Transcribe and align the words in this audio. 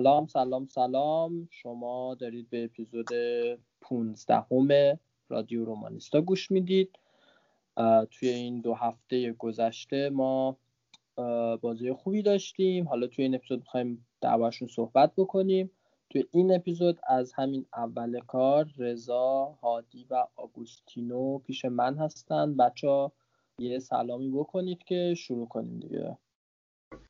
سلام 0.00 0.26
سلام 0.26 0.66
سلام. 0.66 1.48
شما 1.50 2.14
دارید 2.14 2.50
به 2.50 2.64
اپیزود 2.64 3.06
15 3.80 4.44
همه 4.50 4.98
رادیو 5.28 5.64
رومانیستا 5.64 6.20
گوش 6.20 6.50
می‌دید. 6.50 6.98
توی 8.10 8.28
این 8.28 8.60
دو 8.60 8.74
هفته 8.74 9.32
گذشته 9.32 10.10
ما 10.10 10.56
بازی 11.60 11.92
خوبی 11.92 12.22
داشتیم. 12.22 12.88
حالا 12.88 13.06
توی 13.06 13.24
این 13.24 13.34
اپیزود 13.34 13.58
می‌خوایم 13.58 14.06
دربارشون 14.20 14.68
صحبت 14.68 15.12
بکنیم. 15.16 15.70
توی 16.10 16.24
این 16.30 16.54
اپیزود 16.54 17.00
از 17.06 17.32
همین 17.32 17.66
اول 17.76 18.20
کار 18.20 18.70
رضا 18.78 19.58
هادی 19.62 20.06
و 20.10 20.26
آگوستینو 20.36 21.38
پیش 21.38 21.64
من 21.64 21.96
هستن. 21.96 22.56
بچه 22.56 23.10
یه 23.58 23.78
سلامی 23.78 24.30
بکنید 24.30 24.84
که 24.84 25.14
شروع 25.16 25.48
کنیم 25.48 25.80
دیگه. 25.80 26.18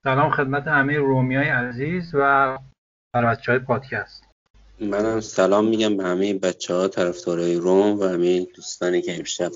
سلام 0.05 0.31
خدمت 0.31 0.67
همه 0.67 0.99
رومیای 0.99 1.49
عزیز 1.49 2.15
و 2.15 2.59
بچه 3.15 3.53
های 3.53 3.59
پادکست. 3.59 4.25
منم 4.81 5.21
سلام 5.21 5.69
میگم 5.69 5.97
به 5.97 6.05
همه 6.05 6.35
بچه 6.35 6.75
ها 6.75 6.89
طرفدارای 6.89 7.57
روم 7.57 7.99
و 7.99 8.05
همه 8.05 8.45
دوستانی 8.45 9.03
که 9.03 9.19
امشب 9.19 9.51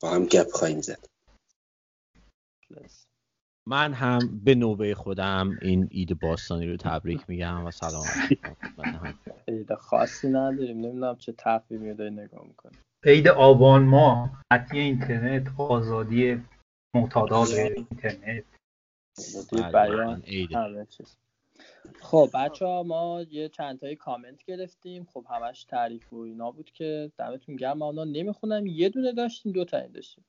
با 0.00 0.10
هم 0.10 0.24
گپ 0.24 0.50
خواهیم 0.52 0.80
زد. 0.80 1.04
من 3.66 3.92
هم 3.92 4.40
به 4.44 4.54
نوبه 4.54 4.94
خودم 4.94 5.58
این 5.62 5.88
اید 5.90 6.20
باستانی 6.20 6.66
رو 6.66 6.76
تبریک 6.76 7.24
میگم 7.28 7.66
و 7.66 7.70
سلام 7.70 8.06
عید 9.48 9.74
خاصی 9.74 10.28
نداریم. 10.28 10.80
نمی‌دونم 10.80 11.16
چه 11.16 11.32
تقویمی 11.32 11.94
داری 11.94 12.10
نگاه 12.10 12.46
می‌کنی 12.46 12.78
عید 13.04 13.28
آبان 13.28 13.82
ما 13.82 14.30
حتی 14.52 14.78
اینترنت 14.78 15.60
آزادی 15.60 16.44
معتادات 16.94 17.50
اینترنت. 17.50 18.44
بله، 19.52 19.72
بیان. 19.72 20.22
همه 20.54 20.86
چیز. 20.86 21.16
خب 22.00 22.30
بچه 22.34 22.66
ها 22.66 22.82
ما 22.82 23.22
یه 23.22 23.48
چند 23.48 23.78
تایی 23.78 23.96
کامنت 23.96 24.44
گرفتیم. 24.44 25.04
خب 25.04 25.26
همش 25.30 25.64
تعریف 25.64 26.12
و 26.12 26.16
اینا 26.16 26.50
بود 26.50 26.70
که 26.70 27.12
دمتون 27.18 27.56
گرم. 27.56 27.82
اونا 27.82 28.04
نمی‌خونم. 28.04 28.66
یه 28.66 28.88
دونه 28.88 29.12
داشتیم 29.12 29.52
دو 29.52 29.64
تا 29.64 29.86
داشتیم. 29.86 30.24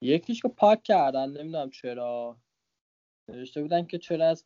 یکیش 0.00 0.42
که 0.42 0.48
پاک 0.48 0.82
کردن. 0.82 1.30
نمی‌دونم 1.30 1.70
چرا. 1.70 2.36
نوشته 3.28 3.62
بودن 3.62 3.86
که 3.86 3.98
چرا 3.98 4.28
از 4.28 4.44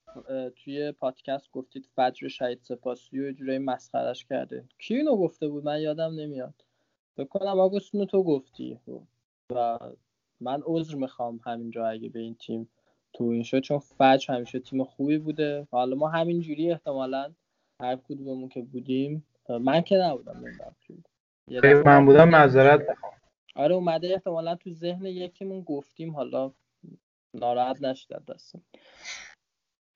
توی 0.56 0.92
پادکست 0.92 1.50
گفتید 1.52 1.88
فجر 1.96 2.28
شهید 2.28 2.60
سپاسی 2.62 3.20
و 3.20 3.32
جورایی 3.32 3.58
مسخرش 3.58 4.24
کرده. 4.24 4.64
کی 4.78 4.96
اینو 4.96 5.16
گفته 5.16 5.48
بود؟ 5.48 5.64
من 5.64 5.80
یادم 5.80 6.14
نمیاد. 6.14 6.64
بکنم 7.16 7.60
آگوستینو 7.60 8.04
تو 8.04 8.22
گفتی. 8.22 8.80
و 9.50 9.78
من 10.40 10.62
عذر 10.64 10.94
می‌خوام 10.94 11.40
همینجا 11.44 11.86
اگه 11.86 12.08
به 12.08 12.20
این 12.20 12.34
تیم 12.34 12.70
تو 13.12 13.24
این 13.24 13.42
شد 13.42 13.60
چون 13.60 13.78
فجر 13.78 14.34
همیشه 14.34 14.58
تیم 14.58 14.84
خوبی 14.84 15.18
بوده. 15.18 15.66
حالا 15.70 15.96
ما 15.96 16.08
همینجوری 16.08 16.70
احتمالا 16.70 17.32
هر 17.80 17.96
کدوممون 17.96 18.48
که 18.48 18.62
بودیم 18.62 19.26
من 19.60 19.80
که 19.80 19.96
نبودم 19.96 20.36
نمی‌دونم. 20.36 21.82
من 21.84 22.06
بودم 22.06 22.28
معذرت 22.28 22.86
آره 23.56 23.74
اومده 23.74 24.08
احتمالا 24.12 24.54
تو 24.54 24.70
ذهن 24.70 25.06
یکیمون 25.06 25.60
گفتیم 25.60 26.14
حالا 26.14 26.52
ناراحت 27.34 27.82
نشد 27.82 28.24
دستم. 28.24 28.62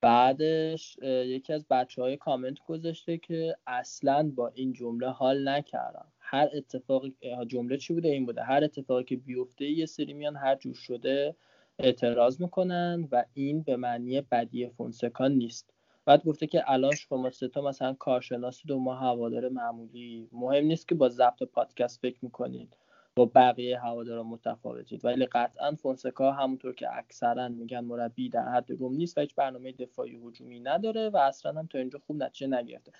بعدش 0.01 0.97
یکی 1.03 1.53
از 1.53 1.67
بچه 1.67 2.01
های 2.01 2.17
کامنت 2.17 2.59
گذاشته 2.67 3.17
که 3.17 3.57
اصلا 3.67 4.31
با 4.35 4.47
این 4.47 4.73
جمله 4.73 5.09
حال 5.09 5.47
نکردم. 5.47 6.11
هر 6.19 6.49
اتفاقی 6.53 7.15
جمله 7.47 7.77
چی 7.77 7.93
بوده؟ 7.93 8.09
این 8.09 8.25
بوده. 8.25 8.43
هر 8.43 8.63
اتفاقی 8.63 9.03
که 9.03 9.15
بیفته 9.15 9.65
یه 9.65 9.85
سری 9.85 10.13
میان 10.13 10.35
هر 10.35 10.55
جور 10.55 10.75
شده 10.75 11.35
اعتراض 11.79 12.41
می‌کنن 12.41 13.07
و 13.11 13.25
این 13.33 13.61
به 13.61 13.75
معنی 13.75 14.21
بدی 14.21 14.69
فونسکا 14.69 15.27
نیست. 15.27 15.73
بعد 16.05 16.23
گفته 16.25 16.47
که 16.47 16.71
الان 16.71 16.95
شما 16.95 17.29
ستا 17.29 17.61
مثلا 17.61 17.93
کارشناسی 17.93 18.67
دو 18.67 18.79
ما 18.79 18.95
هوادار 18.95 19.49
معمولی 19.49 20.29
مهم 20.31 20.65
نیست 20.65 20.87
که 20.87 20.95
با 20.95 21.09
ضبط 21.09 21.43
پادکست 21.43 22.01
فکر 22.01 22.17
می‌کنید 22.21 22.77
با 23.15 23.25
بقیه 23.35 23.79
هوادارا 23.79 24.23
متفاوتید. 24.23 25.05
ولی 25.05 25.25
قطعا 25.25 25.75
فونسکا 25.75 26.31
همونطور 26.31 26.73
که 26.73 26.97
اکثرا 26.97 27.47
میگن 27.47 27.79
مربی 27.79 28.29
در 28.29 28.49
حد 28.49 28.71
روم 28.71 28.93
نیست 28.93 29.17
و 29.17 29.21
هیچ 29.21 29.35
برنامه 29.35 29.71
دفاعی 29.71 30.19
هجومی 30.27 30.59
نداره 30.59 31.09
و 31.09 31.17
اصلا 31.17 31.59
هم 31.59 31.67
تا 31.67 31.79
اینجا 31.79 31.99
خوب 32.07 32.23
نتیجه 32.23 32.47
نگرفته. 32.47 32.91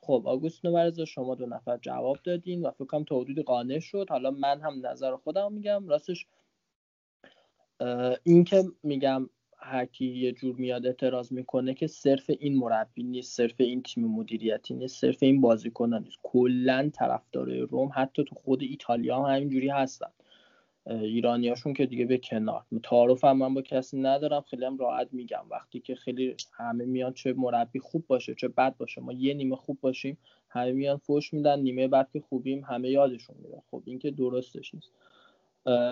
خب 0.00 0.22
آگوست 0.26 0.64
نوبرزا 0.64 1.04
شما 1.04 1.34
دو 1.34 1.46
نفر 1.46 1.76
جواب 1.76 2.16
دادین 2.24 2.62
و 2.66 2.70
فکر 2.70 2.84
کنم 2.84 3.04
تا 3.04 3.20
حدودی 3.20 3.42
قانع 3.42 3.78
شد. 3.78 4.06
حالا 4.10 4.30
من 4.30 4.60
هم 4.60 4.86
نظر 4.86 5.16
خودم 5.16 5.52
میگم. 5.52 5.88
راستش 5.88 6.26
این 8.24 8.44
که 8.44 8.64
میگم 8.82 9.28
هر 9.58 9.86
کی 9.86 10.06
یه 10.06 10.32
جور 10.32 10.56
میاد 10.56 10.86
اعتراض 10.86 11.32
می‌کنه 11.32 11.74
که 11.74 11.86
صرف 11.86 12.30
این 12.38 12.56
مربی 12.56 13.02
نیست 13.02 13.36
صرف 13.36 13.54
این 13.60 13.82
تیم 13.82 14.04
مدیریتی 14.04 14.74
نیست 14.74 15.00
صرف 15.00 15.22
این 15.22 15.40
بازیکنان 15.40 16.02
نیست. 16.02 16.18
کلا 16.22 16.90
طرفدارای 16.94 17.60
روم 17.60 17.90
حتی 17.94 18.24
تو 18.24 18.34
خود 18.34 18.62
ایتالیا 18.62 19.22
هم 19.22 19.34
همینجوری 19.34 19.68
هستن. 19.68 20.10
ایرانیاشون 20.86 21.74
که 21.74 21.86
دیگه 21.86 22.04
به 22.04 22.18
کنار. 22.18 22.64
تعارف 22.82 23.24
هم 23.24 23.36
من 23.36 23.54
با 23.54 23.62
کسی 23.62 24.00
ندارم 24.00 24.40
خیلی 24.40 24.64
هم 24.64 24.78
راحت 24.78 25.08
میگم. 25.12 25.44
وقتی 25.50 25.80
که 25.80 25.94
خیلی 25.94 26.34
همه 26.52 26.84
میان 26.84 27.12
چه 27.12 27.32
مربی 27.32 27.78
خوب 27.78 28.06
باشه 28.06 28.34
چه 28.34 28.48
بد 28.48 28.76
باشه 28.76 29.00
ما 29.00 29.12
یه 29.12 29.34
نیمه 29.34 29.56
خوب 29.56 29.78
باشیم 29.80 30.18
همه 30.48 30.72
میان 30.72 30.96
فوش 30.96 31.34
میدن 31.34 31.60
نیمه 31.60 31.88
بعد 31.88 32.10
که 32.12 32.20
خوبیم 32.20 32.64
همه 32.64 32.90
یادشون 32.90 33.36
میره. 33.42 33.62
خب 33.70 33.82
این 33.84 33.98
که 33.98 34.10
درستش 34.10 34.74
نیست. 34.74 34.90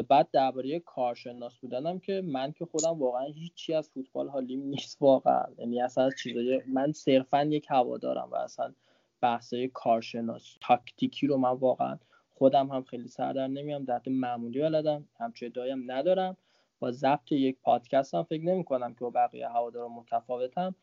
بعد 0.09 0.29
درباره 0.33 0.81
کارشناس 0.81 1.59
بودنم 1.59 1.99
که 1.99 2.23
من 2.25 2.53
که 2.53 2.65
خودم 2.65 2.99
واقعا 2.99 3.25
هیچی 3.25 3.75
از 3.75 3.91
فوتبال 3.91 4.29
حالیم 4.29 4.63
نیست 4.63 4.97
واقعا. 5.01 5.45
یعنی 5.59 5.83
اصلا 5.83 6.11
چیزای 6.23 6.63
من 6.67 6.93
صرفا 6.93 7.45
یک 7.45 7.67
هوادارم 7.71 8.29
و 8.31 8.35
اصلا 8.35 8.75
بحثای 9.21 9.69
کارشناس 9.69 10.57
تاکتیکی 10.61 11.27
رو 11.27 11.37
من 11.37 11.51
واقعا 11.51 11.99
خودم 12.35 12.69
هم 12.69 12.83
خیلی 12.83 13.09
سردر 13.09 13.47
نمیام 13.47 13.85
در 13.85 14.01
معمولی 14.07 14.61
بلدم 14.61 15.09
همچه 15.19 15.49
دایم 15.49 15.93
ندارم. 15.93 16.37
با 16.79 16.91
ضبط 16.91 17.33
یک 17.33 17.57
پادکست 17.63 18.15
هم 18.15 18.23
فکر 18.23 18.43
نمی 18.43 18.65
کنم 18.65 18.95
که 18.95 19.01
با 19.01 19.11
بقیه 19.11 19.49
هوادارا 19.49 19.89
متفاوتم. 19.89 20.75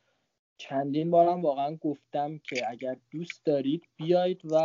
چندین 0.57 1.11
بارم 1.11 1.41
واقعا 1.41 1.75
گفتم 1.75 2.37
که 2.37 2.69
اگر 2.69 2.97
دوست 3.11 3.45
دارید 3.45 3.83
بیایید 3.97 4.41
و 4.45 4.55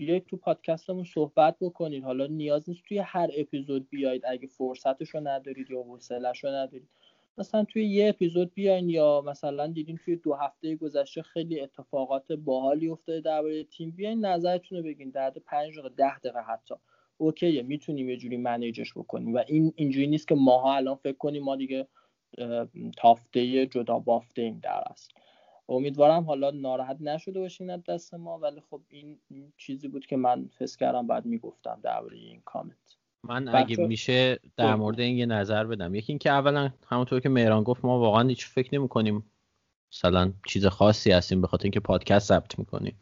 بیایید 0.00 0.26
تو 0.26 0.36
پادکستمون 0.36 1.04
صحبت 1.04 1.56
بکنید 1.60 2.04
حالا 2.04 2.26
نیاز 2.26 2.68
نیست 2.68 2.82
توی 2.88 2.98
هر 2.98 3.30
اپیزود 3.36 3.88
بیاید. 3.88 4.22
اگه 4.26 4.46
فرصتشو 4.46 5.20
ندارید 5.20 5.70
یا 5.70 5.82
حوصلهشو 5.82 6.48
ندارید. 6.48 6.88
مثلا 7.38 7.64
توی 7.64 7.84
یه 7.84 8.08
اپیزود 8.08 8.54
بیاین 8.54 8.88
یا 8.88 9.22
مثلا 9.26 9.66
دیدین 9.66 9.98
توی 10.04 10.16
دو 10.16 10.34
هفته 10.34 10.76
گذشته 10.76 11.22
خیلی 11.22 11.60
اتفاقات 11.60 12.32
باحالی 12.32 12.88
افتاده 12.88 13.20
درباره 13.20 13.64
تیم. 13.64 13.90
بیاین 13.90 14.26
نظرتون 14.26 14.78
رو 14.78 14.84
بگین. 14.84 15.10
در 15.10 15.30
پنج 15.30 15.72
دقیقه 15.78 15.88
ده 15.88 16.18
دقیقه 16.18 16.40
حتی. 16.40 16.74
اوکیه 17.16 17.62
می‌تونیم 17.62 18.08
یه 18.08 18.16
جوری 18.16 18.36
منیجش 18.36 18.92
بکنیم. 18.92 19.34
و 19.34 19.42
این 19.46 19.72
اینجوری 19.76 20.06
نیست 20.06 20.28
که 20.28 20.34
ماها 20.34 20.76
الان 20.76 20.94
فکر 20.94 21.16
کنیم 21.16 21.42
ما 21.42 21.56
دیگه 21.56 21.86
تافته 22.96 23.66
جدا 23.66 23.98
بافته 23.98 24.42
ایم 24.42 24.60
در 24.62 24.82
اصل. 24.86 25.12
امیدوارم 25.70 26.24
حالا 26.24 26.50
ناراحت 26.50 26.96
نشده 27.00 27.40
باشین 27.40 27.70
از 27.70 27.84
دست 27.84 28.14
ما 28.14 28.38
ولی 28.38 28.62
خب 28.70 28.80
این, 28.88 29.18
چیزی 29.56 29.88
بود 29.88 30.06
که 30.06 30.16
من 30.16 30.48
فکر 30.58 30.76
کردم 30.76 31.06
بعد 31.06 31.26
می‌گفتم 31.26 31.80
درباره 31.82 32.16
این 32.16 32.42
کامنت. 32.44 32.76
من 33.24 33.48
اگه 33.48 33.76
میشه 33.76 34.38
در 34.56 34.74
مورد 34.74 35.00
این 35.00 35.16
یه 35.16 35.26
نظر 35.26 35.64
بدم. 35.64 35.94
یکی 35.94 36.12
اینکه 36.12 36.30
اولا 36.30 36.70
همونطور 36.86 37.20
که 37.20 37.28
مهران 37.28 37.62
گفت 37.62 37.84
ما 37.84 38.00
واقعا 38.00 38.28
هیچ 38.28 38.46
فکر 38.46 38.78
نمی 38.78 38.88
کنیم 38.88 39.24
مثلا 39.92 40.32
چیز 40.46 40.66
خاصی 40.66 41.12
هستیم 41.12 41.40
به 41.40 41.46
خاطر 41.46 41.64
اینکه 41.64 41.80
پادکست 41.80 42.28
ثبت 42.28 42.58
می‌کنیم. 42.58 42.96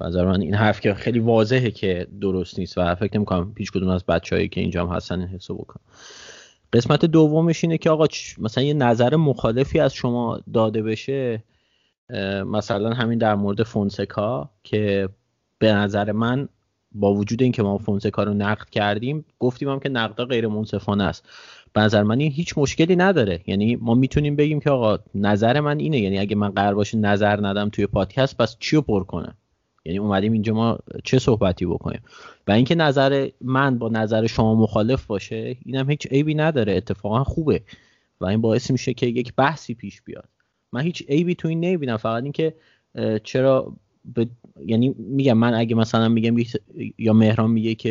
نظر 0.00 0.24
من 0.24 0.40
این 0.40 0.54
حرف 0.54 0.80
که 0.80 0.94
خیلی 0.94 1.18
واضحه 1.18 1.70
که 1.70 2.06
درست 2.20 2.58
نیست 2.58 2.78
و 2.78 2.94
فکر 2.94 3.16
نمی 3.16 3.24
کنم 3.24 3.54
هیچ 3.58 3.72
کدوم 3.72 3.88
از 3.88 4.06
بچههایی 4.06 4.48
که 4.48 4.60
اینجا 4.60 4.86
هم 4.86 4.96
هستن 4.96 5.20
این 5.20 5.28
حسو 5.28 5.54
بکنم 5.54 5.84
قسمت 6.72 7.04
دومش 7.04 7.64
اینه 7.64 7.78
که 7.78 7.90
آقا 7.90 8.06
مثلا 8.38 8.64
یه 8.64 8.74
نظر 8.74 9.16
مخالفی 9.16 9.80
از 9.80 9.94
شما 9.94 10.40
داده 10.54 10.82
بشه 10.82 11.42
مثلا 12.46 12.90
همین 12.90 13.18
در 13.18 13.34
مورد 13.34 13.62
فونسکا 13.62 14.50
که 14.64 15.08
به 15.58 15.72
نظر 15.72 16.12
من 16.12 16.48
با 16.92 17.14
وجود 17.14 17.42
اینکه 17.42 17.62
ما 17.62 17.78
فونسکا 17.78 18.22
رو 18.22 18.34
نقد 18.34 18.70
کردیم 18.70 19.24
گفتیم 19.38 19.68
هم 19.68 19.80
که 19.80 19.88
نقدا 19.88 20.24
غیر 20.24 20.46
منصفانه 20.48 21.04
است. 21.04 21.28
به 21.72 21.80
نظر 21.80 22.02
من 22.02 22.20
این 22.20 22.32
هیچ 22.32 22.58
مشکلی 22.58 22.96
نداره. 22.96 23.40
یعنی 23.46 23.76
ما 23.76 23.94
می‌تونیم 23.94 24.36
بگیم 24.36 24.60
که 24.60 24.70
آقا 24.70 24.98
نظر 25.14 25.60
من 25.60 25.78
اینه. 25.78 25.98
یعنی 25.98 26.18
اگه 26.18 26.36
من 26.36 26.48
قرار 26.48 26.74
باشه 26.74 26.98
نظر 26.98 27.46
ندم 27.46 27.68
توی 27.68 27.86
پادکست 27.86 28.36
پس 28.36 28.56
چی 28.60 28.76
رو 28.76 28.82
پر 28.82 29.04
کنم؟ 29.04 29.34
یعنی 29.84 29.98
اومدیم 29.98 30.32
اینجا 30.32 30.54
ما 30.54 30.78
چه 31.04 31.18
صحبتی 31.18 31.66
بکنیم؟ 31.66 32.00
و 32.46 32.52
اینکه 32.52 32.74
نظر 32.74 33.28
من 33.40 33.78
با 33.78 33.88
نظر 33.88 34.26
شما 34.26 34.54
مخالف 34.54 35.06
باشه 35.06 35.56
اینم 35.64 35.90
هیچ 35.90 36.06
عیبی 36.06 36.34
نداره. 36.34 36.76
اتفاقا 36.76 37.24
خوبه. 37.24 37.62
و 38.20 38.26
این 38.26 38.40
باعث 38.40 38.70
میشه 38.70 38.94
که 38.94 39.06
یک 39.06 39.34
بحثی 39.36 39.74
پیش 39.74 40.02
بیاد. 40.02 40.28
من 40.72 40.80
هیچ 40.80 41.04
عیبی 41.08 41.34
تو 41.34 41.48
این 41.48 41.60
نمی‌بینم. 41.60 41.96
فقط 41.96 42.22
اینکه 42.22 42.54
چرا 43.24 43.72
یعنی 44.66 44.94
میگم 44.98 45.38
من 45.38 45.54
اگه 45.54 45.74
مثلا 45.74 46.08
میگم 46.08 46.36
یا 46.98 47.12
مهران 47.12 47.50
میگه 47.50 47.74
که 47.74 47.90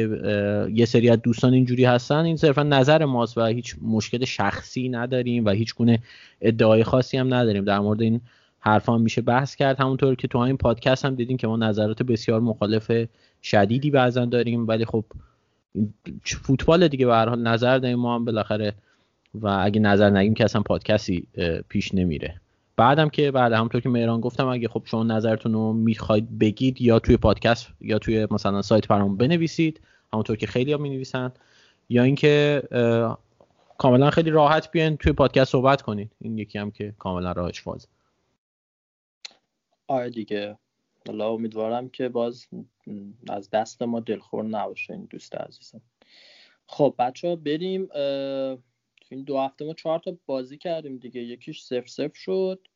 یه 0.73 0.85
سری 0.85 1.09
از 1.09 1.21
دوستان 1.21 1.53
اینجوری 1.53 1.85
هستن 1.85 2.25
این 2.25 2.37
صرفا 2.37 2.63
نظر 2.63 3.05
ماست 3.05 3.37
و 3.37 3.45
هیچ 3.45 3.75
مشکل 3.81 4.25
شخصی 4.25 4.89
نداریم 4.89 5.45
و 5.45 5.49
هیچ 5.49 5.75
گونه 5.75 5.99
ادعای 6.41 6.83
خاصی 6.83 7.17
هم 7.17 7.33
نداریم. 7.33 7.65
در 7.65 7.79
مورد 7.79 8.01
این 8.01 8.21
حرف 8.59 8.89
هم 8.89 9.01
میشه 9.01 9.21
بحث 9.21 9.55
کرد. 9.55 9.79
همونطور 9.79 10.15
که 10.15 10.27
تو 10.27 10.37
این 10.37 10.57
پادکست 10.57 11.05
هم 11.05 11.15
دیدیم 11.15 11.37
که 11.37 11.47
ما 11.47 11.57
نظرات 11.57 12.03
بسیار 12.03 12.41
مخالف 12.41 12.91
شدیدی 13.43 13.91
بعضا 13.91 14.25
داریم. 14.25 14.67
ولی 14.67 14.85
خب 14.85 15.05
فوتبال 16.23 16.87
دیگه 16.87 17.05
به 17.05 17.13
هر 17.13 17.29
حال 17.29 17.41
نظر 17.41 17.77
داریم 17.77 17.99
ما 17.99 18.15
هم 18.15 18.25
بالاخره. 18.25 18.73
و 19.33 19.47
اگه 19.47 19.79
نظر 19.79 20.09
نگیم 20.09 20.33
که 20.33 20.43
اصلا 20.43 20.61
پادکستی 20.61 21.27
پیش 21.69 21.93
نمیره. 21.93 22.41
بعدم 22.77 23.09
که 23.09 23.31
بعد 23.31 23.53
همونطور 23.53 23.81
که 23.81 23.89
مهران 23.89 24.21
گفتم 24.21 24.47
اگه 24.47 24.67
خب 24.67 24.81
شما 24.85 25.03
نظرتون 25.03 25.53
رو 25.53 25.73
می‌خواید 25.73 26.39
بگید 26.39 26.81
یا 26.81 26.99
توی 26.99 27.17
پادکست 27.17 27.67
یا 27.81 27.99
توی 27.99 28.27
مثلا 28.31 28.61
سایت 28.61 28.87
برام 28.87 29.17
بنویسید 29.17 29.81
همونطور 30.13 30.35
که 30.35 30.47
خیلی 30.47 30.71
ها 30.71 30.77
می 30.77 30.89
نویسن 30.89 31.31
یا 31.89 32.03
اینکه 32.03 32.63
کاملا 33.77 34.09
خیلی 34.09 34.29
راحت 34.29 34.71
بیاین 34.71 34.97
توی 34.97 35.11
پادکست 35.11 35.51
صحبت 35.51 35.81
کنید. 35.81 36.11
این 36.21 36.37
یکی 36.37 36.59
هم 36.59 36.71
که 36.71 36.93
کاملا 36.99 37.31
راهش 37.31 37.61
فاز. 37.61 37.87
آره 39.87 40.09
دیگه. 40.09 40.57
حالا 41.07 41.29
امیدوارم 41.29 41.89
که 41.89 42.09
باز 42.09 42.47
از 43.29 43.49
دست 43.49 43.81
ما 43.81 43.99
دلخور 43.99 44.43
نباشه 44.43 44.93
این 44.93 45.07
دوست 45.09 45.35
عزیزم. 45.35 45.81
خب 46.67 46.95
بچه 46.99 47.27
ها 47.27 47.35
بریم 47.35 47.89
تو 49.09 49.15
این 49.15 49.23
دو 49.23 49.39
هفته 49.39 49.65
ما 49.65 49.73
چهار 49.73 49.99
تا 49.99 50.17
بازی 50.25 50.57
کردیم 50.57 50.97
دیگه. 50.97 51.21
یکیش 51.21 51.63
صفر 51.63 51.85
صفر 51.85 52.13
شد. 52.13 52.67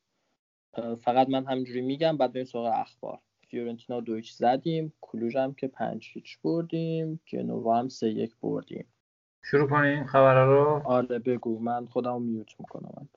فقط 1.02 1.30
من 1.30 1.46
همینجوری 1.46 1.82
میگم 1.82 2.18
بعد 2.18 2.34
بریم 2.34 2.46
سراغ 2.46 2.66
اخبار. 2.66 3.20
فیورنتینا 3.50 4.00
دو 4.00 4.22
زدیم. 4.22 4.94
کلوژ 5.02 5.36
هم 5.36 5.54
که 5.54 5.68
پنج 5.68 6.10
هیچ 6.14 6.40
بردیم. 6.44 7.22
گنوا 7.32 7.80
هم 7.80 7.88
سه 7.88 8.10
یک 8.10 8.36
بردیم. 8.42 8.88
شروع 9.44 9.70
کنیم 9.70 10.06
خبر 10.06 10.46
رو؟ 10.46 10.82
آره 10.86 11.20
بگو. 11.20 11.60
من 11.60 11.86
خودم 11.86 12.22
میوت 12.22 12.60
می‌کنم. 12.60 13.10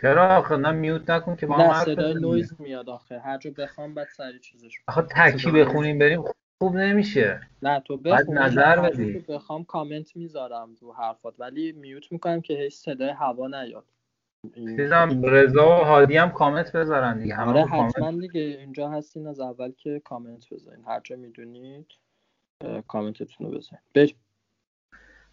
چرا 0.00 0.36
آخه؟ 0.36 0.56
نه 0.56 0.70
mute 0.70 1.10
نکن 1.10 1.36
که 1.36 1.46
با 1.46 1.54
هم 1.54 1.84
صدای 1.84 2.14
نویز 2.14 2.60
میاد 2.60 2.88
آخه. 2.88 3.18
هر 3.18 3.38
جا 3.38 3.50
بخوام 3.50 3.94
بعد 3.94 4.08
سری 4.16 4.38
چیزش 4.38 4.80
آخه 4.88 5.02
تکی 5.02 5.50
بخونیم 5.50 5.98
بریم 5.98 6.24
خوب 6.62 6.76
نمیشه. 6.76 7.40
نه 7.62 7.80
تو 7.80 7.96
بخون 7.96 8.38
نظر 8.38 8.80
بدی. 8.80 9.24
بخوام 9.28 9.64
کامنت 9.64 10.16
می‌ذارم 10.16 10.76
رو 10.80 10.92
حرفات 10.92 11.34
ولی 11.38 11.72
mute 11.72 12.12
می‌کنم 12.12 12.40
که 12.40 12.54
هیچ 12.54 12.74
صدای 12.74 13.08
هوا 13.08 13.48
نیاد. 13.48 13.84
چیزم 14.76 15.22
رضا 15.24 15.66
و 15.66 15.84
هادی 15.84 16.16
هم 16.16 16.30
کامنت 16.30 16.72
بذارن 16.72 17.18
دیگه. 17.18 17.34
همه 17.34 17.50
آره 17.50 17.64
حتما 17.64 18.10
دیگه 18.10 18.40
اینجا 18.40 18.88
هستین 18.88 19.26
از 19.26 19.40
اول 19.40 19.72
که 19.78 20.00
کامنت 20.04 20.48
بذارین. 20.50 20.84
هر 20.84 21.00
جا 21.04 21.16
می‌دونید 21.16 21.86
کامنتتون 22.88 23.46
رو 23.46 23.58
بذارین. 23.58 23.80
بریم. 23.94 24.16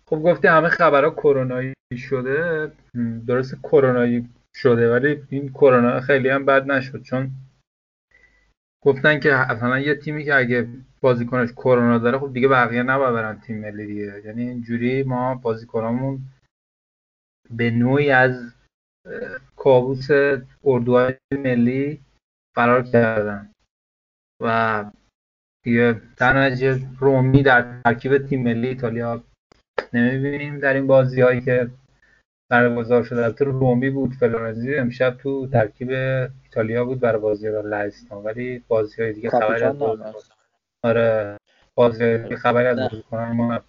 خب 0.06 0.22
گفتی 0.22 0.48
همه 0.48 0.70
خبرها 0.70 1.10
کرونایی 1.10 1.74
شده. 1.98 2.72
درست 3.28 3.56
کرونایی 3.64 4.30
شده 4.54 4.92
ولی 4.92 5.24
این 5.30 5.50
کرونا 5.50 6.00
خیلی 6.00 6.30
هم 6.30 6.46
بد 6.46 6.72
نشد 6.72 7.02
چون 7.02 7.31
گفتن 8.81 9.20
که 9.20 9.36
اصلا 9.36 9.80
یه 9.80 9.96
تیمی 9.96 10.26
که 10.26 10.36
اگه 10.36 10.68
بازیکنش 11.02 11.52
کرونا 11.52 11.98
داره 11.98 12.20
خب 12.20 12.34
دیگه 12.34 12.48
بقیه 12.48 12.84
نباید 12.84 13.14
برن 13.14 13.40
تیم 13.40 13.60
ملی 13.60 13.86
دیگه. 13.86 14.22
یعنی 14.26 14.50
اینجوری 14.50 15.04
ما 15.04 15.36
بازیکنامون 15.36 16.20
به 17.52 17.72
نوعی 17.72 18.12
از 18.12 18.54
کابوس 19.56 20.08
اردوهای 20.64 21.14
ملی 21.31 22.02
فرار 22.56 22.84
کردن. 22.84 23.52
و 24.42 24.86
دیگه 25.64 26.02
در 26.18 26.50
رومی 27.00 27.44
در 27.44 27.81
ترکیب 27.81 28.18
تیم 28.18 28.44
ملی 28.44 28.68
ایتالیا 28.68 29.24
نمی‌بینیم 29.94 30.60
در 30.60 30.74
این 30.74 30.88
بازی 30.88 31.22
هایی 31.22 31.42
که 31.42 31.72
برگزار 32.50 33.04
شده. 33.04 33.24
البته 33.24 33.46
رومی 33.46 33.90
بود 33.90 34.13
فلورنزی 34.13 34.75
امشب 34.75 35.18
تو 35.18 35.48
ترکیب 35.48 35.90
ایتالیا 36.44 36.86
بود 36.86 37.00
برای 37.00 37.22
بازی 37.22 37.50
لهستان 37.50 38.24
ولی 38.24 38.63
بازی 38.68 39.01
های 39.01 39.13
دیگه 39.13 39.30
خبری 39.30 39.63
از 39.63 39.81
آره. 40.84 41.38
بازی 41.75 42.18
دیگه 42.18 42.36
خبری 42.36 42.68
از 42.68 42.80
ما 42.80 43.62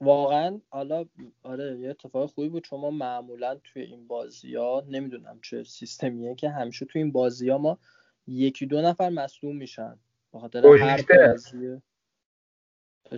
واقعا 0.00 0.60
حالا 0.70 1.04
آره 1.42 1.78
یه 1.78 1.90
اتفاق 1.90 2.30
خوبی 2.30 2.48
بود. 2.48 2.64
چون 2.64 2.80
ما 2.80 2.90
معمولا 2.90 3.54
توی 3.64 3.82
این 3.82 4.06
بازی 4.06 4.56
ها 4.56 4.84
نمی‌دونم 4.88 5.38
چه 5.42 5.64
سیستمیه 5.64 6.34
که 6.34 6.50
همیشه 6.50 6.86
توی 6.86 7.02
این 7.02 7.12
بازی 7.12 7.50
ها 7.50 7.58
ما 7.58 7.78
یکی 8.26 8.66
دو 8.66 8.82
نفر 8.82 9.08
مصدوم 9.08 9.56
میشن. 9.56 9.96
بخاطر 10.32 10.66
هر 10.66 11.04
بازی. 11.30 11.80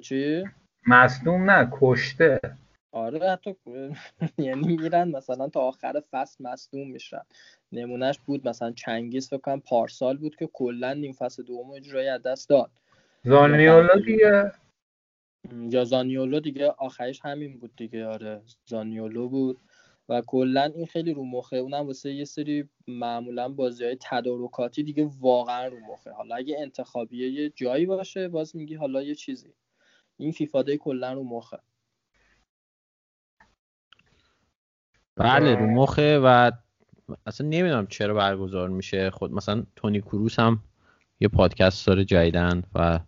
چی؟ 0.03 0.45
مصدوم 0.87 1.51
نه 1.51 1.69
کشته. 1.73 2.41
آره 2.93 3.31
حتی 3.31 3.57
یعنی 4.39 4.77
میرن 4.77 5.09
مثلا 5.09 5.49
تا 5.49 5.61
آخر 5.61 6.03
فصل 6.11 6.45
مصدوم 6.45 6.91
میشن. 6.91 7.23
نمونهش 7.73 8.19
بود 8.19 8.49
مثلا 8.49 8.73
چنگیز 8.73 9.29
فکر 9.29 9.39
کنم 9.39 9.61
پارسال 9.61 10.17
بود 10.17 10.37
که 10.37 10.47
کلا 10.53 10.93
نیم 10.93 11.13
فصل 11.13 11.43
دوم 11.43 11.71
اجرای 11.71 12.09
از 12.09 12.23
دست 12.23 12.49
داد. 12.49 12.71
زانیولا 13.25 14.01
دیگه. 14.07 14.53
یا 15.53 15.85
زانیولو 15.85 16.41
دیگه 16.41 16.69
آخرش 16.71 17.21
همین 17.25 17.59
بود 17.59 17.77
دیگه 17.77 18.07
آره. 18.07 18.43
زانیولو 18.67 19.29
بود. 19.29 19.61
و 20.09 20.23
کلا 20.27 20.63
این 20.63 20.87
خیلی 20.87 21.15
رو 21.15 21.25
مخه 21.25 21.57
اونم 21.57 21.87
واسه 21.87 22.13
یه 22.15 22.25
سری 22.25 22.69
معمولا 22.89 23.49
بازی 23.49 23.85
های 23.85 23.97
تدارکاتی 24.01 24.83
دیگه 24.83 25.11
واقعا 25.21 25.67
رو 25.67 25.81
مخه. 25.81 26.11
حالا 26.11 26.35
اگه 26.35 26.57
انتخابیه 26.59 27.31
یه 27.31 27.51
جایی 27.51 27.87
باشه 27.87 28.29
باز 28.29 28.57
میگی 28.57 28.75
حالا 28.75 29.03
یه 29.03 29.15
چیزی. 29.15 29.55
این 30.17 30.33
FIFA 30.33 30.58
Day 30.58 30.77
کلا 30.77 31.13
رو 31.13 31.25
مخه. 31.25 31.59
بله 35.21 35.55
رو 35.55 35.67
مخه 35.67 36.19
و 36.19 36.51
اصلا 37.27 37.47
نمی‌دونم 37.47 37.87
چرا 37.87 38.15
برگزار 38.15 38.69
میشه. 38.69 39.11
خود 39.11 39.33
مثلا 39.33 39.63
تونی 39.77 40.01
کروس 40.01 40.39
هم 40.39 40.61
یه 41.21 41.29
پادکست 41.29 41.87
داره 41.87 42.05
جدیدن 42.05 42.63
و 42.75 43.01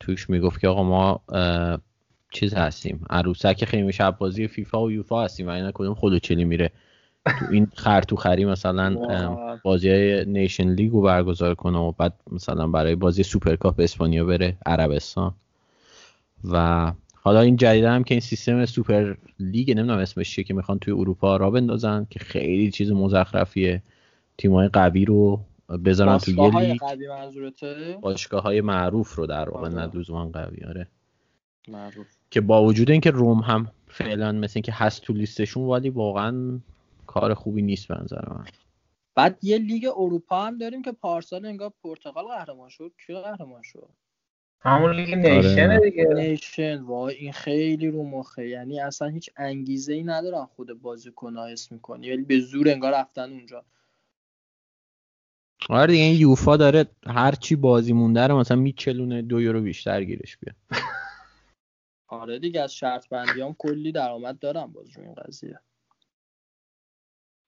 توش 0.00 0.30
می‌گفت 0.30 0.60
که 0.60 0.68
آقا 0.68 0.82
ما 0.82 1.20
چیز 2.30 2.54
هستیم. 2.54 3.04
عروسک 3.10 3.64
خیمه 3.64 3.92
شب 3.92 4.18
بازی 4.18 4.48
فیفا 4.48 4.82
و 4.82 4.92
یوفا 4.92 5.24
هستیم 5.24 5.46
و 5.46 5.50
اینا 5.50 5.72
کدوم 5.74 5.94
خودوچلی 5.94 6.44
میره. 6.44 6.70
تو 7.26 7.46
این 7.50 7.68
خر 7.74 8.02
تو 8.02 8.16
خری 8.16 8.44
مثلا 8.44 8.94
بازی 9.64 9.90
های 9.90 10.24
Nations 10.24 10.68
League 10.68 10.92
رو 10.92 11.02
برگزار 11.02 11.54
کنه 11.54 11.78
و 11.78 11.92
بعد 11.92 12.14
مثلا 12.32 12.66
برای 12.66 12.94
بازی 12.94 13.22
سوپرکاپ 13.22 13.80
اسپانیا 13.80 14.24
بره 14.24 14.56
عربستان. 14.66 15.34
و 16.44 16.92
حالا 17.28 17.40
این 17.40 17.56
جدید 17.56 17.84
هم 17.84 18.04
که 18.04 18.14
این 18.14 18.20
سیستم 18.20 18.64
سوپر 18.66 19.14
لیگ 19.40 19.70
نمی‌دونم 19.70 19.98
اسمش 19.98 20.30
چیه 20.30 20.44
که 20.44 20.54
می‌خوان 20.54 20.78
توی 20.78 20.94
اروپا 20.94 21.36
را 21.36 21.50
بندازن 21.50 22.06
که 22.10 22.18
خیلی 22.18 22.70
چیز 22.70 22.92
مزخرفیه. 22.92 23.82
تیمای 24.38 24.68
قوی 24.68 25.04
رو 25.04 25.40
بذارن 25.84 26.18
تو 26.18 26.30
یه 26.30 26.58
لیگ. 26.58 26.80
باشگاه 28.00 28.42
های 28.42 28.60
معروف 28.60 29.14
رو 29.14 29.26
در 29.26 29.50
واقع 29.50 29.68
نه 29.68 29.86
قوی 30.32 30.64
آره. 30.68 30.88
معروف. 31.68 32.06
که 32.30 32.40
با 32.40 32.64
وجود 32.64 32.90
اینکه 32.90 33.10
روم 33.10 33.38
هم 33.38 33.70
فعلا 33.88 34.32
مثل 34.32 34.52
اینکه 34.54 34.72
هست 34.72 35.02
تو 35.02 35.12
لیستشون 35.12 35.62
ولی 35.62 35.90
واقعا 35.90 36.60
کار 37.06 37.34
خوبی 37.34 37.62
نیست 37.62 37.88
به 37.88 37.96
نظر 38.02 38.28
من. 38.30 38.44
بعد 39.14 39.38
یه 39.42 39.58
لیگ 39.58 39.86
اروپا 39.96 40.46
هم 40.46 40.58
داریم 40.58 40.82
که 40.82 40.92
پارسال 40.92 41.46
انگار 41.46 41.72
پرتغال 41.82 42.24
قهرمان 42.24 42.68
شد. 42.68 42.92
کی 43.06 43.14
قهرمان 43.14 43.62
شد؟ 43.62 43.88
همون 44.60 44.92
لیگ 44.92 45.14
نیشن 45.14 45.70
آره. 45.70 45.90
دیگه. 45.90 46.04
نیشن 46.04 46.80
وای 46.80 47.14
این 47.14 47.32
خیلی 47.32 47.88
رو 47.88 48.04
مخه. 48.04 48.48
یعنی 48.48 48.80
اصلا 48.80 49.08
هیچ 49.08 49.30
انگیزه 49.36 49.92
ای 49.92 50.02
ندارن 50.02 50.44
خود 50.44 50.82
بازیکن 50.82 51.38
حس 51.38 51.72
می‌کنی 51.72 52.10
ولی 52.10 52.22
به 52.22 52.40
زور 52.40 52.68
انگار 52.68 52.94
رفتن 52.94 53.30
اونجا. 53.30 53.64
آره 55.68 55.86
دیگه 55.86 56.04
این 56.04 56.20
یوفا 56.20 56.56
داره 56.56 56.86
هر 57.06 57.32
چی 57.32 57.56
بازی 57.56 57.92
مونده 57.92 58.26
رو 58.26 58.38
مثلا 58.38 58.56
میچلونه 58.56 59.22
دو 59.22 59.40
یورو 59.40 59.60
بیشتر 59.60 60.04
گیرش 60.04 60.36
بیاد. 60.36 60.56
آره 62.08 62.38
دیگه 62.38 62.60
از 62.60 62.74
شرط 62.74 63.08
بندی 63.08 63.40
هم 63.40 63.54
کلی 63.58 63.92
درآمد 63.92 64.38
دارم 64.38 64.72
باز 64.72 64.96
رو 64.96 65.04
این 65.04 65.14
قضیه. 65.14 65.60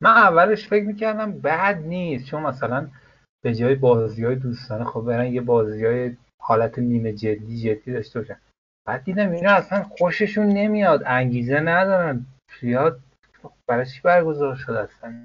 من 0.01 0.11
اولش 0.11 0.69
فکر 0.69 0.85
می‌کردم 0.85 1.41
بد 1.41 1.83
نیست. 1.87 2.27
چون 2.27 2.43
مثلا 2.43 2.91
به 3.43 3.55
جای 3.55 3.75
بازی 3.75 4.25
های 4.25 4.37
دوستانه 4.37 4.85
خب 4.85 5.01
برن 5.01 5.33
یه 5.33 5.41
بازی 5.41 5.85
های 5.87 6.17
حالت 6.41 6.79
نیمه 6.79 7.13
جدی 7.13 7.61
جدی 7.61 7.93
داشته 7.93 8.21
باشن. 8.21 8.37
بعد 8.89 9.05
دیدم 9.05 9.31
اینا 9.31 9.53
اصلا 9.53 9.83
خوششون 9.83 10.47
نمیاد 10.47 11.03
انگیزه 11.07 11.61
ندارن. 11.61 12.27
زیاد 12.61 13.01
برای 13.67 13.87
چی 13.87 14.01
برگزار 14.05 14.57
شده 14.57 14.79
اصلا؟ 14.79 15.25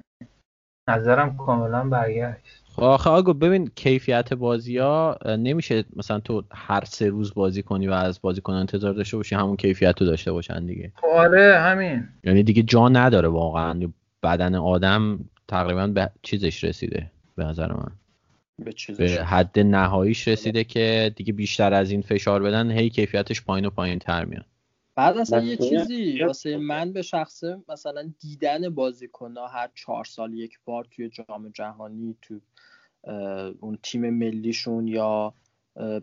نظرم 0.88 1.36
کاملا 1.36 1.84
برگشت. 1.88 2.62
آخه 2.78 3.10
آگو 3.10 3.32
ببین 3.32 3.70
کیفیت 3.74 4.32
بازی 4.32 4.78
ها 4.78 5.18
نمیشه 5.38 5.84
مثلا 5.96 6.20
تو 6.20 6.42
هر 6.52 6.84
سه 6.84 7.08
روز 7.08 7.34
بازی 7.34 7.62
کنی 7.62 7.88
و 7.88 7.92
از 7.92 8.20
بازیکن 8.22 8.52
انتظار 8.52 8.92
داشته 8.92 9.16
باشی 9.16 9.34
همون 9.34 9.56
کیفیت 9.56 10.00
رو 10.00 10.06
داشته 10.06 10.32
باشن 10.32 10.66
دیگه. 10.66 10.92
آره 11.02 11.58
همین. 11.58 12.08
یعنی 12.24 12.42
دیگه 12.42 12.62
جا 12.62 12.88
نداره 12.88 13.28
واقعا. 13.28 13.92
بدن 14.22 14.54
آدم 14.54 15.18
تقریبا 15.48 15.86
به 15.86 16.10
چیزش 16.22 16.64
رسیده 16.64 17.10
به 17.36 17.44
نظر 17.44 17.72
من. 17.72 17.90
به, 18.58 18.74
به 18.98 19.24
حد 19.24 19.58
نهاییش 19.58 20.28
رسیده 20.28 20.64
که 20.64 21.12
دیگه 21.16 21.32
بیشتر 21.32 21.74
از 21.74 21.90
این 21.90 22.02
فشار 22.02 22.42
بدن 22.42 22.70
هی 22.70 22.90
کیفیتش 22.90 23.42
پایین 23.42 23.64
و 23.66 23.70
پایین 23.70 23.98
تر 23.98 24.24
میاد. 24.24 24.44
بعد 24.94 25.18
اصلا 25.18 25.42
یه 25.42 25.56
چیزی 25.56 26.22
واسه 26.22 26.56
من 26.56 26.92
به 26.92 27.02
شخصه 27.02 27.56
مثلا 27.68 28.12
دیدن 28.20 28.68
بازیکن 28.68 29.34
هر 29.52 29.70
چهار 29.74 30.04
سال 30.04 30.34
یک 30.34 30.58
بار 30.64 30.84
توی 30.90 31.08
جام 31.08 31.48
جهانی 31.48 32.16
تو 32.22 32.40
اون 33.60 33.78
تیم 33.82 34.10
ملیشون 34.10 34.88
یا 34.88 35.34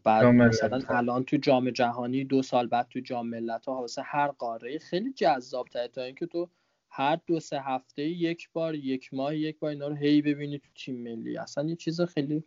بعد 0.03 0.25
مثلا 0.25 0.81
الان 0.89 1.24
تو 1.24 1.38
جام 1.38 1.69
جهانی 1.69 2.24
دو 2.24 2.41
سال 2.41 2.67
بعد 2.67 2.88
تو 2.89 3.00
جام 3.00 3.27
ملت 3.27 3.65
ها 3.65 3.74
واسه 3.74 4.01
هر 4.01 4.27
قاره. 4.27 4.79
خیلی 4.79 5.13
جذاب 5.13 5.67
تا 5.93 6.01
اینکه 6.01 6.25
تو 6.25 6.50
هر 6.95 7.19
دو 7.27 7.39
سه 7.39 7.62
هفته 7.62 8.03
یک 8.03 8.50
بار 8.53 8.75
یک 8.75 9.13
ماه 9.13 9.35
یک 9.35 9.59
بار 9.59 9.69
اینا 9.69 9.88
رو 9.88 9.95
هی 9.95 10.21
ببینی 10.21 10.59
تو 10.59 10.67
تیم 10.75 11.03
ملی. 11.03 11.38
اصلا 11.38 11.63
یه 11.63 11.75
چیز 11.75 12.01
خیلی 12.01 12.43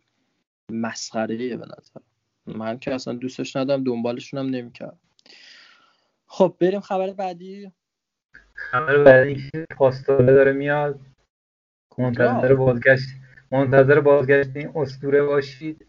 مسخره 0.71 1.57
به 1.57 1.65
نظر 1.65 1.99
من. 2.45 2.79
که 2.79 2.93
اصلا 2.93 3.13
دوستش 3.13 3.55
ندارم 3.55 3.83
دنبالشون 3.83 4.39
هم 4.39 4.45
نمی‌کردم. 4.45 4.99
خب 6.27 6.57
بریم 6.59 6.79
خبر 6.79 7.13
بعدی. 7.13 7.71
خبر 8.53 9.03
بعدی 9.03 9.49
که 9.51 9.65
پاستوره 9.77 10.33
داره 10.33 10.51
میاد. 10.51 10.99
منتظر 11.97 12.55
بازگشت 12.55 13.09
منتظر 13.51 13.99
بازگشت 13.99 14.55
این 14.55 14.71
اسطوره 14.75 15.23
باشید 15.23 15.87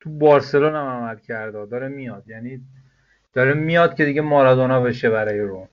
تو 0.00 0.10
بارسلون 0.10 0.74
هم 0.74 0.86
عمل 0.86 1.18
کرده. 1.18 1.66
داره 1.66 1.88
میاد. 1.88 2.28
یعنی 2.28 2.60
داره 3.32 3.54
میاد 3.54 3.96
که 3.96 4.04
دیگه 4.04 4.20
مارادونا 4.20 4.80
بشه 4.80 5.10
برای 5.10 5.40
روم 5.40 5.68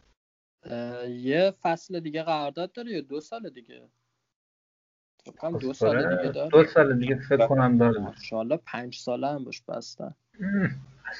یه 1.09 1.53
فصل 1.61 1.99
دیگه 1.99 2.23
قرارداد 2.23 2.71
داره 2.71 2.91
یا 2.91 3.01
دو 3.01 3.21
سال 3.21 3.49
دیگه؟ 3.49 3.89
دو 5.59 5.73
سال 5.73 6.15
دیگه 6.17 6.31
داره. 6.31 6.49
دو 6.49 6.63
سال 6.63 6.99
دیگه 6.99 7.19
فکر 7.29 7.47
کنم 7.47 7.77
داره. 7.77 8.01
انشالله 8.01 8.57
پنج 8.57 8.95
ساله 8.95 9.27
هم 9.27 9.43
باش 9.43 9.61
بستن. 9.61 10.15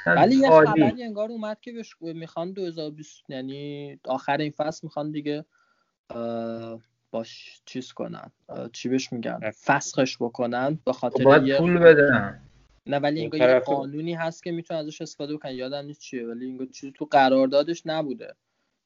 ولی 0.06 0.36
یه 0.36 0.50
خبری 0.50 1.04
انگار 1.04 1.30
اومد 1.30 1.60
که 1.62 1.72
بهش 1.72 1.96
می‌خوان 2.02 2.52
2020 2.52 3.30
یعنی 3.30 4.00
آخر 4.06 4.38
این 4.38 4.52
فصل 4.52 4.80
می‌خوان 4.84 5.12
دیگه 5.12 5.46
باش 7.12 7.62
چیز 7.66 7.94
کنن. 7.94 8.32
چی 8.74 8.90
بهش 8.90 9.14
میگن؟ 9.14 9.52
فسخش 9.52 10.18
بکنن 10.20 10.80
به 10.86 10.94
خاطر 10.94 11.24
خب 11.24 11.46
یه 11.46 11.58
پول 11.58 11.80
بدن. 11.80 12.42
نه 12.90 13.00
ولی 13.00 13.20
اینگاه 13.20 13.40
یه 13.40 13.60
قانونی 13.60 14.14
هست 14.14 14.44
که 14.44 14.52
می‌تونه 14.52 14.80
ازش 14.80 15.02
استفاده 15.02 15.36
بکنن 15.36 15.52
یادم 15.52 15.86
نیست 15.86 16.02
چیه 16.02 16.28
ولی 16.28 16.46
اینگاه 16.46 16.68
چیزی 16.68 16.94
تو 16.96 17.08
قراردادش 17.12 17.82
نبوده. 17.86 18.34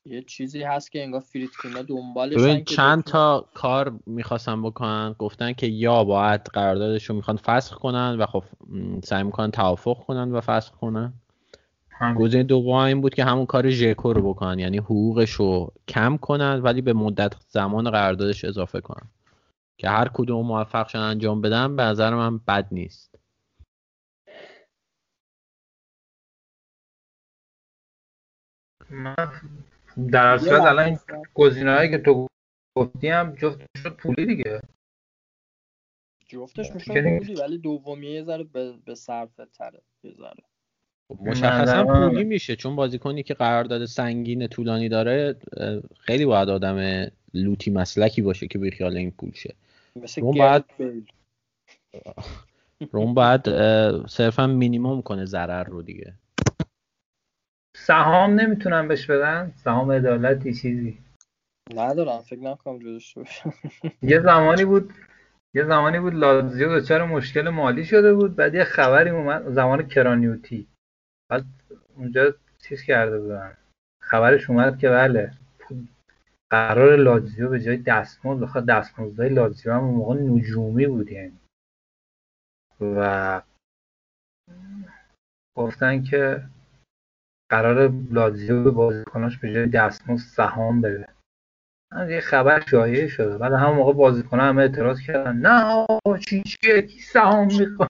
یه 0.05 0.21
چیزی 0.21 0.63
هست 0.63 0.91
که 0.91 1.03
انگار 1.03 1.21
فریدکینا 1.21 1.81
دنبالش 1.81 2.37
ببین 2.37 2.63
چند 2.63 3.03
تا 3.03 3.49
کار 3.53 3.99
می‌خواستن 4.05 4.61
بکنن. 4.61 5.15
گفتن 5.19 5.53
که 5.53 5.67
یا 5.67 6.03
باید 6.03 6.41
قراردادش 6.41 7.05
رو 7.05 7.15
می‌خوان 7.15 7.37
فسخ 7.37 7.75
کنن 7.75 8.15
و 8.19 8.25
خب 8.25 8.43
سعی 9.03 9.23
می‌کنن 9.23 9.51
توافق 9.51 9.97
کنن 10.05 10.31
و 10.31 10.41
فسخ 10.41 10.71
کنن. 10.71 11.13
گزینه 12.17 12.43
دوم 12.43 12.75
این 12.75 13.01
بود 13.01 13.13
که 13.13 13.25
همون 13.25 13.45
کار 13.45 13.69
ژکو 13.69 14.13
رو 14.13 14.29
بکنن. 14.29 14.59
یعنی 14.59 14.77
حقوقش 14.77 15.31
رو 15.31 15.73
کم 15.87 16.17
کنن 16.17 16.61
ولی 16.63 16.81
به 16.81 16.93
مدت 16.93 17.33
زمان 17.49 17.91
قراردادش 17.91 18.45
اضافه 18.45 18.81
کنن. 18.81 19.07
که 19.77 19.89
هر 19.89 20.07
کدوم 20.13 20.45
موفق 20.45 20.95
انجام 20.95 21.41
بدن 21.41 21.75
به 21.75 21.83
نظر 21.83 22.15
من 22.15 22.37
بد 22.37 22.67
نیست. 22.71 23.10
در 30.11 30.27
اصل 30.27 30.53
الان 30.53 30.99
گزینه‌هایی 31.33 31.89
که 31.89 31.97
تو 31.97 32.27
گفتی 32.77 33.07
هم 33.07 33.35
جفت 33.35 33.59
شد 33.77 33.95
پولی 33.95 34.25
دیگه. 34.25 34.61
جفتش 36.27 36.71
میشه 36.71 37.17
پولی 37.17 37.35
ولی 37.35 37.57
دومی 37.57 38.07
یه 38.07 38.23
ذره 38.23 38.43
به, 38.43 38.73
به 38.85 38.95
صرفه 38.95 39.45
تره 39.45 39.81
یه 40.03 40.11
ذره. 40.11 40.43
خب، 41.07 41.21
مشخصا 41.21 41.83
پولی 41.83 42.23
میشه 42.23 42.55
چون 42.55 42.75
بازیکنی 42.75 43.23
که 43.23 43.33
قرارداد 43.33 43.85
سنگین 43.85 44.47
طولانی 44.47 44.89
داره 44.89 45.35
خیلی 45.99 46.25
باید 46.25 46.49
آدم 46.49 47.07
لوتی 47.33 47.71
مسلکی 47.71 48.21
باشه 48.21 48.47
که 48.47 48.71
خیال 48.71 48.97
این 48.97 49.11
پول 49.11 49.31
شه. 49.33 49.55
روم 50.21 50.37
باید 50.37 50.63
روم 52.91 53.13
باید 53.13 53.41
صرفا 54.07 54.47
مینیموم 54.47 55.01
کنه 55.01 55.25
ضرر 55.25 55.63
رو 55.63 55.81
دیگه. 55.81 56.13
سهام 57.91 58.39
نمی‌تونن 58.39 58.87
بهش 58.87 59.05
بدن؟ 59.05 59.53
سهام 59.55 59.91
عدالتی 59.91 60.53
چیزی. 60.53 60.99
ندارم 61.75 62.19
فکر 62.19 62.39
نکنم 62.39 62.79
جدش 62.79 63.17
یه 64.11 64.19
زمانی 64.19 64.65
بود 64.65 64.93
یه 65.55 65.63
زمانی 65.63 65.99
بود 65.99 66.13
لازیو 66.13 66.79
دچار 66.79 67.05
مشکل 67.05 67.49
مالی 67.49 67.85
شده 67.85 68.13
بود 68.13 68.35
بعد 68.35 68.55
یه 68.55 68.63
خبری 68.63 69.09
اومد 69.09 69.49
زمان 69.49 69.87
کرانیوتی. 69.87 70.67
بعد 71.29 71.45
اونجا 71.97 72.35
چیز 72.63 72.83
کرده 72.83 73.19
بودن. 73.19 73.57
خبرش 74.01 74.49
اومد 74.49 74.79
که 74.79 74.89
بله 74.89 75.31
قرار 76.51 76.95
لازیو 76.95 77.49
به 77.49 77.59
جای 77.59 77.77
دستمزد 77.77 78.43
بخواد 78.43 78.65
دستمزدهای 78.65 79.29
لازیو 79.29 79.73
هم 79.73 79.83
اون 79.83 79.95
موقع 79.95 80.15
نجومی 80.15 80.87
بود 80.87 81.11
یعنی. 81.11 81.39
و 82.81 83.41
گفتن 85.57 86.03
که 86.03 86.43
قرار 87.51 87.91
لازیو 88.11 88.63
به 88.63 88.71
بازیکناش 88.71 89.37
به 89.37 89.53
جای 89.53 89.65
دستمزد 89.65 90.27
سهام 90.27 90.81
بده. 90.81 91.07
یه 92.09 92.19
خبر 92.19 92.59
شایعه 92.59 93.07
شده. 93.07 93.37
بعد 93.37 93.53
همون 93.53 93.77
موقع 93.77 93.93
بازیکنان 93.93 94.49
همه 94.49 94.61
اعتراض 94.61 95.01
کردن. 95.01 95.35
نه 95.35 95.85
چی 96.27 96.43
چیه؟ 96.43 96.81
کی 96.81 96.99
سهام 96.99 97.47
می‌خواد؟ 97.47 97.89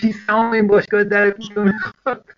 کی 0.00 0.12
سهام 0.12 0.52
این 0.52 0.66
باشگاه 0.66 1.04
در 1.04 1.34
می‌خواد؟ 1.56 2.30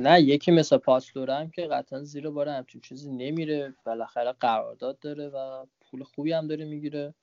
نه 0.00 0.20
یکی 0.20 0.50
مثل 0.50 0.76
پاستوره 0.76 1.34
هم 1.34 1.50
که 1.50 1.66
قطعا 1.66 2.02
زیر 2.02 2.30
بار 2.30 2.48
همچین 2.48 2.80
چیزی 2.80 3.10
نمیره. 3.10 3.74
بالاخره 3.84 4.32
قرارداد 4.32 4.98
داره 4.98 5.28
و 5.28 5.66
پول 5.90 6.02
خوبی 6.02 6.32
هم 6.32 6.46
داره 6.46 6.64
می‌گیره. 6.64 7.14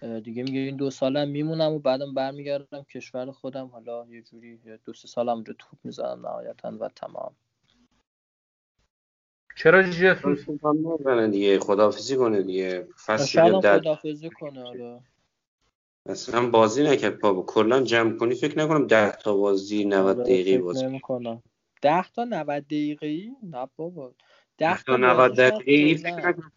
دیگه 0.00 0.42
میگه 0.42 0.60
این 0.60 0.76
دو 0.76 0.90
سالم 0.90 1.28
میمونم 1.28 1.72
و 1.72 1.78
بعدم 1.78 2.14
برمیگردم 2.14 2.82
کشور 2.82 3.30
خودم. 3.30 3.66
حالا 3.66 4.06
یه 4.06 4.22
جوری 4.22 4.60
دو 4.84 4.92
سه 4.92 5.08
سالم 5.08 5.28
اونجا 5.28 5.54
توپ 5.58 5.78
می‌زنم 5.84 6.26
نهایتا 6.26 6.76
و 6.80 6.88
تمام. 6.88 7.34
چرا 9.56 9.82
جفوس 9.82 10.46
دیگه. 11.30 11.58
خدافزی 11.58 12.16
کنه 12.16 12.42
دیگه. 12.42 12.88
فصل 13.06 13.60
خدافزی 13.60 14.30
کنه 14.30 14.64
آره 14.64 15.00
اصلا 16.06 16.50
بازی 16.50 16.82
نکرد 16.82 17.20
بابا 17.20 17.42
کلا 17.42 17.82
جمع 17.82 18.16
کنی. 18.16 18.34
فکر 18.34 18.58
نکنم 18.58 18.86
10 18.86 19.12
تا 19.12 19.36
بازی 19.36 19.84
90 19.84 20.22
دقیقه 20.22 20.58
بازی 20.58 20.86
نمی‌کنم 20.86 21.42
10 21.82 22.04
تا 22.14 22.24
90 22.24 22.64
دقیقه 22.64 23.06
ای 23.06 23.32
نه 23.42 23.68
بابا. 23.76 24.14
10 24.58 24.82
تا 24.82 24.96
90 24.96 25.34
دقیقه 25.34 25.72
ای 25.72 25.94
فکر 25.96 26.16
نکنم. 26.28 26.52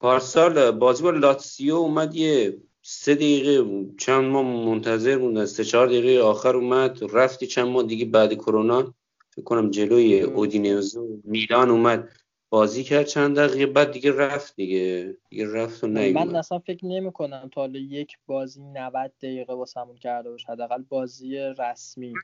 پارسال 0.00 0.70
بازی 0.70 1.02
با 1.02 1.10
لاتسیو 1.10 1.74
اومد 1.74 2.14
یه 2.14 2.58
سه 2.82 3.14
دقیقه 3.14 3.84
چند 3.98 4.24
ماه 4.24 4.42
منتظر 4.44 5.18
بود 5.18 5.44
سه 5.44 5.64
چهار 5.64 5.86
دقیقه 5.86 6.22
آخر 6.22 6.56
اومد 6.56 6.98
رفتی 7.12 7.46
چند 7.46 7.68
ماه 7.68 7.82
دیگه 7.82 8.04
بعد 8.04 8.34
کرونا. 8.34 8.94
فکر 9.30 9.44
کنم 9.44 9.70
جلوی 9.70 10.20
اودینزو 10.20 11.20
میلان 11.24 11.70
اومد 11.70 12.08
بازی 12.50 12.84
کرد 12.84 13.06
چند 13.06 13.36
دقیقه 13.38 13.66
بعد 13.66 13.90
دیگه 13.90 14.12
رفت 14.12 14.56
دیگه. 14.56 15.16
دیگه 15.30 15.52
رفت 15.52 15.84
و 15.84 15.88
من 15.88 16.36
اصلا 16.36 16.58
فکر 16.58 16.86
نمی 16.86 17.12
کنم 17.12 17.50
تا 17.52 17.60
حالا 17.60 17.78
یک 17.78 18.18
بازی 18.26 18.62
90 18.62 19.12
دقیقه 19.22 19.54
واسمون 19.54 19.96
کرده 19.96 20.30
باشه. 20.30 20.52
حداقل 20.52 20.82
بازی 20.82 21.36
رسمی. 21.36 22.14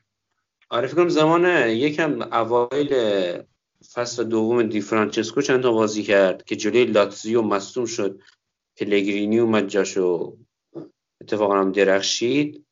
آره 0.69 0.87
فکر 0.87 0.95
کنم 0.95 1.09
زمان 1.09 1.69
یکم 1.69 2.21
اوایل 2.21 2.93
فصل 3.93 4.23
دوم 4.23 4.63
دی 4.63 4.81
فرانچسکو 4.81 5.41
چند 5.41 5.63
تا 5.63 5.71
بازی 5.71 6.03
کرد 6.03 6.43
که 6.43 6.55
جلوی 6.55 6.85
لاتزیو 6.85 7.41
مصدوم 7.41 7.85
شد. 7.85 8.19
پلگرینی 8.77 9.39
اومد 9.39 9.67
جاشو 9.67 10.37
اتفاقا 11.21 11.59
هم 11.59 11.71
درخشید. 11.71 12.65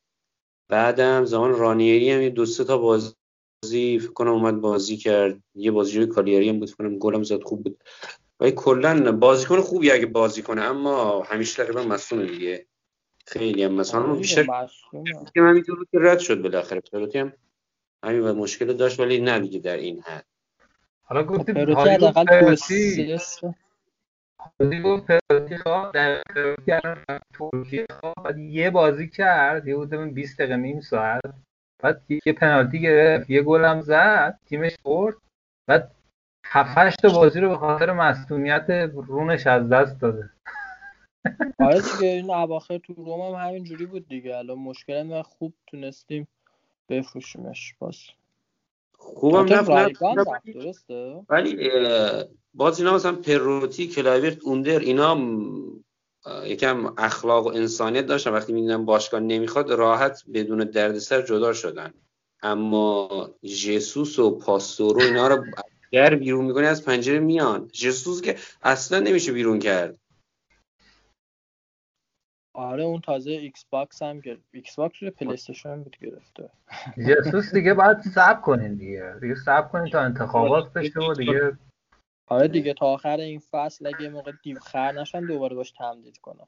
بعدم 0.70 1.26
زمان 1.26 1.52
رانیری 1.52 2.12
هم 2.12 2.22
یه 2.22 2.30
دو 2.30 2.46
سه 2.46 2.64
تا 2.64 2.78
بازی 2.78 4.00
فکر 4.00 4.14
کنم 4.14 4.32
اومد 4.32 4.62
بازی 4.62 4.98
کرد. 4.98 5.44
یه 5.56 5.72
بازی 5.72 5.92
جوی 5.92 6.06
کالیاری 6.06 6.50
هم 6.50 6.60
بود 6.60 6.72
کنم 6.72 6.98
گلم 6.98 7.24
زد 7.24 7.44
خوب 7.44 7.64
بود. 7.64 7.84
ولی 8.40 8.52
کلا 8.52 9.12
بازیکن 9.12 9.62
خوبی 9.62 9.92
اگه 9.92 10.06
بازی 10.06 10.42
کنه 10.42 10.62
اما 10.62 11.24
همیشه 11.24 11.64
تقریبا 11.64 11.84
مصدوم 11.84 12.26
دیگه. 12.26 12.68
خیلی 13.26 13.64
هم 13.64 13.74
مثلا 13.74 14.04
آره 14.04 14.20
بیشتر 14.20 14.44
معصومه. 14.44 15.04
که 15.34 15.42
من 15.42 15.62
که 15.62 15.72
رد 15.94 16.20
شد 16.20 16.42
بالاخره. 16.42 16.80
پروتی 16.80 17.20
هم 17.20 17.34
همین 18.04 18.22
مشکل 18.22 18.74
داشت 18.74 19.00
ولی 19.00 19.22
نه 19.22 19.40
دیگه 19.40 19.60
در 19.60 19.78
این 19.78 20.02
حد. 20.02 20.26
حالا 21.04 21.24
گفتی 21.24 21.54
پروتی 21.54 21.74
هالیوود 21.74 22.04
حداقل 22.04 22.24
دو 22.40 22.46
پروتی 22.46 22.56
سه 22.56 23.18
سه- 23.18 23.56
هالیوود 24.60 25.06
پروتی 25.06 25.58
خواه 25.58 25.92
در 25.92 26.22
پروتی 26.36 26.72
الان 26.72 26.98
ترکیه. 27.34 27.86
خواه 28.00 28.14
بعد 28.24 28.38
یه 28.38 28.70
بازی 28.70 29.10
کرد 29.10 29.68
یه 29.68 29.76
بودم 29.76 30.12
20 30.12 30.38
دقیقه 30.40 30.56
نیم 30.56 30.82
ساعت. 30.82 31.22
بعد 31.84 32.02
یه 32.26 32.34
پنالتی 32.34 32.82
گرفت 32.82 33.30
یه 33.30 33.42
گل 33.42 33.66
هم 33.66 33.82
زد 33.82 34.40
تیمش 34.46 34.76
برد 34.86 35.16
بعد 35.68 35.92
هفت 36.46 36.78
هشت 36.78 37.02
تا 37.02 37.10
بازی 37.10 37.40
رو 37.40 37.50
به 37.50 37.58
خاطر 37.58 37.92
مصونیت 37.92 38.70
رونش 38.94 39.48
از 39.48 39.70
دست 39.70 40.02
داده. 40.02 40.30
آره 41.60 41.82
دیگه 41.82 42.08
این 42.08 42.32
اواخر 42.32 42.78
تو 42.78 42.94
روم 42.94 43.36
هم 43.36 43.48
همین 43.48 43.64
جوری 43.64 43.86
بود 43.86 44.08
دیگه. 44.08 44.38
الان 44.38 44.58
مشکل 44.60 44.94
اینه 44.94 45.24
خوب 45.24 45.54
تونستیم 45.68 46.28
بفروشیمش 46.90 47.76
باز. 47.80 47.98
خوبم 49.04 49.46
رفت 49.46 49.70
رفت 49.70 50.02
درسته؟ 50.54 51.26
ولی 51.30 51.70
باز 52.54 52.80
اینا 52.80 52.94
مثلا 52.94 53.12
پروتی 53.12 53.88
کلاورت 53.88 54.38
اوندر 54.44 54.80
اینا 54.80 55.18
یکم 56.46 56.94
اخلاق 56.98 57.46
و 57.46 57.50
انسانیت 57.50 58.06
داشتن. 58.06 58.34
وقتی 58.34 58.54
می‌دونن 58.54 58.86
باشگاه 58.86 59.20
نمی‌خواد 59.20 59.72
راحت 59.72 60.24
بدون 60.34 60.64
دردسر 60.64 61.22
جدا 61.22 61.54
شدن. 61.54 61.94
اما 62.42 63.30
ژسوس 63.44 64.20
و 64.20 64.38
پاستورو 64.38 65.02
اینا 65.02 65.28
رو 65.28 65.46
در 65.92 66.16
بیرون 66.16 66.46
می‌کنه 66.46 66.68
از 66.68 66.86
پنجره 66.86 67.20
میان. 67.20 67.70
ژسوس 67.74 68.22
که 68.22 68.36
اصلا 68.62 69.00
نمیشه 69.00 69.32
بیرون 69.32 69.60
کرد. 69.60 69.98
آره 72.54 72.84
اون 72.84 73.02
تازه 73.02 73.32
ایکس 73.32 73.66
باکس 73.66 74.02
هم 74.02 74.20
گرفت 74.20 74.50
ایکس 74.52 74.76
باکس 74.76 75.04
رو 75.04 75.12
پلی 75.12 75.34
استیشن 75.34 75.70
هم 75.70 75.84
بود 75.84 75.98
گرفته. 76.02 76.50
جسوس 77.08 77.54
دیگه 77.54 77.74
باید 77.74 78.02
صبر 78.02 78.42
کنین 78.42 78.76
دیگه. 78.76 79.14
دیگه 79.22 79.36
صبر 79.36 79.68
کنین 79.68 79.92
تا 79.92 80.00
انتخابات 80.02 80.74
بشه 80.74 81.00
و 81.00 81.14
دیگه 81.14 81.58
آره 82.28 82.48
دیگه 82.48 82.74
تا 82.74 82.86
آخر 82.86 83.18
این 83.18 83.40
فصل 83.52 83.88
اگه 83.88 84.10
موقع 84.10 84.32
دیو 84.44 84.60
خر 84.60 84.92
نشن 84.92 85.26
دوباره 85.26 85.56
باش 85.56 85.72
تمدید 85.72 86.18
کنم. 86.18 86.48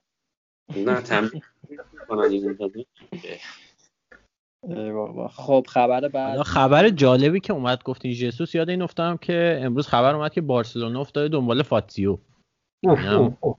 نه 4.67 4.93
بابا. 4.93 5.27
خب 5.27 5.65
خبر 5.69 6.07
بعد. 6.07 6.29
حالا 6.29 6.43
خبر 6.43 6.89
جالبی 6.89 7.39
که 7.39 7.53
اومد 7.53 7.83
گفتین 7.83 8.11
ژسوس 8.11 8.55
یاد 8.55 8.69
این 8.69 8.81
افتادم 8.81 9.17
که 9.17 9.59
امروز 9.61 9.87
خبر 9.87 10.15
اومد 10.15 10.33
که 10.33 10.41
بارسلونا 10.41 11.01
افتاده 11.01 11.27
دنبال 11.27 11.63
فاتیو. 11.63 12.17
اوف 12.83 13.33
اوف. 13.41 13.57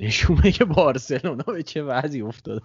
نشون 0.00 0.36
میده 0.36 0.52
که 0.52 0.64
بارسلونا 0.64 1.42
به 1.42 1.62
چه 1.62 1.82
وضعی 1.82 2.22
افتاده. 2.22 2.60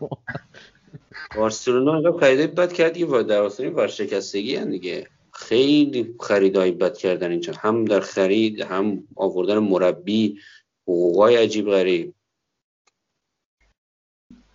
بارسلونا 1.36 1.94
انقدر 1.94 2.20
خریدای 2.20 2.48
بد 2.48 2.74
کرد 2.74 2.98
که 2.98 3.06
در 3.06 3.42
اصل 3.42 3.74
ورشکستگی 3.74 4.56
هن 4.56 4.70
دیگه. 4.70 5.08
خیلی 5.34 6.16
خریدای 6.20 6.72
بد 6.72 6.98
کردن 6.98 7.32
اینجا 7.32 7.54
هم 7.54 7.86
در 7.86 8.00
خرید 8.00 8.62
هم 8.62 9.04
آوردن 9.16 9.58
مربی 9.58 10.40
حقوقای 10.84 11.36
عجیب 11.36 11.70
غریب. 11.70 12.14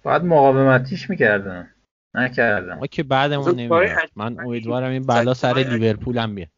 باید 0.03 0.23
مقاومتیش 0.23 1.11
می‌کردن. 1.11 1.75
نکردن. 2.15 2.79
ما 2.79 2.87
که 2.87 3.03
بعدمون 3.03 3.55
نمیاد 3.55 4.11
من 4.17 4.41
امیدوارم 4.41 4.91
این 4.91 5.03
بلا 5.03 5.35
سر 5.35 5.55
لیورپول 5.55 6.19
هم 6.19 6.35
بیاد. 6.35 6.49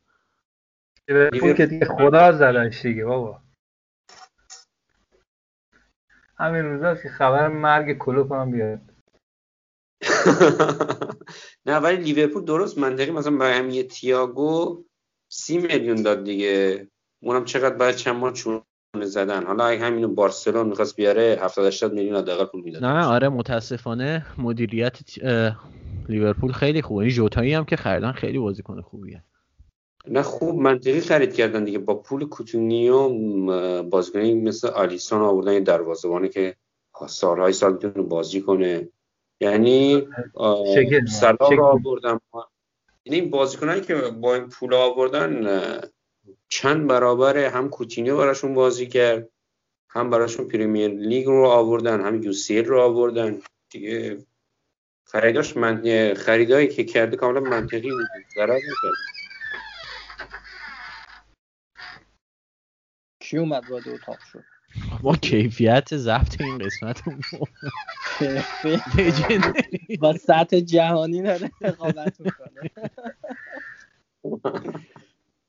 لیورپول 1.09 1.53
که 1.53 1.67
دیگه 1.67 1.85
خدا 1.85 2.33
زدش 2.33 2.83
دیگه 2.83 3.05
بابا. 3.05 3.41
همین 6.41 6.65
روزاست 6.65 7.03
که 7.03 7.09
خبر 7.09 7.49
مرگ 7.49 7.99
کلوپ 7.99 8.33
هم 8.33 8.51
بیاد. 8.51 8.81
نه 11.67 11.77
ولی 11.77 11.97
لیورپول 11.97 12.45
درست 12.45 12.79
منطقی 12.79 13.11
مثلا 13.11 13.37
برای 13.37 13.59
همین 13.59 13.75
یه 13.75 13.83
تییاگو 13.83 14.85
سی 15.33 15.59
میلیون 15.59 16.03
داد 16.03 16.25
دیگه. 16.25 16.89
اونم 17.23 17.45
چقدر 17.45 17.75
باید 17.75 17.95
چند 17.95 18.17
ماه 18.17 18.33
چونه 18.33 18.63
زدن. 19.03 19.47
حالا 19.47 19.65
اگه 19.65 19.85
همینو 19.85 20.09
بارسلون 20.09 20.69
می‌خواست 20.69 20.97
بیاره 20.97 21.39
70 21.43 21.67
80 21.67 21.93
میلیون 21.93 22.17
حداقل 22.17 22.45
پول 22.45 22.63
می‌داد. 22.63 22.85
نه 22.85 23.05
آره 23.05 23.29
متاسفانه 23.29 24.27
مدیریت 24.39 24.99
لیورپول 26.09 26.53
خیلی 26.53 26.83
خوبه 26.83 27.01
این 27.01 27.11
جوتایی 27.11 27.55
هم 27.55 27.65
که 27.65 27.77
خریدن 27.77 28.13
خیلی 28.13 28.39
بازیکن 28.39 28.81
خوبیه. 28.81 29.25
نه 30.09 30.23
خوب 30.23 30.59
منطقی 30.61 31.01
خرید 31.01 31.35
کردن 31.35 31.65
دیگه. 31.65 31.79
با 31.79 31.95
پول 31.95 32.29
کوتونیو 32.29 33.09
م، 33.09 33.91
بازیکنی 33.91 34.35
مثل 34.35 34.69
آلیسون 34.69 35.23
آوردن 35.23 35.53
یه 35.53 35.61
دروازه‌بانی 35.61 36.29
که 36.29 36.57
سالهای 37.09 37.53
سال 37.53 37.73
می‌تونه 37.73 38.03
بازی 38.03 38.41
کنه. 38.41 38.89
یعنی 39.41 40.09
سلا. 41.09 41.37
رو 41.51 41.65
آوردن 41.65 42.19
یعنی 43.05 43.21
این 43.21 43.31
بازیکنایی 43.31 43.81
که 43.81 43.95
با 43.95 44.35
این 44.35 44.49
پول 44.49 44.75
آوردن 44.75 45.81
چند 46.49 46.87
برابر 46.87 47.39
هم 47.39 47.69
کوتینیو 47.69 48.17
براشون 48.17 48.55
بازی 48.55 48.87
کرد 48.87 49.29
هم 49.91 50.11
براشون 50.11 50.49
پریمیر 50.49 50.89
لیگ 50.89 51.27
رو 51.27 51.45
آوردن 51.45 52.01
هم 52.01 52.23
یو 52.23 52.33
سی 52.33 52.59
ال 52.59 52.65
رو 52.65 52.81
آوردن. 52.81 53.41
دیگه 53.71 54.27
خریداش 55.05 55.57
من 55.57 56.15
خریدایی 56.15 56.69
که 56.69 56.85
کرده 56.85 57.17
کاملا 57.17 57.41
منطقی 57.41 57.91
بود. 57.91 58.07
ضرر 58.35 58.55
می‌کرد. 58.55 59.20
کی 63.31 63.39
اومد 63.39 63.71
وارد 63.71 63.89
اتاق 63.89 64.19
شد. 64.33 64.45
با 65.03 65.17
کیفیت 65.17 65.97
ضبط 65.97 66.41
این 66.41 66.59
قسمت 66.59 67.03
با 70.01 70.13
سطح 70.13 70.61
جهانی 70.61 71.23
داره 71.23 71.51
رقابت 71.61 72.21
می‌کنه. 72.21 72.71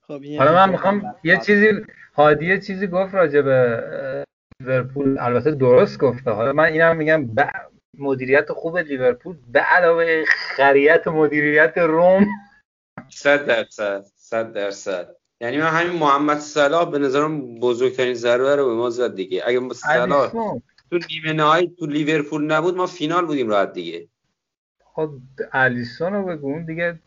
خب 0.08 0.22
این 0.22 0.39
حالا 0.39 0.54
من 0.54 0.65
یه 0.65 0.72
می‌خوام 0.72 1.15
یه 1.24 1.38
چیزی 1.38 1.67
هادی 2.13 2.46
یه 2.46 2.62
چیزی 2.62 2.88
گفت 2.88 3.13
راجع 3.13 3.41
به 3.41 4.26
لیورپول. 4.60 5.17
البته 5.20 5.52
درست 5.52 6.00
گفته. 6.00 6.32
حالا 6.32 6.54
من 6.54 6.65
اینم 6.65 6.98
میگم 6.98 7.28
به 7.28 7.52
مدیریت 7.98 8.52
خوب 8.52 8.78
لیورپول 8.78 9.38
به 9.48 9.60
علاوه 9.60 10.24
خریت 10.56 11.08
مدیریت 11.08 11.78
روم. 11.78 12.28
صد 13.10 13.46
درصد 13.46 14.06
صد 14.15 14.54
درصد. 14.54 15.20
یعنی 15.41 15.58
من 15.58 15.67
همین 15.67 15.99
محمد 15.99 16.39
صلاح 16.39 16.91
به 16.91 16.99
نظرم 16.99 17.60
بزرگترین 17.60 18.13
ضربه 18.13 18.56
رو 18.56 18.65
به 18.65 18.73
ما 18.73 18.89
زد 18.89 19.15
دیگه. 19.15 19.43
اگه 19.45 19.73
صلاح 19.73 20.32
تو 20.91 20.99
نیمه 21.10 21.34
نهایی 21.34 21.75
تو 21.80 21.86
لیورپول 21.86 22.43
نبود 22.43 22.75
ما 22.75 22.86
فینال 22.86 23.25
بودیم 23.25 23.49
راحت 23.49 23.73
دیگه. 23.73 24.08
خب 24.86 25.10
الیسون 25.54 26.13
رو 26.13 26.25
بگو 26.25 26.47
اون 26.47 26.65
دیگه 26.65 26.99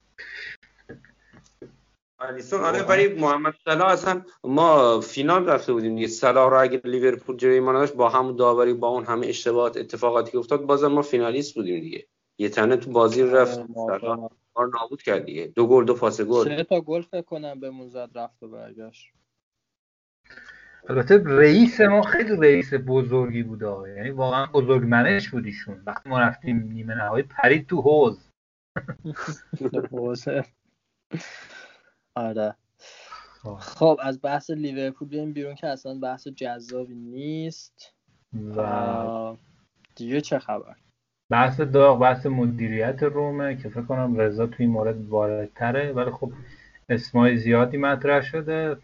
آلیسون 2.18 2.60
آره 2.60 2.82
ولی 2.82 3.08
محمد 3.08 3.54
صلاح 3.64 3.88
اصلا 3.88 4.22
ما 4.44 5.00
فینال 5.00 5.46
رفته 5.46 5.72
بودیم 5.72 5.94
دیگه. 5.94 6.08
صلاح 6.08 6.50
رو 6.50 6.60
اگه 6.60 6.80
لیورپول 6.84 7.36
جلوی 7.36 7.60
ما 7.60 7.86
با 7.86 8.08
همون 8.08 8.36
داوری 8.36 8.72
با 8.72 8.88
اون 8.88 9.04
همه 9.04 9.26
اشتباهات 9.26 9.76
اتفاقاتی 9.76 10.32
که 10.32 10.38
افتاد 10.38 10.60
بازم 10.60 10.88
ما 10.88 11.02
فینالیست 11.02 11.54
بودیم 11.54 11.80
دیگه. 11.80 12.06
یه 12.38 12.48
تنه 12.48 12.76
تو 12.76 12.90
بازی 12.90 13.22
رفت. 13.22 13.60
صلاح 13.74 14.28
ما 14.56 14.62
رو 14.62 14.70
نابود 14.80 15.02
کرد 15.02 15.24
دیگه 15.24 15.46
دو 15.46 15.66
گل 15.66 15.84
دو 15.84 15.94
پاس 15.94 16.20
گل. 16.20 16.44
سه 16.44 16.64
تا 16.64 16.80
گل 16.80 17.02
فکر 17.02 17.22
کنم 17.22 17.60
به 17.60 17.72
زد 17.88 18.10
رفت 18.14 18.42
و 18.42 18.48
برگشت. 18.48 19.12
البته 20.88 21.22
رئیس 21.26 21.80
ما 21.80 22.02
خیلی 22.02 22.36
رئیس 22.36 22.74
بزرگی 22.74 23.42
بود 23.42 23.64
آقا. 23.64 23.88
یعنی 23.88 24.10
واقعا 24.10 24.46
بزرگمنش 24.46 25.28
بود 25.28 25.44
ایشون. 25.44 25.82
وقتی 25.86 26.08
ما 26.08 26.20
رفتیم 26.20 26.58
نیمه 26.58 26.94
نهایی 26.94 27.22
پرید 27.22 27.66
تو 27.66 27.80
حوز. 27.82 28.30
آره. 32.14 32.56
خب. 33.42 33.54
خب 33.54 33.98
از 34.02 34.20
بحث 34.22 34.50
لیورپول 34.50 35.08
بیایم 35.08 35.32
بیرون 35.32 35.54
که 35.54 35.66
اصلا 35.66 35.98
بحث 35.98 36.28
جذابی 36.28 36.94
نیست. 36.94 37.94
و 38.56 39.36
دیگه 39.94 40.20
چه 40.20 40.38
خبر؟ 40.38 40.76
بحث 41.34 41.60
داغ 41.60 42.00
بحث 42.00 42.26
مدیریت 42.26 43.02
رومه 43.02 43.56
که 43.56 43.68
فکر 43.68 43.82
کنم 43.82 44.16
رضا 44.16 44.46
توی 44.46 44.66
این 44.66 44.70
مورد 44.70 45.08
واردتره. 45.08 45.92
ولی 45.92 46.10
خب 46.10 46.32
اسمای 46.88 47.36
زیادی 47.36 47.76
مطرح 47.76 48.20
شده. 48.20 48.76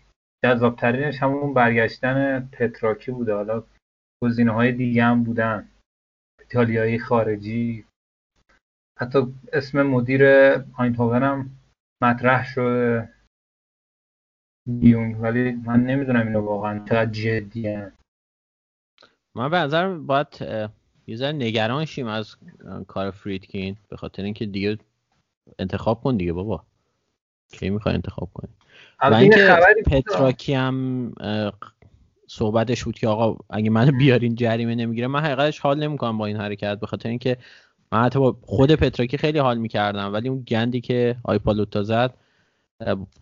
جذابترینش 0.44 1.22
همون 1.22 1.54
برگشتن 1.54 2.48
پتراکی 2.52 3.10
بوده. 3.10 3.34
حالا 3.34 3.64
گزینه 4.22 4.52
های 4.52 4.72
دیگه 4.72 5.04
هم 5.04 5.24
بودن. 5.24 5.68
ایتالیایی 6.40 6.98
خارجی. 6.98 7.84
حتی 9.00 9.18
اسم 9.52 9.82
مدیر 9.82 10.24
آینتوون 10.78 11.22
هم 11.22 11.50
مطرح 12.02 12.44
شده. 12.44 13.08
بیون. 14.68 15.14
ولی 15.14 15.52
من 15.52 15.84
نمی‌دونم 15.84 16.26
اینو 16.26 16.40
واقعا 16.40 16.84
چقدر 16.84 17.10
جدیه. 17.10 17.92
من 19.36 19.50
به 19.50 19.56
نظرم 19.56 20.06
باید 20.06 20.26
یه 21.10 21.16
ذره 21.16 21.32
نگران 21.32 21.84
شیم 21.84 22.06
از 22.06 22.36
کار 22.86 23.10
فریدکین 23.10 23.76
به 23.88 23.96
خاطر 23.96 24.22
اینکه 24.22 24.46
دیگه 24.46 24.78
انتخاب 25.58 26.02
کن 26.02 26.16
دیگه 26.16 26.32
بابا. 26.32 26.62
کی 27.52 27.70
می‌خوای 27.70 27.94
انتخاب 27.94 28.30
کنی 28.34 28.50
و 29.02 29.14
اینکه. 29.14 29.56
پتراکی 29.86 30.54
هم 30.54 31.12
صحبتش 32.28 32.84
بود 32.84 32.94
که 32.94 33.08
آقا 33.08 33.44
اگه 33.50 33.70
منو 33.70 33.92
بیارین 33.92 34.34
جریمه 34.34 34.74
نمی‌گیره 34.74 35.06
من 35.06 35.20
حقیقتش 35.20 35.58
حال 35.58 35.78
نمی‌کنم 35.78 36.18
با 36.18 36.26
این 36.26 36.36
حرکت 36.36 36.80
به 36.80 36.86
خاطر 36.86 37.08
اینکه 37.08 37.36
من 37.92 38.02
حتی 38.02 38.18
با 38.18 38.36
خود 38.42 38.74
پتراکی 38.74 39.16
خیلی 39.16 39.38
حال 39.38 39.58
می‌کردم. 39.58 40.12
ولی 40.12 40.28
اون 40.28 40.40
گندی 40.40 40.80
که 40.80 41.16
آیپالوتا 41.24 41.82
زد 41.82 42.14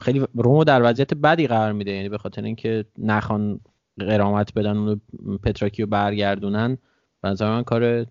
خیلی 0.01 0.27
رومو 0.35 0.65
در 0.65 0.91
وضعیت 0.91 1.15
بدی 1.15 1.47
قرار 1.47 1.73
میده. 1.73 1.91
یعنی 1.91 2.09
به 2.09 2.19
خاطر 2.19 2.43
اینکه 2.43 2.85
نخوان 2.99 3.61
قرامت 3.99 4.55
بدن 4.55 4.77
اون 4.77 5.01
پتراکی 5.43 5.83
رو 5.83 5.89
برگردونن 5.89 6.79
نظر 7.25 7.51
من 7.51 7.63
کار 7.63 8.07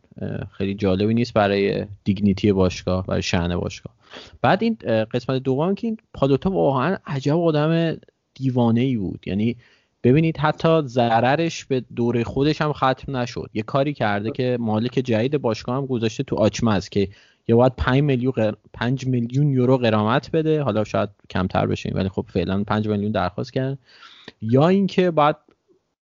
خیلی 0.51 0.75
جالبی 0.75 1.13
نیست 1.13 1.33
برای 1.33 1.85
دیگنیتی 2.03 2.51
باشگاه 2.51 3.05
برای 3.05 3.21
شأن 3.21 3.55
باشگاه. 3.57 3.93
بعد 4.41 4.63
این 4.63 4.77
قسمت 5.11 5.43
دوم 5.43 5.75
که 5.75 5.87
این 5.87 5.97
پالوتا 6.13 6.51
واقعا 6.51 6.97
عجب 7.05 7.37
آدم 7.37 7.97
دیوانه 8.33 8.81
ای 8.81 8.97
بود. 8.97 9.23
یعنی 9.25 9.55
ببینید 10.03 10.37
حتی 10.37 10.81
ضررش 10.81 11.65
به 11.65 11.83
دوره 11.95 12.23
خودش 12.23 12.61
هم 12.61 12.73
ختم 12.73 13.17
نشد. 13.17 13.49
یه 13.53 13.63
کاری 13.63 13.93
کرده 13.93 14.31
که 14.31 14.57
مالک 14.59 14.91
جدید 14.91 15.37
باشگاه 15.37 15.75
هم 15.75 15.85
گذاشته 15.85 16.23
تو 16.23 16.35
آچمز 16.35 16.89
که 16.89 17.09
یا 17.47 17.57
باید 17.57 17.75
5 17.75 18.01
میلیون 18.01 18.33
5 18.73 19.07
میلیون 19.07 19.49
یورو 19.49 19.77
قرامت 19.77 20.31
بده. 20.31 20.63
حالا 20.63 20.83
شاید 20.83 21.09
کمتر 21.29 21.65
بشه 21.65 21.91
ولی 21.95 22.09
خب 22.09 22.25
فعلا 22.29 22.63
5 22.63 22.87
میلیون 22.87 23.11
درخواست 23.11 23.53
کردن. 23.53 23.77
یا 24.41 24.67
اینکه 24.67 25.11
باید 25.11 25.35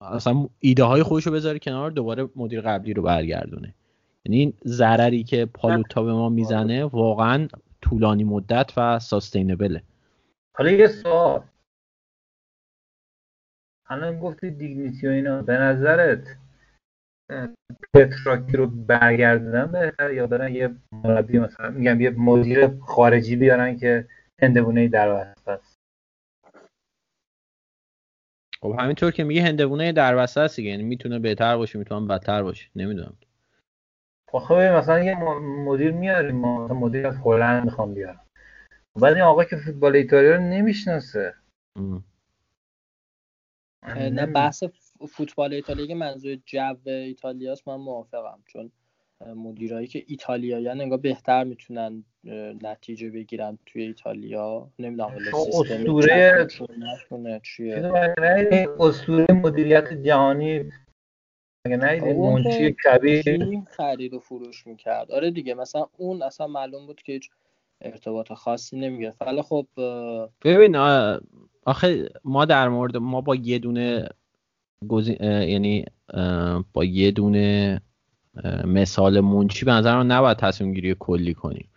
اصلا 0.01 0.47
ایده 0.59 0.83
های 0.83 1.03
خودش 1.03 1.27
رو 1.27 1.33
بذاره 1.33 1.59
کنار 1.59 1.91
دوباره 1.91 2.29
مدیر 2.35 2.61
قبلی 2.61 2.93
رو 2.93 3.03
برگردونه. 3.03 3.73
یعنی 4.25 4.39
این 4.39 4.53
ضرری 4.65 5.23
که 5.23 5.45
پالوتا 5.45 6.03
به 6.03 6.13
ما 6.13 6.29
می‌زنه 6.29 6.85
واقعا 6.85 7.47
طولانی 7.81 8.23
مدت 8.23 8.71
و 8.77 8.99
ساستینبله 8.99 9.83
حالا 10.57 10.71
یه 10.71 10.87
سوال. 10.87 11.43
الان 13.89 14.19
گفتی 14.19 14.51
دیگنیتی 14.51 15.07
و 15.07 15.09
اینا. 15.09 15.41
به 15.41 15.57
نظرت 15.57 16.37
پتراکی 17.93 18.57
رو 18.57 18.67
برگردونن 18.67 19.65
بهتر 19.65 20.13
یا 20.13 20.27
برن 20.27 20.55
یه 20.55 20.75
مربی 20.91 21.39
مثلا 21.39 21.69
میگم 21.69 22.01
یه 22.01 22.09
مدیر 22.09 22.67
خارجی 22.79 23.35
بیارن 23.35 23.77
که 23.77 24.07
هندوونه 24.41 24.87
در 24.87 25.09
است 25.47 25.70
خب 28.63 28.75
همینطور 28.79 29.11
که 29.11 29.23
میگه 29.23 29.43
هندوونه 29.43 29.91
در 29.91 30.23
وسط 30.23 30.37
است 30.37 30.59
یعنی 30.59 30.83
می‌تونه 30.83 31.19
بهتر 31.19 31.57
باشه 31.57 31.79
می‌تونه 31.79 32.07
بدتر 32.07 32.43
باشه 32.43 32.69
نمی‌دونم. 32.75 33.17
خب 34.27 34.53
مثلا 34.53 35.03
یه 35.03 35.15
مدیر 35.39 35.91
میاریم 35.91 36.35
ما 36.35 36.67
مدیر 36.67 37.07
از 37.07 37.17
هلند 37.25 37.65
می‌خوام 37.65 37.93
بیارم. 37.93 38.25
بعد 38.95 39.13
این 39.13 39.23
آقا 39.23 39.43
که 39.43 39.57
فوتبال 39.57 39.95
ایتالیا 39.95 40.35
رو 40.35 40.41
نمی‌شناسه. 40.41 41.33
نه 43.97 44.25
بحث 44.25 44.63
فوتبال 45.09 45.53
ایتالیا 45.53 45.87
که 45.87 45.95
منظور 45.95 46.35
جو 46.45 46.75
ایتالیاست 46.85 47.67
من 47.67 47.75
موافقم. 47.75 48.43
چون 48.47 48.71
مدیرایی 49.35 49.87
که 49.87 50.03
ایتالیایی 50.07 50.67
انگار 50.67 50.97
بهتر 50.97 51.43
می‌تونن 51.43 52.03
نتیجه 52.63 53.09
بگیرن 53.09 53.57
توی 53.65 53.83
ایتالیا. 53.83 54.69
نمی‌دونم 54.79 55.09
اسطوره 55.33 56.47
اسطوره 58.79 59.33
مدیریت 59.33 59.93
جهانی. 59.93 60.71
مگه 61.67 61.77
نه 61.77 62.13
منچی 62.13 62.75
کبیر. 62.85 63.23
خرید 63.67 64.13
و 64.13 64.19
فروش 64.19 64.67
می‌کرد. 64.67 65.11
آره 65.11 65.31
دیگه 65.31 65.53
مثلا 65.53 65.87
اون 65.97 66.21
اصلا 66.21 66.47
معلوم 66.47 66.85
بود 66.85 67.01
که 67.01 67.13
هیچ 67.13 67.29
ارتباط 67.81 68.33
خاصی 68.33 68.79
نمی‌گرفت. 68.79 69.21
ولی 69.21 69.41
خب 69.41 69.67
ببین 70.43 70.75
آخه 71.65 72.09
ما 72.23 72.45
در 72.45 72.69
مورد 72.69 72.97
ما 72.97 73.21
با 73.21 73.35
یه 73.35 73.59
دونه 73.59 74.09
یعنی 75.21 75.85
با 76.73 76.83
یه 76.83 77.11
دونه 77.11 77.81
مثال 78.65 79.19
منچی 79.19 79.65
به 79.65 79.71
نظر 79.71 79.97
من 79.97 80.07
نباید 80.07 80.37
تصمیم 80.37 80.73
گیری 80.73 80.95
کلی 80.99 81.33
کنیم. 81.33 81.67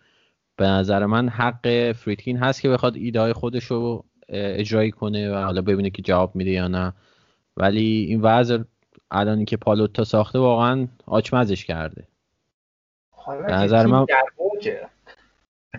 به 0.57 0.67
نظر 0.67 1.05
من 1.05 1.29
حق 1.29 1.91
فریدکین 1.91 2.37
هست 2.37 2.61
که 2.61 2.69
بخواد 2.69 2.95
ایده 2.95 3.21
های 3.21 3.33
خودش 3.33 3.63
رو 3.63 4.05
اجرایی 4.29 4.91
کنه 4.91 5.31
و 5.31 5.35
حالا 5.35 5.61
ببینه 5.61 5.89
که 5.89 6.01
جواب 6.01 6.35
میده 6.35 6.51
یا 6.51 6.67
نه. 6.67 6.93
ولی 7.57 8.05
این 8.09 8.21
وضع 8.21 8.57
الانی 9.11 9.45
که 9.45 9.57
پالوتا 9.57 10.03
ساخته 10.03 10.39
واقعا 10.39 10.87
آچمزش 11.05 11.65
کرده. 11.65 12.07
به 13.47 13.53
نظر 13.53 13.85
من 13.85 14.05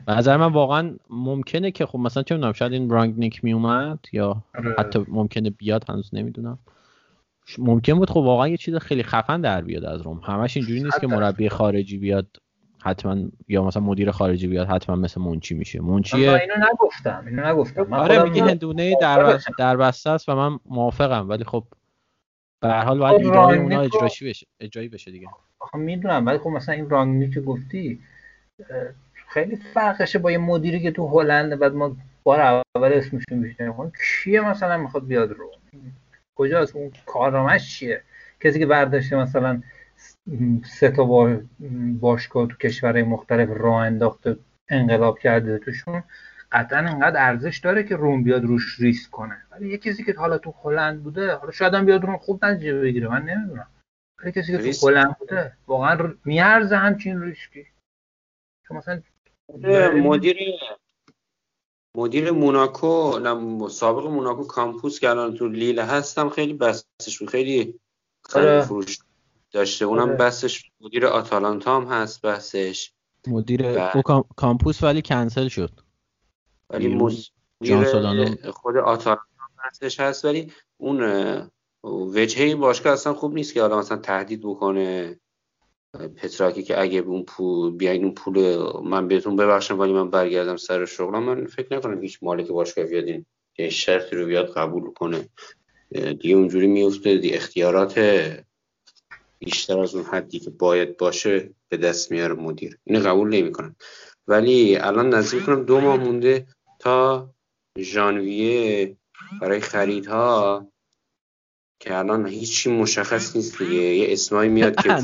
به 0.06 0.12
نظر 0.12 0.36
من 0.36 0.52
واقعا 0.52 0.96
ممکنه 1.10 1.70
که 1.70 1.86
خب 1.86 1.98
مثلا 1.98 2.22
چه 2.22 2.34
می‌دونم 2.34 2.52
شاید 2.52 2.72
این 2.72 2.90
رانگنیک 2.90 3.44
میومد 3.44 3.98
یا 4.12 4.42
آره. 4.58 4.74
حتی 4.78 5.04
ممکنه 5.08 5.50
بیاد 5.50 5.90
هنوز 5.90 6.10
نمی‌دونم. 6.12 6.58
ممکن 7.58 7.94
بود 7.94 8.10
خب 8.10 8.16
واقعا 8.16 8.48
یه 8.48 8.56
چیز 8.56 8.76
خیلی 8.76 9.02
خفن 9.02 9.40
در 9.40 9.60
بیاد 9.60 9.84
از 9.84 10.00
روم. 10.00 10.20
همش 10.24 10.56
اینجوری 10.56 10.82
نیست 10.82 11.00
که 11.00 11.06
مربی 11.06 11.48
خارجی 11.48 11.98
بیاد 11.98 12.26
حتما 12.82 13.16
یا 13.48 13.64
مثلا 13.64 13.82
مدیر 13.82 14.10
خارجی 14.10 14.46
بیاد 14.46 14.68
حتما 14.68 14.96
مثل 14.96 15.20
مونچی 15.20 15.54
میشه. 15.54 15.80
مونچی 15.80 16.16
اینو 16.16 16.54
نگفتم 16.72 17.24
اینو 17.26 17.46
نگفتم. 17.46 17.92
آره 17.92 18.22
میگه 18.22 18.44
هندونه 18.44 18.94
در 19.00 19.40
در 19.58 19.76
بسته 19.76 20.10
است 20.10 20.28
و 20.28 20.34
من 20.34 20.58
موافقم 20.66 21.28
ولی 21.28 21.44
خب 21.44 21.64
به 22.60 22.68
هر 22.68 22.84
حال 22.84 22.98
باید 22.98 23.22
خب 23.22 23.38
ایده 23.38 23.60
اونا 23.60 23.80
اجرایی 23.80 24.10
بشه 24.22 24.46
اجرایی 24.60 24.88
بشه 24.88 25.10
دیگه. 25.10 25.28
خب 25.58 25.78
می‌دونم 25.78 26.26
ولی 26.26 26.38
خب 26.38 26.50
مثلا 26.50 26.74
این 26.74 26.90
رانگنی 26.90 27.30
که 27.30 27.40
گفتی 27.40 28.00
خیلی 29.28 29.56
فرقشه 29.56 30.18
با 30.18 30.32
یه 30.32 30.38
مدیری 30.38 30.80
که 30.80 30.90
تو 30.90 31.08
هلند 31.08 31.58
بعد 31.58 31.74
ما 31.74 31.96
بار 32.24 32.40
اول 32.40 32.92
اسمش 32.92 33.22
میشنیم 33.30 33.72
خب 33.72 33.92
کیه 34.24 34.40
مثلا 34.40 34.76
می‌خواد 34.76 35.06
بیاد 35.06 35.30
رو 35.30 35.50
کجاست؟ 36.36 36.76
اون 36.76 36.92
کارنامهش 37.06 37.78
چیه؟ 37.78 38.02
کسی 38.40 38.58
که 38.58 38.66
برداشته 38.66 39.16
مثلا 39.16 39.62
سه 40.64 40.90
تا 40.90 41.04
باشگاه 42.00 42.48
تو 42.48 42.56
کشورهای 42.56 43.02
مختلف 43.02 43.48
راه 43.52 43.86
انداخته 43.86 44.36
انقلاب 44.68 45.18
کرده 45.18 45.58
توشون 45.58 46.02
قطعا 46.52 46.78
انقدر 46.78 47.22
ارزش 47.22 47.58
داره 47.58 47.82
که 47.82 47.96
روم 47.96 48.22
بیاد 48.22 48.44
روش 48.44 48.80
ریسک 48.80 49.10
کنه. 49.10 49.36
ولی 49.50 49.68
یه 49.68 49.78
کسی 49.78 50.04
که 50.04 50.12
حالا 50.12 50.38
تو 50.38 50.54
هلند 50.62 51.02
بوده 51.02 51.34
حالا 51.34 51.52
شاید 51.52 51.74
هم 51.74 51.86
بیاد 51.86 52.04
روم 52.04 52.16
خوب 52.16 52.44
نتیجه 52.44 52.80
بگیره 52.80 53.08
من 53.08 53.22
نمی‌دونم. 53.22 53.66
ولی 54.22 54.32
کسی 54.32 54.58
که 54.58 54.72
تو 54.72 54.88
هلند 54.88 55.16
بوده 55.18 55.52
واقعا 55.66 56.14
میارزه 56.24 56.76
همچین 56.76 57.22
ریسکی. 57.22 57.66
که 58.68 58.74
مثلا 58.74 59.02
مدیر 60.02 60.36
مدیر 61.96 62.30
موناکو 62.30 63.20
سابق 63.68 64.06
موناکو 64.06 64.44
کامپوس 64.44 65.00
که 65.00 65.10
الان 65.10 65.34
تو 65.34 65.48
لیل 65.48 65.78
هستم 65.78 66.28
خیلی 66.28 66.52
بحثش 66.52 67.18
بود 67.18 67.30
خیلی 67.30 67.80
خیلی 68.30 68.46
آره. 68.46 68.60
فروش 68.60 68.98
داشته. 69.52 69.84
اونم 69.84 70.08
آره. 70.08 70.16
بحث 70.16 70.70
مدیر 70.80 71.06
آتالانتا 71.06 71.76
هم 71.76 71.86
هست 71.86 72.22
بحثش 72.22 72.92
مدیر 73.26 73.78
کامپوس 74.36 74.82
ولی 74.82 75.02
کنسل 75.02 75.48
شد. 75.48 75.70
ولی 76.70 76.94
مدیر 76.94 78.50
خود 78.50 78.76
آتالانتا 78.76 79.24
بحثش 79.64 80.00
هست 80.00 80.24
ولی 80.24 80.52
اون 80.76 81.00
وجهه 81.84 82.54
باشگاه 82.54 82.92
اصلا 82.92 83.14
خوب 83.14 83.34
نیست 83.34 83.54
که 83.54 83.60
حالا 83.62 83.78
مثلا 83.78 83.98
تهدید 83.98 84.40
بکنه. 84.42 85.20
پتراکی 85.96 86.62
که 86.62 86.80
اگه 86.80 86.98
اون 86.98 87.22
پول 87.22 87.70
بیاین 87.70 88.04
اون 88.04 88.14
پول 88.14 88.56
من 88.84 89.08
بهتون 89.08 89.36
ببخشم 89.36 89.78
ولی 89.78 89.92
من 89.92 90.10
برگردم 90.10 90.56
سر 90.56 90.84
شغلم. 90.84 91.22
من 91.22 91.46
فکر 91.46 91.76
نکنم 91.76 92.02
هیچ 92.02 92.18
مالک 92.22 92.48
باشگاه 92.48 92.84
بیاد 92.84 93.04
این 93.58 93.70
شرطی 93.70 94.16
رو 94.16 94.26
بیاد 94.26 94.52
قبول 94.52 94.92
کنه. 94.92 95.28
دیگه 95.90 96.34
اونجوری 96.34 96.66
میفته 96.66 97.18
دی 97.18 97.32
اختیارات 97.32 97.98
بیشتر 99.38 99.80
از 99.80 99.94
اون 99.94 100.04
حدی 100.04 100.38
که 100.38 100.50
باید 100.50 100.96
باشه 100.96 101.50
به 101.68 101.76
دست 101.76 102.12
میاره 102.12 102.34
مدیر. 102.34 102.78
اینو 102.84 103.08
قبول 103.08 103.28
نمی‌کنم. 103.28 103.76
ولی 104.28 104.76
الان 104.76 105.14
نزدیک 105.14 105.46
کنم 105.46 105.64
دو 105.64 105.80
ماه 105.80 105.96
مونده 105.96 106.46
تا 106.78 107.28
ژانویه 107.78 108.96
برای 109.40 109.60
خریدها. 109.60 110.66
که 111.86 111.98
الان 111.98 112.26
هیچی 112.26 112.70
مشخص 112.70 113.36
نیست 113.36 113.58
دیگه. 113.58 113.74
یه 113.74 114.12
اسمایی 114.12 114.50
میاد 114.50 114.74
که 114.76 114.88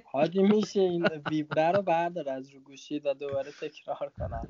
حاجی 0.12 0.42
میشه 0.42 0.80
این 0.80 1.06
ویبره 1.30 1.72
رو 1.72 1.82
بردار 1.82 2.28
از 2.28 2.50
رو 2.50 2.60
گوشی 2.60 2.98
و 2.98 3.14
دوباره 3.14 3.50
تکرار 3.60 4.12
کنم 4.18 4.48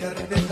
carnet. 0.00 0.45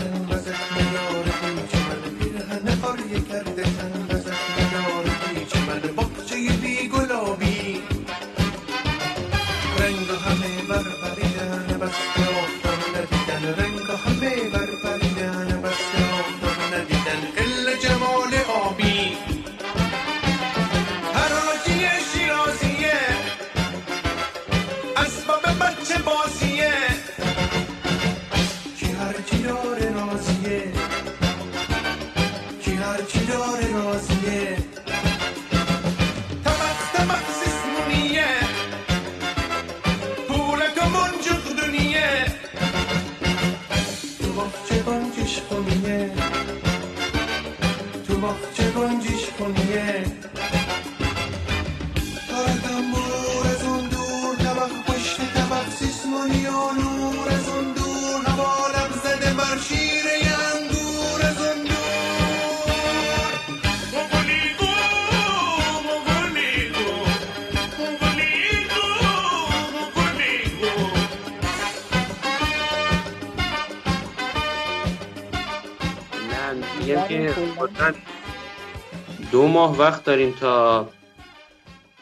داریم 80.05 80.31
تا 80.31 80.89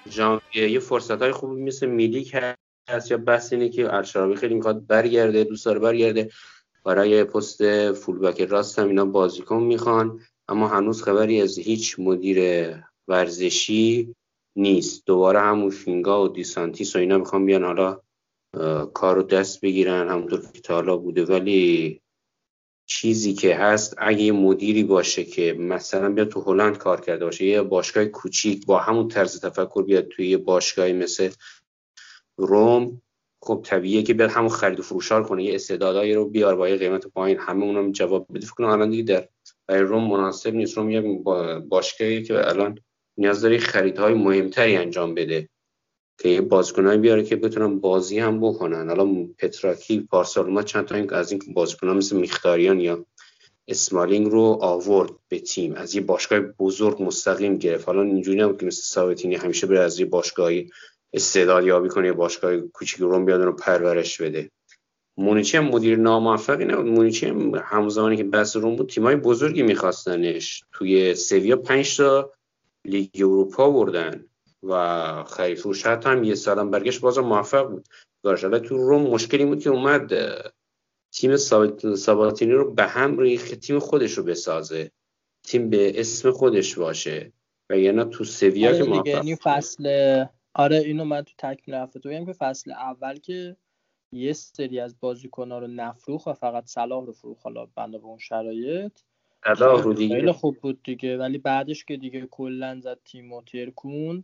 ژانویه. 0.09 0.69
یه 0.69 0.79
فرصت 0.79 1.21
های 1.21 1.31
خوبی 1.31 1.61
مثل 1.61 1.87
میلیک 1.87 2.35
هست 2.89 3.11
یا 3.11 3.17
بحث 3.17 3.53
اینه 3.53 3.69
که 3.69 3.93
الشراوی 3.93 4.35
خیلی 4.35 4.55
می‌خواد 4.55 4.87
برگرده 4.87 5.43
دوست 5.43 5.65
داره 5.65 5.79
برگرده. 5.79 6.29
برای 6.85 7.23
پست 7.23 7.91
فولبک 7.91 8.41
راست 8.41 8.79
هم 8.79 8.87
اینا 8.87 9.05
بازیکن 9.05 9.63
می‌خوان 9.63 10.19
اما 10.47 10.67
هنوز 10.67 11.03
خبری 11.03 11.41
از 11.41 11.57
هیچ 11.57 11.95
مدیر 11.99 12.69
ورزشی 13.07 14.15
نیست. 14.55 15.05
دوباره 15.05 15.39
همون 15.39 15.69
فینگا 15.69 16.23
و 16.23 16.27
دیسانتیس 16.27 16.95
و 16.95 16.99
اینا 16.99 17.17
می‌خوان 17.17 17.45
بیان 17.45 17.63
حالا 17.63 17.99
اه، 18.53 18.93
کار 18.93 19.15
رو 19.15 19.23
دست 19.23 19.61
بگیرن. 19.61 20.09
همونطور 20.09 20.41
که 20.53 20.61
تا 20.61 20.73
حالا 20.73 20.97
بوده. 20.97 21.25
ولی 21.25 22.01
چیزی 22.93 23.33
که 23.33 23.55
هست 23.55 23.95
اگه 23.97 24.21
یه 24.21 24.31
مدیری 24.31 24.83
باشه 24.83 25.23
که 25.23 25.53
مثلا 25.53 26.09
بیاد 26.09 26.29
تو 26.29 26.41
هلند 26.41 26.77
کار 26.77 27.01
کرده 27.01 27.25
باشه 27.25 27.45
یه 27.45 27.61
باشگاه 27.61 28.05
کوچیک 28.05 28.65
با 28.65 28.79
همون 28.79 29.07
طرز 29.07 29.39
تفکر 29.41 29.83
بیاد 29.83 30.07
توی 30.07 30.27
یه 30.27 30.37
باشگاهی 30.37 30.93
مثل 30.93 31.29
روم 32.37 33.01
خب 33.41 33.61
طبیعیه 33.65 34.03
که 34.03 34.13
بیاد 34.13 34.31
همون 34.31 34.49
خرید 34.49 34.79
و 34.79 34.83
فروشار 34.83 35.23
کنه 35.23 35.43
یه 35.43 35.55
استعدادایی 35.55 36.13
رو 36.13 36.29
بیار 36.29 36.55
با 36.55 36.69
یه 36.69 36.75
قیمت 36.75 37.07
پایین 37.07 37.37
همه 37.39 37.63
اونم 37.63 37.91
جواب 37.91 38.27
بده. 38.29 38.45
فکر 38.45 38.53
کنم 38.55 38.67
الان 38.69 38.89
دیگه 38.89 39.03
در 39.03 39.27
برای 39.67 39.81
روم 39.81 40.07
مناسب 40.07 40.53
نیست. 40.53 40.77
روم 40.77 40.89
یه 40.89 41.01
با- 41.01 41.59
باشگاهی 41.59 42.23
که 42.23 42.47
الان 42.49 42.79
نیاز 43.17 43.41
داره 43.41 43.57
خریدهای 43.57 44.13
مهمتری 44.13 44.75
انجام 44.75 45.13
بده. 45.15 45.49
که 46.23 46.41
بازیکنایی 46.41 46.99
بیاره 46.99 47.23
که 47.23 47.35
بتونن 47.35 47.79
بازی 47.79 48.19
هم 48.19 48.41
بکنن. 48.41 48.89
الان 48.89 49.27
پتراکی 49.37 49.99
پارسال 49.99 50.45
اومد 50.45 50.65
چند 50.65 50.85
تا 50.85 50.95
این- 50.95 51.13
از 51.13 51.31
این 51.31 51.41
بازیکنان 51.53 51.97
مثل 51.97 52.15
میختاریان 52.15 52.79
یا 52.79 53.05
اسمالینگ 53.67 54.31
رو 54.31 54.57
آورد 54.61 55.09
به 55.27 55.39
تیم. 55.39 55.73
از 55.73 55.95
یه 55.95 56.01
باشگاه 56.01 56.39
بزرگ 56.39 57.01
مستقیم 57.03 57.57
گرفت. 57.57 57.87
حالا 57.87 58.01
اینجوری 58.01 58.37
نبود 58.37 58.59
که 58.59 58.65
مثل 58.65 58.81
ساوتینی 58.81 59.35
همیشه 59.35 59.67
بره 59.67 59.79
از 59.79 59.99
یه 59.99 60.05
باشگاهی 60.05 60.69
استعداد 61.13 61.65
یابی 61.65 61.89
کنه 61.89 62.07
یه 62.07 62.13
باشگاه 62.13 62.57
کوچیک 62.57 62.99
روم 62.99 63.25
بیاد 63.25 63.41
رو 63.41 63.53
پرورش 63.55 64.21
بده. 64.21 64.51
مونیچی 65.17 65.57
هم 65.57 65.65
مدیر 65.65 65.97
ناموفقی 65.97 66.65
نبود. 66.65 66.85
مونیچی 66.85 67.25
هم 67.25 67.55
همزمانی 67.55 68.17
که 68.17 68.23
بحث 68.23 68.55
روم 68.55 68.75
بود 68.75 68.89
تیمای 68.89 69.15
بزرگی 69.15 69.63
میخواستنش. 69.63 70.63
توی 70.71 71.15
سویا 71.15 71.55
پنج 71.55 71.97
تا 71.97 72.31
لیگ 72.85 73.09
اروپا 73.15 73.71
بردن 73.71 74.25
و 74.63 75.23
خرید 75.23 75.57
فروش 75.57 75.85
حتی 75.85 76.09
هم 76.09 76.23
یه 76.23 76.35
سالم 76.35 76.71
برگشت 76.71 77.01
بازم 77.01 77.21
موفق 77.21 77.69
بود. 77.69 77.87
کارش 78.23 78.43
حالا 78.43 78.59
تو 78.59 78.77
روم 78.77 79.01
مشکلی 79.01 79.45
بود 79.45 79.63
که 79.63 79.69
اومد 79.69 80.13
تیم 81.11 81.37
سابات- 81.37 81.95
ساباتینی 81.95 82.51
رو 82.51 82.71
به 82.73 82.83
هم 82.83 83.19
ریخت 83.19 83.53
تیم 83.55 83.79
خودش 83.79 84.11
رو 84.17 84.23
بسازه. 84.23 84.91
تیم 85.43 85.69
به 85.69 85.99
اسم 85.99 86.31
خودش 86.31 86.77
باشه. 86.77 87.31
و 87.69 87.77
یعنی 87.77 88.03
تو 88.05 88.23
سویا 88.23 88.69
آره 88.69 88.77
که 88.77 88.83
موفق 88.83 89.07
یعنی 89.07 89.31
بود. 89.31 89.39
فصل 89.43 90.25
آره 90.53 90.77
اینو 90.77 91.05
من 91.05 91.21
تو 91.21 91.33
تکمیل 91.37 91.77
هفته 91.77 91.99
تو 91.99 92.25
که 92.25 92.33
فصل 92.33 92.71
اول 92.71 93.15
که 93.19 93.57
یه 94.13 94.33
سری 94.33 94.79
از 94.79 94.99
بازیکن‌ها 94.99 95.59
رو 95.59 95.67
نفروخ 95.67 96.27
و 96.27 96.33
فقط 96.33 96.65
صلاح 96.65 97.05
رو 97.05 97.13
فروخ 97.13 97.41
حالا 97.43 97.65
بنا 97.65 97.97
به 97.97 98.05
اون 98.05 98.17
شرایط. 98.17 98.99
صلاح 99.57 99.83
رو 99.83 99.93
دیگه. 99.93 100.15
خیلی 100.15 100.31
خوب 100.31 100.57
بود 100.57 100.83
دیگه. 100.83 101.17
ولی 101.17 101.37
بعدش 101.37 101.85
که 101.85 101.97
دیگه 101.97 102.27
کلا 102.31 102.79
زد 102.79 102.99
تیم 103.05 103.33
و 103.33 103.41
ترکوند. 103.41 104.23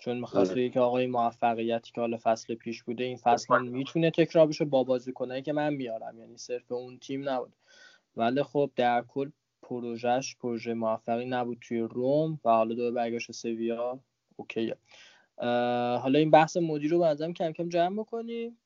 چون 0.00 0.18
می‌خواست 0.18 0.50
آره. 0.50 0.60
بگه 0.60 0.70
که 0.70 0.80
آقای 0.80 1.06
موفقیتی 1.06 1.92
که 1.92 2.00
حالا 2.00 2.18
فصل 2.22 2.54
پیش 2.54 2.82
بوده 2.82 3.04
این 3.04 3.16
فصل 3.16 3.54
هم 3.54 3.68
می‌تونه 3.68 4.10
تکرار 4.10 4.46
بشه 4.46 4.64
با 4.64 4.84
بازیکنایی 4.84 5.42
که 5.42 5.52
من 5.52 5.74
میارم 5.74 6.18
یعنی 6.18 6.36
صرف 6.36 6.72
اون 6.72 6.98
تیم 6.98 7.28
نبود. 7.28 7.52
ولی 8.16 8.42
خب 8.42 8.70
در 8.76 9.02
کل 9.02 9.30
پروژهش 9.62 10.36
پروژه 10.36 10.74
موفقی 10.74 11.24
نبود 11.24 11.58
توی 11.60 11.78
روم 11.78 12.40
و 12.44 12.50
حالا 12.50 12.74
دوباره 12.74 12.92
برگشت 12.92 13.32
سویا. 13.32 14.00
okay 14.36 14.68
ه 14.68 14.76
حالا 16.02 16.18
این 16.18 16.30
بحث 16.30 16.56
مدیر 16.56 16.90
رو 16.90 16.98
به 16.98 17.06
نظرم 17.06 17.32
کم 17.32 17.52
کم 17.52 17.68
جمع 17.68 17.96
بکنیم. 18.00 18.58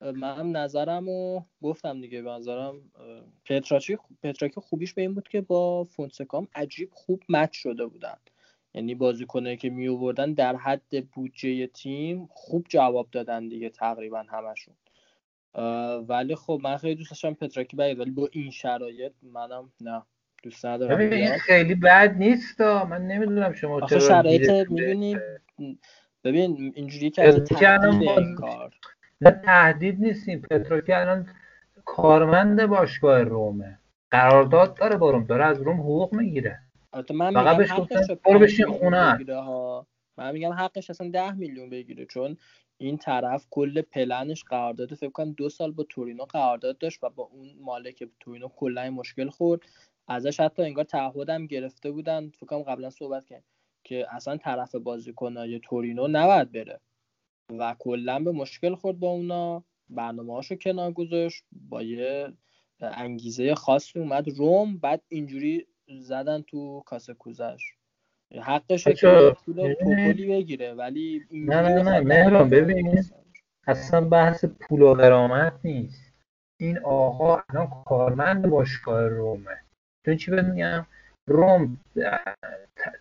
من 0.00 0.36
هم 0.36 0.56
نظرم 0.56 1.06
رو 1.06 1.44
گفتم 1.62 2.00
دیگه 2.00 2.22
به 2.22 2.30
نظرم 2.30 2.90
پتراکی 4.22 4.60
خوبیش 4.60 4.94
به 4.94 5.02
این 5.02 5.14
بود 5.14 5.28
که 5.28 5.40
با 5.40 5.84
فونسکا 5.84 6.32
هم 6.32 6.48
عجیب 6.54 6.90
خوب 6.92 7.22
match 7.28 7.56
شده 7.56 7.86
بودن. 7.86 8.16
یعنی 8.74 8.94
بازیکنایی 8.94 9.56
که 9.56 9.70
می 9.70 9.88
آوردن 9.88 10.32
در 10.32 10.56
حد 10.56 11.06
بودجه 11.12 11.66
تیم 11.66 12.28
خوب 12.32 12.66
جواب 12.68 13.08
دادن 13.12 13.48
دیگه 13.48 13.68
تقریبا 13.70 14.22
همشون. 14.28 14.74
ولی 16.08 16.34
خب 16.34 16.60
من 16.64 16.76
خیلی 16.76 16.94
دوست 16.94 17.10
داشتم 17.10 17.34
پتراکی 17.34 17.76
برگرد 17.76 18.00
ولی 18.00 18.10
با 18.10 18.28
این 18.32 18.50
شرایط 18.50 19.12
منم 19.22 19.72
نه 19.80 20.02
دوست 20.42 20.66
ندارم 20.66 20.96
ببین 20.98 21.12
این 21.12 21.38
خیلی 21.38 21.74
بد 21.74 22.14
نیست 22.18 22.60
من 22.60 23.06
نمی‌دونم 23.06 23.52
شما 23.52 23.80
چرا 23.80 23.98
شرایط 23.98 24.50
به- 24.68 25.26
ببین 26.24 26.72
اینجوری 26.74 27.10
که 27.10 27.22
باز- 28.06 28.18
این 28.18 28.34
کار. 28.34 28.74
نه 29.20 29.30
تهدید 29.30 30.00
نیستیم. 30.00 30.40
پتروکی 30.40 30.92
الان 30.92 31.28
کارمند 31.84 32.66
باشگاه 32.66 33.22
رومه. 33.22 33.78
قرارداد 34.10 34.74
داره 34.74 34.96
با 34.96 35.10
روم 35.10 35.24
داره 35.24 35.44
از 35.44 35.60
روم 35.62 35.80
حقوق 35.80 36.14
می‌گیره. 36.14 36.58
البته 36.94 37.14
من 37.14 37.32
فقط 37.32 37.56
میگم 37.56 37.58
بهش 37.58 37.70
رو 37.70 38.16
برو 38.24 38.38
5 38.38 38.42
بشین 38.42 38.66
خونه. 38.66 39.26
من 40.16 40.32
میگم 40.32 40.52
حقش 40.52 40.90
اصلا 40.90 41.10
10 41.10 41.32
میلیون 41.32 41.70
بگیره 41.70 42.06
چون 42.06 42.36
این 42.78 42.98
طرف 42.98 43.46
کل 43.50 43.82
پلنش 43.82 44.44
قرارداد 44.44 44.94
فکر 44.94 45.10
کنم 45.10 45.32
دو 45.32 45.48
سال 45.48 45.72
با 45.72 45.84
تورینو 45.88 46.24
قرارداد 46.24 46.78
داشت 46.78 47.04
و 47.04 47.10
با 47.10 47.22
اون 47.22 47.56
مالک 47.60 48.08
تورینو 48.20 48.48
کلا 48.48 48.90
مشکل 48.90 49.28
خورد. 49.28 49.60
ازش 50.08 50.40
حتی 50.40 50.62
انگار 50.62 50.84
تعهدم 50.84 51.46
گرفته 51.46 51.90
بودن. 51.90 52.30
فکر 52.30 52.46
کنم 52.46 52.62
قبلا 52.62 52.90
صحبت 52.90 53.26
کردیم 53.26 53.48
که 53.84 54.06
اصلا 54.10 54.36
طرف 54.36 54.74
بازیکنای 54.74 55.58
تورینو 55.58 56.08
نباید 56.08 56.52
بره. 56.52 56.80
و 57.58 57.76
کلا 57.78 58.20
به 58.20 58.32
مشکل 58.32 58.74
خورد 58.74 58.98
با 58.98 59.08
اونا. 59.08 59.64
برنامه 59.88 60.32
هاشو 60.32 60.54
کنار 60.54 60.92
گذاشت. 60.92 61.44
با 61.52 61.82
یه 61.82 62.32
انگیزه 62.80 63.54
خاصی 63.54 63.98
اومد. 63.98 64.28
روم 64.28 64.78
بعد 64.78 65.02
اینجوری 65.08 65.66
زدن 65.88 66.42
تو 66.42 66.82
کاسه 66.86 67.14
کوزش 67.14 67.74
بچه، 68.30 68.94
که 68.94 69.36
پول. 69.46 69.74
توپلی 69.74 70.26
بگیره 70.26 70.74
ولی 70.74 71.24
نه 71.32 71.62
نه 71.62 71.82
نه 71.82 72.00
مهران 72.00 72.50
ببین 72.50 73.04
اصلا 73.66 74.00
بحث 74.00 74.44
پول 74.44 74.82
و 74.82 74.94
غرامت 74.94 75.52
نیست. 75.64 76.14
این 76.60 76.78
آقا 76.78 77.42
الان 77.48 77.70
کارمند 77.86 78.46
باشگاه 78.46 79.08
رومه. 79.08 79.56
چون 80.06 80.16
چی 80.16 80.30
بهت 80.30 80.44
میگم؟ 80.44 80.86
روم 81.28 81.80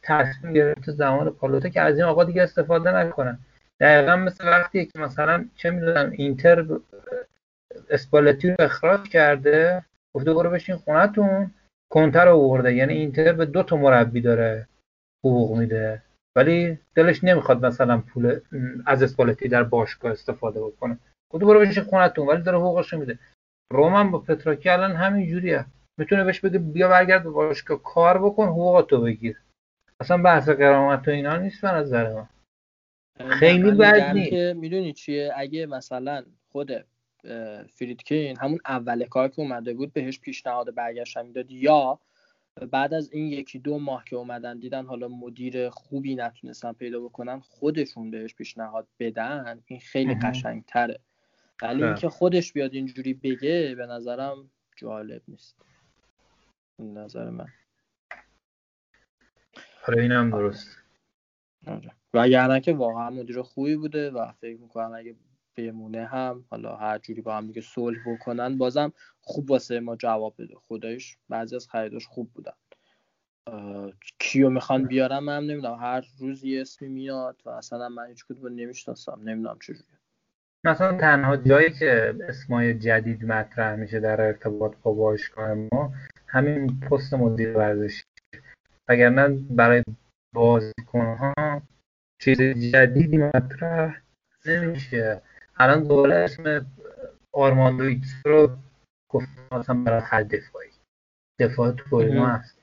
تصمیم 0.03 0.53
گرفته 0.53 0.91
زمان 0.91 1.29
پالوتا 1.29 1.69
که 1.69 1.81
از 1.81 1.95
این 1.95 2.05
آقا 2.05 2.23
دیگه 2.23 2.43
استفاده 2.43 2.91
نکنن. 2.91 3.39
دقیقا 3.79 4.15
مثل 4.15 4.47
وقتی 4.47 4.85
که 4.85 4.99
مثلا 4.99 5.45
چه 5.55 5.69
می‌دونم 5.69 6.11
اینتر 6.11 6.65
اسپالتی 7.89 8.49
رو 8.49 8.55
اخراج 8.59 9.09
کرده 9.09 9.85
گفته 10.15 10.33
برو 10.33 10.49
بشین 10.49 10.75
خونتون 10.75 11.51
کنتر 11.93 12.25
رو 12.25 12.37
آورده. 12.37 12.73
یعنی 12.73 12.93
اینتر 12.93 13.33
به 13.33 13.45
دو 13.45 13.63
تا 13.63 13.75
مربی 13.75 14.21
داره 14.21 14.67
حقوق 15.25 15.57
میده. 15.57 16.01
ولی 16.35 16.79
دلش 16.95 17.23
نمی‌خواد 17.23 17.65
مثلا 17.65 17.97
پول 18.01 18.39
از 18.85 19.03
اسپالتی 19.03 19.47
در 19.47 19.63
باشگاه 19.63 20.11
استفاده 20.11 20.61
بکنه. 20.61 20.97
گفته 21.31 21.45
برو 21.45 21.59
بشین 21.59 21.83
خونتون 21.83 22.27
ولی 22.27 22.41
داره 22.41 22.57
حقوقش 22.57 22.93
میده. 22.93 23.19
روم 23.73 23.93
هم 23.93 24.11
با 24.11 24.19
پتراکی 24.19 24.69
الان 24.69 24.91
همین 24.91 25.29
جوریه. 25.29 25.65
می‌تونه 25.99 26.23
بهش 26.23 26.39
بگه 26.39 26.59
بیا 26.59 26.87
برگرد 26.89 27.23
به 27.23 27.29
باشگاه 27.29 27.83
کار 27.83 28.23
بکن 28.23 28.47
حقوقاتو 28.47 29.01
بگیر. 29.01 29.41
اصلا 29.99 30.17
بحث 30.17 30.49
قرامت 30.49 31.07
و 31.07 31.11
اینا 31.11 31.37
نیست 31.37 31.61
به 31.61 31.71
نظر 31.71 32.13
من. 32.13 32.27
خیلی 33.29 33.71
بد 33.71 34.15
نیست. 34.15 34.55
می‌دونی 34.55 34.93
چیه؟ 34.93 35.33
اگه 35.35 35.65
مثلا 35.65 36.23
خود 36.51 36.71
فریدکین 37.69 38.37
همون 38.37 38.59
اول 38.65 39.05
کار 39.05 39.27
که 39.27 39.39
اومده 39.39 39.73
بود 39.73 39.93
بهش 39.93 40.19
پیشنهاد 40.19 40.75
برگشت 40.75 41.17
می‌داد 41.17 41.51
یا 41.51 41.99
بعد 42.71 42.93
از 42.93 43.11
این 43.13 43.27
یکی 43.27 43.59
دو 43.59 43.79
ماه 43.79 44.03
که 44.05 44.15
اومدن 44.15 44.59
دیدن 44.59 44.85
حالا 44.85 45.07
مدیر 45.07 45.69
خوبی 45.69 46.15
نتونستن 46.15 46.73
پیدا 46.73 46.99
بکنن 46.99 47.39
خودشون 47.39 48.11
بهش 48.11 48.35
پیشنهاد 48.35 48.87
بدن 48.99 49.63
این 49.65 49.79
خیلی. 49.79 50.15
قشنگتره 50.15 50.99
ولی. 51.61 51.83
اینکه 51.83 52.09
خودش 52.09 52.53
بیاد 52.53 52.73
اینجوری 52.73 53.13
بگه 53.13 53.75
به 53.75 53.85
نظرم 53.85 54.49
جالب 54.75 55.21
نیست 55.27 55.55
این 56.79 56.97
نظر 56.97 57.29
من 57.29 57.47
آره 59.87 60.01
اینم 60.01 60.29
درست 60.29 60.77
آره. 61.67 61.91
وگرنه 62.13 62.61
که 62.61 62.73
واقعا 62.73 63.09
مدیر 63.09 63.41
خوبی 63.41 63.75
بوده 63.75 64.11
و 64.11 64.31
فکر 64.31 64.57
می‌کنم 64.57 64.93
اگه 64.93 65.15
بمونه 65.55 66.05
هم. 66.05 66.45
حالا 66.49 66.75
هر 66.75 66.97
جوری 66.97 67.21
با 67.21 67.37
هم 67.37 67.47
دیگه 67.47 67.61
صلح 67.61 67.99
بکنن 68.07 68.57
بازم 68.57 68.93
خوب 69.21 69.51
واسه 69.51 69.79
ما 69.79 69.95
جواب 69.95 70.35
بده. 70.37 70.55
خدایش 70.55 71.17
بعضی 71.29 71.55
از 71.55 71.69
خریداش 71.69 72.07
خوب 72.07 72.31
بودن. 72.33 72.53
کیو 74.19 74.49
می‌خوان 74.49 74.83
بیارم 74.85 75.23
من 75.23 75.43
نمی‌دونم. 75.43 75.75
هر 75.75 76.05
روز 76.19 76.43
یه 76.43 76.61
اسمی 76.61 76.87
میاد 76.87 77.41
و 77.45 77.49
اصلا 77.49 77.89
من 77.89 78.07
هیچ 78.07 78.25
کدوم 78.25 78.53
نمی‌شناسم. 78.53 79.21
نمی‌دونم 79.23 79.59
چجوری 79.59 79.79
مثلا 80.65 80.97
تنها 80.97 81.37
جایی 81.37 81.71
که 81.71 82.15
اسمای 82.29 82.73
جدید 82.73 83.25
مطرح 83.25 83.75
میشه 83.75 83.99
در 83.99 84.21
ارتباط 84.21 84.75
با 84.83 84.93
باشگاه 84.93 85.53
ما 85.53 85.93
همین 86.27 86.79
پست 86.79 87.13
مدیر 87.13 87.57
ورزشی. 87.57 88.03
وگرنه 88.89 89.27
برای 89.49 89.83
بازیکنها 90.33 91.33
چیز 92.21 92.37
جدیدی 92.41 93.17
مطرح 93.17 94.01
نمیشه. 94.45 95.21
الان 95.57 95.83
دوباره 95.83 96.15
اسم 96.15 96.65
آرماندو 97.31 97.83
ایکس 97.83 98.13
رو 98.25 98.57
گفت 99.09 99.27
مثلا 99.51 99.83
برای 99.83 100.01
خط 100.01 100.27
دفاعی. 100.27 100.69
دفاع 101.39 101.71
تورینو 101.71 102.25
مهم. 102.25 102.29
هست. 102.29 102.57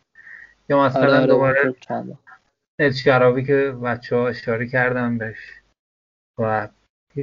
یا 0.69 0.85
مثلا 0.85 1.03
آره 1.03 1.17
آره 1.17 1.27
دوباره. 1.27 1.75
اد 2.81 2.93
شرابی 2.93 3.45
که 3.45 3.55
بچه 3.85 4.17
ها 4.17 4.29
اشاره 4.29 4.69
کردن 4.69 5.19
بهش. 5.19 5.61
و 6.39 6.69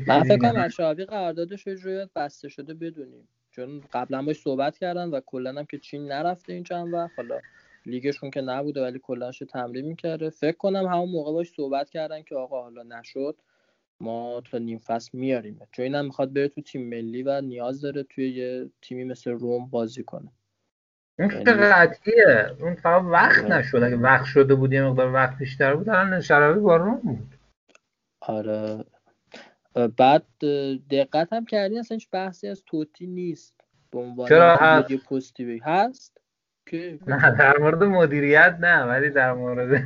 من 0.07 0.23
فکر 0.23 0.37
کنم. 0.37 0.63
اشعبی 0.63 1.05
قراردادش 1.05 1.67
جوری 1.67 2.09
بسته 2.15 2.49
شده 2.49 2.73
بدونیم. 2.73 3.27
چون 3.51 3.83
قبلا 3.93 4.21
باش 4.21 4.41
صحبت 4.41 4.77
کردن 4.77 5.09
و 5.09 5.19
کلا 5.19 5.49
هم 5.49 5.65
که 5.65 5.79
چین 5.79 6.11
نرفته 6.11 6.53
این 6.53 6.63
چند 6.63 6.93
وقت. 6.93 7.11
حالا 7.17 7.39
لیگشون 7.85 8.29
که 8.31 8.41
نبوده 8.41 8.81
ولی 8.81 8.99
کلاش 8.99 9.39
تمرین 9.39 9.85
می‌کرده. 9.85 10.29
فکر 10.29 10.57
کنم 10.57 10.85
همون 10.85 11.09
موقع 11.09 11.31
باش 11.31 11.51
صحبت 11.51 11.89
کردن 11.89 12.21
که 12.21 12.35
آقا 12.35 12.61
حالا 12.61 12.83
نشد. 12.83 13.35
ما 14.01 14.41
تا 14.51 14.57
نیم 14.57 14.77
فصل 14.77 15.17
میاریم 15.17 15.59
چون 15.71 15.83
اینم 15.83 16.05
می‌خواد 16.05 16.33
بره 16.33 16.47
تو 16.47 16.61
تیم 16.61 16.89
ملی 16.89 17.23
و 17.23 17.41
نیاز 17.41 17.81
داره 17.81 18.03
توی 18.03 18.29
یه 18.29 18.69
تیمی 18.81 19.03
مثل 19.03 19.31
روم 19.31 19.69
بازی 19.69 20.03
کنه. 20.03 20.31
اون 21.19 21.29
که 21.29 21.35
یعنی- 21.35 21.51
قطعیه. 21.51 22.55
اون 22.59 22.75
فقط 22.75 23.01
وقت 23.03 23.45
آره. 23.45 23.57
نشد. 23.57 23.83
اگه 23.83 23.95
وقت 23.95 24.25
شده 24.25 24.55
بود 24.55 24.73
یه 24.73 24.83
مقدار 24.83 25.13
وقت 25.13 25.37
بیشتر 25.37 25.75
بود 25.75 25.89
الان 25.89 26.21
شرابی 26.21 26.59
با 26.59 26.77
روم 26.77 26.95
بود. 26.95 27.35
آره. 28.21 28.85
بعد 29.97 30.25
دقت 30.89 31.33
هم 31.33 31.45
کردین 31.45 31.79
اصلا 31.79 31.95
هیچ 31.95 32.09
بحثی 32.11 32.47
از 32.47 32.63
توتی 32.65 33.07
نیست. 33.07 33.61
به 33.91 33.99
عنوان 33.99 34.29
چرا؟ 34.29 34.55
هست؟ 34.55 34.91
یه 34.91 34.97
پستی 34.97 35.57
هست. 35.63 36.21
که 36.67 36.99
نه 37.07 37.31
در 37.37 37.57
مورد 37.57 37.83
مدیریت 37.83 38.57
نه 38.59 38.83
ولی 38.83 39.09
در 39.09 39.33
مورد 39.33 39.83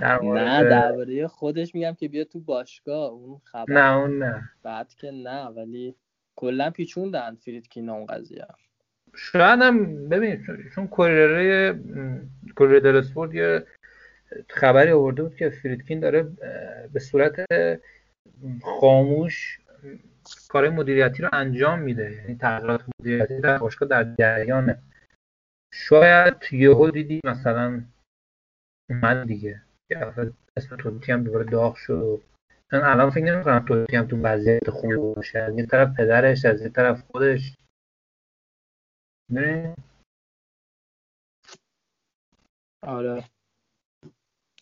در 0.00 0.20
مورد 0.20 0.48
نه 0.48 0.64
درباره 0.64 1.26
خودش 1.26 1.74
میگم 1.74 1.94
که 1.94 2.08
بیا 2.08 2.24
تو 2.24 2.40
باشگاه 2.40 3.10
اون 3.10 3.40
خبر 3.44 3.72
نه 3.74 3.96
اون 3.96 4.18
نه. 4.22 4.42
بعد 4.62 4.94
که 4.94 5.10
نه 5.10 5.44
ولی 5.44 5.94
کلا 6.36 6.70
پیچوندن 6.70 7.34
فریدکین 7.34 7.88
اون 7.88 8.06
قضیه. 8.06 8.46
شاید 9.16 9.60
هم 9.62 10.08
ببین 10.08 10.46
چون- 10.74 10.86
کوریره 10.88 11.78
کوریره 12.56 12.98
اسپورت 12.98 13.34
یه 13.34 13.66
خبری 14.48 14.90
آورده 14.90 15.22
بود 15.22 15.36
که 15.36 15.50
فریدکین 15.50 16.00
داره 16.00 16.22
به 16.92 17.00
صورت 17.00 17.34
خاموش 18.62 19.58
کار 20.48 20.68
مدیریتی 20.68 21.22
رو 21.22 21.28
انجام 21.32 21.78
میده. 21.80 22.12
یعنی 22.12 22.36
تغییرات 22.36 22.80
مدیریتی 23.00 23.40
در 23.40 23.58
باشگاه 23.58 23.88
در 23.88 24.14
جریانه. 24.18 24.78
شاید 25.78 26.34
یهو 26.52 26.90
دیدی 26.90 27.20
مثلا 27.24 27.84
اومد 28.90 29.26
دیگه. 29.26 29.62
اسم 30.56 30.76
توتی 30.76 31.12
هم 31.12 31.24
دوباره 31.24 31.44
داغ 31.44 31.74
شد 31.74 32.22
من 32.72 32.84
الان 32.84 33.10
فکر 33.10 33.24
نمی‌کنم 33.24 33.64
توتی 33.68 33.96
هم 33.96 34.06
تو 34.06 34.16
وضعیت 34.16 34.70
خوبی 34.70 34.96
باشه. 34.96 35.38
از 35.38 35.58
یه 35.58 35.66
طرف 35.66 35.88
پدرش 35.96 36.44
از 36.44 36.62
یه 36.62 36.68
طرف 36.68 37.00
خودش. 37.10 37.56
می‌دونی؟ 39.28 39.74
آره. 42.82 43.24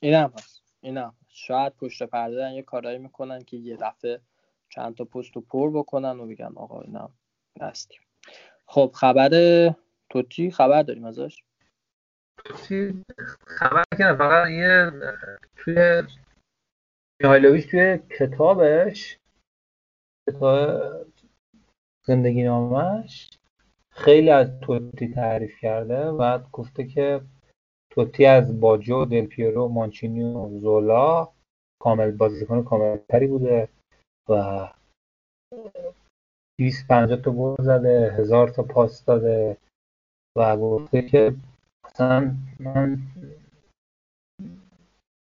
اینم 0.00 0.32
هست. 0.38 0.62
اینم 0.80 1.14
هست. 1.20 1.30
شاید 1.36 1.76
پشت 1.76 2.02
پرده 2.02 2.52
یه 2.52 2.62
کارایی 2.62 2.98
می‌کنن 2.98 3.44
که 3.44 3.56
یه 3.56 3.76
دفعه 3.76 4.20
چند 4.68 4.94
تا 4.96 5.04
پست 5.04 5.36
رو 5.36 5.42
پر 5.42 5.70
بکنن 5.70 6.20
و 6.20 6.26
بگن 6.26 6.52
آقا 6.56 6.80
اینم 6.80 7.14
هستیم 7.60 8.00
خب 8.66 8.92
خبر 8.94 9.30
توتی 10.14 10.50
خبر 10.50 10.82
داریم 10.82 11.04
ازش؟ 11.04 11.42
چی؟ 12.68 13.04
خبر 13.46 13.84
که 13.98 14.14
فقط 14.18 14.48
یه 14.48 14.92
توی 15.56 16.02
میهایلوویچ 17.22 17.70
توی 17.70 17.98
کتابش 18.18 19.18
کتاب 20.28 21.06
زندگی 22.06 22.42
نامش 22.42 23.30
خیلی 23.92 24.30
از 24.30 24.60
توتی 24.60 25.08
تعریف 25.14 25.58
کرده 25.60 26.12
بعد 26.12 26.50
گفته 26.52 26.84
که 26.84 27.20
توتی 27.92 28.26
از 28.26 28.60
باجو 28.60 29.04
دل 29.04 29.26
پیرو 29.26 29.68
مانچینی 29.68 30.24
و 30.24 30.58
زولا 30.58 31.28
کامل 31.82 32.10
بازیکن 32.10 32.62
کاملتری 32.62 33.26
بوده 33.26 33.68
و 34.28 34.68
250 36.58 37.20
تا 37.20 37.30
گل 37.30 37.64
زده 37.64 38.14
هزار 38.18 38.48
تا 38.48 38.62
پاس 38.62 39.04
داده. 39.04 39.56
و 40.36 40.56
گفته 40.56 41.02
که 41.02 41.34
اصلا 41.84 42.36
من 42.60 42.98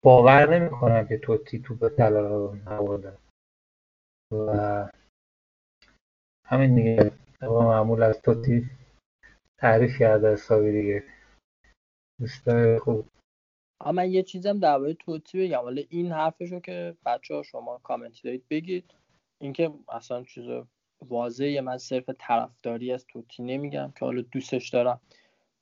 باور 0.04 0.58
نمی 0.58 0.70
کنم 0.70 1.06
که 1.08 1.18
توتی 1.18 1.62
توپ 1.62 1.88
طلا 1.88 2.28
رو 2.28 2.54
نبرده. 2.54 3.18
و 4.32 4.88
همین 6.46 6.74
دیگه. 6.74 7.12
معمول 7.42 8.02
از 8.02 8.22
توتی 8.22 8.70
تعریف 9.58 9.98
کرده 9.98 10.32
حسابی 10.32 10.72
دیگه. 10.72 11.04
دوستای 12.20 12.78
خوب. 12.78 13.06
من 13.94 14.10
یه 14.10 14.22
چیزم 14.22 14.58
درباره 14.58 14.94
توتی 14.94 15.46
بگم. 15.46 15.60
حالا 15.60 15.82
این 15.88 16.12
حرفشو 16.12 16.60
که 16.60 16.96
بچه 17.06 17.34
ها 17.34 17.42
شما 17.42 17.78
کامنت 17.78 18.22
دارید 18.24 18.48
بگید. 18.50 18.94
اینکه 19.40 19.72
اصلا 19.88 20.24
چیز 20.24 20.44
واضحه. 21.08 21.60
من 21.60 21.78
صرف 21.78 22.10
طرفداری 22.18 22.92
از 22.92 23.06
توتی 23.06 23.42
نمیگم 23.42 23.92
که 23.98 24.04
حالا 24.04 24.22
دوستش 24.22 24.68
دارم. 24.68 25.00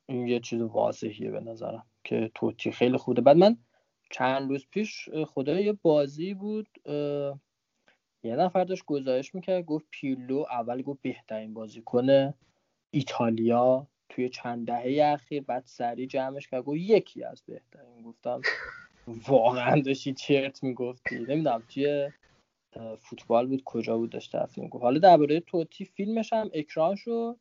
این 0.06 0.26
یه 0.26 0.40
چیز 0.40 0.60
واضحیه 0.60 1.30
به 1.30 1.40
نظرم 1.40 1.86
که 2.04 2.30
توتی 2.34 2.70
خیلی 2.72 2.96
خوبه. 2.96 3.20
بعد 3.20 3.36
من 3.36 3.56
چند 4.10 4.50
روز 4.50 4.66
پیش 4.70 5.08
اه، 5.12 5.24
خدای 5.24 5.64
یه 5.64 5.72
بازی 5.72 6.34
بود. 6.34 6.68
یه 8.22 8.36
نفر 8.36 8.64
داشت 8.64 8.84
گزارش 8.84 9.34
می‌کرد 9.34 9.64
گفت 9.64 9.86
پیرلو 9.90 10.44
اول 10.50 10.82
گفت 10.82 11.02
بهترین 11.02 11.54
بازیکن 11.54 12.34
ایتالیا 12.90 13.86
توی 14.08 14.28
چند 14.28 14.66
دهه 14.66 15.04
اخیر 15.04 15.42
بعد 15.42 15.62
سریع 15.66 16.06
جمعش 16.06 16.48
کرد. 16.48 16.62
گفت 16.62 16.78
یکی 16.78 17.24
از 17.24 17.42
بهترین. 17.46 18.02
گفتم 18.02 18.40
واقعا 19.28 19.80
داشتی 19.80 20.14
چرت 20.14 20.62
می‌گفتی. 20.62 21.18
نمی‌دونم 21.18 21.62
توی 21.68 22.10
فوتبال 22.98 23.46
بود 23.46 23.62
کجا 23.64 23.98
بود 23.98 24.10
داشت 24.10 24.34
حرف 24.34 24.58
می‌گفت 24.58 24.84
حالا 24.84 24.98
درباره 24.98 25.40
توتی 25.40 25.84
فیلمش 25.84 26.32
هم 26.32 26.50
اکران 26.54 26.94
شد 26.94 27.40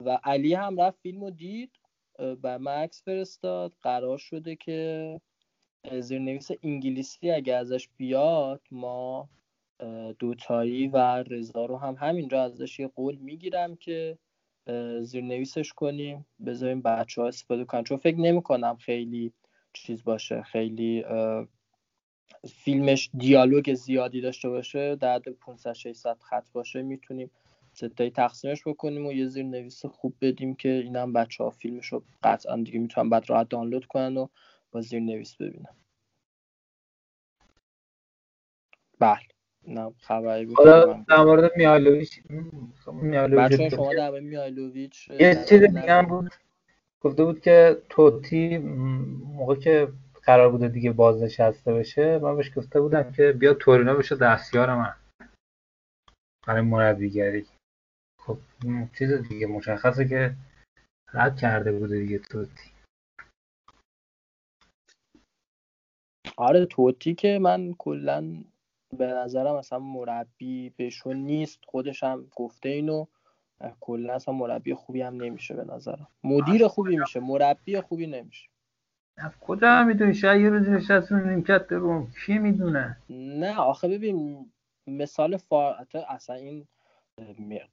و 0.00 0.18
علی 0.24 0.54
هم 0.54 0.80
رفت 0.80 1.00
فیلم 1.00 1.20
رو 1.24 1.30
دید 1.30 1.70
و 2.18 2.58
مکس 2.60 3.02
فرستاد. 3.04 3.72
قرار 3.82 4.18
شده 4.18 4.56
که 4.56 5.20
زیرنویس 6.00 6.50
انگلیسی 6.62 7.30
اگه 7.30 7.54
ازش 7.54 7.88
بیاد 7.96 8.60
ما 8.70 9.28
دوتایی 10.18 10.88
و 10.88 10.96
رضا 11.22 11.66
رو 11.66 11.76
هم 11.78 11.96
همینجا 12.00 12.42
ازش 12.42 12.80
یه 12.80 12.88
قول 12.88 13.16
می‌گیرم 13.16 13.76
که 13.76 14.18
زیرنویسش 15.02 15.72
کنیم 15.72 16.26
بذاریم 16.46 16.82
بچه 16.82 17.22
ها 17.22 17.28
استفاده 17.28 17.64
کنن. 17.64 17.84
چون 17.84 17.96
فکر 17.98 18.16
نمی 18.16 18.42
کنم 18.42 18.76
خیلی 18.76 19.32
چیز 19.72 20.04
باشه 20.04 20.42
خیلی 20.42 21.04
فیلمش 22.48 23.10
دیالوگ 23.18 23.74
زیادی 23.74 24.20
داشته 24.20 24.48
باشه 24.48 24.96
در 24.96 25.18
500 25.18 25.72
600 25.72 26.18
خط 26.20 26.52
باشه 26.52 26.82
می‌تونیم 26.82 27.30
ستایی 27.72 28.10
تقسیمش 28.10 28.62
بکنیم 28.66 29.06
و 29.06 29.12
یه 29.12 29.26
زیر 29.26 29.44
نویس 29.44 29.86
خوب 29.86 30.14
بدیم 30.20 30.54
که 30.54 30.68
اینم 30.68 31.12
بچه 31.12 31.44
ها 31.44 31.50
فیلمش 31.50 31.86
رو 31.86 32.02
قطعا 32.22 32.56
دیگه 32.56 32.78
می‌تونن 32.78 33.10
بعد 33.10 33.30
راحت 33.30 33.48
دانلود 33.48 33.86
کنن 33.86 34.16
و 34.16 34.28
با 34.72 34.80
زیر 34.80 35.00
نویس 35.00 35.34
ببینن. 35.34 35.74
بله. 38.98 39.18
نه 39.68 39.92
خبری 39.98 40.46
بود. 40.46 40.56
حالا 40.56 41.04
در 41.08 41.24
مورد 41.24 41.56
میالوویچ 41.56 42.20
میالوویچ 42.92 43.60
بچه 43.60 43.68
شما 43.68 43.94
در 43.94 44.10
مورد 44.10 44.22
میالوویچ 44.22 45.08
یه 45.10 45.44
چیز 45.48 45.62
دیگه 45.62 45.92
هم 45.92 46.06
بود. 46.06 46.34
گفته 47.00 47.24
بود 47.24 47.40
که 47.40 47.82
توتی 47.88 48.58
موقع 48.58 49.54
که 49.54 49.88
قرار 50.24 50.50
بوده 50.50 50.68
دیگه 50.68 50.92
بازنشسته 50.92 51.74
بشه 51.74 52.18
من 52.18 52.36
بهش 52.36 52.58
گفته 52.58 52.80
بودم 52.80 53.12
که 53.12 53.32
بیا 53.32 53.54
تورینو 53.54 53.96
بشه 53.96 54.16
دستیار 54.16 54.74
من. 54.74 54.94
برای 56.46 56.62
مربیگری. 56.62 57.46
خب 58.20 58.38
چیز 58.98 59.12
دیگه 59.12 59.46
مشخصه 59.46 60.08
که 60.08 60.34
رد 61.14 61.36
کرده 61.36 61.72
بوده 61.72 61.98
دیگه 61.98 62.18
توتی. 62.18 62.70
آره 66.36 66.66
توتی 66.66 67.14
که 67.14 67.38
من 67.38 67.74
کلا 67.78 68.44
به 68.98 69.06
نظرم 69.06 69.54
اصلا 69.54 69.78
مربی 69.78 70.70
بهشون 70.70 71.16
نیست. 71.16 71.64
خودش 71.64 72.02
هم 72.02 72.30
گفته 72.36 72.68
اینو. 72.68 73.06
کلا 73.80 74.14
اصلا 74.14 74.34
مربی 74.34 74.74
خوبی 74.74 75.02
هم 75.02 75.16
نمیشه 75.16 75.54
به 75.54 75.64
نظرم. 75.64 76.08
مدیر 76.24 76.68
خوبی 76.68 76.96
میشه 76.96 77.20
مربی 77.20 77.80
خوبی 77.80 78.06
نمیشه. 78.06 78.51
از 79.16 79.32
کجا 79.40 79.84
می‌دونی؟ 79.84 80.14
شاید 80.14 80.42
یه 80.42 80.48
روزی 80.48 80.70
نشست 80.70 81.12
رو 81.12 81.18
نیمکت 81.18 81.72
روم 81.72 82.08
کی 82.26 82.38
می‌دونه؟ 82.38 82.96
نه 83.10 83.54
آخه 83.56 83.88
ببین 83.88 84.46
مثال 84.86 85.36
فارت 85.36 85.94
اصلا 85.94 86.36
این 86.36 86.66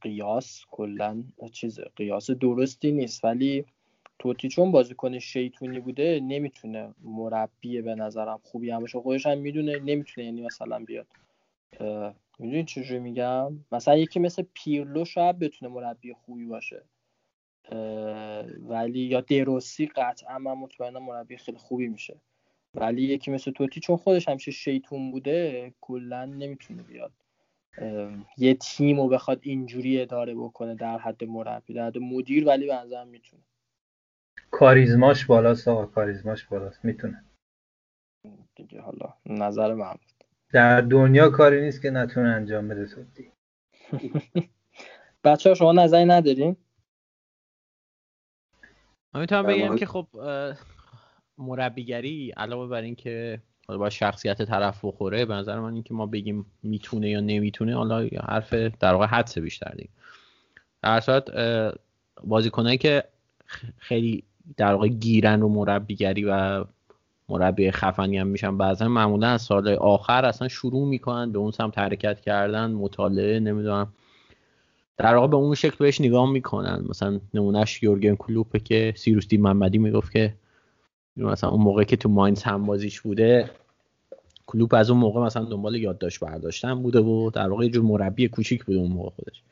قیاس 0.02 0.66
کلا 0.72 1.24
چیز 1.52 1.80
قیاس 1.96 2.32
درستی 2.32 2.92
نیست. 2.92 3.26
ولی 3.26 3.66
توتی 4.20 4.50
چون 4.50 4.72
بازیکن 4.72 5.20
شیطونی 5.20 5.80
بوده 5.80 6.20
نمی‌تونه 6.24 6.94
مربی 7.04 7.82
به 7.82 7.96
نظرم 7.96 8.40
خوبی 8.44 8.72
هم 8.72 8.80
باشه. 8.80 9.00
خودش 9.00 9.26
هم 9.26 9.38
می‌دونه 9.38 9.80
نمی‌تونه 9.80 10.26
یعنی 10.26 10.42
مثلا 10.42 10.80
بیاد 10.80 11.08
می‌دونی 12.40 12.64
چجوری 12.64 13.00
میگم؟ 13.00 13.52
مثلا 13.72 13.98
یکی 13.98 14.20
مثل 14.20 14.44
پیرلو 14.54 15.06
شاید 15.06 15.40
بتونه 15.40 15.72
مربی 15.74 16.14
خوبی 16.14 16.46
باشه. 16.46 16.84
ولی 18.70 19.00
یا 19.00 19.22
دروسی 19.22 19.86
قطعا 19.86 20.40
من 20.40 20.54
مطمئنم 20.54 21.04
مربی 21.04 21.38
خیلی 21.38 21.58
خوبی 21.58 21.88
میشه. 21.88 22.22
ولی 22.76 23.02
یکی 23.02 23.32
مثل 23.32 23.52
توتی 23.52 23.80
چون 23.80 23.98
خودش 23.98 24.30
همیشه 24.30 24.52
شیطون 24.52 25.12
بوده 25.12 25.74
کلا 25.82 26.26
نمی‌تونه 26.26 26.84
بیاد. 26.84 27.12
یه 28.38 28.54
تیم 28.54 29.02
رو 29.02 29.08
بخواد 29.08 29.40
اینجوری 29.42 30.02
اداره 30.02 30.36
بکنه 30.36 30.76
در 30.76 30.98
حد 30.98 31.24
مربی 31.24 31.74
در 31.74 31.88
حد 31.88 31.98
مدیر 31.98 32.48
ولی 32.48 32.68
به 32.68 32.76
نظرم 32.76 33.08
می‌تونه. 33.08 33.42
کاریزماش 34.52 35.26
بالاست 35.26 35.68
آقا 35.68 35.86
کاریزماش 35.86 36.46
بالاست 36.46 36.86
می‌تونه. 36.86 37.24
دیگه 38.56 38.82
حالا 38.82 39.14
نظر 39.26 39.74
من 39.74 39.92
بود. 39.92 40.24
در 40.54 40.82
دنیا 40.82 41.30
کاری 41.30 41.62
نیست 41.62 41.82
که 41.82 41.90
نتونه 41.90 42.30
انجام 42.30 42.68
بده 42.68 42.86
توتی. 42.86 43.32
بچه 45.24 45.50
ها 45.50 45.56
شما 45.56 45.72
نظری 45.72 46.06
ندارین؟ 46.06 46.56
من 49.14 49.22
می‌تونم 49.22 49.44
بگم 49.44 49.76
که 49.76 49.86
خب 49.86 50.08
مربیگری 51.38 52.34
علاوه 52.38 52.68
بر 52.68 52.82
اینکه 52.82 53.42
حالا 53.68 53.80
با 53.80 53.90
شخصیت 53.90 54.42
طرف 54.42 54.86
بخوره 54.86 55.26
به 55.26 55.34
نظر 55.34 55.60
من 55.60 55.74
اینکه 55.74 55.94
ما 55.94 56.06
بگیم 56.06 56.46
می‌تونه 56.64 57.10
یا 57.10 57.20
نمی‌تونه 57.20 57.76
حالا 57.76 58.10
حرف 58.28 58.54
در 58.54 58.94
واقع 58.94 59.06
حدس 59.06 59.38
بیشتر 59.38 59.72
دیگه 59.78 59.90
در 60.82 61.00
صورت 61.00 61.30
بازیکنایی 62.24 62.78
که 62.78 63.04
خیلی 63.78 64.24
در 64.58 64.74
واقع 64.74 64.88
گیرن 64.88 65.42
رو 65.42 65.50
مربیگری 65.50 66.26
و 66.26 66.66
مربی 67.30 67.72
خفنی 67.72 68.18
هم 68.18 68.28
میشن 68.28 68.58
بعضا 68.58 68.88
معمولا 68.88 69.28
از 69.28 69.42
سال 69.42 69.68
آخر 69.70 70.26
اصلا 70.26 70.48
شروع 70.48 70.88
می‌کنن 70.88 71.32
به 71.32 71.40
اون 71.40 71.52
سمت 71.52 71.78
حرکت 71.78 72.22
کردن 72.22 72.72
مطالعه 72.72 73.40
نمی‌دونم 73.40 73.94
در 75.00 75.16
واقع 75.16 75.28
به 75.28 75.36
اون 75.36 75.56
شکل 75.56 75.76
بهش 75.80 76.02
نگاه 76.02 76.32
می‌کنن. 76.32 76.86
مثلا 76.90 77.20
نمونهش 77.34 77.84
یورگن 77.84 78.16
کلوپه 78.16 78.60
که 78.60 78.94
سیروستی 78.98 79.38
محمدی 79.38 79.78
می‌گفت 79.78 80.12
که 80.12 80.34
مثلا 81.18 81.50
اون 81.50 81.62
موقع 81.62 81.84
که 81.84 81.96
تو 81.96 82.10
ماینز 82.10 82.44
هم 82.44 82.66
بازیش 82.66 83.02
بوده 83.02 83.50
کلوپ 84.46 84.74
از 84.74 84.90
اون 84.90 85.00
موقع 85.00 85.22
مثلا 85.22 85.46
دنبال 85.46 85.76
یادداشت 85.76 86.20
برداشتن 86.20 86.84
بوده 86.84 87.00
و 87.00 87.30
در 87.30 87.50
واقع 87.50 87.66
یه 87.66 87.72
جور 87.72 87.84
مربی 87.84 88.28
کوچیک 88.28 88.66
بوده 88.66 88.80
اون 88.80 88.92
موقع 88.92 89.10
خودش. 89.10 89.44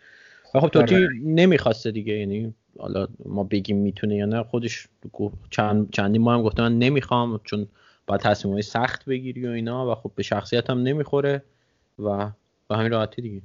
و 0.55 0.59
خب 0.59 0.67
توتی 0.67 1.07
نمی‌خواسته 1.23 1.91
دیگه 1.91 2.13
یعنی 2.13 2.53
حالا 2.79 3.07
ما 3.25 3.43
بگیم 3.43 3.77
می‌تونه 3.77 4.15
یا 4.15 4.25
نه 4.25 4.43
خودش 4.43 4.87
چند 5.49 5.89
چندی 5.91 6.19
ما 6.19 6.33
هم 6.33 6.41
گفته 6.43 6.61
من 6.61 6.79
نمی‌خوام 6.79 7.39
چون 7.43 7.67
باید 8.07 8.21
تصمیم 8.21 8.53
های 8.53 8.61
سخت 8.61 9.05
بگیری 9.05 9.47
و 9.47 9.51
اینا 9.51 9.91
و 9.91 9.95
خب 9.95 10.11
به 10.15 10.23
شخصیت 10.23 10.69
هم 10.69 10.79
نمی‌خوره 10.79 11.43
و 11.99 12.29
به 12.67 12.77
همین 12.77 12.91
راحتی 12.91 13.21
دیگه. 13.21 13.41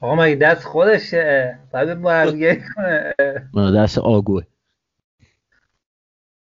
آقا 0.00 0.14
مگه 0.14 0.34
دست 0.34 0.64
خودشه. 0.64 1.58
باید 1.72 1.88
مربیگری 1.88 2.62
کنه. 2.76 3.14
دست 3.76 3.98
آگوه. 3.98 4.44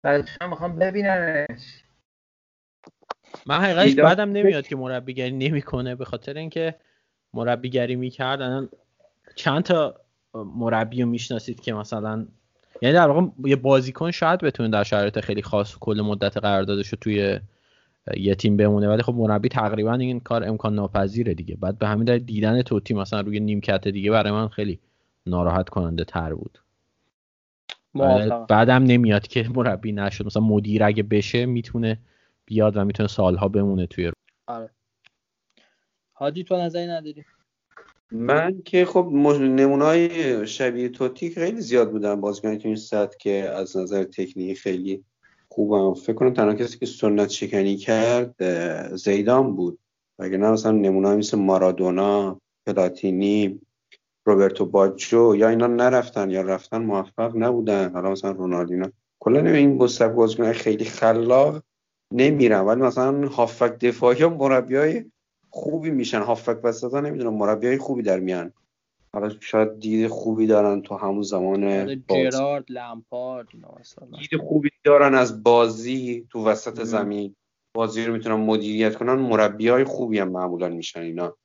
بچه 0.04 0.46
می‌خوام 0.46 0.78
ببیننش 0.78 1.84
من 3.46 3.60
حقیقتش 3.60 3.94
بعدم 3.94 4.32
نمیاد 4.32 4.66
که 4.66 4.76
مربیگری 4.76 5.30
نمی‌کنه 5.30 5.94
به 5.94 6.04
خاطر 6.04 6.38
اینکه 6.38 6.74
مربیگری 7.34 7.96
می‌کرد. 7.96 8.68
چند 9.34 9.62
تا 9.62 10.00
مربی 10.34 11.02
رو 11.02 11.08
می‌شناسید 11.08 11.60
که 11.60 11.72
مثلا 11.72 12.26
یعنی 12.82 12.94
در 12.94 13.08
واقع 13.08 13.26
یه 13.44 13.56
بازیکن 13.56 14.10
شاید 14.10 14.40
بتونه 14.40 14.68
در 14.68 14.84
شرایط 14.84 15.20
خیلی 15.20 15.42
خاص 15.42 15.76
کل 15.80 16.00
مدت 16.00 16.36
قراردادش 16.36 16.88
رو 16.88 16.98
توی 17.00 17.40
یه 18.16 18.34
تیم 18.34 18.56
بمونه. 18.56 18.88
ولی 18.88 19.02
خب 19.02 19.14
مربی 19.14 19.48
تقریبا 19.48 19.94
این 19.94 20.20
کار 20.20 20.44
امکان 20.44 20.74
ناپذیره 20.74 21.34
دیگه. 21.34 21.56
بعد 21.56 21.78
به 21.78 21.86
همین 21.86 22.04
دلیل 22.04 22.24
دیدن 22.24 22.62
توتی 22.62 22.94
مثلا 22.94 23.20
روی 23.20 23.40
نیمکت 23.40 23.88
دیگه 23.88 24.10
برای 24.10 24.32
من 24.32 24.48
خیلی 24.48 24.80
ناراحت 25.26 25.68
کننده 25.68 26.04
تر 26.04 26.34
بود. 26.34 26.58
بعدم 28.48 28.82
نمیاد 28.84 29.26
که 29.26 29.48
مربی 29.54 29.92
نشد. 29.92 30.26
مثلا 30.26 30.42
مدیر 30.42 30.84
اگه 30.84 31.02
بشه 31.02 31.46
می‌تونه 31.46 31.98
بیاد 32.46 32.76
و 32.76 32.84
می‌تونه 32.84 33.08
سالها 33.08 33.48
بمونه 33.48 33.86
توی 33.86 34.12
آره. 34.46 34.70
هادی 36.14 36.44
تو 36.44 36.56
نظری 36.56 36.86
نداری؟ 36.86 37.24
من 38.10 38.62
که 38.64 38.84
خب 38.84 39.08
نمونه 39.12 39.84
های 39.84 40.46
شبیه 40.46 40.88
توتی 40.88 41.30
خیلی 41.30 41.60
زیاد 41.60 41.90
بودن. 41.90 42.20
بازیکنی 42.20 42.58
تو 42.58 42.68
این 42.68 42.76
سطح 42.76 43.16
که 43.20 43.50
از 43.56 43.76
نظر 43.76 44.04
تکنیکی 44.04 44.54
خیلی 44.54 45.04
خوبم. 45.54 45.94
فکر 45.94 46.12
کنم 46.12 46.34
تنها 46.34 46.54
کسی 46.54 46.78
که 46.78 46.86
سنت 46.86 47.28
شکنی 47.28 47.76
کرد 47.76 48.34
زیدان 48.96 49.56
بود. 49.56 49.78
اگه 50.18 50.36
نه 50.36 50.50
مثلا 50.50 50.72
نمونه 50.72 51.16
مثل 51.16 51.38
مارادونا 51.38 52.40
پلاتینی 52.66 53.60
روبرتو 54.24 54.66
باجو 54.66 55.36
یا 55.36 55.48
اینا 55.48 55.66
نرفتن 55.66 56.30
یا 56.30 56.42
رفتن 56.42 56.82
موفق 56.82 57.36
نبودن. 57.36 57.92
حالا 57.92 58.10
مثلا 58.10 58.30
رونالدینو. 58.30 58.86
کلا 59.20 59.50
این 59.50 59.78
بستر 59.78 60.08
بازیکن 60.08 60.52
خیلی 60.52 60.84
خلاق 60.84 61.62
نمیرن. 62.12 62.60
ولی 62.60 62.80
مثلا 62.80 63.28
هافک 63.28 63.78
دفاعی 63.78 64.24
مربی 64.26 64.76
های 64.76 65.04
خوبی 65.50 65.90
میشن. 65.90 66.20
هافک 66.20 66.58
وسطا 66.62 67.00
نمی‌دونم 67.00 67.34
مربی 67.34 67.66
های 67.66 67.78
خوبی 67.78 68.02
در 68.02 68.20
میان. 68.20 68.52
حالا 69.14 69.30
شاید 69.40 69.78
دید 69.78 70.08
خوبی 70.08 70.46
دارن 70.46 70.82
تو 70.82 70.96
همون 70.96 71.22
زمان 71.22 71.96
جرارد 72.08 72.64
لمپارد 72.68 73.48
دید 74.18 74.40
خوبی 74.40 74.70
دارن 74.84 75.14
از 75.14 75.42
بازی 75.42 76.26
تو 76.30 76.44
وسط 76.44 76.82
زمین. 76.82 77.36
بازی 77.76 78.04
رو 78.04 78.12
می‌تونن 78.12 78.34
مدیریت 78.34 78.96
کنن. 78.96 79.14
مربی 79.14 79.68
های 79.68 79.84
خوبی 79.84 80.18
هم 80.18 80.28
معمولا 80.28 80.68
میشن 80.68 81.00
اینا. 81.00 81.36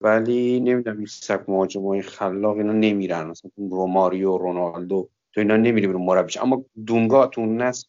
ولی 0.00 0.60
نمی‌دونم 0.60 0.96
این 0.96 1.06
سبک 1.06 1.76
های 1.76 2.02
خلاق 2.02 2.56
اینا 2.56 2.72
نمیرن. 2.72 3.26
مثلا 3.26 3.50
روماریو 3.56 4.36
رونالدو 4.36 5.08
تو 5.34 5.40
اینا 5.40 5.56
نمیری 5.56 5.86
برو 5.86 5.98
مربیش. 5.98 6.36
اما 6.36 6.64
دونگا 6.86 7.26
تو 7.26 7.46
نسل 7.46 7.88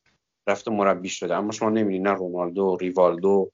رفته 0.49 0.71
مربی 0.71 1.09
شده. 1.09 1.35
اما 1.35 1.51
شما 1.51 1.69
نمیری 1.69 1.99
نه 1.99 2.11
رونالدو 2.11 2.77
ریوالدو. 2.81 3.51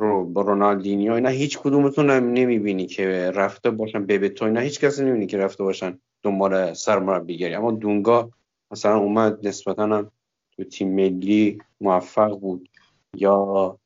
رو 0.00 0.24
با 0.24 0.42
رونالدینیو 0.42 1.12
اینا 1.12 1.28
هیچ 1.28 1.58
کدومتون 1.58 2.10
نمی‌بینی 2.10 2.86
که 2.86 3.30
رفته 3.34 3.70
باشن 3.70 4.06
به 4.06 4.28
تو 4.28 4.44
اینا 4.44 4.60
هیچ 4.60 4.80
کسی 4.80 5.02
نمی‌بینی 5.02 5.26
که 5.26 5.38
رفته 5.38 5.64
باشن 5.64 5.98
دنبال 6.22 6.72
سرمربیگری. 6.74 7.54
اما 7.54 7.70
دونگا 7.70 8.30
مثلا 8.70 8.98
اومد 8.98 9.46
نسبتا 9.46 9.82
هم 9.82 10.10
تو 10.56 10.64
تیم 10.64 10.94
ملی 10.94 11.58
موفق 11.80 12.38
بود. 12.38 12.68
یا 13.14 13.78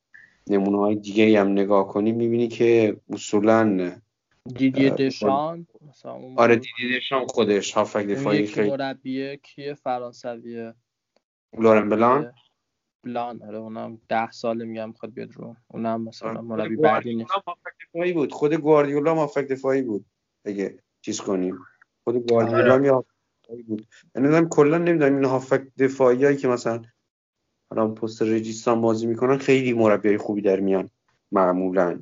نمونه 0.51 0.79
های 0.79 0.95
دیگری 0.95 1.37
هم 1.37 1.49
نگاه 1.49 1.89
کنی 1.89 2.13
می‌بینی 2.13 2.49
که 2.49 2.97
اصولا 3.11 3.93
دیدی 4.55 4.91
دشان؟ 4.91 5.67
آره. 6.37 6.57
دیدی 6.57 6.97
دشام 6.97 7.27
خودش 7.27 7.73
هافک 7.73 8.07
دفاعی 8.07 8.47
خیلی 8.47 8.71
مربیه 8.71 9.37
کیه؟ 9.37 9.75
فرانسویه. 9.75 10.75
لورن 11.59 11.89
بلان؟ 11.89 12.33
بلان 13.05 13.43
آره 13.43 13.59
اونم 13.59 13.99
ده 14.09 14.31
ساله 14.31 14.65
میگم 14.65 14.89
می‌خواد 14.89 15.13
بیاد 15.13 15.33
رو 15.33 15.57
اونم 15.69 16.05
مثلا 16.05 16.29
آره، 16.29 16.41
مربی 16.41 16.77
خود 16.77 16.85
بعدی 16.85 17.27
دفاعی 17.95 18.13
بود 18.13 18.33
خود 18.33 18.55
گواردیولا 18.55 19.11
هم 19.11 19.17
هافک 19.17 19.49
دفاعی 19.49 19.83
بود 19.83 20.05
اگه 20.45 20.79
چیز 21.01 21.21
کنیم. 21.21 21.59
خود 22.05 22.17
گواردیولا 22.17 22.85
یه 22.85 22.93
هافک 22.93 23.07
دفاعی 23.45 23.63
بود. 23.63 23.87
یعنی 24.15 24.29
نمی‌دونم 24.29 24.49
کلا 24.49 24.79
نمی‌دونم 24.79 25.15
این 25.15 25.25
هافک 25.25 25.63
دفاعی 25.79 26.25
هایی 26.25 26.37
که 26.37 26.49
مثلا 26.49 26.83
حالا 27.71 27.89
پست 27.89 28.23
رجیستان 28.23 28.81
بازی 28.81 29.07
می‌کنن 29.07 29.39
خیلی 29.39 29.73
مربیای 29.73 30.19
خوبی 30.19 30.43
در 30.43 30.61
میان 30.61 30.91
معمولا. 31.33 32.01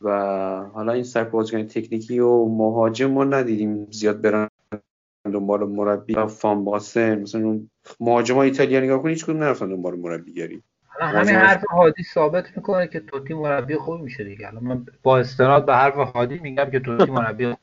و 0.00 0.10
حالا 0.74 0.92
این 0.92 1.04
سبک 1.04 1.30
بازیکن 1.30 1.66
تکنیکی 1.66 2.18
و 2.18 2.44
مهاجم 2.44 3.10
ما 3.10 3.24
ندیدیم 3.24 3.90
زیاد 3.90 4.20
برن 4.20 4.48
دنبال 5.32 5.68
مربی 5.68 6.14
و 6.14 6.26
فان 6.26 6.64
باسن. 6.64 7.18
مثلا 7.18 7.40
اون 7.40 7.70
مهاجم 8.00 8.38
ایتالیا 8.38 8.80
نگاه 8.80 9.02
کنی 9.02 9.12
هیچ 9.12 9.24
کدوم 9.24 9.42
نرفتن 9.42 9.68
دنبال 9.68 9.94
مربیگری 9.94 10.62
همین 11.00 11.34
حرف 11.34 11.64
هادی 11.70 12.02
ثابت 12.02 12.56
می‌کنه 12.56 12.88
که 12.88 13.00
توتی 13.00 13.34
مربی 13.34 13.76
خوب 13.76 14.00
میشه 14.00 14.24
دیگه. 14.24 14.48
الان 14.48 14.64
من 14.64 14.86
با 15.02 15.18
استناد 15.18 15.66
به 15.66 15.74
حرف 15.74 15.94
هادی 15.94 16.38
میگم 16.38 16.70
که 16.70 16.80
توتی 16.80 17.10
مربی. 17.10 17.54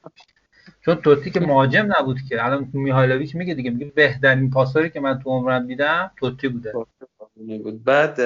چون 0.86 0.95
توتی 0.95 1.32
که 1.32 1.39
مهاجم 1.39 1.89
نبود 1.99 2.17
که. 2.30 2.45
الان 2.45 2.70
میهایلوویچ 2.74 3.36
میگه 3.36 3.53
دیگه 3.53 3.72
میگه 3.72 3.86
بهترین 3.86 4.49
پاساری 4.49 4.89
که 4.89 4.99
من 4.99 5.20
تو 5.20 5.30
عمرم 5.30 5.67
دیدم 5.67 6.11
توتی 6.17 6.47
بوده. 6.47 6.74
بود 7.36 7.84
بعد 7.84 8.20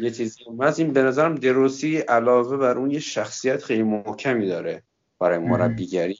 یه 0.00 0.10
چیزی. 0.10 0.44
هست 0.60 0.80
این 0.80 0.92
به 0.92 1.02
نظرم 1.02 1.34
دروسی 1.34 1.98
علاوه 1.98 2.56
بر 2.56 2.78
اون 2.78 2.90
یه 2.90 2.98
شخصیت 2.98 3.62
خیلی 3.62 3.82
محکمی 3.82 4.46
داره 4.46 4.82
برای 5.20 5.38
مربیگری. 5.38 6.18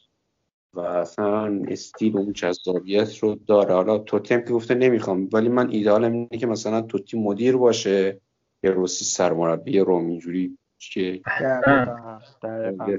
و 0.75 0.81
اصلا 0.81 1.62
استیل 1.68 2.16
اون 2.16 2.33
جذابیت 2.33 3.18
رو 3.18 3.35
داره. 3.35 3.75
حالا 3.75 3.99
توتی 3.99 4.35
هم 4.35 4.41
که 4.41 4.53
گفته 4.53 4.75
نمی‌خوام 4.75 5.29
ولی 5.33 5.49
من 5.49 5.70
ایدئالم 5.70 6.12
اینه 6.12 6.39
که 6.41 6.47
مثلا 6.47 6.81
توتی 6.81 7.20
مدیر 7.20 7.57
باشه 7.57 8.20
دروسی 8.62 9.05
سرمربی 9.05 9.79
روم 9.79 10.07
اینجوری 10.07 10.59
که. 10.79 11.20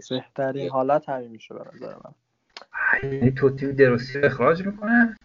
بهترین 0.10 0.70
حالت 0.70 1.10
همین 1.10 1.32
میشه 1.32 1.56
به 1.56 1.62
نظر 1.74 1.96
من. 1.96 2.14
یعنی 3.04 3.32
توتی 3.32 3.74
دروسی 3.74 4.20
رو 4.20 4.26
اخراج 4.26 4.66
می‌کنه؟ 4.66 5.18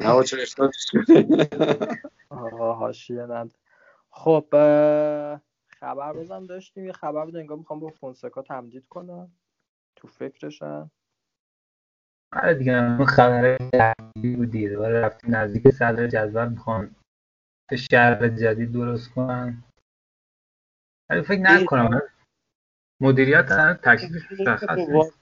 نه 0.00 0.10
اخراجش 0.10 0.54
کنه. 0.56 1.48
آقا 2.30 2.72
حاشیه 2.72 3.26
ند 3.26 3.54
خب 4.10 4.44
خبر 5.68 6.12
روزم 6.12 6.46
داشتیم 6.46 6.86
یه 6.86 6.92
خبر 6.92 7.24
بود 7.24 7.36
انگار 7.36 7.58
می‌خوام 7.58 7.80
با 7.80 7.88
فونسکا 7.88 8.42
تمدید 8.42 8.86
کنم. 8.86 9.30
تو 10.02 10.08
فکرشن 10.08 10.90
آره 12.32 12.54
دیگه 12.54 12.72
اون 12.72 13.06
خبر 13.06 13.58
جدیدی 13.58 14.36
بود 14.36 14.50
دیگه 14.50 14.68
دوباره 14.68 15.00
رفتیم 15.00 15.34
نزدیک 15.34 15.70
صدر 15.70 16.06
جدول 16.06 16.48
می‌خوان 16.48 16.96
یه 17.70 17.78
شهر 17.78 18.28
جدید 18.28 18.72
درست 18.72 19.10
کنن. 19.10 19.64
ولی 21.10 21.22
فکر 21.22 21.40
نکنم. 21.40 22.00
مدیریت 23.00 23.52
هنوز 23.52 23.76
تکلیفش 23.76 24.40
مشخص 24.40 24.78
نیست. 24.78 25.18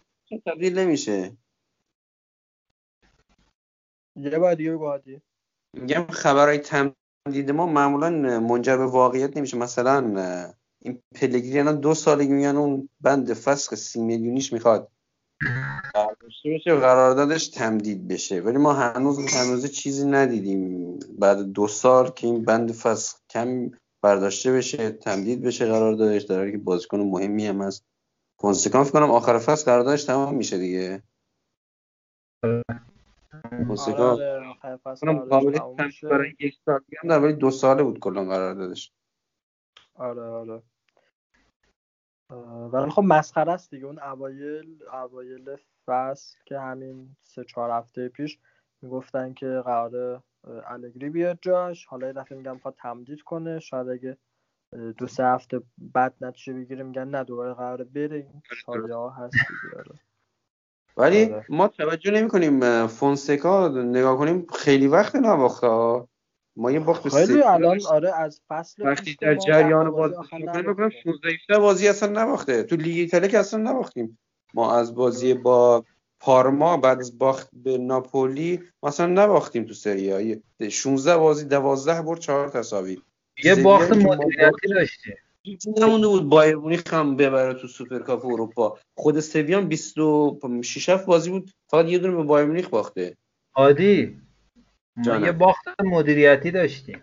تبدیل 0.46 0.78
نمیشه. 0.78 1.36
یه 4.16 4.38
بار 4.38 4.54
دیگه 4.54 4.72
بگو 4.72 4.86
هادی. 4.86 5.22
میگم 5.76 6.06
خبرهای 6.06 6.58
تمدید 6.58 7.50
ما 7.50 7.66
معمولا 7.66 8.10
منجر 8.40 8.76
به 8.76 8.86
واقعیت 8.86 9.36
نمیشه. 9.36 9.56
مثلا 9.56 10.00
این 10.82 11.02
پلگری 11.14 11.58
الان 11.58 11.80
دو 11.80 11.94
ساله 11.94 12.26
که 12.26 12.32
میگن 12.32 12.56
اون 12.56 12.88
بند 13.00 13.34
فسخ 13.34 13.74
سی 13.74 14.00
میلیونیش 14.00 14.52
می‌خواد. 14.52 14.88
بشه 16.44 16.72
و 16.72 16.80
قراردادش 16.80 17.48
تمدید 17.48 18.08
بشه. 18.08 18.40
ولی 18.40 18.58
ما 18.58 18.72
هنوز 18.72 19.34
هنوز 19.34 19.66
چیزی 19.66 20.06
ندیدیم. 20.06 20.98
بعد 21.18 21.38
دو 21.38 21.68
سال 21.68 22.10
که 22.10 22.26
این 22.26 22.44
بند 22.44 22.72
فسخ 22.72 23.18
کم 23.30 23.70
برداشته 24.02 24.52
بشه 24.52 24.90
تمدید 24.90 25.42
بشه 25.42 25.66
قراردادش 25.66 26.22
در 26.22 26.38
حالی 26.38 26.52
که 26.52 26.58
بازیکن 26.58 27.00
مهمی 27.00 27.46
هم 27.46 27.62
هست. 27.62 27.84
فونسکا 28.38 28.84
فکر 28.84 28.92
کنم 28.92 29.10
آخر 29.10 29.38
فصل 29.38 29.64
قراردادش 29.64 30.04
تمام 30.04 30.34
میشه 30.34 30.58
دیگه. 30.58 31.02
فونسکا 33.66 34.12
آره 34.12 34.56
آره. 34.62 35.60
برای 36.02 36.34
یک 36.40 36.54
سال. 36.64 36.80
هم 37.02 37.08
در 37.08 37.32
دو 37.32 37.50
ساله 37.50 37.82
بود 37.82 37.98
کلا 37.98 38.24
قراردادش. 38.24 38.92
آره 39.94 40.22
آره. 40.22 40.62
ولی 42.72 42.90
خب 42.90 43.02
مسخره 43.02 43.52
است 43.52 43.70
دیگه 43.70 43.86
اون 43.86 43.98
اوایل 43.98 44.78
اوایل 44.92 45.56
فصل 45.86 46.38
که 46.46 46.58
همین 46.58 47.16
سه 47.22 47.44
چهار 47.44 47.70
هفته 47.70 48.08
پیش 48.08 48.38
می‌گفتن 48.82 49.34
که 49.34 49.62
قرار 49.64 50.22
الگری 50.66 51.10
بیاد 51.10 51.38
جاش 51.42 51.86
حالا 51.86 52.06
یه 52.06 52.12
دفعه 52.12 52.38
میگم 52.38 52.54
می‌خواد 52.54 52.74
تمدید 52.78 53.22
کنه 53.22 53.58
شاید 53.58 53.88
اگه 53.88 54.16
دو 54.98 55.06
سه 55.06 55.24
هفته 55.24 55.62
بعد 55.78 56.14
نتیجه 56.20 56.52
بگیره 56.52 56.82
میگن 56.84 57.08
نه 57.08 57.24
دوباره 57.24 57.54
قراره 57.54 57.84
بره 57.84 58.26
ها 58.68 59.10
هست 59.10 59.36
دیگه 59.48 59.76
آره. 59.78 60.00
ولی 60.96 61.24
آره. 61.24 61.44
ما 61.48 61.68
توجه 61.68 62.10
نمی 62.10 62.28
کنیم 62.28 62.86
فونسکا 62.86 63.68
نگاه 63.68 64.18
کنیم 64.18 64.46
خیلی 64.46 64.86
وقت 64.86 65.16
نباخته 65.16 65.66
ها. 65.66 66.08
ما 66.60 66.70
یه 66.70 66.80
باخت 66.80 67.02
به 67.02 67.10
خیلی 67.10 67.42
الان. 67.42 67.80
آره 67.90 68.18
از 68.18 68.40
فصل 68.48 68.86
وقتی 68.86 69.16
در 69.20 69.34
جریان 69.34 69.90
بازی. 69.90 70.14
بکنم 70.68 70.90
16 71.04 71.28
17 71.48 71.58
بازی 71.58 71.88
اصلا 71.88 72.22
نباخته. 72.22 72.62
تو 72.62 72.76
لیگ 72.76 72.98
ایتالیا 72.98 73.28
که 73.28 73.38
اصلا 73.38 73.60
نباختیم. 73.60 74.18
ما 74.54 74.78
از 74.78 74.94
بازی 74.94 75.34
با 75.34 75.84
پارما 76.20 76.76
بعد 76.76 76.98
از 76.98 77.18
باخت 77.18 77.48
به 77.52 77.78
ناپولی 77.78 78.60
مثلا 78.82 79.06
نباختیم 79.06 79.64
تو 79.64 79.74
سری 79.74 80.10
ها. 80.10 80.68
16 80.70 81.16
بازی 81.16 81.44
12 81.44 82.02
برد 82.02 82.18
4 82.20 82.48
تساوی. 82.48 82.98
یه 83.44 83.54
باخت 83.54 83.92
مدیریتی 83.92 84.68
داشتیم 84.68 85.14
هیچی 85.42 85.70
نمونده 85.70 86.06
بود 86.06 86.28
بایر 86.28 86.56
مونیخ 86.56 86.94
هم 86.94 87.16
ببره 87.16 87.54
تو 87.54 87.68
سوپرکاپ 87.68 88.26
اروپا. 88.26 88.78
خود 88.94 89.20
سویا 89.20 89.68
26 89.68 90.88
7 90.88 91.06
بازی 91.06 91.30
بود. 91.30 91.50
فقط 91.66 91.86
یه 91.86 91.98
دونه 91.98 92.16
به 92.16 92.22
بایر 92.22 92.46
مونیخ 92.46 92.68
باخته. 92.68 93.16
عادی. 93.54 94.20
ما 94.96 95.02
جانم. 95.04 95.24
یه 95.24 95.32
باخت 95.32 95.68
مدیریتی 95.84 96.50
داشتیم. 96.50 97.02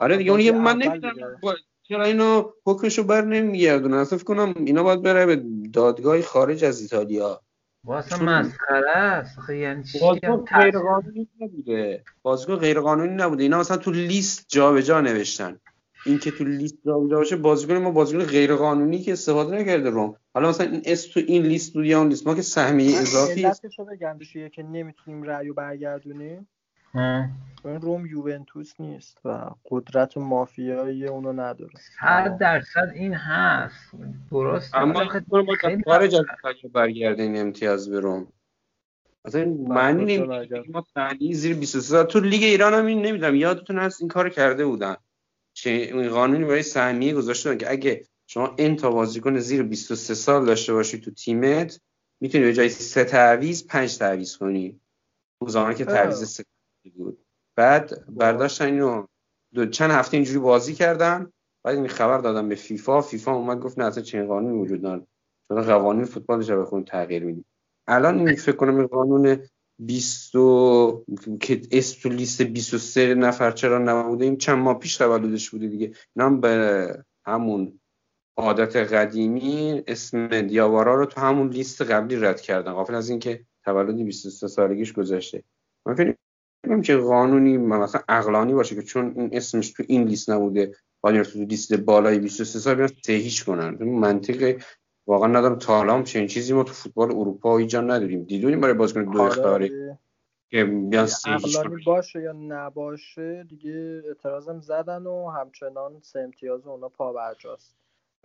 آره 0.00 0.16
دیگه 0.16 0.30
اون 0.30 0.40
یه 0.40 0.52
من 0.52 0.76
نمی‌دونم 0.76 1.40
چرا 1.82 2.04
اینا 2.04 2.54
حکمشو 2.66 3.04
بر 3.04 3.24
نمیگردونن؟ 3.24 3.96
اصلا 3.96 4.18
فکر 4.18 4.26
کنم 4.26 4.54
اینا 4.56 4.82
باید 4.82 5.02
بره 5.02 5.26
به 5.26 5.42
دادگاه 5.72 6.22
خارج 6.22 6.64
از 6.64 6.80
ایتالیا. 6.80 7.40
چون- 8.10 8.28
مسخره 8.28 8.96
است. 8.96 9.38
آخه 9.38 9.56
یعنی 9.56 9.84
چی؟ 9.84 9.98
هم 10.22 10.36
غیر 10.36 10.78
قانونی 10.78 11.28
نبوده. 11.40 12.04
بازیکن 12.22 12.56
غیر 12.56 12.80
قانونی 12.80 13.14
نبوده. 13.14 13.42
اینا 13.42 13.58
مثلا 13.58 13.76
تو 13.76 13.90
لیست 13.90 14.44
جابجا 14.48 15.00
نوشتن. 15.00 15.60
این 16.06 16.18
که 16.18 16.30
تو 16.30 16.44
لیست 16.44 16.78
جابجا 16.86 17.16
باشه 17.16 17.36
بازیکن 17.36 17.74
ما 17.74 17.90
بازیکن 17.90 18.24
غیر 18.24 18.54
قانونی 18.54 18.98
که 18.98 19.12
استفاده 19.12 19.56
نکرده 19.56 19.90
روم 19.90 20.16
حالا 20.34 20.48
مثلا 20.48 20.70
این 20.70 20.82
اسم 20.84 21.10
تو 21.12 21.20
این 21.26 21.42
لیست 21.42 21.72
بود 21.72 21.84
یا 21.84 21.98
اون 21.98 22.08
لیست. 22.08 22.26
ما 22.26 22.34
که 22.34 22.42
سهمیه 22.42 22.98
اضافی 22.98 23.44
علتشو 23.44 23.84
بگم 23.84 24.18
چیه 24.32 24.48
که 24.48 24.62
نمی‌تونیم 24.62 25.22
رأیو 25.22 25.54
برگردونیم. 25.54 26.48
روم 27.64 28.06
یوونتوس 28.06 28.80
نیست 28.80 29.18
و 29.24 29.50
قدرت 29.70 30.16
مافیایی 30.16 31.06
اونو 31.06 31.32
نداره. 31.32 31.72
صد 32.00 32.38
درصد 32.38 32.92
این 32.94 33.14
هست. 33.14 33.90
درسته 34.30 34.78
اما 34.78 35.04
خارج 35.86 36.14
از 36.14 37.18
این 37.18 37.40
امتیاز 37.40 37.90
به 37.90 38.00
روم. 38.00 38.26
اصلا 39.24 39.40
این 39.40 39.68
معنی؟ 39.68 40.18
ما 40.68 40.86
سهمیه 40.94 41.34
زیر 41.34 41.56
23 41.56 41.88
ساعت 41.88 42.08
تو 42.08 42.20
لیگ 42.20 42.42
ایران 42.42 42.74
هم 42.74 42.86
این 42.86 43.02
نمی‌دونم. 43.02 43.34
یادتون 43.34 43.78
هست 43.78 44.00
این 44.00 44.08
کار 44.08 44.28
کرده 44.28 44.66
بودن. 44.66 44.96
چه 45.52 45.70
این 45.70 46.08
قانونی 46.08 46.44
برای 46.44 46.62
سهمیه 46.62 47.14
گذاشته 47.14 47.50
بودن 47.50 47.58
که 47.58 47.70
اگه 47.70 48.04
شما 48.26 48.54
این 48.58 48.76
تا 48.76 48.90
بازیکن 48.90 49.38
زیر 49.38 49.62
23 49.62 50.14
سال 50.14 50.46
داشته 50.46 50.72
باشی 50.72 51.00
تو 51.00 51.10
تیمت 51.10 51.80
می‌تونی 52.20 52.44
به 52.44 52.52
جای 52.52 52.68
سه 52.68 53.04
تعویض 53.04 53.66
پنج 53.66 53.98
تعویض 53.98 54.36
کنی. 54.36 54.80
اون 55.38 55.50
زمان 55.50 55.74
که. 55.74 55.84
تعویض 55.84 56.24
سه 56.24 56.44
بود. 56.90 57.18
بعد 57.56 58.04
برداشتن 58.08 58.64
اینو 58.64 59.06
دو 59.54 59.66
چند 59.66 59.90
هفته 59.90 60.16
اینجوری 60.16 60.38
بازی 60.38 60.74
کردن. 60.74 61.32
بعد 61.64 61.76
این 61.76 61.88
خبر 61.88 62.18
دادن 62.18 62.48
به 62.48 62.54
فیفا. 62.54 63.00
فیفا 63.00 63.32
اومد 63.32 63.60
گفت 63.60 63.78
نه 63.78 63.84
اصلا 63.84 64.02
چنین 64.02 64.26
قانونی 64.26 64.58
وجود 64.58 64.86
نداره. 64.86 65.06
چون 65.48 65.62
قوانین 65.62 66.04
فوتبال 66.04 66.42
رو 66.42 66.62
بخون 66.62 66.84
تغییر 66.84 67.24
میدیم؟ 67.24 67.44
الان 67.88 68.18
این 68.18 68.36
فکر 68.36 68.56
کنم 68.56 68.76
این 68.76 68.86
قانون 68.86 69.38
20 69.78 70.34
و- 70.36 71.04
که 71.40 71.60
اسم 71.72 72.00
تو 72.02 72.08
لیست 72.08 72.42
23 72.42 73.14
نفر 73.14 73.50
چرا 73.50 73.78
نبوده 73.78 74.24
این 74.24 74.36
چند 74.36 74.58
ماه 74.58 74.78
پیش 74.78 74.96
تولدش 74.96 75.50
بوده 75.50 75.68
دیگه. 75.68 75.92
اینا 76.16 76.26
هم 76.26 76.40
به 76.40 77.04
همون 77.26 77.80
عادت 78.36 78.76
قدیمی 78.76 79.82
اسم 79.86 80.42
دیاوارا 80.42 80.94
رو 80.94 81.06
تو 81.06 81.20
همون 81.20 81.48
لیست 81.48 81.82
قبلی 81.82 82.16
رد 82.16 82.40
کردن. 82.40 82.72
غافل 82.72 82.94
از 82.94 83.10
اینکه 83.10 83.46
تولد 83.64 83.96
23 83.96 84.48
سالگیش 84.48 84.92
گذشته. 84.92 85.44
من 85.86 85.94
فکر 85.94 86.14
نمی‌کنم 86.66 86.82
که 86.82 86.96
قانونی 86.96 87.56
مثلا 87.58 88.00
عقلانی 88.08 88.54
باشه 88.54 88.74
که 88.74 88.82
چون 88.82 89.12
این 89.16 89.30
اسمش 89.32 89.70
تو 89.70 89.82
این 89.86 90.04
لیست 90.04 90.30
نبوده 90.30 90.72
باید 91.00 91.22
تو 91.22 91.38
لیست 91.38 91.74
بالای 91.74 92.18
23 92.18 92.58
سال 92.58 92.74
بیان 92.74 92.90
صحیحش 93.02 93.44
کنن. 93.44 93.76
این 93.80 93.98
منطق 93.98 94.62
واقعا 95.06 95.28
ندارم 95.28 95.58
تا 95.58 95.76
حالا 95.76 95.94
هم 95.94 96.04
چنین 96.04 96.26
چیزی 96.26 96.52
ما 96.52 96.62
تو 96.64 96.72
فوتبال 96.72 97.10
اروپا 97.10 97.56
هیچ 97.56 97.70
جا 97.70 97.80
نداریم. 97.80 98.24
دیدونیم 98.24 98.60
برای 98.60 98.74
بازیکن 98.74 99.04
دو 99.04 99.20
اختاری 99.20 99.68
دیگه. 99.68 99.98
که 100.50 100.64
بیان 100.64 101.04
استیج 101.04 101.56
عقلانی 101.56 101.82
باشه 101.86 102.22
یا 102.22 102.32
نباشه 102.32 103.44
دیگه 103.48 104.02
اعتراضم 104.08 104.60
زدن 104.60 105.06
و 105.06 105.30
همچنان 105.30 105.92
سه 106.02 106.20
امتیاز 106.20 106.66
اونا 106.66 106.88
پا 106.88 107.12
برجاست 107.12 107.76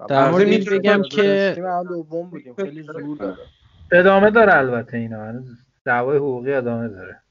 در 0.07 0.31
مورد 0.31 0.47
این 0.47 0.59
می‌تونیم 0.59 0.79
بگم 0.81 1.01
که- 1.11 1.55
الان 1.57 1.87
دوم 1.87 2.29
بودیم 2.29 2.55
خیلی 2.55 2.83
زور 2.83 3.17
داره. 3.17 3.37
ادامه 3.91 4.31
داره 4.31 4.57
البته 4.57 4.97
اینا. 4.97 5.23
هنوز 5.25 5.45
دعوای 5.85 6.17
حقوقی 6.17 6.53
ادامه 6.53 6.87
داره. 6.87 7.21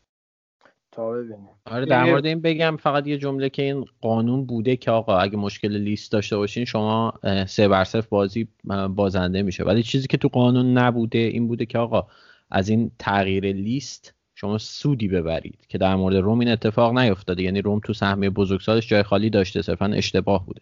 تا 0.92 1.10
ببینیم. 1.10 1.48
آره 1.66 1.86
در 1.86 2.04
یه- 2.04 2.10
مورد 2.10 2.26
این 2.26 2.40
بگم 2.40 2.76
فقط 2.80 3.06
یه 3.06 3.18
جمله 3.18 3.48
که 3.50 3.62
این 3.62 3.84
قانون 4.00 4.46
بوده 4.46 4.76
که 4.76 4.90
آقا 4.90 5.18
اگه 5.18 5.36
مشکل 5.36 5.76
لیست 5.76 6.12
داشته 6.12 6.36
باشین 6.36 6.64
شما 6.64 7.12
سه 7.46 7.68
بر 7.68 7.84
صفر 7.84 8.06
بازی 8.10 8.48
بازنده 8.94 9.42
میشه. 9.42 9.64
ولی 9.64 9.82
چیزی 9.82 10.06
که 10.06 10.16
تو 10.16 10.28
قانون 10.28 10.78
نبوده 10.78 11.18
این 11.18 11.48
بوده 11.48 11.66
که 11.66 11.78
آقا 11.78 12.06
از 12.50 12.68
این 12.68 12.90
تغییر 12.98 13.46
لیست 13.52 14.14
شما 14.34 14.58
سودی 14.58 15.08
ببرید 15.08 15.58
که 15.68 15.78
در 15.78 15.96
مورد 15.96 16.16
روم 16.16 16.38
این 16.40 16.48
اتفاق 16.48 16.98
نیفتاده. 16.98 17.42
یعنی 17.42 17.62
روم 17.62 17.80
تو 17.84 17.92
سهمیه 17.92 18.30
بزرگسالش 18.30 18.88
جای 18.88 19.02
خالی 19.02 19.30
داشته 19.30 19.62
صرفا 19.62 19.86
اشتباه 19.86 20.46
بوده. 20.46 20.60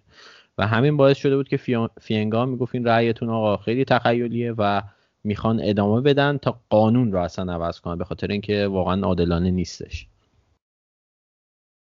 و 0.59 0.67
همین 0.67 0.97
باعث 0.97 1.17
شده 1.17 1.37
بود 1.37 1.49
که 1.49 1.57
فیا- 1.57 1.91
فینگا 2.01 2.47
می‌گفت 2.47 2.75
این 2.75 2.85
رأیتون 2.85 3.29
آقا 3.31 3.57
خیلی 3.57 3.85
تخیلیه 3.85 4.55
و 4.59 4.83
می‌خوان 5.25 5.61
ادامه 5.63 6.01
بدن 6.01 6.37
تا 6.39 6.61
قانون 6.71 7.13
رو 7.13 7.19
اصلا 7.19 7.53
عوض 7.53 7.81
کنن 7.81 7.99
به 7.99 8.05
خاطر 8.05 8.27
اینکه 8.27 8.67
واقعا 8.67 9.01
عادلانه 9.03 9.51
نیستش. 9.51 10.07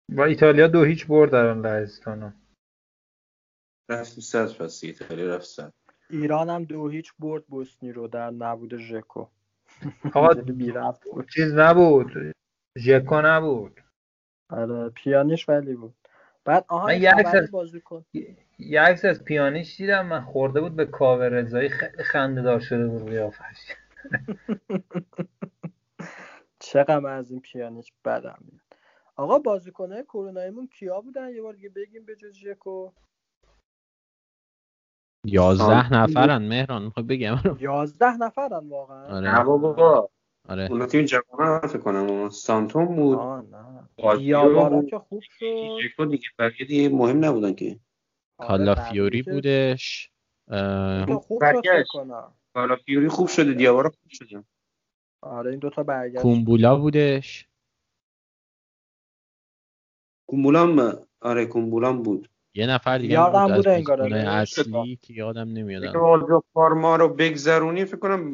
و 0.09 0.21
ایتالیا 0.21 0.67
دو 0.69 0.85
هیچ 0.85 1.07
برد 1.07 1.31
در 1.33 1.47
آن 1.47 1.61
لهستان. 1.67 2.35
رفت 3.91 4.21
صد 4.21 4.53
پس 4.53 4.85
ایتالیا 4.85 5.35
رفت 5.37 5.45
صد. 5.47 5.73
ایران 6.11 6.51
هم 6.51 6.65
دو 6.65 6.89
هیچ 6.89 7.13
برد 7.19 7.47
بوسنی 7.47 7.93
رو 7.93 8.09
در 8.09 8.31
نبود 8.31 8.77
ژکو. 8.77 9.27
آقا 10.15 10.35
بود. 11.13 11.29
چیز 11.35 11.55
نبود. 11.55 12.33
ژکو 12.79 13.21
نبود. 13.21 13.81
آره 14.51 14.89
پیانیش 14.89 15.49
ولی 15.49 15.75
بود. 15.75 15.95
بعد 16.45 16.65
آها 16.69 16.87
من 16.87 17.27
از- 17.27 17.51
بازیکن 17.51 18.05
یه 18.59 18.81
عکس 18.81 19.05
از 19.05 19.25
پیانیش 19.25 19.77
دیدم. 19.77 20.07
من 20.07 20.21
خورده 20.21 20.61
بود 20.61 20.77
به 20.77 20.87
کاور 20.87 21.29
رضایی. 21.29 21.69
خیلی 21.69 22.03
خنده 22.03 22.43
دار 22.43 22.61
شده 22.61 22.87
بود 22.89 23.09
قیافش 23.11 23.73
چقدر 26.59 26.99
من 26.99 27.13
از 27.13 27.31
این 27.31 27.41
پیانیش 27.41 27.93
بدم 28.05 28.39
میاد. 28.41 28.68
آقا 29.19 29.39
بازیکنهای 29.39 30.03
کروناییمون 30.03 30.67
کیا 30.67 31.01
بودن؟ 31.01 31.35
یه 31.35 31.43
بار 31.43 31.53
دیگه 31.53 31.69
بگیم 31.69 32.05
به 32.05 32.17
جز 32.17 32.33
ژکو. 32.33 32.91
یازده 35.27 35.93
نفرن 35.93 36.49
مهران 36.49 36.85
می‌خوای 36.85 37.07
بگم 37.07 37.37
یازده 37.61 38.17
نفرن 38.17 38.69
واقعا. 38.69 39.17
آره. 39.17 39.35
نه 39.35 39.45
بابا. 39.45 40.11
آره. 40.49 40.69
اونا 40.71 40.87
تیم 40.87 41.05
جوان 41.05 41.61
فکر 41.61 41.79
کنم. 41.79 42.29
سانتون 42.29 42.97
بود. 42.97 43.47
دیابارا 44.19 44.81
بود. 44.81 44.91
که 44.91 44.99
خوب 44.99 45.23
شد. 45.23 46.11
دیگه 46.11 46.29
بقیه 46.39 46.67
دیگه 46.67 46.89
مهم 46.89 47.25
نبودن 47.25 47.55
که. 47.55 47.81
آره، 48.39 48.49
کالا 48.49 48.75
فیوری 48.75 49.23
بودش. 49.23 50.13
خوب 51.23 51.43
شد 51.43 51.85
حالا 52.55 52.77
فیوری 52.77 53.09
خوب 53.09 53.29
شده 53.29 53.55
دیابارا 53.55 53.91
خوب 53.91 54.11
شده. 54.11 54.45
آره 55.23 55.51
این 55.51 55.59
دوتا 55.59 55.83
برگشت. 55.83 56.23
کومبولا 56.23 56.77
بودش. 56.77 57.49
کومبولام 60.31 60.99
آره 61.21 61.47
کومبولام 61.47 62.03
بود. 62.03 62.29
یه 62.55 62.67
نفر 62.67 62.99
دیگه 62.99 63.15
یادم 63.15 63.43
بود 63.43 63.51
از 63.51 63.57
بوده 63.57 63.73
انگار،. 63.73 64.13
اصلی 64.13 64.99
که 65.03 65.15
یادم 65.15 65.49
نمیاد. 65.49 65.93
پارما 66.55 66.97
رو 66.97 67.09
بگذرونی 67.09 67.85
فکر 67.85 67.97
کنم 67.97 68.33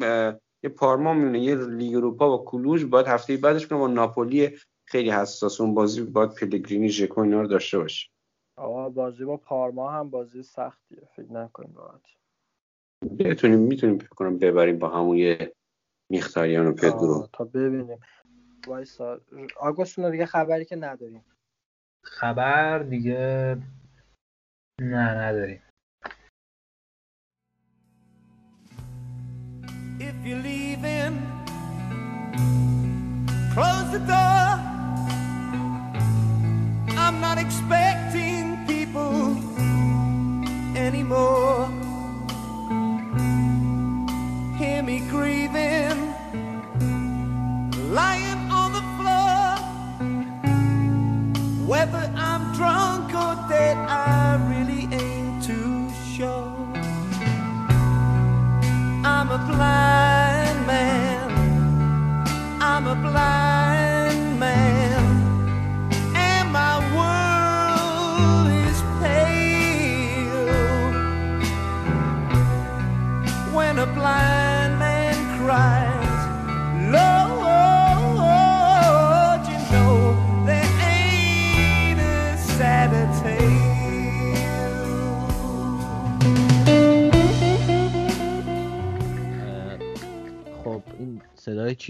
یه 0.63 0.69
پارما 0.69 1.13
میونه 1.13 1.39
یه 1.39 1.55
لیگ 1.55 1.95
اروپا 1.95 2.37
و 2.37 2.45
کلوژ 2.45 2.83
باید 2.83 3.07
هفته 3.07 3.37
بعدش 3.37 3.67
کنم 3.67 3.79
با 3.79 3.87
ناپولی 3.87 4.49
خیلی 4.85 5.09
حساس 5.09 5.61
اون 5.61 5.73
بازی 5.73 6.01
باید 6.01 6.33
پلگرینی 6.33 6.89
ژکو 6.89 7.21
اینا 7.21 7.41
رو 7.41 7.47
داشته 7.47 7.77
باشه. 7.77 8.09
آقا 8.57 8.89
بازی 8.89 9.25
با 9.25 9.37
پارما 9.37 9.91
هم 9.91 10.09
بازی 10.09 10.43
سختیه. 10.43 11.07
فکر 11.15 11.31
نکنیم 11.31 11.75
راحت 11.75 12.01
بتونیم 13.19 13.59
می‌تونیم 13.59 13.97
فکر 13.97 14.09
کنم 14.09 14.37
ببریم 14.37 14.79
با 14.79 14.89
همون 14.89 15.17
یه 15.17 15.53
میختاریان 16.09 16.67
و 16.67 16.73
پدرو. 16.73 17.27
تا 17.33 17.43
ببینیم. 17.43 17.99
وایسا. 18.67 19.19
آگوستون 19.59 20.11
دیگه 20.11 20.25
خبری 20.25 20.65
که 20.65 20.75
نداریم. 20.75 21.25
خبر 22.05 22.79
دیگه 22.79 23.57
نه 24.81 25.13
نداریم 25.13 25.61
If 29.99 30.15
you're 30.25 30.43
leaving, 30.51 31.15
close 33.53 33.87
the 33.95 34.01
door. 34.11 34.47
I'm 37.03 37.17
not 37.21 37.37
expecting 37.45 38.43
people 38.67 39.37
anymore. 40.85 41.69
Hear 44.59 44.83
me 44.83 44.97
grieving, 45.13 45.97
lying 47.99 48.24
Whether 51.85 52.11
I'm 52.15 52.51
drunk 52.55 52.94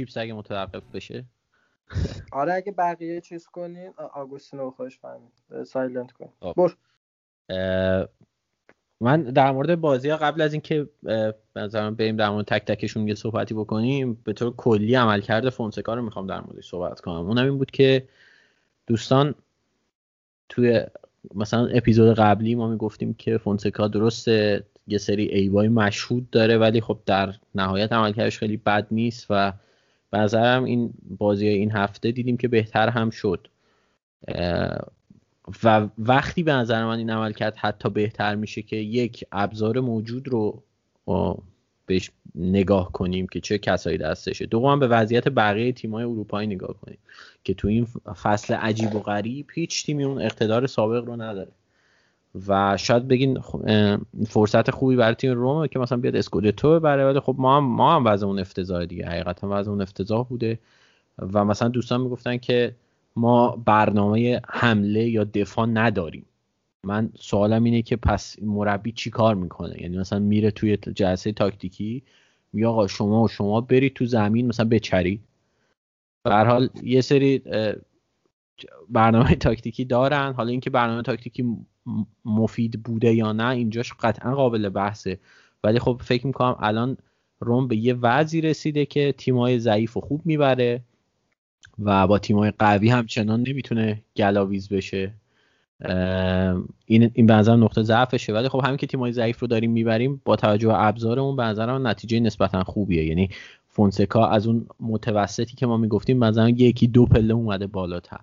چیپس 0.06 0.18
اگه 0.18 0.34
متوقف 0.34 0.84
بشه. 0.94 1.26
آره 2.32 2.54
اگه 2.54 2.72
بقیه 2.72 3.22
چیز 3.22 3.48
کنین 3.48 3.94
آ- 3.98 4.22
آگوستین 4.22 4.60
رو 4.60 4.72
خواهش 4.72 5.00
فهمید. 5.00 5.64
silent 5.64 6.12
کن. 6.12 6.30
خب. 6.40 6.54
برو. 6.58 6.72
من 9.02 9.24
در 9.24 9.52
مورد 9.52 9.82
بازی 9.82 10.10
ها 10.10 10.18
قبل 10.18 10.42
از 10.42 10.54
اینکه 10.54 10.90
نظرم 11.56 11.96
بریم 11.96 12.18
در 12.18 12.30
مورد 12.30 12.46
تک 12.46 12.66
تکشون 12.66 13.08
یه 13.08 13.16
صحبتی 13.16 13.54
بکنیم 13.54 14.22
به 14.24 14.34
طور 14.34 14.56
کلی 14.56 14.96
عملکرد 14.96 15.50
فونسکا 15.50 15.94
رو 15.94 16.02
می‌خوام 16.02 16.28
در 16.28 16.42
موردش 16.42 16.70
صحبت 16.70 17.00
کنم. 17.00 17.16
اونم 17.16 17.46
این 17.46 17.58
بود 17.58 17.72
که 17.72 18.08
دوستان 18.88 19.36
توی 20.50 20.84
مثلا 21.36 21.68
اپیزود 21.68 22.18
قبلی 22.18 22.56
ما 22.56 22.68
می‌گفتیم 22.68 23.14
که 23.14 23.38
فونسکا 23.38 23.88
درسته 23.88 24.64
یه 24.88 24.98
سری 24.98 25.24
عیبای 25.24 25.68
مشهود 25.68 26.30
داره 26.30 26.58
ولی 26.58 26.82
خب 26.82 27.00
در 27.06 27.34
نهایت 27.56 27.94
عملکردش 27.94 28.40
خیلی 28.40 28.58
بد 28.58 28.88
نیست 28.92 29.28
و 29.30 29.54
نظرم 30.18 30.64
این 30.64 30.94
بازی 31.18 31.48
این 31.48 31.72
هفته 31.72 32.12
دیدیم 32.12 32.38
که 32.38 32.48
بهتر 32.48 32.90
هم 32.90 33.10
شد. 33.10 33.48
و 35.64 35.88
وقتی 35.98 36.44
به 36.44 36.54
نظر 36.54 36.86
من 36.86 36.98
این 36.98 37.10
عمل 37.10 37.32
کرد 37.32 37.56
حتی 37.56 37.90
بهتر 37.90 38.36
میشه 38.36 38.62
که 38.62 38.76
یک 38.76 39.26
ابزار 39.32 39.80
موجود 39.80 40.28
رو 40.28 40.64
بهش 41.86 42.12
نگاه 42.36 42.92
کنیم 42.92 43.28
که 43.28 43.40
چه 43.40 43.58
کسایی 43.58 43.98
دستشه. 43.98 44.46
دوم 44.46 44.80
به 44.80 44.88
وضعیت 44.88 45.28
بقیه 45.28 45.72
تیمای 45.72 46.04
اروپایی 46.04 46.48
نگاه 46.48 46.76
کنیم 46.82 46.98
که 47.44 47.54
تو 47.54 47.68
این 47.68 47.86
فصل 48.24 48.54
عجیب 48.54 48.96
و 48.96 49.00
غریب 49.00 49.48
هیچ 49.54 49.86
تیمی 49.86 50.04
اون 50.04 50.22
اقتدار 50.22 50.68
سابق 50.68 51.06
رو 51.06 51.22
نداره. 51.22 51.52
و 52.48 52.78
شاید 52.78 53.08
بگین 53.08 53.38
خ- 53.40 53.62
اه، 53.68 53.98
فرصت 54.28 54.72
خوبی 54.72 54.96
برای 54.96 55.16
تیم 55.16 55.32
رومه 55.32 55.68
که 55.68 55.80
مثلا 55.80 55.98
بیاد 55.98 56.16
اسکودتو 56.16 56.80
ببره 56.80 57.06
ولی 57.06 57.20
خب 57.20 57.36
ما 57.38 57.58
هم 57.58 57.64
ما 57.64 57.96
هم 57.96 58.06
وضع 58.06 58.28
اون 58.28 58.40
افتضاح 58.40 58.86
دیگه. 58.86 59.06
حقیقتا 59.08 59.48
وضع 59.52 59.72
اون 59.72 59.82
افتضاح 59.82 60.28
بوده 60.28 60.60
و 61.34 61.46
مثلا 61.46 61.68
دوستان 61.68 62.02
می‌گفتن 62.02 62.38
که 62.38 62.76
ما 63.16 63.56
برنامه 63.66 64.42
حمله 64.50 65.10
یا 65.10 65.24
دفاع 65.24 65.66
نداریم. 65.66 66.26
من 66.84 67.10
سوالم 67.20 67.64
اینه 67.64 67.82
که 67.82 67.96
پس 67.96 68.36
مربی 68.42 68.92
چی 68.92 69.10
کار 69.10 69.36
می‌کنه؟ 69.36 69.82
یعنی 69.82 69.98
مثلا 69.98 70.20
میره 70.20 70.52
توی 70.52 70.78
جلسه 70.78 71.32
تاکتیکی 71.32 72.04
میگه 72.54 72.68
آقا 72.68 72.88
شما 72.88 73.24
و 73.24 73.28
شما 73.28 73.62
برید 73.62 73.94
تو 73.94 74.06
زمین 74.06 74.48
مثلا 74.48 74.66
بچرید. 74.70 75.22
به 76.24 76.36
حال 76.36 76.70
یه 76.84 77.02
سری 77.02 77.42
برنامه 78.90 79.36
تاکتیکی 79.36 79.86
دارن. 79.86 80.34
حالا 80.34 80.50
اینکه 80.50 80.70
برنامه 80.70 81.02
تاکتیکی 81.02 81.46
مفید 82.26 82.84
بوده 82.84 83.14
یا 83.14 83.32
نه 83.32 83.48
اینجاش 83.48 83.94
قطعا 83.94 84.36
قابل 84.36 84.70
بحثه. 84.70 85.20
ولی 85.64 85.80
خب 85.80 86.02
فکر 86.04 86.28
می‌کنم 86.28 86.56
الان 86.60 86.98
روم 87.40 87.68
به 87.68 87.76
یه 87.78 87.94
وضعی 87.94 88.42
رسیده 88.42 88.86
که 88.86 89.14
تیمای 89.18 89.60
ضعیف 89.60 89.98
و 89.98 90.02
خوب 90.02 90.22
می‌بره 90.26 90.82
و 91.80 92.08
با 92.08 92.20
تیمای 92.20 92.52
قوی 92.60 92.90
همچنان 92.90 93.44
نمی‌تونه 93.48 94.02
گلاویز 94.18 94.70
بشه. 94.70 95.14
این 96.86 97.12
این 97.14 97.26
به 97.26 97.34
نقطه 97.34 97.84
ضعفشه. 97.84 98.34
ولی 98.34 98.50
خب 98.50 98.62
همین 98.66 98.78
که 98.78 98.88
تیمای 98.88 99.12
ضعیف 99.12 99.40
رو 99.40 99.48
داریم 99.48 99.72
می‌بریم 99.72 100.22
با 100.26 100.36
توجه 100.36 100.68
به 100.68 100.84
ابزارمون 100.84 101.36
به 101.36 101.44
نظرم 101.44 101.88
نتیجه 101.88 102.20
نسبتا 102.20 102.64
خوبیه. 102.64 103.06
یعنی 103.06 103.30
فونسکا 103.68 104.28
از 104.28 104.48
اون 104.48 104.68
متوسطی 104.80 105.56
که 105.56 105.66
ما 105.66 105.78
می‌گفتیم 105.78 106.18
مثلا 106.18 106.50
یکی 106.50 106.88
دو 106.88 107.06
پله 107.06 107.34
اومده 107.34 107.68
بالاتر. 107.68 108.20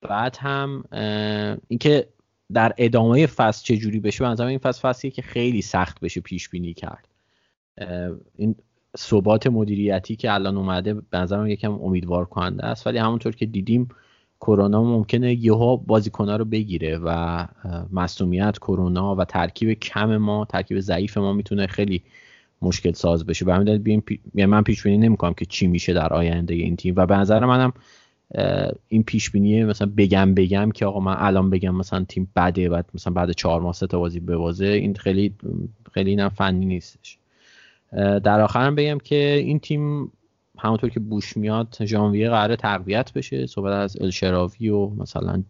بعد 0.00 0.36
هم 0.40 0.84
اینکه 1.68 2.08
در 2.54 2.72
ادامه 2.78 3.26
فصل 3.26 3.64
چه 3.64 3.76
جوری 3.76 4.00
بشه؟ 4.00 4.34
به 4.34 4.46
این 4.46 4.58
فصل 4.58 4.80
فصلیه 4.88 5.10
که 5.10 5.22
خیلی 5.22 5.62
سخت 5.62 6.00
بشه 6.00 6.20
پیش 6.20 6.48
بینی 6.48 6.74
کرد 6.74 7.08
این 8.36 8.54
ثبات 8.98 9.46
مدیریتی 9.46 10.16
که 10.16 10.32
الان 10.32 10.56
اومده 10.56 10.94
به 10.94 11.18
نظرم 11.18 11.46
یکم 11.46 11.72
امیدوار 11.72 12.24
کننده 12.24 12.66
است. 12.66 12.86
ولی 12.86 12.98
همونطور 12.98 13.34
که 13.34 13.46
دیدیم 13.46 13.88
کرونا 14.40 14.82
ممکنه 14.82 15.34
یهو 15.34 15.76
بازیکنها 15.76 16.36
رو 16.36 16.44
بگیره 16.44 16.98
و 17.04 17.46
مصومیت 17.92 18.58
کرونا 18.58 19.16
و 19.16 19.24
ترکیب 19.24 19.72
کم 19.72 20.16
ما 20.16 20.44
ترکیب 20.44 20.80
ضعیف 20.80 21.18
ما 21.18 21.32
می‌تونه 21.32 21.66
خیلی 21.66 22.02
مشکل 22.62 22.92
ساز 22.92 23.26
بشه. 23.26 23.44
به 23.44 23.54
همین 23.54 23.64
دلیل 23.64 24.00
پی... 24.00 24.20
یعنی 24.34 24.50
من 24.50 24.62
پیش 24.62 24.82
بینی 24.82 24.98
نمی‌کنم 24.98 25.34
که 25.34 25.44
چی 25.44 25.66
میشه 25.66 25.92
در 25.92 26.12
آینده 26.12 26.54
این 26.54 26.76
تیم. 26.76 26.94
و 26.96 27.06
به 27.06 27.16
نظر 27.16 27.44
منم 27.44 27.72
این 28.88 29.02
پیش 29.02 29.30
بینی 29.30 29.64
مثلا 29.64 29.92
بگم 29.96 30.34
بگم 30.34 30.70
که 30.70 30.86
آقا 30.86 31.00
من 31.00 31.16
الان 31.18 31.50
بگم 31.50 31.74
مثلا 31.74 32.04
تیم 32.04 32.28
بده 32.36 32.68
بعد 32.68 32.90
مثلا 32.94 33.12
بعد 33.12 33.32
چهار 33.32 33.60
ماه 33.60 33.72
سه 33.72 33.86
تا 33.86 33.98
بازی 33.98 34.20
ببازه 34.20 34.66
این 34.66 34.94
خیلی 34.94 35.34
خیلی 35.92 36.10
اینم 36.10 36.28
فنی 36.28 36.66
نیستش. 36.66 37.18
در 37.92 38.40
آخرم 38.40 38.74
بگم 38.74 38.98
که 38.98 39.34
این 39.44 39.58
تیم 39.58 40.12
همونطور 40.58 40.90
که 40.90 41.00
بوش 41.00 41.36
میاد 41.36 41.76
ژانویه 41.84 42.30
قرار 42.30 42.56
تقویت 42.56 43.12
بشه 43.12 43.46
صحبت 43.46 43.72
از 43.72 43.96
الشراوی 44.00 44.68
و 44.68 44.86
مثلا 44.86 45.42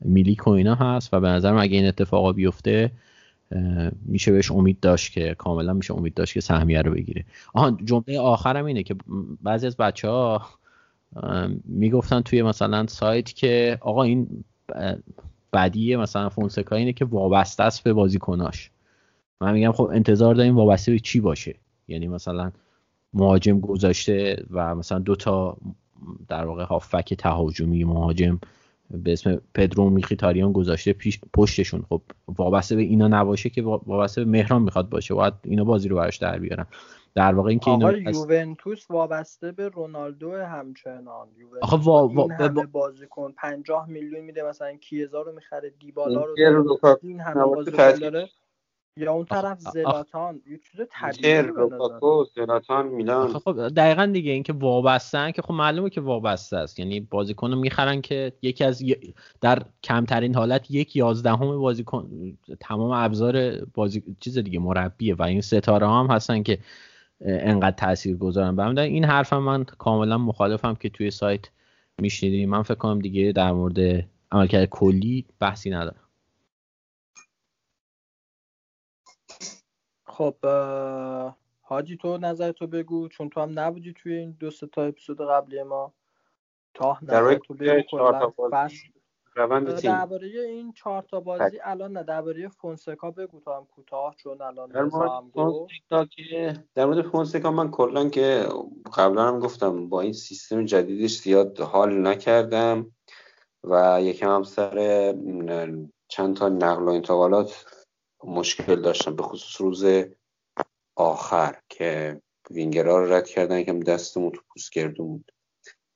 میلیک 0.00 0.46
و 0.46 0.50
اینا 0.50 0.74
هست 0.74 1.14
و 1.14 1.20
به 1.20 1.28
نظرم 1.28 1.58
اگه 1.58 1.76
این 1.76 1.86
اتفاقا 1.86 2.32
بیفته 2.32 2.90
میشه 4.02 4.32
بهش 4.32 4.50
امید 4.50 4.80
داشت 4.80 5.12
که 5.12 5.34
کاملا 5.38 5.72
میشه 5.72 5.94
امید 5.94 6.14
داشت 6.14 6.34
که 6.34 6.40
سهمیه 6.40 6.82
رو 6.82 6.92
بگیره. 6.92 7.24
آها 7.54 7.70
جمله 7.84 8.18
آخرم 8.20 8.64
اینه 8.64 8.82
که 8.82 8.96
بعضی 9.42 9.66
از 9.66 9.76
بچه 9.76 10.08
ها 10.08 10.42
می‌گفتن 11.64 12.20
توی 12.20 12.42
مثلا 12.42 12.86
سایت 12.86 13.32
که 13.32 13.78
آقا 13.80 14.02
این 14.02 14.44
بدیه 15.52 15.96
مثلا 15.96 16.28
فونسکا 16.28 16.76
اینه 16.76 16.92
که 16.92 17.04
وابسته 17.04 17.62
است 17.62 17.84
به 17.84 17.92
بازیکناش. 17.92 18.70
من 19.40 19.52
میگم 19.52 19.72
خب 19.72 19.90
انتظار 19.92 20.34
داریم 20.34 20.56
وابسته 20.56 20.92
به 20.92 20.98
چی 20.98 21.20
باشه؟ 21.20 21.54
یعنی 21.88 22.08
مثلا 22.08 22.52
مهاجم 23.14 23.60
گذاشته 23.60 24.44
و 24.50 24.74
مثلا 24.74 24.98
دو 24.98 25.16
تا 25.16 25.56
در 26.28 26.44
واقع 26.44 26.64
هافک 26.64 27.14
تهاجمی 27.14 27.84
مهاجم 27.84 28.40
به 28.90 29.12
اسم 29.12 29.40
پدرو 29.54 29.90
میخیتاریان 29.90 30.52
گذاشته 30.52 30.92
پیش 30.92 31.20
پشتشون. 31.32 31.84
خب 31.88 32.02
وابسته 32.28 32.76
به 32.76 32.82
اینا 32.82 33.08
نباشه 33.08 33.50
که 33.50 33.62
وابسته 33.62 34.24
به 34.24 34.30
مهران 34.30 34.62
می‌خواد 34.62 34.88
باشه. 34.88 35.14
باید 35.14 35.34
اینا 35.44 35.64
بازی 35.64 35.88
رو 35.88 35.96
براش 35.96 36.16
در 36.16 36.38
بیارن. 36.38 36.66
در 37.14 37.34
واقع 37.34 37.50
اینکه 37.50 37.70
اینا 37.70 37.92
یوونتوس 37.92 38.90
وابسته 38.90 39.52
به 39.52 39.68
رونالدو 39.68 40.32
همچنان. 40.32 41.28
یوونتوس 41.38 41.62
آخه 41.62 41.76
وا... 41.76 42.08
وا... 42.08 42.22
این 42.22 42.32
همه 42.32 42.66
بازیکن 42.66 43.32
50 43.32 43.88
میلیون 43.88 44.20
میده 44.20 44.42
مثلا 44.42 44.76
کیزا 44.76 45.22
رو 45.22 45.32
می‌خره 45.32 45.70
دیبالا 45.70 46.24
رو 46.24 46.34
این 47.02 47.20
همه 47.20 47.44
بازیکن 47.44 47.92
داره. 47.92 48.28
یا 48.96 49.12
اون 49.12 49.24
طرف 49.24 49.58
زلاتان 49.58 50.42
یه 50.46 50.58
چیز 50.58 50.80
طبیعی 50.90 51.42
زلاتان 52.34 52.86
میلان. 52.86 53.28
خب 53.28 53.68
دقیقا 53.68 54.06
دیگه 54.06 54.32
اینکه 54.32 54.52
وابستن 54.52 55.30
که 55.30 55.42
خب 55.42 55.54
معلومه 55.54 55.90
که 55.90 56.00
وابسته 56.00 56.56
است. 56.56 56.78
یعنی 56.78 57.00
بازیکن 57.00 57.50
رو 57.50 57.58
می‌خرن 57.58 58.00
که 58.00 58.32
یکی 58.42 58.64
از 58.64 58.82
در 59.40 59.62
کمترین 59.82 60.34
حالت 60.34 60.70
یک 60.70 60.96
یازدهم 60.96 61.58
بازیکن 61.58 62.10
تمام 62.60 62.90
ابزار 62.90 63.64
بازی 63.74 64.02
چیز 64.20 64.38
دیگه 64.38 64.58
مربیه 64.58 65.14
و 65.14 65.22
این 65.22 65.40
ستاره 65.40 65.88
هم 65.88 66.06
هستن 66.06 66.42
که 66.42 66.58
انقدر 67.24 67.76
تاثیر 67.76 68.16
گذارن. 68.16 68.74
به 68.74 68.82
این 68.82 69.04
حرفم 69.04 69.38
من 69.38 69.64
کاملا 69.64 70.18
مخالفم 70.18 70.74
که 70.74 70.88
توی 70.88 71.10
سایت 71.10 71.50
میشنیدیم 71.98 72.50
من 72.50 72.62
فکر 72.62 72.74
کنم 72.74 72.98
دیگه 72.98 73.32
در 73.32 73.52
مورد 73.52 74.08
عملکرد 74.32 74.68
کلی 74.68 75.26
بحثی 75.38 75.70
ندارم. 75.70 76.08
خب 80.04 80.34
حاجی 81.60 81.96
تو 81.96 82.18
نظر 82.18 82.52
تو 82.52 82.66
بگو. 82.66 83.08
چون 83.08 83.28
تو 83.28 83.40
هم 83.40 83.58
نبودی 83.58 83.92
توی 83.92 84.14
این 84.14 84.36
دو 84.40 84.50
تا 84.50 84.82
اپیزود 84.82 85.20
قبلی 85.20 85.62
ما. 85.62 85.92
تا 86.74 86.98
نظر 87.02 87.34
تو 87.34 87.54
بگو 87.54 87.82
روند 89.34 89.76
تیم. 89.76 89.90
درباره 89.90 90.28
این 90.28 90.72
چهار 90.72 91.02
تا 91.02 91.20
بازی 91.20 91.58
الان 91.62 91.92
نه 91.92 92.02
درباره 92.02 92.48
فونسکا 92.48 93.10
بگو 93.10 93.40
تا 93.40 93.56
هم 93.56 93.66
کوتاه 93.66 94.14
چون 94.16 94.42
الان 94.42 94.68
در 94.68 94.82
مورد 94.82 95.10
فونسکا 95.32 96.04
که 96.04 96.64
در 96.74 96.84
مورد 96.84 97.02
فونسکا 97.02 97.50
من 97.50 97.70
کلا 97.70 98.08
که 98.08 98.48
قبلا 98.96 99.28
هم 99.28 99.38
گفتم 99.38 99.88
با 99.88 100.00
این 100.00 100.12
سیستم 100.12 100.64
جدیدش 100.64 101.18
زیاد 101.18 101.60
حال 101.60 102.06
نکردم 102.06 102.92
و 103.64 103.98
یکم 104.02 104.28
هم 104.34 104.42
سر 104.42 105.14
چند 106.08 106.36
تا 106.36 106.48
نقل 106.48 106.82
و 106.82 106.88
انتقالات 106.88 107.66
مشکل 108.24 108.82
داشتم 108.82 109.16
به 109.16 109.22
خصوص 109.22 109.60
روز 109.60 109.84
آخر 110.96 111.60
که 111.68 112.20
وینگرها 112.50 112.98
رو 112.98 113.12
رد 113.12 113.28
کردن 113.28 113.58
یکم 113.58 113.80
دستمون 113.80 114.30
تو 114.30 114.40
پوست 114.48 114.78
بود. 114.96 115.32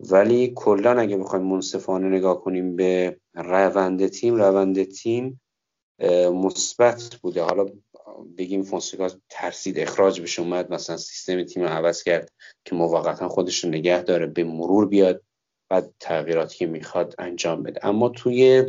ولی 0.01 0.53
کلا 0.57 1.01
اگه 1.01 1.17
بخوایم 1.17 1.45
منصفانه 1.45 2.09
نگاه 2.09 2.41
کنیم 2.41 2.77
به 2.77 3.17
روند 3.35 4.07
تیم 4.07 4.35
روند 4.35 4.85
تیم 4.85 5.41
مثبت 6.33 7.19
بوده. 7.23 7.43
حالا 7.43 7.67
بگیم 8.39 8.63
فونسکا 8.63 9.11
ترسید 9.29 9.79
اخراج 9.79 10.21
بشه 10.21 10.43
اومد 10.43 10.73
مثلا 10.73 10.97
سیستم 10.97 11.45
تیم 11.45 11.63
رو 11.63 11.69
عوض 11.69 12.03
کرد 12.03 12.33
که 12.65 12.75
موقتا 12.75 13.29
خودش 13.29 13.65
رو 13.65 13.71
نگه 13.71 14.03
داره 14.03 14.27
به 14.27 14.45
مرور 14.45 14.87
بیاد 14.87 15.23
بعد 15.71 15.95
تغییراتی 16.01 16.59
که 16.59 16.67
می‌خواد 16.67 17.15
انجام 17.19 17.63
بده. 17.63 17.87
اما 17.87 18.09
توی 18.09 18.65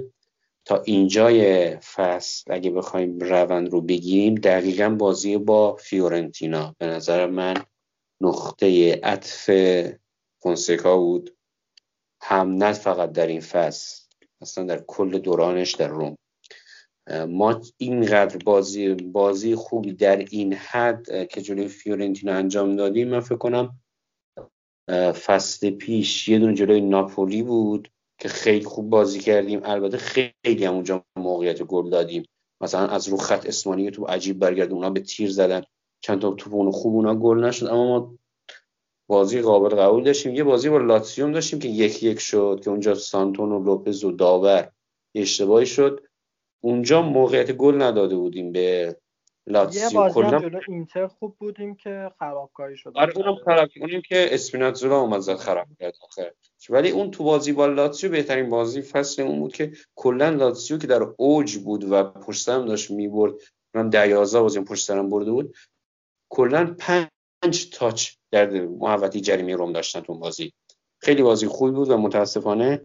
تا 0.66 0.82
اینجای 0.82 1.76
فصل 1.78 2.54
اگه 2.54 2.72
بخوایم 2.72 3.20
روند 3.20 3.70
رو 3.70 3.82
بگیریم 3.82 4.36
دقیقا 4.36 4.90
بازی 4.90 5.38
با 5.38 5.76
فیورنتینا. 5.76 6.76
به 6.80 6.86
نظر 6.88 7.28
من 7.28 7.54
نقطه 8.22 8.94
عطف 9.04 9.50
فونسکا 10.48 10.98
بود. 10.98 11.36
هم 12.22 12.52
نه 12.52 12.74
فقط 12.74 13.12
در 13.12 13.28
این 13.28 13.42
فصل 13.42 14.04
اصلا 14.42 14.64
در 14.64 14.84
کل 14.88 15.18
دورانش 15.18 15.76
در 15.76 15.88
روم. 15.88 16.16
ما 17.28 17.62
اینقدر 17.78 18.38
بازی 18.38 18.94
بازی 18.94 19.56
خوبی 19.56 19.94
در 19.94 20.18
این 20.18 20.54
حد 20.54 21.28
که 21.28 21.42
جلوی 21.42 21.68
فیورنتینا 21.68 22.34
انجام 22.34 22.76
دادیم 22.76 23.08
من 23.08 23.20
فکر 23.20 23.38
کنم 23.38 23.80
فصل 25.26 25.70
پیش 25.70 26.30
یه 26.30 26.40
دونه 26.40 26.54
جلوی 26.54 26.82
ناپولی 26.82 27.44
بود 27.44 27.92
که 28.20 28.30
خیلی 28.30 28.66
خوب 28.66 28.90
بازی 28.90 29.20
کردیم. 29.20 29.62
البته 29.64 29.98
خیلی 29.98 30.66
هم 30.66 30.74
اونجا 30.74 31.06
موقعیت 31.18 31.64
گل 31.64 31.90
دادیم. 31.90 32.24
مثلا 32.62 32.88
از 32.88 33.08
رو 33.08 33.18
خط 33.18 33.46
اسمانی 33.46 33.92
تو 33.92 34.06
عجیب 34.06 34.40
برگرد 34.40 34.72
اونا 34.72 34.90
به 34.90 35.00
تیر 35.00 35.30
زدن. 35.30 35.62
چند 36.02 36.22
تا 36.22 36.32
توپ 36.32 36.54
اون 36.54 36.72
خوب 36.72 36.96
اونا 36.96 37.16
گل 37.16 37.44
نشد 37.44 37.66
اما 37.66 37.86
ما 37.88 38.18
بازی 39.08 39.42
قابل 39.42 39.76
قبول 39.76 40.04
داشتیم. 40.04 40.36
یه 40.36 40.44
بازی 40.44 40.70
با 40.70 40.78
لاتسیوم 40.78 41.32
داشتیم 41.32 41.60
که 41.60 41.68
یک 41.68 42.04
یک 42.04 42.20
شد 42.20 42.62
که 42.64 42.70
اونجا 42.70 42.96
سانتون 42.96 43.52
و 43.52 43.64
لوپز 43.64 44.04
و 44.04 44.12
داور 44.12 44.72
اشتباهی 45.16 45.66
شد. 45.66 46.08
اونجا 46.62 47.02
موقعیت 47.02 47.52
گل 47.52 47.82
نداده 47.82 48.16
بودیم 48.16 48.52
به 48.52 48.96
لاتسیو 49.48 50.02
یه 50.02 50.10
بازی 50.10 50.22
هم 50.22 50.40
جلو 50.40 50.60
اینتر 50.68 51.08
خوب 51.08 51.36
بودیم 51.40 51.76
که 51.76 52.12
خرابکاری 52.20 52.78
شد. 52.78 52.92
آره 52.96 53.18
اونم 53.18 53.36
خراب 53.46 53.70
اونیم 53.82 54.02
که 54.02 54.28
اسپیناتزولا 54.32 55.00
اومد 55.00 55.20
زد 55.20 55.36
خراب 55.36 55.68
کرد 55.80 55.94
آخر 56.02 56.32
ولی 56.70 56.90
اون 56.90 57.12
تو 57.12 57.24
بازی 57.24 57.54
با 57.54 57.66
لاتسیو 57.66 58.12
بهترین 58.12 58.50
بازی 58.50 58.82
فصل 58.82 59.22
اون 59.22 59.40
بود 59.40 59.54
که 59.54 59.72
کلا 59.96 60.30
لاتسیو 60.30 60.78
که 60.78 60.88
در 60.88 61.02
اوج 61.18 61.58
بود 61.58 61.92
و 61.92 62.04
پشت 62.04 62.50
هم 62.50 62.66
داشت 62.66 62.92
می‌برد. 62.92 63.34
من 63.74 63.90
در 63.90 64.10
11 64.10 64.42
بازی 64.42 64.62
پشت 64.62 64.88
سرم 64.88 65.10
برده 65.10 65.32
بود. 65.32 65.56
کلا 66.30 66.76
پنج 66.80 67.70
تاچ 67.74 68.12
در 68.32 68.66
محوطه 68.66 69.20
جریمه 69.20 69.56
روم 69.56 69.74
داشتن 69.74 70.00
تو 70.00 70.16
بازی. 70.16 70.54
خیلی 71.00 71.24
بازی 71.24 71.48
خوبی 71.48 71.72
بود 71.72 71.90
و 71.90 71.98
متاسفانه 71.98 72.82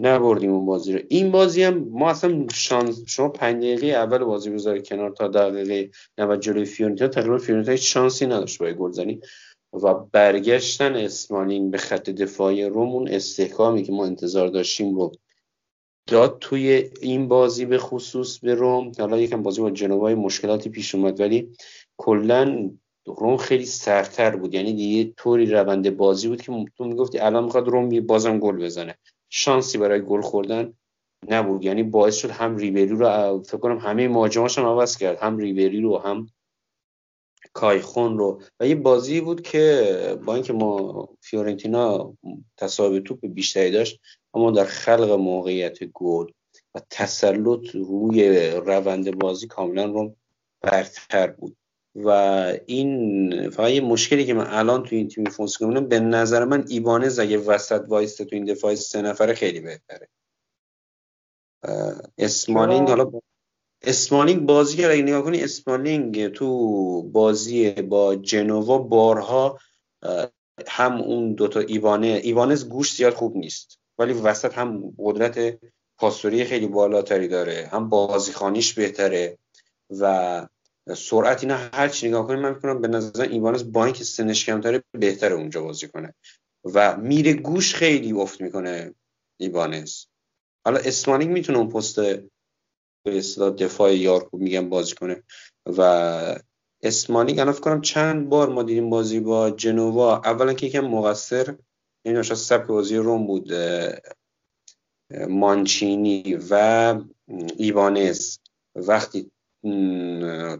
نبردیم 0.00 0.52
اون 0.52 0.66
بازی 0.66 0.92
رو. 0.92 1.00
این 1.08 1.30
بازی 1.30 1.62
هم 1.62 1.88
ما 1.90 2.10
اصلا 2.10 2.46
شانس 2.54 3.02
شما 3.06 3.28
پنج 3.28 3.56
دقیقه 3.56 3.86
اول 3.86 4.18
بازی 4.18 4.50
بذاری 4.50 4.82
کنار 4.82 5.10
تا 5.10 5.28
دقیقه 5.28 5.90
90 6.18 6.40
جلوی 6.40 6.64
فیورنتینا 6.64 7.08
تقریبا 7.08 7.38
فیورنتینا 7.38 7.72
هیچ 7.72 7.92
شانسی 7.92 8.26
نداشت 8.26 8.58
برای 8.58 8.74
گلزنی 8.74 9.20
و 9.72 9.94
برگشتن 9.94 10.96
اسمالینگ 10.96 11.70
به 11.70 11.78
خط 11.78 12.10
دفاعی 12.10 12.64
روم 12.64 12.88
اون 12.88 13.08
استحکامی 13.08 13.82
که 13.82 13.92
ما 13.92 14.06
انتظار 14.06 14.48
داشتیم 14.48 14.96
رو 14.96 15.12
داد 16.06 16.38
توی 16.40 16.90
این 17.00 17.28
بازی 17.28 17.66
به 17.66 17.78
خصوص 17.78 18.38
به 18.38 18.54
روم. 18.54 18.92
حالا 18.98 19.20
یکم 19.20 19.42
بازی 19.42 19.60
با 19.60 19.70
جنوبای 19.70 20.14
مشکلاتی 20.14 20.70
پیش 20.70 20.94
اومد 20.94 21.20
ولی 21.20 21.52
کلا 21.96 22.70
روم 23.06 23.36
خیلی 23.36 23.66
سرتر 23.66 24.36
بود. 24.36 24.54
یعنی 24.54 24.72
دیگه 24.72 25.14
طوری 25.16 25.46
روند 25.46 25.96
بازی 25.96 26.28
بود 26.28 26.42
که 26.42 26.64
تو 26.76 26.84
می‌گفتی 26.84 27.18
الان 27.18 27.44
می‌خواد 27.44 27.68
روم 27.68 28.00
بازم 28.00 28.38
گل 28.38 28.64
بزنه. 28.64 28.98
شانسی 29.28 29.78
برای 29.78 30.00
گل 30.00 30.20
خوردن 30.20 30.72
نبود. 31.28 31.64
یعنی 31.64 31.82
باعث 31.82 32.16
شد 32.16 32.30
هم 32.30 32.56
ریبری 32.56 32.86
رو 32.86 33.42
فکر 33.42 33.58
کنم 33.58 33.78
همه 33.78 34.08
مهاجماش 34.08 34.58
هم 34.58 34.66
عوض 34.66 34.96
کرد. 34.96 35.18
هم 35.18 35.38
ریبری 35.38 35.80
رو 35.80 35.98
هم 35.98 36.26
کایخون 37.52 38.18
رو. 38.18 38.42
و 38.60 38.66
یه 38.66 38.74
بازی 38.74 39.20
بود 39.20 39.42
که 39.42 40.18
با 40.26 40.34
اینکه 40.34 40.52
ما 40.52 41.08
فیورنتینا 41.20 42.14
تصاحب 42.56 43.00
توپ 43.00 43.26
بیشتری 43.26 43.70
داشت 43.70 44.00
اما 44.34 44.50
در 44.50 44.64
خلق 44.64 45.10
موقعیت 45.10 45.84
گل 45.84 46.26
و 46.74 46.80
تسلط 46.90 47.70
روی 47.74 48.50
روند 48.50 49.18
بازی 49.18 49.46
کاملا 49.46 49.84
رم 49.84 50.14
برتر 50.60 51.26
بود. 51.26 51.56
و 51.94 52.08
این 52.66 53.50
فقط 53.50 53.70
یه 53.70 53.80
مشکلی 53.80 54.24
که 54.24 54.34
من 54.34 54.46
الان 54.48 54.82
تو 54.82 54.96
این 54.96 55.08
تیم 55.08 55.24
فونسکا 55.24 55.62
می‌بینم 55.62 55.88
به 55.88 56.00
نظر 56.00 56.44
من 56.44 56.64
ایبانز 56.68 57.18
اگه 57.18 57.38
وسط 57.38 57.84
وایسته 57.88 58.24
تو 58.24 58.36
این 58.36 58.44
دفاع 58.44 58.74
سه 58.74 59.02
نفره 59.02 59.34
خیلی 59.34 59.60
بهتره. 59.60 60.08
اسمالینگ 62.18 62.88
حالا 62.88 63.10
اسمالینگ 63.82 64.46
بازی 64.46 64.76
کرد 64.76 64.90
اگه 64.90 65.02
نگاه 65.02 65.22
کنی 65.22 65.42
اسمالینگ 65.42 66.28
تو 66.28 67.02
بازی 67.02 67.70
با 67.70 68.16
جنوا 68.16 68.78
بارها 68.78 69.58
هم 70.68 71.00
اون 71.00 71.32
دوتا 71.32 71.60
ایوانه 71.60 72.20
ایوانز 72.22 72.68
گوش 72.68 72.94
زیاد 72.94 73.14
خوب 73.14 73.36
نیست 73.36 73.78
ولی 73.98 74.12
وسط 74.12 74.54
هم 74.54 74.94
قدرت 74.98 75.58
پاسوری 75.98 76.44
خیلی 76.44 76.66
بالاتری 76.66 77.28
داره 77.28 77.68
هم 77.72 77.88
بازیخانیش 77.88 78.74
بهتره 78.74 79.38
و 79.90 80.46
سرعت 80.96 81.42
اینا 81.42 81.56
هر 81.56 81.88
چی 81.88 82.08
نگاه 82.08 82.26
کنیم 82.26 82.40
من 82.40 82.54
می‌کنم 82.54 82.80
به 82.80 82.88
نظر 82.88 83.22
ایوانز 83.22 83.72
با 83.72 83.84
اینکه 83.84 84.04
سنش 84.04 84.46
کمتره 84.46 84.82
بهتره 84.98 85.34
اونجا 85.34 85.62
بازی 85.62 85.88
کنه. 85.88 86.14
و 86.74 86.96
میره 86.96 87.32
گوش 87.32 87.74
خیلی 87.74 88.12
افت 88.12 88.40
می‌کنه 88.40 88.94
ایوانز 89.40 90.04
حالا 90.64 90.78
اسمالینگ 90.78 91.30
می‌تونه 91.32 91.58
اون 91.58 91.68
پست 91.68 92.00
به 93.04 93.18
اصطلاح 93.18 93.50
دفاع 93.50 93.96
یار 93.96 94.24
خوب 94.24 94.40
میگم 94.40 94.68
بازی 94.68 94.94
کنه. 94.94 95.22
و 95.66 95.80
اسمالینگ 96.82 97.38
الان 97.38 97.52
فکر 97.52 97.62
کنم 97.62 97.80
چند 97.80 98.28
بار 98.28 98.48
ما 98.48 98.62
دیدیم 98.62 98.90
بازی 98.90 99.20
با 99.20 99.50
جنوا. 99.50 100.16
اولا 100.16 100.52
که 100.52 100.66
یکم 100.66 100.80
مقصر 100.80 101.56
این 102.04 102.14
یعنی 102.14 102.22
سبک 102.22 102.66
بازی 102.66 102.96
روم 102.96 103.26
بود 103.26 103.52
مانچینی 105.28 106.38
و 106.50 106.54
ایوانز 107.56 108.38
وقتی 108.74 109.30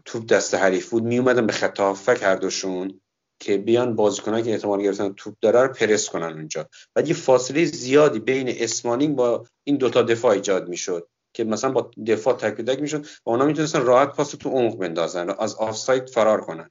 توپ 0.05 0.26
دست 0.26 0.55
حریف 0.55 0.90
بود. 0.90 1.05
می 1.05 1.18
اومدن 1.18 1.46
به 1.46 1.53
خط 1.53 1.80
هافک 1.80 2.22
هر 2.22 2.34
دوشون 2.34 3.01
که 3.42 3.59
بیان 3.59 3.96
بازیکنان 3.96 4.42
که 4.42 4.51
احتمال 4.51 4.82
گرفتن 4.82 5.12
توپ 5.12 5.34
داره 5.40 5.62
رو 5.62 5.68
پرس 5.68 6.09
کنن 6.09 6.32
اونجا. 6.32 6.68
بعد 6.94 7.09
یه 7.09 7.14
فاصله 7.14 7.64
زیادی 7.64 8.18
بین 8.18 8.48
اسمالینگ 8.48 9.16
با 9.16 9.46
این 9.64 9.76
دوتا 9.76 10.03
دفاع 10.03 10.32
ایجاد 10.32 10.68
می‌شد 10.68 11.09
که 11.36 11.44
مثلا 11.44 11.70
با 11.70 11.90
دفاع 12.07 12.36
تک 12.36 12.61
تک 12.61 12.80
می‌شد 12.80 13.07
و 13.26 13.30
اونا 13.30 13.44
می‌تونستن 13.44 13.82
راحت 13.82 14.16
پاس 14.16 14.30
تو 14.30 14.51
عمق 14.51 14.76
بندازن 14.76 15.30
از 15.38 15.55
آفساید 15.55 16.09
فرار 16.09 16.40
کنن. 16.40 16.70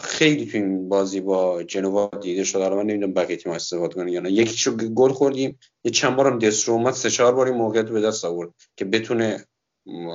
خیلی 0.00 0.46
تو 0.46 0.58
این 0.58 0.88
بازی 0.88 1.20
با 1.20 1.62
جنوا 1.62 2.10
دیده 2.20 2.44
شد. 2.44 2.58
الان 2.58 2.76
من 2.76 2.86
نمی‌دونم 2.86 3.14
بقیه 3.14 3.36
تیم 3.36 3.52
استفاده 3.52 3.94
کنه 3.94 4.12
یا 4.12 4.20
نه. 4.20 4.32
یکیشو 4.32 4.76
گل 4.76 5.12
خوردیم. 5.12 5.58
یه 5.84 5.90
چند 5.90 6.16
بارم 6.16 6.38
دسترو 6.38 6.74
اومد. 6.74 6.94
سه 6.94 7.10
چهار 7.10 7.34
بار 7.34 7.50
موقعیت 7.50 7.88
به 7.88 8.00
دست 8.00 8.24
آورد 8.24 8.50
که 8.76 8.84
بتونه 8.84 9.46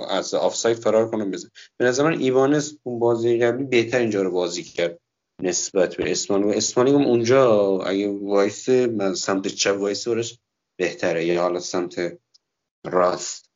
از 0.09 0.33
آفساید 0.33 0.77
فرار 0.77 1.11
کنه 1.11 1.25
بزن. 1.25 1.49
به 1.77 1.85
نظر 1.85 2.03
من 2.03 2.19
ایبانز 2.19 2.77
اون 2.83 2.99
بازی 2.99 3.39
قبلی 3.39 3.63
بهتر 3.63 3.99
اینجا 3.99 4.21
رو 4.21 4.31
بازی 4.31 4.63
کرد 4.63 4.99
نسبت 5.41 5.95
به 5.95 6.11
اسمالینگ 6.11 6.43
و 6.43 6.49
اسمالینگ 6.49 6.91
هم 6.91 7.01
اونجا 7.01 7.77
اگه 7.79 8.17
وایسه 8.21 8.69
سمت 9.15 9.47
چپ 9.47 9.77
وایسه 9.79 10.07
برش 10.07 10.39
بهتره. 10.79 11.25
یا 11.25 11.41
حالا 11.41 11.59
سمت 11.59 12.17
راست. 12.85 13.49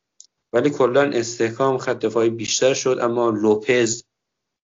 ولی 0.54 0.70
کلا 0.70 1.02
استحکام 1.02 1.78
خط 1.78 2.00
دفاعی 2.00 2.30
بیشتر 2.30 2.74
شد 2.74 2.98
اما 3.02 3.30
لوپز 3.30 4.04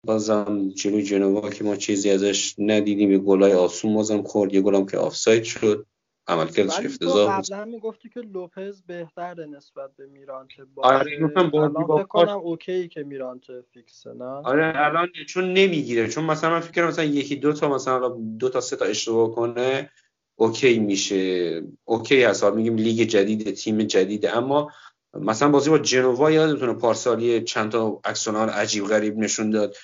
بازم 0.06 0.70
جلوی 0.70 1.04
جنوا 1.04 1.50
که 1.50 1.64
ما 1.64 1.76
چیزی 1.76 2.10
ازش 2.10 2.56
ندیدیم 2.58 3.10
به 3.10 3.18
گلای 3.18 3.54
آسون 3.54 3.94
بازم 3.94 4.24
خورد 4.24 4.54
یه 4.54 4.62
گلم 4.62 4.86
که 4.86 4.98
آفساید 4.98 5.44
شد. 5.44 5.86
عملکردش 6.28 6.80
افتضاح 6.80 7.38
بود. 7.38 7.46
قبلا 7.46 7.66
می‌گفتی 7.66 8.10
که 8.10 8.20
لوپز 8.20 8.82
بهتره 8.82 9.46
نسبت 9.46 9.96
به 9.98 10.06
میرانته 10.06 10.64
آره 10.78 11.20
گفتم 11.24 11.50
با 11.50 12.04
کنم 12.04 12.38
OK 12.38 12.88
که 12.88 13.04
میرانته 13.04 13.64
فیکسه 13.74 14.14
نه؟ 14.14 14.26
آره 14.26 14.74
الان 14.76 15.08
چون 15.28 15.54
نمی‌گیره. 15.54 16.08
چون 16.08 16.24
مثلا 16.24 16.50
من 16.50 16.60
فکر 16.60 16.88
مثلا 16.88 17.06
یکی 17.06 17.36
دو 17.36 17.54
تا 17.54 17.70
مثلا 17.70 18.10
دو 18.40 18.50
تا 18.50 18.62
سه 18.62 18.76
تا 18.76 18.86
اشتباه 18.86 19.36
کنه 19.36 19.90
OK 20.36 20.80
میشه. 20.80 21.64
OK 21.86 22.24
هست. 22.24 22.44
میگیم 22.44 22.76
لیگ 22.76 23.08
جدید 23.08 23.54
تیم 23.54 23.78
جدید. 23.78 24.26
اما 24.26 24.72
مثلا 25.14 25.50
بازی 25.50 25.70
با 25.70 25.78
جنوا 25.78 26.32
یادتونه 26.32 26.74
پارسالی 26.74 27.42
چند 27.42 27.72
تا 27.72 28.02
عکس‌العمل 28.04 28.50
عجیب 28.50 28.86
غریب 28.86 29.18
نشون 29.18 29.50
داد. 29.50 29.76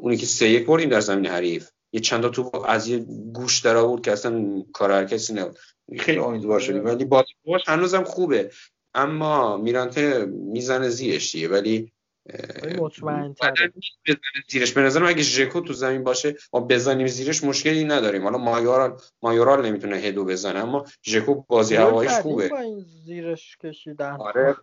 اونی 0.00 0.16
که 0.16 0.26
سه 0.26 0.48
یک 0.48 0.66
بردیم 0.66 0.88
در 0.88 1.00
زمین 1.00 1.26
حریف. 1.26 1.70
یه 1.92 2.00
چند 2.00 2.22
تا 2.22 2.28
تو 2.28 2.64
از 2.66 2.88
یه 2.88 2.98
گوشه 3.34 3.60
در 3.60 3.76
آورد 3.76 4.02
که 4.02 4.12
اصلا 4.12 4.62
کار 4.72 4.92
هر 4.92 5.04
کسی 5.04 5.34
نبود. 5.34 5.58
خیلی 5.98 6.18
امیدوار 6.18 6.60
شدیم. 6.60 6.84
ولی 6.84 7.04
بازی 7.04 7.32
با 7.44 7.50
پاش 7.50 7.68
هنوزم 7.68 8.04
خوبه. 8.04 8.50
اما 8.94 9.56
میرانته 9.56 10.24
می‌زنه 10.26 10.88
زیرش 10.88 11.32
دیگه. 11.32 11.48
ولی 11.48 11.92
مطمئن 12.78 13.34
زیرش. 14.48 14.72
به 14.72 14.80
نظرم 14.80 15.06
اگه 15.06 15.22
ژکو 15.22 15.60
تو 15.60 15.72
زمین 15.72 16.04
باشه 16.04 16.36
ما 16.52 16.60
بزنیم 16.60 17.06
زیرش 17.06 17.44
مشکلی 17.44 17.84
نداریم. 17.84 18.22
حالا 18.22 18.38
مایورال 18.38 19.00
مایورال 19.22 19.66
نمی‌تونه 19.66 19.96
هدو 19.96 20.24
بزنه 20.24 20.58
اما 20.58 20.84
ژکو 21.04 21.34
بازی 21.34 21.74
هوایش 21.74 22.10
خوبه. 22.10 22.48
با 22.48 22.58
این 22.58 22.84
زیرش 23.04 23.56
کشیدن. 23.56 24.16
آره. 24.20 24.56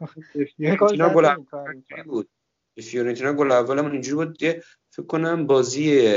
فیورنتینا 0.58 1.10
گل 1.10 1.36
بود. 2.06 2.30
فیورنتینا 2.84 3.34
گل 3.34 3.52
اولمون 3.52 3.92
اینجوری 3.92 4.16
بود 4.16 4.38
فکر 4.90 5.06
کنم 5.08 5.48
بازی 5.48 6.08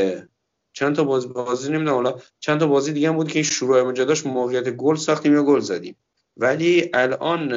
چند 0.79 0.97
تا 0.97 1.05
بازی 1.05 1.29
بازی 1.29 1.73
نمی‌دونم 1.73 1.95
حالا 1.95 2.15
چند 2.41 2.61
تا 2.61 2.67
بازی 2.67 2.93
دیگه 2.93 3.09
هم 3.09 3.17
بود 3.17 3.29
که 3.29 3.35
این 3.35 3.45
شروع 3.45 3.93
داشت 3.93 4.27
موقعیت 4.27 4.71
گل 4.71 4.97
ساختیم 4.97 5.33
یا 5.33 5.43
گل 5.43 5.61
زدیم. 5.61 5.97
ولی 6.37 6.91
الان 6.95 7.49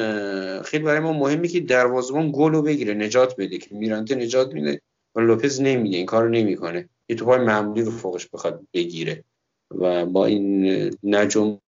خیلی 0.62 0.84
برای 0.84 1.00
ما 1.00 1.12
مهمه 1.12 1.48
که 1.48 1.60
دروازه‌بان 1.60 2.32
گل 2.34 2.52
رو 2.52 2.62
بگیره 2.62 2.94
نجات 2.94 3.36
بده 3.36 3.58
که 3.58 3.74
میرانته 3.74 4.14
نجات 4.14 4.52
میده 4.54 4.80
و 5.14 5.20
لوپز 5.20 5.60
نمیده 5.60 5.96
این 5.96 6.06
کارو 6.06 6.28
نمی‌کنه. 6.28 6.88
یه 7.08 7.16
توپای 7.16 7.38
معمولی 7.38 7.82
رو 7.82 7.90
فوقش 7.90 8.28
بخواد 8.32 8.66
بگیره 8.74 9.24
و 9.70 10.06
با 10.06 10.26
این 10.26 10.66
نجوم 11.02 11.60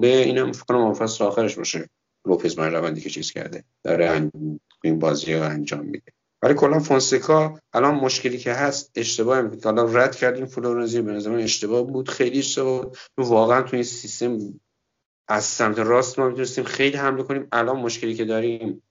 به 0.00 0.22
اینم 0.22 0.52
فکر 0.52 0.64
کنم 0.64 0.94
فصل 0.94 1.24
آخرش 1.24 1.56
باشه. 1.56 1.88
لوپز 2.26 2.58
من 2.58 2.72
روندی 2.72 3.00
که 3.00 3.10
چیز 3.10 3.32
کرده 3.32 3.64
داره 3.84 4.30
این 4.84 4.98
بازی 4.98 5.34
رو 5.34 5.42
انجام 5.42 5.86
میده. 5.86 6.12
ولی 6.42 6.54
کلا 6.54 6.78
فونسکا 6.78 7.58
الان 7.72 7.94
مشکلی 7.94 8.38
که 8.38 8.52
هست 8.52 8.92
اشتباه 8.94 9.56
که 9.56 9.66
الان 9.66 9.96
رد 9.96 10.16
کردیم 10.16 10.46
فلورنزی 10.46 11.02
به 11.02 11.12
نظر 11.12 11.34
اشتباه 11.34 11.82
بود. 11.82 12.08
خیلی 12.08 12.38
اشتباه 12.38 12.82
بود. 12.82 12.96
واقعا 13.18 13.62
تو 13.62 13.76
این 13.76 13.82
سیستم 13.82 14.60
از 15.28 15.44
سمت 15.44 15.78
راست 15.78 16.18
ما 16.18 16.28
می‌تونستیم 16.28 16.64
خیلی 16.64 16.96
حمله 16.96 17.22
کنیم. 17.22 17.48
الان 17.52 17.76
مشکلی 17.76 18.14
که 18.14 18.24
داریم 18.24 18.82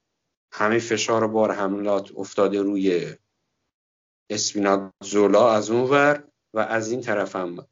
همه 0.54 0.80
فشار 0.80 1.24
و 1.24 1.28
بار 1.28 1.52
حملات 1.52 2.12
افتاده 2.16 2.62
روی 2.62 3.16
زولا 5.04 5.52
از 5.52 5.70
اون 5.70 5.89
ور 5.89 6.24
و 6.54 6.60
از 6.60 6.91
این 6.91 7.02
طرف 7.02 7.36
هم 7.36 7.68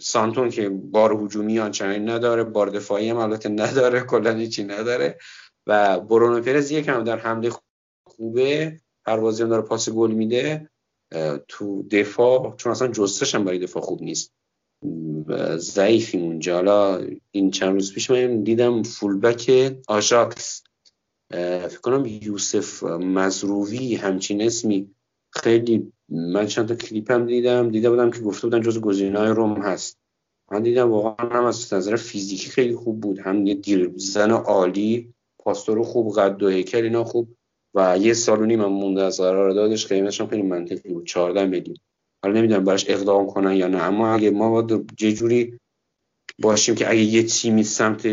سانتون 0.00 0.50
که 0.50 0.68
بار 0.68 1.12
هجومی 1.12 1.58
آنچنانی 1.58 1.98
نداره 1.98 2.44
بار 2.44 2.68
دفاعی 2.68 3.10
هم 3.10 3.16
البته 3.16 3.48
نداره 3.48 4.00
کلا 4.00 4.34
هیچی 4.34 4.64
نداره. 4.64 5.18
و 5.66 6.00
برونو 6.00 6.42
پرز 6.42 6.70
یکم 6.70 7.04
در 7.04 7.18
حمله 7.18 7.50
خوبه 8.20 8.80
هر 9.06 9.16
بازی 9.16 9.42
هم 9.42 9.48
داره 9.48 9.62
پاس 9.62 9.90
گل 9.90 10.10
میده. 10.10 10.70
تو 11.48 11.82
دفاع 11.82 12.56
چون 12.56 12.72
اصلا 12.72 12.88
جستش 12.88 13.34
هم 13.34 13.44
برای 13.44 13.58
دفاع 13.58 13.82
خوب 13.82 14.02
نیست. 14.02 14.32
ضعیفی 15.56 16.18
اونجا. 16.18 16.54
حالا 16.54 17.06
این 17.30 17.50
چند 17.50 17.72
روز 17.72 17.94
پیش 17.94 18.10
من 18.10 18.42
دیدم 18.42 18.82
فولبک 18.82 19.76
آژاکس. 19.88 20.62
فکر 21.68 21.80
کنم 21.80 22.06
یوسف 22.06 22.82
مزرووی 22.82 23.94
همچین 23.94 24.42
اسمی. 24.42 24.90
خیلی 25.30 25.92
من 26.08 26.46
چند 26.46 26.68
تا 26.68 26.74
کلیپ 26.74 27.10
هم 27.10 27.26
دیدم. 27.26 27.70
دیده 27.70 27.90
بودم 27.90 28.10
که 28.10 28.20
گفته 28.20 28.46
بودن 28.46 28.62
جز 28.62 28.80
گزینه‌های 28.80 29.28
روم 29.28 29.62
هست. 29.62 29.98
من 30.52 30.62
دیدم 30.62 30.90
واقعا 30.90 31.28
هم 31.28 31.44
از 31.44 31.74
نظر 31.74 31.96
فیزیکی 31.96 32.50
خیلی 32.50 32.74
خوب 32.74 33.00
بود. 33.00 33.18
هم 33.18 33.46
یه 33.46 33.54
دیر 33.54 33.92
زن 33.96 34.30
عالی 34.30 35.14
پاستور 35.38 35.82
خوب 35.82 36.18
قد 36.18 36.42
و 36.42 36.48
هیکل 36.48 36.82
اینا 36.82 37.04
خوب. 37.04 37.36
و 37.74 37.98
یه 38.00 38.14
سالونی 38.14 38.56
من 38.56 38.64
مونده 38.64 39.02
از 39.02 39.20
قرار 39.20 39.50
دادش 39.50 39.86
قیمتش 39.86 40.20
هم 40.20 40.26
خیلی 40.26 40.42
منطقی 40.42 40.88
بود. 40.88 41.06
14 41.06 41.46
میلیون. 41.46 41.76
حالا 42.22 42.38
نمی‌دونم 42.38 42.64
براش 42.64 42.84
اقدام 42.88 43.26
کنن 43.26 43.52
یا 43.52 43.68
نه. 43.68 43.82
اما 43.82 44.14
اگه 44.14 44.30
ما 44.30 44.62
باید 44.62 44.92
یه 45.00 45.12
جوری 45.12 45.58
باشیم 46.38 46.74
که 46.74 46.90
اگه 46.90 47.00
یه 47.00 47.22
تیمی 47.22 47.62
سمت 47.62 48.06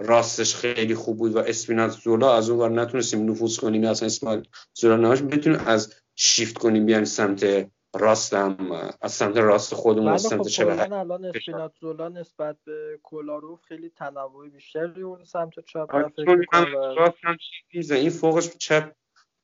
راستش 0.00 0.54
خیلی 0.54 0.94
خوب 0.94 1.18
بود 1.18 1.34
و 1.34 1.38
اسپینات 1.38 1.90
زولا 1.90 2.36
از 2.36 2.50
اون 2.50 2.60
ور 2.60 2.82
نتونستیم 2.82 3.30
نفوذ 3.30 3.58
کنیم 3.58 3.84
اصلا 3.84 4.06
اسماعیل 4.06 4.48
زولا 4.74 4.96
نهاش 4.96 5.22
بتونیم 5.22 5.60
از 5.66 5.94
شیفت 6.14 6.58
کنیم 6.58 6.86
بیایم 6.86 7.04
سمت 7.04 7.70
راستم 7.94 8.56
از 9.00 9.12
سمت 9.12 9.36
راست 9.36 9.74
خودمون 9.74 10.08
از 10.08 10.20
ولی 10.20 10.28
سمت 10.30 10.42
خب 10.42 10.48
چپ 10.48 10.66
الان 10.92 11.24
اسپیناتزولا 11.24 12.08
نسبت 12.08 12.56
به 12.64 13.00
کولاروف 13.02 13.62
خیلی 13.62 13.90
تنوع 13.90 14.48
بیشتری 14.48 15.02
اون 15.02 15.24
سمت 15.24 15.60
چپ 15.60 15.76
آره، 15.76 16.02
من 16.02 16.08
فکر 16.08 16.24
چون 16.24 16.38
می‌کنم 16.38 16.60
هم 16.60 16.74
و- 16.74 16.94
راست 16.94 17.18
هم 17.22 17.36
چیز 17.72 17.92
این 17.92 18.10
فوقش 18.10 18.56
چپ 18.58 18.92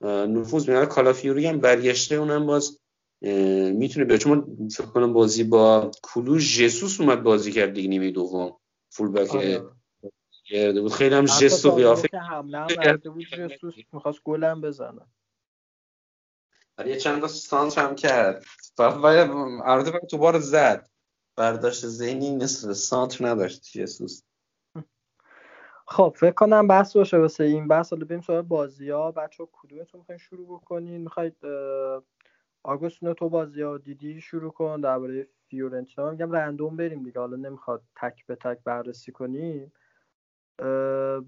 نفوذ 0.03 0.68
میاره 0.68 0.86
کالافیوری 0.86 1.46
هم 1.46 1.61
برگشته 1.61 2.14
اونم 2.14 2.46
باز 2.46 2.80
می‌تونه 3.72 4.05
به 4.07 4.18
چون 4.18 4.68
فکر 4.76 4.86
کنم 4.86 5.12
بازی 5.12 5.44
با 5.44 5.90
کلو 6.03 6.38
ژسوس 6.38 7.01
اومد 7.01 7.22
بازی 7.22 7.53
کرد 7.53 7.72
دیگه 7.72 7.88
نیمه 7.88 8.11
دوم. 8.11 8.57
فول 8.92 9.09
بک 9.12 9.30
آره. 9.30 9.62
کرده 10.44 10.80
بود. 10.80 10.92
خیلی 10.92 11.14
هم 11.14 11.26
ژست 11.26 11.66
و 11.66 11.70
قیافه 11.70 12.09
حمله 12.18 12.59
هم 12.59 12.96
بود 12.96 13.24
جسوس 13.24 13.74
می‌خواست 13.92 14.20
گلم 14.24 14.61
بزنه. 14.61 15.03
یه 16.86 16.96
چند 16.96 17.20
تا 17.20 17.28
سانتر 17.28 17.84
هم 17.84 17.94
کرد. 17.94 18.44
فقط 18.76 20.06
تو 20.10 20.18
بار 20.18 20.38
زد. 20.38 20.90
برداشت 21.36 21.86
ذهنی 21.86 22.36
نصف 22.36 22.72
سانتر 22.72 23.26
نداشت 23.26 23.64
ژسوس 23.72 24.22
خب 25.86 26.14
فکر 26.16 26.30
کنم 26.32 26.66
بحث 26.66 26.96
باشه 26.96 27.18
واسه 27.18 27.44
این 27.44 27.68
بحث. 27.68 27.92
حالا 27.92 28.04
بریم 28.04 28.20
سراغ 28.20 28.44
بازی 28.44 28.90
ها 28.90 29.12
بچه 29.12 29.48
کدومتون 29.52 30.00
می‌خواین 30.00 30.18
شروع 30.18 30.46
بکنین؟ 30.46 31.00
می‌خواید 31.00 31.36
آگوستینو 32.62 33.14
تو 33.14 33.28
بازی 33.28 33.62
ها 33.62 33.78
دیدی؟ 33.78 34.20
شروع 34.20 34.52
کن. 34.52 34.80
درباره 34.80 35.28
فیورنتینا 35.48 36.10
میگم. 36.10 36.32
رندوم 36.32 36.76
بریم 36.76 37.02
دیگه. 37.02 37.20
حالا 37.20 37.36
نمی‌خواد 37.36 37.82
تک 37.96 38.26
به 38.26 38.36
تک 38.36 38.58
بررسی 38.64 39.12
کنیم. 39.12 39.72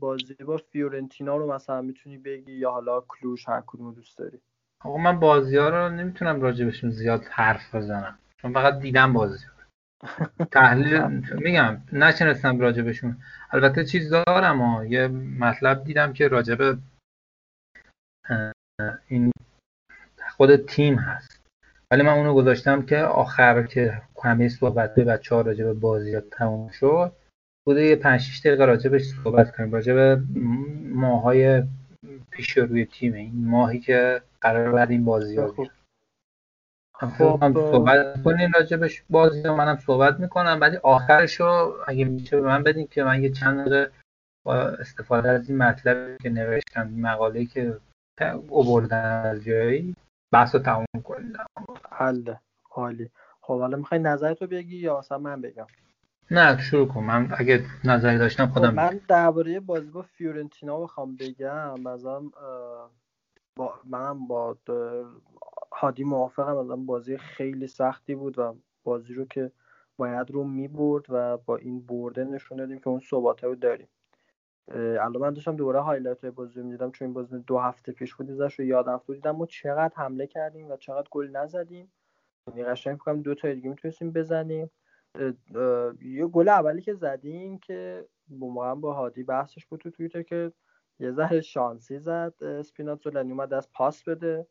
بازی 0.01 0.35
با 0.35 0.57
فیورنتینا 0.57 1.37
رو 1.37 1.53
مثلا 1.53 1.83
می‌تونی 1.83 2.19
بگی 2.19 2.53
یا 2.53 2.71
حالا 2.71 3.01
کلوش 3.01 3.49
هر 3.49 3.63
کدوم 3.67 3.95
دوست 3.95 4.19
داری؟ 4.19 4.41
آقا 4.85 4.99
من 4.99 5.21
بازی 5.21 5.57
ها 5.57 5.69
رو 5.69 5.89
نمی‌تونم 5.89 6.41
راجبشون 6.41 6.91
زیاد 6.91 7.25
حرف 7.31 7.75
بزنم. 7.75 8.19
چون 8.43 8.53
فقط 8.53 8.79
دیدم 8.79 9.13
بازی 9.13 9.47
تحلیل 10.53 11.23
میگم 11.39 11.83
نشنستم 11.93 12.61
راجبشون 12.61 13.17
البته 13.51 13.85
چیز 13.85 14.11
دارم 14.11 14.63
ها. 14.63 14.85
یه 14.85 15.09
مطلب 15.39 15.85
دیدم 15.85 16.13
که 16.13 16.29
راجب 16.29 16.79
این 19.09 19.33
خود 20.37 20.57
تیم 20.57 20.99
هست. 20.99 21.41
ولی 21.91 22.03
من 22.03 22.13
اونو 22.13 22.35
گذاشتم 22.35 22.83
که 22.83 22.99
آخر 22.99 23.63
که 23.63 24.03
همه 24.25 24.49
صحبت 24.49 24.95
به 24.95 25.05
بچه 25.05 25.35
ها 25.35 25.41
راجب 25.41 25.73
بازی 25.73 26.15
ها 26.15 26.21
تموم 26.21 26.69
شد 26.69 27.13
بوده 27.67 27.83
یه 27.83 27.97
پنج 27.97 28.21
شیش 28.21 28.41
دقیقه 28.41 28.65
راجبش 28.65 29.03
صحبت 29.03 29.57
کنیم. 29.57 29.73
راجب 29.73 30.23
ماهای 30.95 31.63
پیش 32.33 32.59
روی 32.59 32.85
تیم 32.85 33.13
این 33.13 33.49
ماهی 33.49 33.81
که 33.81 34.23
قرار 34.41 34.73
بعد 34.73 34.91
این 34.91 35.05
بازی 35.05 35.37
ها 35.37 35.49
خب. 35.49 35.67
خب 36.93 37.53
صحبت 37.55 38.23
کنین 38.23 38.53
راجبش 38.53 39.03
بازی 39.11 39.43
ها 39.43 39.57
منم 39.57 39.77
صحبت 39.77 40.21
می‌کنم. 40.21 40.59
ولی 40.61 40.77
آخرشو 40.77 41.75
اگه 41.87 42.05
میشه 42.05 42.41
به 42.41 42.47
من 42.47 42.63
بدین 42.63 42.87
که 42.87 43.05
من 43.05 43.23
یه 43.23 43.31
چند 43.31 43.61
دقیقه 43.61 43.91
با 44.45 44.55
استفاده 44.55 45.31
از 45.31 45.49
این 45.49 45.59
مطلبی 45.59 46.17
که 46.23 46.31
نوشتم 46.31 46.89
این 46.89 47.01
مقاله 47.01 47.45
که 47.45 47.81
اووردن 48.49 49.05
از 49.05 49.45
جایی 49.45 49.97
بحث 50.33 50.55
رو 50.55 50.61
تموم 50.61 51.03
کنیم 51.05 51.33
عالی 52.71 53.11
خب 53.41 53.59
حالا 53.59 53.77
می‌خوای 53.77 54.01
نظرتو 54.01 54.47
بگی 54.47 54.77
یا 54.77 54.99
مثلا 54.99 55.19
من 55.19 55.41
بگم؟ 55.41 55.67
نه 56.31 56.61
شروع 56.61 56.89
کن. 56.89 57.05
من 57.05 57.29
اگه 57.39 57.65
نظری 57.85 58.19
داشتم 58.19 58.47
خب 58.47 58.53
خودم 58.53 58.75
من 58.75 59.01
درباره 59.09 59.61
بازی 59.61 59.91
با 59.91 60.03
فیورنتینا 60.03 60.81
بخوام 60.81 61.17
بگم. 61.17 61.81
مثلا 61.81 62.23
با 63.57 63.75
منم 63.85 64.27
با 64.27 64.57
هادی 65.73 66.05
موافقم. 66.05 66.57
مثلا 66.57 66.77
بازی 66.77 67.17
خیلی 67.17 67.67
سختی 67.67 68.15
بود 68.15 68.39
و 68.39 68.57
بازی 68.85 69.15
رو 69.15 69.25
که 69.25 69.53
باید 69.97 70.31
رم 70.31 70.45
می‌برد 70.45 71.07
و 71.09 71.37
با 71.37 71.57
این 71.57 71.87
برده 71.87 72.25
نشون 72.25 72.59
دادیم 72.59 72.79
که 72.79 72.89
اون 72.89 73.01
ثباته 73.01 73.47
رو 73.47 73.55
داریم. 73.55 73.89
الان 74.75 75.17
من 75.17 75.35
داشتم 75.35 75.57
دوباره 75.57 75.81
highlight 75.81 76.21
های 76.21 76.31
بازی 76.31 76.61
رو 76.61 76.67
می‌دیدم. 76.67 76.91
چون 76.91 77.07
این 77.07 77.15
بازی 77.15 77.39
دو 77.39 77.59
هفته 77.59 77.93
پیش 77.93 78.15
بود 78.15 78.31
ازش 78.31 78.55
رو 78.55 78.65
یادم 78.65 78.93
افتاد. 78.93 79.17
دیدم 79.17 79.31
ما 79.31 79.47
چقدر 79.47 79.93
حمله 79.97 80.27
کردیم 80.27 80.71
و 80.71 80.77
چقدر 80.77 81.07
گل 81.11 81.29
نزدیم. 81.29 81.93
یعنی 82.49 82.65
قشنگ 82.65 82.97
فکر 82.97 83.13
دو 83.13 83.35
تا 83.35 83.53
دیگه 83.53 83.69
می‌تونستیم 83.69 84.11
بزنیم. 84.11 84.71
یه 86.03 86.27
گل 86.27 86.49
اولی 86.49 86.83
که 86.83 86.95
زدیم 86.95 87.59
که 87.59 88.09
با 88.29 88.75
با 88.75 88.95
هادی 88.95 89.23
بحثش 89.23 89.67
بود 89.67 89.81
تو 89.81 89.91
توییتر 89.91 90.23
که 90.23 90.53
یه 90.99 91.13
ذره 91.13 91.41
شانسی 91.41 91.99
زد. 91.99 92.35
اسپیناتزولا 92.41 93.21
اومد 93.21 93.53
از 93.55 93.73
پاس 93.73 94.03
بده. 94.05 94.47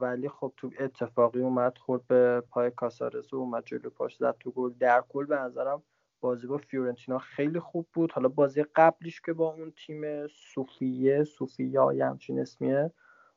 ولی 0.00 0.28
خب 0.28 0.52
تو 0.56 0.70
اتفاقی 0.78 1.40
اومد 1.40 1.78
خورد 1.78 2.06
به 2.06 2.42
پای 2.50 2.70
کاسارزو 2.70 3.36
اومد 3.36 3.64
جلو 3.66 3.90
پاش 3.90 4.16
زد 4.16 4.36
تو 4.40 4.50
گل. 4.50 4.72
در 4.80 5.04
کل 5.08 5.26
به 5.26 5.36
نظرم 5.36 5.82
بازی 6.20 6.46
با 6.46 6.58
فیورنتینا 6.58 7.18
خیلی 7.18 7.60
خوب 7.60 7.88
بود. 7.92 8.12
حالا 8.12 8.28
بازی 8.28 8.62
قبلیش 8.62 9.20
که 9.20 9.32
با 9.32 9.54
اون 9.54 9.72
تیم 9.86 10.26
سوفیه 10.26 11.24
سوفیا 11.24 11.92
یه 11.92 12.06
همچین 12.06 12.40
اسمیه 12.40 12.90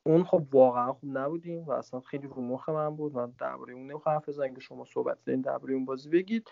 اون 0.08 0.24
خب 0.24 0.48
واقعا 0.56 0.94
خوب 0.94 1.18
نبودیم 1.18 1.64
و 1.64 1.72
اصلا 1.72 2.00
خیلی 2.00 2.28
رو 2.28 2.42
مخ 2.42 2.70
من 2.70 2.96
بود. 2.96 3.14
من 3.16 3.34
درباره 3.40 3.74
اون 3.74 3.92
نمی‌خوام 3.92 4.16
حرف 4.16 4.30
بزنم. 4.30 4.54
که 4.56 4.62
شما 4.62 4.86
صحبت 4.86 5.18
دارین 5.26 5.42
درباره 5.42 5.74
اون 5.74 5.86
بازی 5.86 6.10
بگید. 6.10 6.52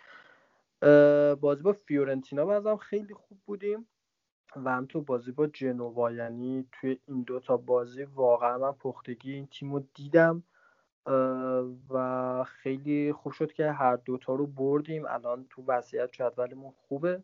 بازی 1.41 1.63
با 1.63 1.73
فیورنتینا 1.73 2.45
بازم 2.45 2.77
خیلی 2.77 3.13
خوب 3.13 3.39
بودیم. 3.45 3.87
و 4.55 4.71
هم 4.71 4.85
تو 4.85 5.01
بازی 5.01 5.31
با 5.31 5.47
جنوا 5.47 6.11
یعنی 6.11 6.67
توی 6.71 6.99
این 7.07 7.23
دوتا 7.23 7.57
بازی 7.57 8.03
واقعا 8.03 8.57
من 8.57 8.71
پختگی 8.71 9.33
این 9.33 9.47
تیم 9.47 9.73
رو 9.73 9.83
دیدم. 9.95 10.43
و 11.89 12.43
خیلی 12.47 13.13
خوب 13.13 13.33
شد 13.33 13.53
که 13.53 13.71
هر 13.71 13.95
دوتا 13.95 14.35
رو 14.35 14.47
بردیم. 14.47 15.05
الان 15.05 15.47
تو 15.49 15.63
وضعیت 15.67 16.11
جدولمون 16.11 16.71
خوبه. 16.71 17.23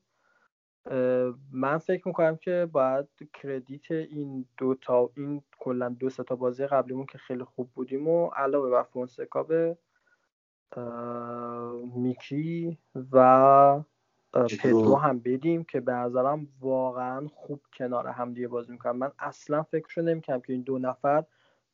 من 1.52 1.78
فکر 1.78 2.08
می‌کنم 2.08 2.38
که 2.38 2.70
باید 2.72 3.08
کردیت 3.34 3.92
این 3.92 4.46
دوتا 4.58 5.10
این 5.18 5.44
کلا 5.60 5.90
دو 5.90 6.10
تا 6.10 6.36
بازی 6.36 6.68
قبلیمون 6.68 7.06
که 7.06 7.18
خیلی 7.18 7.44
خوب 7.44 7.70
بودیم 7.74 8.08
و 8.08 8.28
علاوه 8.28 8.70
بر 8.70 8.84
فونسکا 8.84 9.44
به 9.44 9.78
میکی 11.96 12.78
و 13.12 13.84
پدرو 14.34 14.96
هم 14.96 15.20
بدیم 15.20 15.64
که 15.64 15.80
به 15.80 15.92
نظرم 15.92 16.48
واقعا 16.60 17.28
خوب 17.28 17.62
کنار 17.78 18.08
هم 18.08 18.34
دیگه 18.34 18.48
بازی 18.48 18.72
می‌کنن. 18.72 18.92
من 18.92 19.12
اصلا 19.20 19.64
فکرشو 19.64 20.02
نمی‌کنم 20.02 20.42
که 20.42 20.54
این 20.54 20.62
دو 20.62 20.80
نفر 20.80 21.24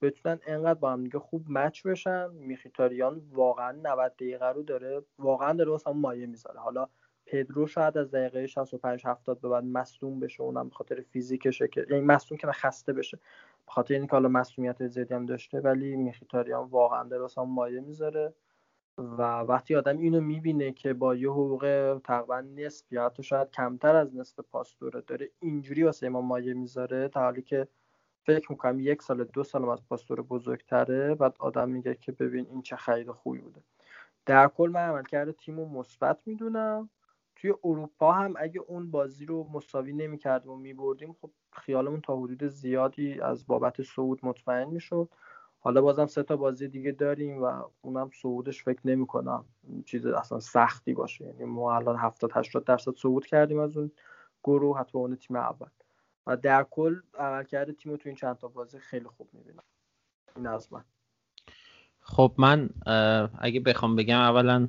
بتونن 0.01 0.39
انقدر 0.47 0.80
با 0.80 0.91
هم 0.91 1.03
دیگه 1.03 1.20
خوب 1.20 1.45
مچ 1.49 1.88
بشن. 1.88 2.30
میخیتاریان 2.32 3.22
واقعا 3.32 3.72
90 3.72 4.14
دقیقه 4.16 4.45
رو 4.45 4.64
داره 4.64 5.01
واقعا 5.20 5.53
داره 5.53 5.72
واسه 5.72 5.91
مایه 5.91 6.26
می‌ذاره. 6.26 6.60
حالا 6.60 6.88
پدرو 7.28 7.67
شاید 7.67 7.97
از 7.97 8.11
دقیقه 8.11 8.47
65 8.47 9.01
70 9.05 9.41
به 9.41 9.49
بعد 9.49 9.63
مصدوم 9.63 10.19
بشه 10.19 10.43
اونم 10.43 10.69
به 10.69 10.75
خاطر 10.75 11.01
فیزیکشه 11.01 11.67
که 11.67 11.86
یعنی 11.89 12.03
مصدوم 12.05 12.38
که 12.38 12.47
خسته 12.51 12.93
بشه. 12.93 13.17
به 13.65 13.71
خاطر 13.71 13.93
اینکه 13.93 14.11
حالا 14.11 14.30
مسئولیت 14.30 14.88
زیادی 14.88 15.13
هم 15.13 15.25
داشته 15.25 15.61
ولی 15.61 15.95
میخیتاریان 15.95 16.67
واقعا 16.67 17.19
واسه 17.19 17.41
مایه 17.41 17.82
می‌ذاره. 17.82 18.34
و 18.97 19.21
وقتی 19.39 19.75
آدم 19.75 19.97
اینو 19.97 20.21
می‌بینه 20.21 20.71
که 20.71 20.93
با 20.93 21.15
یه 21.15 21.30
حقوق 21.30 21.99
تقریبا 22.03 22.41
نصف 22.41 22.91
یا 22.93 23.05
حتی 23.05 23.23
شاید 23.23 23.51
کمتر 23.51 23.95
از 23.95 24.15
نصف 24.15 24.39
پاستوره 24.39 25.01
داره 25.01 25.30
اینجوری 25.39 25.84
واسه 25.84 26.09
ما 26.09 26.21
مایه 26.21 26.53
می‌ذاره 26.53 27.07
تا 27.07 27.21
حالی 27.21 27.41
که 27.41 27.67
فکر 28.25 28.51
می‌کنم 28.51 28.80
یک 28.80 29.01
سال 29.01 29.23
دو 29.23 29.43
سال 29.43 29.69
از 29.69 29.86
پاستور 29.89 30.21
بزرگتره. 30.21 31.15
بعد 31.15 31.36
آدم 31.39 31.69
میگه 31.69 31.95
که 31.95 32.11
ببین 32.11 32.47
این 32.49 32.61
چه 32.61 32.75
خرید 32.75 33.11
خوبی 33.11 33.39
بوده. 33.39 33.61
در 34.25 34.47
کل 34.47 34.69
من 34.73 34.89
عملکرد 34.89 35.32
تیم 35.32 35.57
رو 35.59 35.65
مثبت 35.69 36.19
می‌دونم. 36.25 36.89
توی 37.41 37.53
اروپا 37.63 38.11
هم 38.11 38.33
اگه 38.38 38.61
اون 38.67 38.91
بازی 38.91 39.25
رو 39.25 39.49
مساوی 39.53 39.93
نمی‌کردیم 39.93 40.51
و 40.51 40.55
میبردیم 40.55 41.15
خب 41.21 41.31
خیالمون 41.51 42.01
تا 42.01 42.17
حدود 42.17 42.43
زیادی 42.47 43.21
از 43.21 43.47
بابت 43.47 43.81
صعود 43.81 44.19
مطمئن 44.23 44.69
می‌شد. 44.69 45.09
حالا 45.59 45.81
بازم 45.81 46.05
سه 46.05 46.23
تا 46.23 46.38
بازی 46.38 46.67
دیگه 46.67 46.91
داریم 46.91 47.43
و 47.43 47.63
اونم 47.81 48.09
صعودش 48.21 48.63
فکر 48.63 48.79
نمی 48.85 49.07
کنم 49.07 49.45
چیز 49.85 50.05
اصلا 50.05 50.39
سختی 50.39 50.93
باشه. 50.93 51.25
یعنی 51.25 51.45
ما 51.45 51.75
الان 51.75 51.95
70 51.95 52.31
80 52.33 52.63
درصد 52.63 52.95
صعود 52.95 53.25
کردیم 53.25 53.59
از 53.59 53.77
اون 53.77 53.91
گروه 54.43 54.79
حتی 54.79 54.97
اون 54.97 55.15
تیم 55.15 55.35
اول. 55.35 55.67
و 56.27 56.38
در 56.38 56.63
کل 56.63 56.95
عملکرد 57.13 57.71
تیم 57.71 57.95
تو 57.95 58.09
این 58.09 58.15
چند 58.15 58.38
تا 58.38 58.47
بازی 58.47 58.79
خیلی 58.79 59.07
خوب 59.07 59.29
می‌بینم. 59.33 59.63
این 60.35 60.47
از 60.47 60.73
من. 60.73 60.83
خب 61.99 62.31
من 62.38 62.69
اگه 63.39 63.59
بخوام 63.59 63.95
بگم 63.95 64.19
اولا 64.19 64.67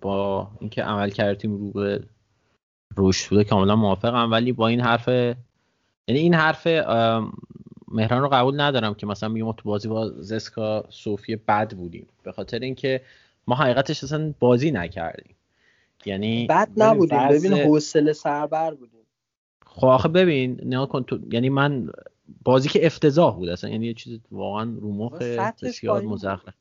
با 0.00 0.48
اینکه 0.60 0.82
عملکرد 0.82 1.38
تیم 1.38 1.56
رو 1.58 1.70
به 1.70 2.02
رشد 2.96 3.30
بوده 3.30 3.44
کاملا 3.44 3.76
موافقم. 3.76 4.30
ولی 4.30 4.52
با 4.52 4.68
این 4.68 4.80
حرف 4.80 5.08
یعنی 5.08 6.20
این 6.20 6.34
حرف 6.34 6.66
مهران 7.88 8.22
رو 8.22 8.28
قبول 8.28 8.60
ندارم 8.60 8.94
که 8.94 9.06
مثلا 9.06 9.28
میگم 9.28 9.52
تو 9.52 9.68
بازی 9.68 9.88
با 9.88 10.08
زسکا 10.08 10.84
صوفی 10.88 11.36
بد 11.36 11.74
بودیم. 11.74 12.06
به 12.22 12.32
خاطر 12.32 12.58
اینکه 12.58 13.00
ما 13.46 13.54
حقیقتش 13.54 14.04
اصلا 14.04 14.34
بازی 14.38 14.70
نکردیم. 14.70 15.34
یعنی 16.04 16.46
بد 16.46 16.68
ببین 16.68 16.82
نبودیم. 16.82 17.28
ببین 17.28 17.52
حوصله 17.52 18.12
سربر 18.12 18.74
بودیم. 18.74 19.00
خب 19.66 19.86
آخه 19.86 20.08
ببین 20.08 20.60
نگاه 20.64 20.88
کن 20.88 21.02
تو 21.02 21.18
یعنی 21.30 21.48
من 21.48 21.90
بازی 22.44 22.68
که 22.68 22.86
افتضاح 22.86 23.36
بود 23.36 23.48
اصلا. 23.48 23.70
یعنی 23.70 23.86
یه 23.86 23.94
چیز 23.94 24.18
واقعا 24.32 24.76
رو 24.80 24.92
مخ 24.92 25.12
بسیار. 25.62 26.02
مزخرف. 26.02 26.54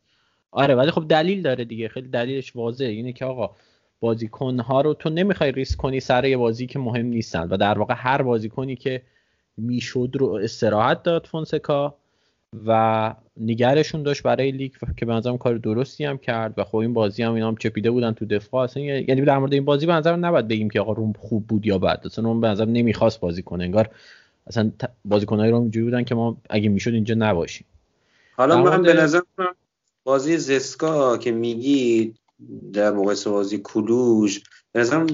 آره 0.51 0.75
ولی 0.75 0.91
خب 0.91 1.05
دلیل 1.07 1.41
داره 1.41 1.65
دیگه. 1.65 1.87
خیلی 1.87 2.07
دلیلش 2.07 2.55
واضحه. 2.55 2.87
اینه 2.87 3.13
که 3.13 3.25
آقا 3.25 3.55
بازیکنها 3.99 4.81
رو 4.81 4.93
تو 4.93 5.09
نمی‌خوای 5.09 5.51
ریسک 5.51 5.77
کنی 5.77 5.99
سر 5.99 6.25
یه 6.25 6.37
بازی 6.37 6.67
که 6.67 6.79
مهم 6.79 7.05
نیستن. 7.05 7.47
و 7.49 7.57
در 7.57 7.79
واقع 7.79 7.93
هر 7.97 8.21
بازیکنی 8.21 8.75
که 8.75 9.01
می‌شد 9.57 10.09
رو 10.13 10.27
استراحت 10.27 11.03
داد 11.03 11.25
فونسکا 11.25 11.95
و 12.67 13.13
نگرشون 13.37 14.03
داشت 14.03 14.23
برای 14.23 14.51
لیگ 14.51 14.71
که 14.97 15.05
به 15.05 15.13
نظرم 15.13 15.37
کار 15.37 15.57
درستی 15.57 16.05
هم 16.05 16.17
کرد. 16.17 16.53
و 16.57 16.63
خب 16.63 16.77
این 16.77 16.93
بازی 16.93 17.23
هم 17.23 17.33
اینا 17.33 17.47
هم 17.47 17.55
چپیده 17.55 17.91
بودن 17.91 18.11
تو 18.11 18.25
دفاع. 18.25 18.63
اصلا 18.63 18.83
یعنی 18.83 19.21
در 19.21 19.37
مورد 19.37 19.53
این 19.53 19.65
بازی 19.65 19.85
به 19.85 19.93
نظرم 19.93 20.25
نباید 20.25 20.47
بگیم 20.47 20.69
که 20.69 20.81
آقا 20.81 20.93
روم 20.93 21.13
خوب 21.19 21.47
بود 21.47 21.65
یا 21.65 21.77
بد. 21.77 22.01
اصلا 22.05 22.25
روم 22.25 22.41
به 22.41 22.47
نظرم 22.47 22.69
نمی‌خواست 22.69 23.19
بازی 23.19 23.43
کنه. 23.43 23.63
انگار 23.63 23.89
اصلا 24.47 24.71
بازیکنهای 25.05 25.49
روم 25.51 25.61
اینجوری 25.61 25.85
بودن 25.85 26.03
که 26.03 26.15
ما 26.15 26.37
اگه 26.49 26.69
می‌شد 26.69 26.93
اینجا 26.93 27.15
نباشیم. 27.17 27.65
حالا 28.35 28.63
من 28.63 28.81
به 28.81 28.93
نظر 28.93 29.19
من 29.37 29.47
بازی 30.09 30.37
زسکا 30.37 31.17
که 31.17 31.31
میگی 31.31 32.13
در 32.73 32.91
مقایسه 32.91 33.29
بازی 33.29 33.61
کلوژ 33.63 34.39
به 34.71 34.79
نظرم 34.79 35.07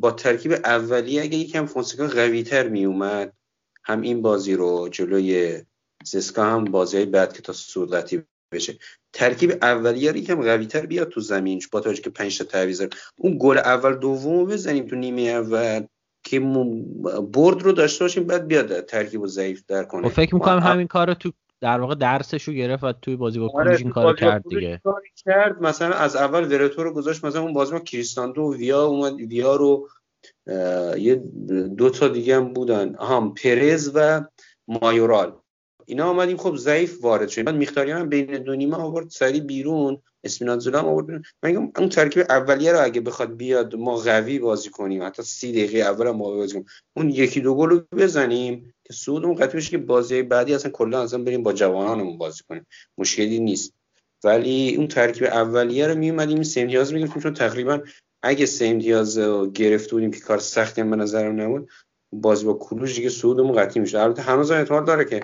با 0.00 0.10
ترکیب 0.10 0.52
اولیه 0.52 1.22
اگه 1.22 1.36
یکم 1.36 1.66
فونسکا 1.66 2.06
قوی 2.06 2.42
تر 2.42 2.68
میومد 2.68 3.32
هم 3.84 4.00
این 4.00 4.22
بازی 4.22 4.54
رو 4.54 4.88
جلوی 4.88 5.62
زسکا 6.04 6.44
هم 6.44 6.64
بازی 6.64 6.96
های 6.96 7.06
بعد 7.06 7.32
که 7.32 7.42
تا 7.42 7.52
صورتی 7.52 8.22
بشه 8.52 8.78
ترکیب 9.12 9.58
اولیه 9.62 10.12
رو 10.12 10.16
یکم 10.16 10.42
قوی 10.42 10.66
تر 10.66 10.86
بیاد 10.86 11.08
تو 11.08 11.20
زمین 11.20 11.62
با 11.72 11.80
توجه 11.80 12.02
که 12.02 12.10
5 12.10 12.38
تا 12.38 12.44
تعویض. 12.44 12.86
اون 13.18 13.38
گل 13.40 13.58
اول 13.58 13.94
دوم 13.94 14.38
رو 14.38 14.46
بزنیم 14.46 14.86
تو 14.86 14.96
نیمه 14.96 15.22
اول 15.22 15.86
که 16.22 16.40
برد 17.32 17.62
رو 17.62 17.72
داشته 17.72 18.04
باشیم 18.04 18.24
بعد 18.24 18.46
بیاد 18.46 18.80
ترکیب 18.80 19.20
رو 19.20 19.26
ضعیف 19.26 19.62
در 19.68 19.84
کنه 19.84 20.08
خب 20.08 20.14
فکر 20.14 20.34
می‌کنم 20.34 20.58
همین 20.58 20.86
کار 20.86 21.06
رو 21.06 21.14
تو 21.14 21.32
در 21.60 21.80
واقع 21.80 21.94
درسش 21.94 22.42
رو 22.42 22.54
گرفت 22.54 22.84
و 22.84 22.92
توی 22.92 23.16
بازی 23.16 23.38
با 23.38 23.50
آره، 23.54 23.70
این 23.76 23.82
تو 23.82 23.90
کار 23.90 24.04
بازی 24.04 24.24
با 24.24 24.30
کرد 24.30 24.44
دیگه. 24.48 24.80
کرد 25.16 25.62
مثلا 25.62 25.94
از 25.96 26.16
اول 26.16 26.52
ورتو 26.52 26.82
رو 26.82 26.92
گذاشت 26.92 27.24
مثلا 27.24 27.42
اون 27.42 27.52
بازی 27.52 27.72
با 27.72 27.78
کریستانتو 27.78 28.42
و 28.42 28.54
ویا 28.54 28.84
اومد 28.84 29.14
ویا 29.14 29.56
رو 29.56 29.88
یه 30.98 31.14
دو 31.76 31.90
تا 31.90 32.08
دیگه 32.08 32.36
هم 32.36 32.52
بودن. 32.52 32.94
هم 32.94 33.34
پرز 33.34 33.90
و 33.94 34.24
مایورال. 34.68 35.36
اینا 35.88 36.10
آمدیم 36.10 36.36
خب 36.36 36.56
ضعیف 36.56 37.04
وارد 37.04 37.28
شد 37.28 37.44
بعد 37.44 37.54
میختاریان 37.54 38.00
هم 38.00 38.08
بین 38.08 38.42
دو 38.42 38.54
نیمه 38.54 38.76
آورد 38.76 39.10
سری 39.10 39.40
بیرون 39.40 40.02
اسپینازولا 40.24 40.78
هم 40.78 40.86
آورد. 40.86 41.06
من 41.10 41.22
میگم 41.50 41.72
اون 41.78 41.88
ترکیب 41.88 42.26
اولیه 42.28 42.72
رو 42.72 42.84
اگه 42.84 43.00
بخواد 43.00 43.36
بیاد 43.36 43.74
ما 43.74 43.96
قوی 43.96 44.38
بازی 44.38 44.70
کنیم. 44.70 45.02
حتی 45.02 45.22
سی 45.22 45.52
دقیقه 45.52 45.78
اول 45.78 46.10
ما 46.10 46.30
بازی 46.30 46.52
کنیم. 46.52 46.66
اون 46.96 47.10
یکی 47.10 47.40
دو 47.40 47.54
گل 47.54 47.70
رو 47.70 47.82
بزنیم 47.96 48.74
که 48.84 48.92
سودمون 48.92 49.34
قطعی 49.34 49.56
بشه 49.56 49.70
که 49.70 49.78
بازی 49.78 50.22
بعدی 50.22 50.54
اصلا 50.54 50.70
کلا 50.70 51.02
اصلا 51.02 51.22
بریم 51.22 51.42
با 51.42 51.52
جوانانمون 51.52 52.18
بازی 52.18 52.42
کنیم. 52.48 52.66
مشکلی 52.98 53.40
نیست. 53.40 53.74
ولی 54.24 54.74
اون 54.76 54.88
ترکیب 54.88 55.24
اولیه 55.24 55.86
رو 55.86 55.94
میومدیم 55.94 56.42
سه 56.42 56.60
امتیاز 56.60 56.92
چون 57.22 57.34
تقریبا 57.34 57.80
اگه 58.22 58.46
سه 58.46 58.66
امتیاز 58.66 59.18
گرفته 59.54 59.92
بودیم 59.92 60.10
که 60.10 60.20
کار 60.20 60.38
سختی 60.38 60.80
هم 60.80 60.90
به 60.90 60.96
نظرم 60.96 61.40
نبود 61.40 61.68
بازی 62.12 62.44
با 62.44 62.54
کلوش 62.54 62.96
دیگه 62.96 63.08
صعودمون 63.08 63.56
قطعی 63.56 63.80
میشه 63.80 64.00
البته 64.00 64.22
هنوز 64.22 64.50
احتمال 64.50 64.84
داره 64.84 65.04
که 65.04 65.20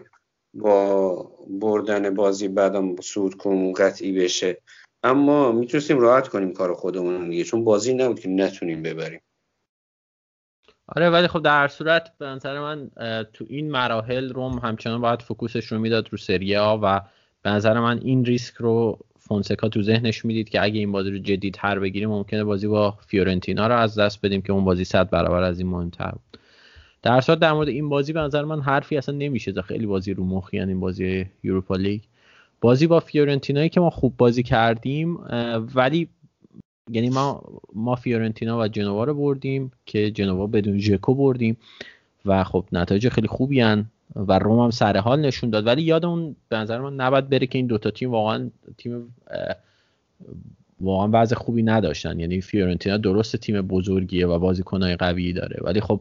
با 0.54 1.30
بردن 1.60 2.14
بازی 2.14 2.48
بعدم 2.48 2.96
صعود 2.96 3.34
کنیم 3.34 3.72
قطعی 3.72 4.12
بشه. 4.12 4.58
اما 5.02 5.52
می‌تونستیم 5.52 5.98
راحت 5.98 6.28
کنیم 6.28 6.52
کار 6.52 6.74
خودمون 6.74 7.28
دیگه 7.28 7.44
چون 7.44 7.64
بازی 7.64 7.94
نبود 7.94 8.20
که 8.20 8.28
نتونیم 8.28 8.82
ببریم. 8.82 9.20
آره 10.88 11.10
ولی 11.10 11.28
خب 11.28 11.42
در 11.42 11.60
هر 11.60 11.68
صورت 11.68 12.12
به 12.18 12.26
نظر 12.26 12.60
من 12.60 12.90
تو 13.32 13.44
این 13.48 13.70
مراحل 13.70 14.32
رم 14.32 14.58
همچنان 14.58 15.00
باید 15.00 15.22
focus 15.22 15.54
ش 15.54 15.66
رو 15.66 15.78
می‌داد 15.78 16.08
رو 16.10 16.18
سری 16.18 16.56
آ 16.56 16.78
و 16.82 17.00
به 17.42 17.50
نظر 17.50 17.80
من 17.80 18.00
این 18.02 18.24
ریسک 18.24 18.54
رو 18.54 18.98
فونسکا 19.18 19.68
تو 19.68 19.82
ذهنش 19.82 20.24
می‌دید 20.24 20.48
که 20.48 20.62
اگه 20.62 20.78
این 20.78 20.92
بازی 20.92 21.10
رو 21.10 21.18
جدی 21.18 21.50
تر 21.50 21.78
بگیریم 21.78 22.08
ممکنه 22.08 22.44
بازی 22.44 22.66
با 22.66 22.98
فیورنتینا 23.06 23.66
رو 23.66 23.74
از 23.74 23.98
دست 23.98 24.18
بدیم 24.22 24.42
که 24.42 24.52
اون 24.52 24.64
بازی 24.64 24.84
صد 24.84 25.10
برابر 25.10 25.42
از 25.42 25.58
این 25.58 25.68
مهمتر 25.68 26.10
بود. 26.10 26.38
در 27.04 27.20
صورت 27.20 27.38
در 27.38 27.52
مورد 27.52 27.68
این 27.68 27.88
بازی 27.88 28.12
به 28.12 28.20
نظر 28.20 28.44
من 28.44 28.60
حرفی 28.60 28.96
اصلا 28.96 29.14
نمیشه 29.14 29.52
زد. 29.52 29.60
خیلی 29.60 29.86
بازی 29.86 30.14
رو 30.14 30.24
مخی 30.24 30.60
این 30.60 30.80
بازی 30.80 31.26
یوروپا 31.42 31.76
لیگ. 31.76 32.00
بازی 32.60 32.86
با 32.86 33.00
فیورنتینایی 33.00 33.68
که 33.68 33.80
ما 33.80 33.90
خوب 33.90 34.14
بازی 34.16 34.42
کردیم 34.42 35.18
ولی 35.74 36.08
یعنی 36.90 37.10
ما 37.10 37.42
ما 37.74 37.94
فیورنتینا 37.94 38.60
و 38.60 38.68
جنوا 38.68 39.04
رو 39.04 39.14
بردیم 39.14 39.72
که 39.86 40.10
جنوا 40.10 40.46
بدون 40.46 40.78
ژکو 40.78 41.14
بردیم 41.14 41.56
و 42.26 42.44
خب 42.44 42.64
نتایج 42.72 43.08
خیلی 43.08 43.28
خوبی 43.28 43.60
هن 43.60 43.86
و 44.16 44.38
روم 44.38 44.58
هم 44.58 44.70
سر 44.70 44.96
حال 44.96 45.20
نشون 45.20 45.50
داد. 45.50 45.66
ولی 45.66 45.82
یادمون 45.82 46.36
به 46.48 46.56
نظر 46.56 46.80
من 46.80 46.94
نباید 46.94 47.28
بره 47.28 47.46
که 47.46 47.58
این 47.58 47.66
دوتا 47.66 47.90
تیم 47.90 48.10
واقعا 48.10 48.50
تیم 48.78 49.14
واقعا 50.80 51.08
وضع 51.12 51.36
خوبی 51.36 51.62
نداشتن. 51.62 52.20
یعنی 52.20 52.40
فیورنتینا 52.40 52.96
درست 52.96 53.36
تیم 53.36 53.60
بزرگیه 53.60 54.26
و 54.26 54.38
بازیکنهای 54.38 54.96
قوی 54.96 55.32
داره. 55.32 55.60
ولی 55.62 55.80
خب 55.80 56.00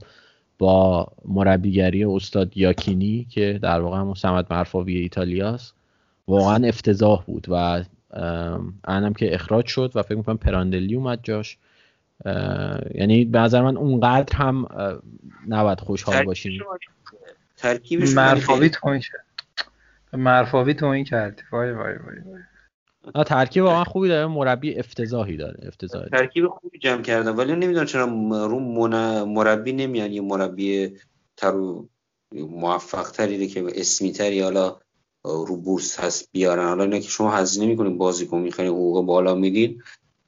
با 0.60 1.08
مربیگری 1.26 2.04
استاد 2.06 2.58
یاکینی 2.58 3.28
که 3.30 3.60
در 3.62 3.82
واقع 3.82 3.98
همون 3.98 4.14
سمت 4.14 4.52
مرفاوی 4.52 4.98
ایتالیاست. 4.98 5.76
واقعا 6.28 6.68
افتضاح 6.68 7.24
بود 7.24 7.48
و 7.50 7.84
الانم 8.84 9.14
که 9.14 9.34
اخراج 9.34 9.66
شد 9.66 9.92
و 9.96 10.02
فکر 10.02 10.16
می‌کنم 10.16 10.38
پراندلی 10.38 10.96
اومد 10.96 11.20
جاش. 11.24 11.58
یعنی 12.96 13.26
به 13.26 13.40
نظر 13.40 13.62
من 13.62 13.78
اونقدر 13.78 14.38
هم 14.38 14.68
نباید 15.48 15.80
خوشحال 15.80 16.24
باشیم. 16.24 16.64
ترکیبش 17.58 18.14
مرفاوی 18.14 18.70
توین 18.70 19.00
کرد 19.00 19.26
مرفاوی 20.14 20.74
توین 20.74 21.04
کرد 21.04 21.44
وای 21.52 21.72
وای 21.72 21.94
وای 21.94 22.20
وای. 22.26 22.42
نه 23.16 23.24
ترکیب 23.24 23.64
واقعا 23.64 23.84
خوبی 23.84 24.08
داره 24.08 24.28
مربی 24.28 24.76
افتضاحی 24.76 25.38
داره 25.38 25.68
افتضاحی. 25.68 26.10
ترکیب 26.10 26.48
خوبی 26.48 26.80
جمع 26.80 27.02
کردن 27.02 27.36
ولی 27.36 27.54
نمی‌دونم 27.54 27.86
چرا 27.86 28.06
رو 28.46 28.60
مربی 29.26 29.74
نمیان 29.74 30.12
یه 30.12 30.22
مربی 30.22 30.98
تر 31.38 31.54
موفق 32.32 33.12
تری 33.12 33.48
که 33.48 33.66
اسمی 33.76 34.12
تری 34.12 34.40
حالا 34.40 34.78
رو 35.24 35.58
بورس 35.58 36.00
هست 36.00 36.30
بیارن. 36.32 36.68
حالا 36.68 36.84
اینا 36.84 37.00
که 37.00 37.10
شما 37.10 37.32
هزینه 37.32 37.66
می‌کنین 37.68 37.98
بازیکن 37.98 38.40
می‌خواین 38.40 38.72
حقوق 38.72 39.06
بالا 39.06 39.36
میدین. 39.36 39.82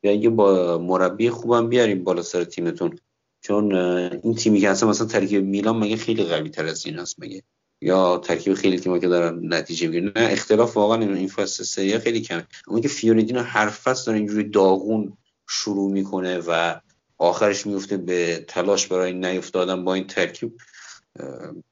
یا 0.03 0.11
یه 0.11 0.29
با 0.29 0.77
مربی 0.77 1.29
خوبم 1.29 1.69
بیاریم 1.69 2.03
بالا 2.03 2.21
سر 2.21 2.43
تیمتون. 2.43 2.99
چون 3.41 3.75
این 3.75 4.35
تیمی 4.35 4.59
که 4.59 4.69
اصلا 4.69 4.89
مثلا 4.89 5.07
ترکیب 5.07 5.43
میلان 5.43 5.77
مگه 5.77 5.95
خیلی 5.95 6.23
قوی 6.23 6.49
تر 6.49 6.65
از 6.65 6.85
این 6.85 6.95
هست 6.99 7.15
مگه؟ 7.19 7.43
یا 7.85 8.17
ترکیب 8.17 8.53
خیلی 8.53 8.79
تیم‌ها 8.79 8.99
که 8.99 9.07
دارن 9.07 9.53
نتیجه 9.53 9.87
می‌گیرن. 9.87 10.05
نه 10.05 10.31
اختلاف 10.31 10.77
واقعا 10.77 11.01
این 11.01 11.27
فصل 11.27 11.63
سری 11.63 11.99
خیلی 11.99 12.21
کمه. 12.21 12.47
اون 12.67 12.81
که 12.81 12.87
فیورنتینا 12.87 13.41
هر 13.43 13.69
فصل 13.69 14.05
داره 14.05 14.17
اینجوری 14.17 14.49
داغون 14.49 15.17
شروع 15.49 15.91
می‌کنه 15.91 16.39
و 16.47 16.79
آخرش 17.17 17.67
میفته 17.67 17.97
به 17.97 18.45
تلاش 18.47 18.87
برای 18.87 19.13
نیفتادن 19.13 19.83
با 19.83 19.93
این 19.93 20.07
ترکیب. 20.07 20.57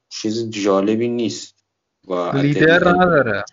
چیز 0.08 0.50
جالبی 0.50 1.08
نیست. 1.08 1.54
و 2.08 2.36
لیدر 2.36 2.88
نداره. 2.88 3.44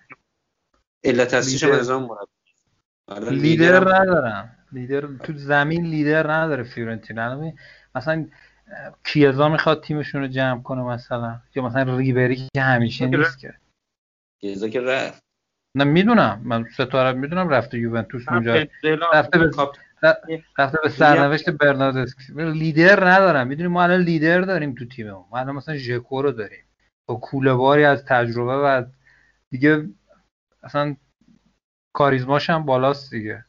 علت 1.03 1.33
اصلیش. 1.33 1.63
هم 1.63 2.09
آره، 3.07 3.29
لیدر 3.29 3.75
هم- 3.75 3.87
ندارن 3.87 4.57
لیدر 4.71 5.07
تو 5.23 5.33
زمین 5.37 5.85
لیدر 5.85 6.31
نداره 6.31 6.63
فیورنتینا 6.63 7.51
مثلا 7.95 8.27
کیزا 9.03 9.49
می‌خواد 9.49 9.83
تیمشون 9.83 10.21
رو 10.21 10.27
جمع 10.27 10.61
کنه 10.61 10.81
مثلا. 10.81 11.39
یا 11.55 11.63
مثلا 11.63 11.97
ریبری 11.97 12.47
که 12.53 12.61
همیشه 12.61 13.07
نیست 13.07 13.39
که. 13.39 13.53
گزا 14.43 14.69
که 14.69 14.81
رفت. 14.81 15.19
نه 15.75 15.83
می‌دونم. 15.83 16.41
من 16.43 16.65
ستاره 16.73 17.17
می‌دونم 17.17 17.49
رفته 17.49 17.79
یوونتوس 17.79 18.29
اونجا. 18.29 18.55
رفته 19.13 19.39
به 19.39 19.51
رفته 20.57 20.77
به 20.83 20.89
سرنوشت 20.89 21.49
برناردسکی 21.49 22.33
لیدر 22.37 23.07
ندارم. 23.07 23.47
می‌دونی 23.47 23.67
ما 23.67 23.83
الان 23.83 24.01
لیدر 24.01 24.41
داریم 24.41 24.75
تو 24.75 24.85
تیممون 24.85 25.25
ما. 25.31 25.37
الان 25.39 25.55
مثلا 25.55 25.75
ژکو 25.75 26.21
رو 26.21 26.31
داریم. 26.31 26.63
با 27.05 27.15
کوله 27.15 27.53
باری 27.53 27.83
از 27.83 28.05
تجربه 28.05 28.53
و 28.53 28.83
دیگه 29.49 29.89
اصلا 30.63 30.95
کاریزماش 31.95 32.49
هم 32.49 32.65
بالاست 32.65 33.11
دیگه. 33.11 33.45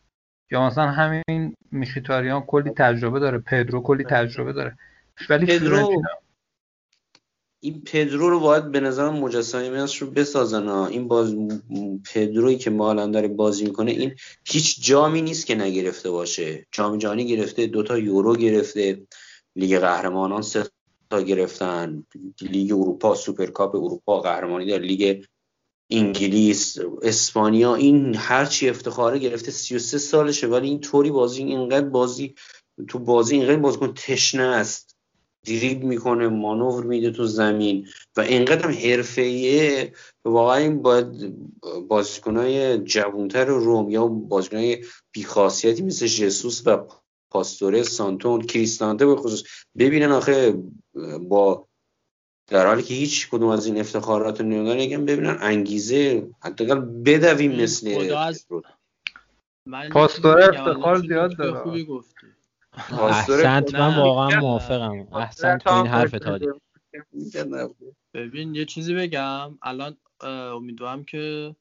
یا 0.50 0.66
مثلا 0.66 0.90
همین 0.90 1.54
میخیتاریان 1.70 2.40
کلی 2.40 2.70
تجربه 2.70 3.20
داره. 3.20 3.38
پدرو 3.38 3.82
کلی 3.82 4.04
تجربه 4.04 4.52
داره. 4.52 4.78
ولی 5.30 5.46
پدرو 5.46 6.02
این 7.64 7.82
پدرو 7.82 8.30
رو 8.30 8.40
باید 8.40 8.70
به 8.70 8.80
نظرم 8.80 9.14
مجسمه 9.14 9.86
رو 10.00 10.06
بسازن 10.10 10.68
ها 10.68 10.86
این 10.86 11.08
باز 11.08 11.36
پدرویی 12.12 12.58
که 12.58 12.70
ما 12.70 12.90
الان 12.90 13.10
داره 13.10 13.28
بازی 13.28 13.64
می‌کنه 13.64 13.90
این 13.90 14.14
هیچ 14.44 14.84
جامی 14.84 15.22
نیست 15.22 15.46
که 15.46 15.54
نگرفته 15.54 16.10
باشه. 16.10 16.66
جام 16.72 16.98
جهانی 16.98 17.26
گرفته 17.26 17.66
دوتا 17.66 17.98
یورو 17.98 18.36
گرفته 18.36 19.02
لیگ 19.56 19.78
قهرمانان 19.78 20.42
سه 20.42 20.64
تا 21.10 21.22
گرفتن 21.22 22.06
لیگ 22.40 22.72
اروپا 22.72 23.14
سوپرکاپ 23.14 23.74
اروپا 23.74 24.20
قهرمانی 24.20 24.66
در 24.66 24.78
لیگ 24.78 25.24
انگلیس 25.90 26.78
اسپانیا 27.02 27.74
این 27.74 28.14
هرچی 28.16 28.68
افتخاره 28.68 29.18
گرفته 29.18 29.50
33 29.50 29.98
سالشه 29.98 30.46
ولی 30.46 30.68
این 30.68 30.80
طوری 30.80 31.10
بازی 31.10 31.42
اینقدر 31.42 31.88
بازی 31.88 32.34
تو 32.88 32.98
بازی 32.98 33.36
اینقدر 33.36 33.56
بازیکن 33.56 33.94
تشنه 33.94 34.42
است. 34.42 34.91
دریبل 35.46 35.84
می‌کنه 35.84 36.28
مانور 36.28 36.84
میده 36.84 37.10
تو 37.10 37.24
زمین 37.26 37.88
و 38.16 38.20
اینقدر 38.20 38.66
هم 38.68 38.72
حرفه‌ایه 38.90 39.92
واقعا 40.24 40.56
این 40.56 40.82
باید 40.82 41.34
بازیکنهای 41.88 42.78
جوانتر 42.78 43.44
رم 43.44 43.90
یا 43.90 44.06
بازیکنهای 44.06 44.84
بیخاصیتی 45.12 45.82
مثل 45.82 46.06
جسوس 46.06 46.66
و 46.66 46.78
پاستوره 47.30 47.82
سانتون 47.82 48.42
کریستانته 48.42 49.06
به 49.06 49.16
خصوص 49.16 49.42
ببینن 49.78 50.12
آخه 50.12 50.62
با 51.28 51.68
در 52.46 52.66
حالی 52.66 52.82
که 52.82 52.94
هیچ 52.94 53.30
کدوم 53.30 53.48
از 53.48 53.66
این 53.66 53.80
افتخارات 53.80 54.40
رو 54.40 54.46
نمیدن 54.46 54.78
یکم 54.78 55.04
ببینن 55.04 55.38
انگیزه 55.40 56.28
حداقل 56.40 56.80
بدویم 56.80 57.62
مثل 57.62 57.94
خدا 58.06 58.18
از- 58.18 58.46
پدرو. 58.46 58.62
من 59.66 59.88
پاستوره 59.88 60.44
افتخار 60.48 60.98
زیاد 60.98 61.36
داره. 61.36 61.62
خوبی 61.62 61.84
گفتی 61.84 62.26
احسنت 62.72 63.74
من. 63.74 63.96
واقعا 63.96 64.40
موافقم. 64.40 65.08
احسنت 65.12 65.64
تو 65.64 65.74
این 65.74 65.86
حرف 65.86 66.10
تاری 66.10 66.46
ببین 68.14 68.54
یه 68.54 68.64
چیزی 68.64 68.94
بگم. 68.94 69.58
الان 69.62 69.96
امیدوارم 70.54 71.04
که 71.04 71.56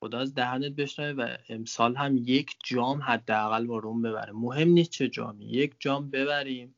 خدا 0.00 0.18
از 0.18 0.34
دهنت 0.34 0.72
بشنوه 0.72 1.24
و 1.24 1.36
امسال 1.48 1.96
هم 1.96 2.16
یک 2.16 2.56
جام 2.64 3.02
حداقل 3.02 3.66
با 3.66 3.78
روم 3.78 4.02
ببره 4.02 4.32
مهم 4.32 4.68
نیست 4.68 4.90
چه 4.90 5.08
جامی. 5.08 5.44
یک 5.44 5.74
جام 5.78 6.10
ببریم 6.10 6.76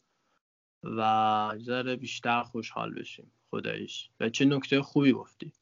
و 0.83 1.53
ذره 1.59 1.97
بیشتر 1.97 2.43
خوشحال 2.43 2.95
بشیم. 2.95 3.33
خداییش. 3.51 4.11
و 4.21 4.29
چه 4.29 4.45
نکته 4.45 4.83
خوبی 4.83 5.13
گفتی. 5.13 5.53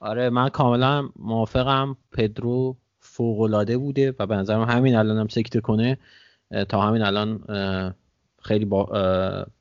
آره 0.00 0.30
من 0.30 0.48
کاملا 0.48 1.08
موافقم. 1.16 1.96
پدرو 2.12 2.76
فوق‌العاده 3.22 3.78
بوده 3.78 4.14
و 4.18 4.26
به 4.26 4.36
نظرم 4.36 4.62
همین 4.62 4.96
الان 4.96 5.18
هم 5.18 5.28
سکته 5.28 5.60
کنه 5.60 5.98
تا 6.68 6.80
همین 6.80 7.02
الان 7.02 7.40
خیلی 8.42 8.64
با, 8.64 8.84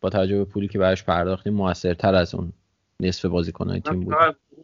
با 0.02 0.10
توجه 0.10 0.38
به 0.38 0.46
پولی 0.46 0.68
که 0.68 0.80
براش 0.80 1.04
پرداختیم 1.04 1.54
موثرتر 1.54 2.16
از 2.16 2.36
اون 2.36 2.54
نصف 3.00 3.26
بازیکنهای 3.26 3.80
تیم 3.80 4.00
بود 4.00 4.16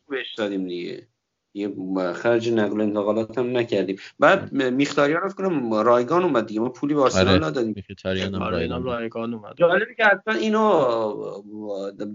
بهش 0.10 0.34
دادیم 0.38 0.68
دیگه. 0.68 1.08
یه 1.54 1.74
خرج 2.14 2.50
نقل 2.50 2.80
و 2.80 2.82
انتقالات 2.82 3.38
هم 3.38 3.58
نکردیم. 3.58 3.96
بعد 4.20 4.52
میختاریان 4.54 5.22
رو 5.22 5.30
کنم 5.30 5.74
رایگان 5.74 6.24
اومد 6.24 6.46
دیگه. 6.48 6.60
ما 6.60 6.70
پولی 6.70 6.94
به 6.94 7.02
آرسنال 7.02 7.28
آره. 7.28 7.46
ندادیم. 7.46 7.74
میخیتاریان 7.76 8.36
هم 8.36 8.42
آره 8.42 8.58
اینم 8.58 8.84
رایگان. 8.84 9.00
رایگان 9.00 9.34
اومد. 9.34 9.54
جالبه 9.58 9.96
که 9.98 10.04
حتما 10.04 10.34
اینو 10.34 11.44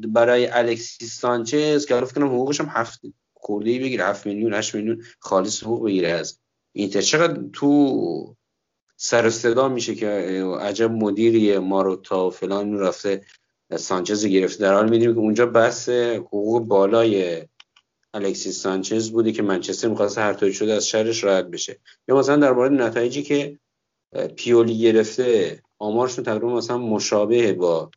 برای 0.09 0.47
الکسیس 0.47 1.21
سانچز 1.21 1.87
که 1.87 1.95
فکر 1.95 2.15
کنم 2.15 2.29
حقوقش 2.29 2.61
هم 2.61 2.67
هفت 2.71 3.01
خورده 3.35 3.71
ای 3.71 3.79
بگیره 3.79 4.05
7 4.05 4.27
میلیون 4.27 4.55
8 4.55 4.75
میلیون 4.75 5.03
خالص 5.19 5.63
حقوق 5.63 5.87
بگیره 5.87 6.09
از 6.09 6.41
اینتر 6.73 7.01
چقدر 7.01 7.43
تو 7.53 8.36
سر 8.97 9.31
صدا 9.31 9.69
میشه 9.69 9.94
که 9.94 10.07
عجب 10.61 10.90
مدیریه 10.90 11.59
ما 11.59 11.82
رو 11.82 11.97
تا 11.97 12.31
فلان 12.31 12.78
رفته 12.78 13.24
سانچز 13.77 14.27
گرفته. 14.27 14.65
در 14.65 14.74
حال 14.74 14.90
می‌دونیم 14.90 15.15
که 15.15 15.20
اونجا 15.20 15.47
بحث 15.47 15.89
حقوق 15.89 16.62
بالای 16.62 17.43
الکسیس 18.15 18.62
سانچز 18.62 19.11
بوده 19.11 19.32
که 19.32 19.43
منچستر 19.43 19.89
می‌خواست 19.89 20.19
هر 20.19 20.32
طوری 20.32 20.53
شده 20.53 20.73
از 20.73 20.89
شرش 20.89 21.24
راحت 21.24 21.44
بشه. 21.44 21.81
یا 22.09 22.16
مثلا 22.16 22.36
در 22.36 22.53
مورد 22.53 22.73
نتایجی 22.73 23.23
که 23.23 23.59
پیولی 24.36 24.78
گرفته 24.78 25.62
آمارشون 25.78 26.24
تقریبا 26.24 26.57
مثلا 26.57 26.78
مشابه 26.78 27.53
با 27.53 27.90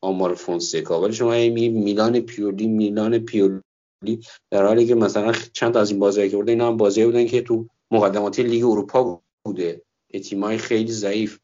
آمار 0.00 0.34
فونسکا 0.34 1.00
ولی 1.00 1.12
شما 1.12 1.30
میگی 1.30 1.68
میلان 1.68 2.20
پیولی 2.20 2.66
میلان 2.66 3.18
پیولی 3.18 3.62
در 4.50 4.66
حالی 4.66 4.86
که 4.86 4.94
مثلا 4.94 5.32
چند 5.52 5.76
از 5.76 5.90
این 5.90 6.00
بازی‌ها 6.00 6.28
که 6.28 6.36
برده 6.36 6.52
اینا 6.52 6.68
هم 6.68 6.76
بازی 6.76 7.04
بودن 7.04 7.26
که 7.26 7.42
تو 7.42 7.68
مقدمات 7.92 8.40
لیگ 8.40 8.64
اروپا 8.64 9.22
بوده. 9.44 9.82
تیمای 10.24 10.58
خیلی 10.58 10.92
ضعیف. 10.92 11.38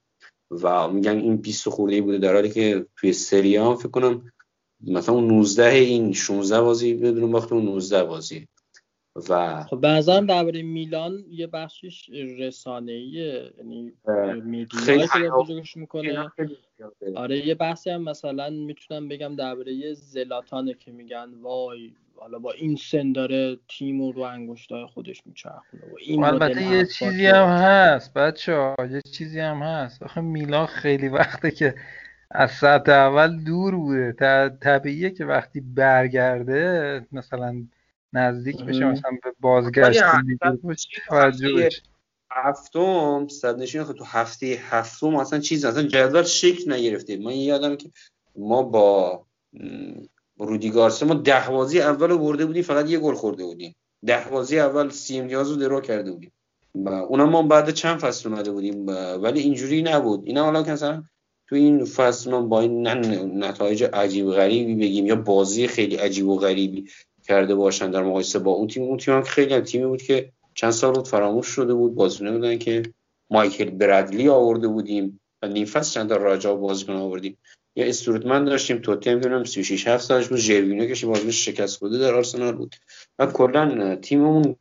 و 0.50 0.88
میگن 0.88 1.18
این 1.18 1.36
20 1.36 1.68
خورده 1.68 2.00
بوده 2.00 2.18
در 2.18 2.34
حالی 2.34 2.50
که 2.50 2.86
توی 2.96 3.12
سری 3.12 3.56
هم 3.56 3.74
فکر 3.74 3.88
کنم 3.88 4.32
مثلا 4.80 5.14
اون 5.14 5.26
19 5.26 5.68
این 5.68 6.12
16 6.12 6.60
بازی 6.60 6.94
بدون 6.94 7.30
باخت 7.30 7.52
اون 7.52 7.64
19 7.64 8.04
بازی. 8.04 8.48
و 9.28 9.64
خب 9.64 9.80
به 9.80 9.88
نظرم 9.88 10.26
درباره 10.26 10.62
میلان 10.62 11.24
یه 11.30 11.46
بخشش 11.46 12.10
رسانه‌ایه. 12.38 13.52
یعنی 13.58 13.92
میدیا 14.44 15.06
که 15.06 15.30
بزرگش 15.30 15.76
می‌کنه. 15.76 16.32
آره 17.16 17.46
یه 17.46 17.54
بحثی 17.54 17.90
هم 17.90 18.02
مثلا 18.02 18.50
می‌تونم 18.50 19.08
بگم 19.08 19.36
درباره 19.36 19.94
زلاتانه 19.94 20.74
که 20.74 20.92
میگن 20.92 21.34
وای 21.42 21.92
حالا 22.20 22.38
با 22.38 22.52
این 22.52 22.76
سن 22.76 23.12
داره 23.12 23.58
تیم 23.68 24.02
رو 24.02 24.12
رو 24.12 24.22
انگشتای 24.22 24.86
خودش 24.86 25.22
میچرخونه 25.26 25.82
و 25.92 25.96
این 25.98 26.24
البته 26.24 26.62
یه 26.62 26.86
چیزی 26.86 27.26
هم 27.26 27.48
هست 27.48 28.14
بچه 28.14 28.54
ها 28.54 28.76
یه 28.90 29.00
چیزی 29.00 29.40
هم 29.40 29.62
هست 29.62 30.02
آخه 30.02 30.20
میلان 30.20 30.66
خیلی 30.66 31.08
وقته 31.08 31.50
که 31.50 31.74
از 32.30 32.50
سطح 32.50 32.92
اول 32.92 33.44
دور 33.44 33.76
بوده 33.76 34.12
طبیعیه 34.60 35.10
که 35.10 35.24
وقتی 35.24 35.60
برگرده 35.60 37.06
مثلا 37.12 37.66
نزدیک 38.12 38.64
بشه. 38.64 38.84
مثلا 38.84 39.10
به 39.24 39.32
بازگشت. 39.40 40.02
هفتم 42.30 43.28
صد 43.28 43.58
نشین 43.58 43.84
تو 43.84 44.04
هفته 44.04 44.46
هفتم 44.46 45.16
اصلا 45.16 45.38
چیز 45.38 45.64
اصلا 45.64 45.82
جدول 45.82 46.22
شکل 46.22 46.72
نگرفته 46.72 47.16
من 47.16 47.32
یادم 47.32 47.76
که 47.76 47.90
ما 48.36 48.62
با 48.62 49.26
رودی 50.38 50.70
گارسیا 50.70 51.08
ما 51.08 51.14
ده 51.14 51.48
بازی 51.50 51.80
اول 51.80 52.10
رو 52.10 52.18
برده 52.18 52.46
بودیم 52.46 52.62
فقط 52.62 52.90
یه 52.90 52.98
گل 52.98 53.14
خورده 53.14 53.44
بودیم. 53.44 53.74
ده 54.06 54.28
بازی 54.30 54.58
اول 54.58 54.90
سی 54.90 55.18
امتیاز 55.18 55.50
رو 55.50 55.56
درو 55.56 55.80
کرده 55.80 56.12
بودیم. 56.12 56.32
و 56.74 56.88
اونم 56.88 57.28
ما 57.28 57.42
بعد 57.42 57.70
چند 57.70 57.98
فصل 57.98 58.28
اومده 58.28 58.52
بودیم 58.52 58.86
ولی 59.22 59.40
اینجوری 59.40 59.82
نبود. 59.82 60.22
اینا 60.26 60.44
حالا 60.44 60.62
که 60.62 60.72
مثلا 60.72 61.02
تو 61.48 61.56
این 61.56 61.84
فصل 61.84 62.30
ما 62.30 62.42
با 62.42 62.60
این 62.60 62.88
نتایج 63.44 63.84
عجیب 63.84 64.30
غریبی 64.30 64.74
بگیم 64.74 65.06
یا 65.06 65.16
بازی 65.16 65.66
خیلی 65.66 65.96
عجیب 65.96 66.28
و 66.28 66.36
غریبی 66.36 66.90
کرده 67.24 67.54
باشن 67.54 67.90
در 67.90 68.02
مقایسه 68.02 68.38
با 68.38 68.50
اون 68.50 68.68
تیم 68.68 68.82
اون 68.82 68.96
تیم 68.96 69.14
هم 69.14 69.22
خیلی 69.22 69.54
هم 69.54 69.60
تیمی 69.60 69.86
بود 69.86 70.02
که 70.02 70.32
چند 70.54 70.70
سال 70.70 70.94
بود 70.94 71.08
فراموش 71.08 71.46
شده 71.46 71.74
بود. 71.74 71.94
بازیکن 71.94 72.32
بودن 72.32 72.58
که 72.58 72.82
مایکل 73.30 73.70
برادلی 73.70 74.28
آورده 74.28 74.68
بودیم 74.68 75.20
و 75.42 75.48
نیم 75.48 75.66
فصل 75.66 75.94
چند 75.94 76.08
تا 76.08 76.16
راجا 76.16 76.54
بازیکن 76.54 76.92
آوردیم. 76.92 77.38
یا 77.78 77.86
استروتمن 77.86 78.44
داشتیم 78.44 78.78
توتم 78.78 79.14
می‌دونم 79.14 79.44
36 79.44 79.86
7 79.88 80.04
سالش 80.04 80.28
بود. 80.28 80.38
ژروینو 80.38 80.94
که 80.94 81.06
بازیکن 81.06 81.30
شکست 81.30 81.78
خورده 81.78 81.98
در 81.98 82.14
آرسنال 82.14 82.52
بود. 82.52 82.76
و 83.18 83.26
کلا 83.26 83.96
تیممون 83.96 84.56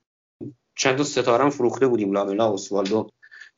چند 0.76 0.98
تا 0.98 1.04
ستاره 1.04 1.44
هم 1.44 1.50
فروخته 1.50 1.88
بودیم. 1.88 2.12
لاملا 2.12 2.46
اوسوالدو 2.46 3.10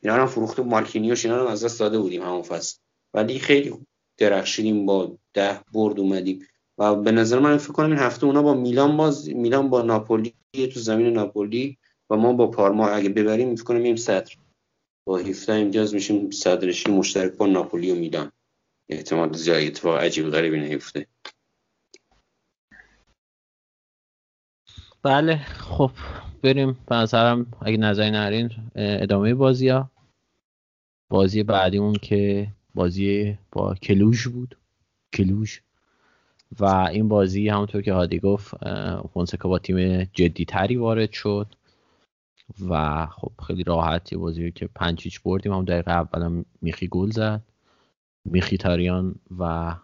اینا 0.01 0.15
هم 0.15 0.25
فروخته 0.25 0.63
مارکینیوش 0.63 1.25
اینا 1.25 1.41
هم 1.41 1.47
از 1.47 1.63
دست 1.65 1.79
داده 1.79 1.99
بودیم 1.99 2.21
همون 2.21 2.41
فصل. 2.41 2.77
ولی 3.13 3.39
خیلی 3.39 3.73
درخشیدیم 4.17 4.85
با 4.85 5.17
ده 5.33 5.59
برد 5.73 5.99
اومدیم. 5.99 6.47
و 6.77 6.95
به 6.95 7.11
نظر 7.11 7.39
من 7.39 7.57
فکر 7.57 7.73
کنم 7.73 7.89
این 7.89 7.99
هفته 7.99 8.25
اونا 8.25 8.41
با 8.41 8.53
میلان 8.53 8.97
باز 8.97 9.29
میلان 9.29 9.69
با 9.69 9.81
ناپولی 9.81 10.33
تو 10.73 10.79
زمین 10.79 11.13
ناپولی 11.13 11.77
و 12.09 12.15
ما 12.15 12.33
با 12.33 12.47
پارما 12.47 12.89
اگه 12.89 13.09
ببریم 13.09 13.55
فکر 13.55 13.63
کنم 13.63 13.83
این 13.83 13.95
صدر. 13.95 14.35
با 15.07 15.17
17 15.17 15.53
امتیاز 15.53 15.93
میشیم 15.93 16.31
صدرشی 16.31 16.91
مشترک 16.91 17.33
با 17.33 17.47
ناپولی 17.47 17.91
و 17.91 17.95
میلان. 17.95 18.31
احتمال 18.89 19.33
زیاد 19.33 19.63
اتفاق 19.63 19.99
عجیب 19.99 20.29
غریبی 20.29 20.59
نیفته. 20.59 21.07
بله 25.03 25.37
خب 25.37 25.91
بریم. 26.41 26.77
به 26.87 26.95
نظرم 26.95 27.47
اگه 27.61 27.77
نظری 27.77 28.11
نرین 28.11 28.49
ادامه 28.75 29.33
بازی 29.33 29.69
ها 29.69 29.91
بازی 31.09 31.43
بعدی 31.43 31.77
اون 31.77 31.93
که 31.93 32.47
بازی 32.73 33.37
با 33.51 33.75
کلوژ 33.75 34.27
بود. 34.27 34.57
کلوژ. 35.13 35.59
و 36.59 36.65
این 36.65 37.07
بازی 37.07 37.49
همونطور 37.49 37.81
که 37.81 37.93
هادی 37.93 38.19
گفت 38.19 38.55
فونسکا 39.13 39.49
با 39.49 39.59
تیم 39.59 40.03
جدی 40.03 40.45
تری 40.45 40.75
وارد 40.75 41.11
شد. 41.11 41.47
و 42.69 43.05
خب 43.05 43.31
خیلی 43.47 43.63
راحت 43.63 44.11
یه 44.11 44.17
بازی 44.17 44.51
که 44.51 44.67
پنج 44.67 45.03
هیچ 45.03 45.21
بردیم. 45.21 45.53
هم 45.53 45.65
دقیقه 45.65 45.91
اولم 45.91 46.45
میخی 46.61 46.87
گل 46.87 47.09
زد. 47.09 47.41
میخی 48.25 48.57
تاریان 48.57 49.15
و 49.39 49.75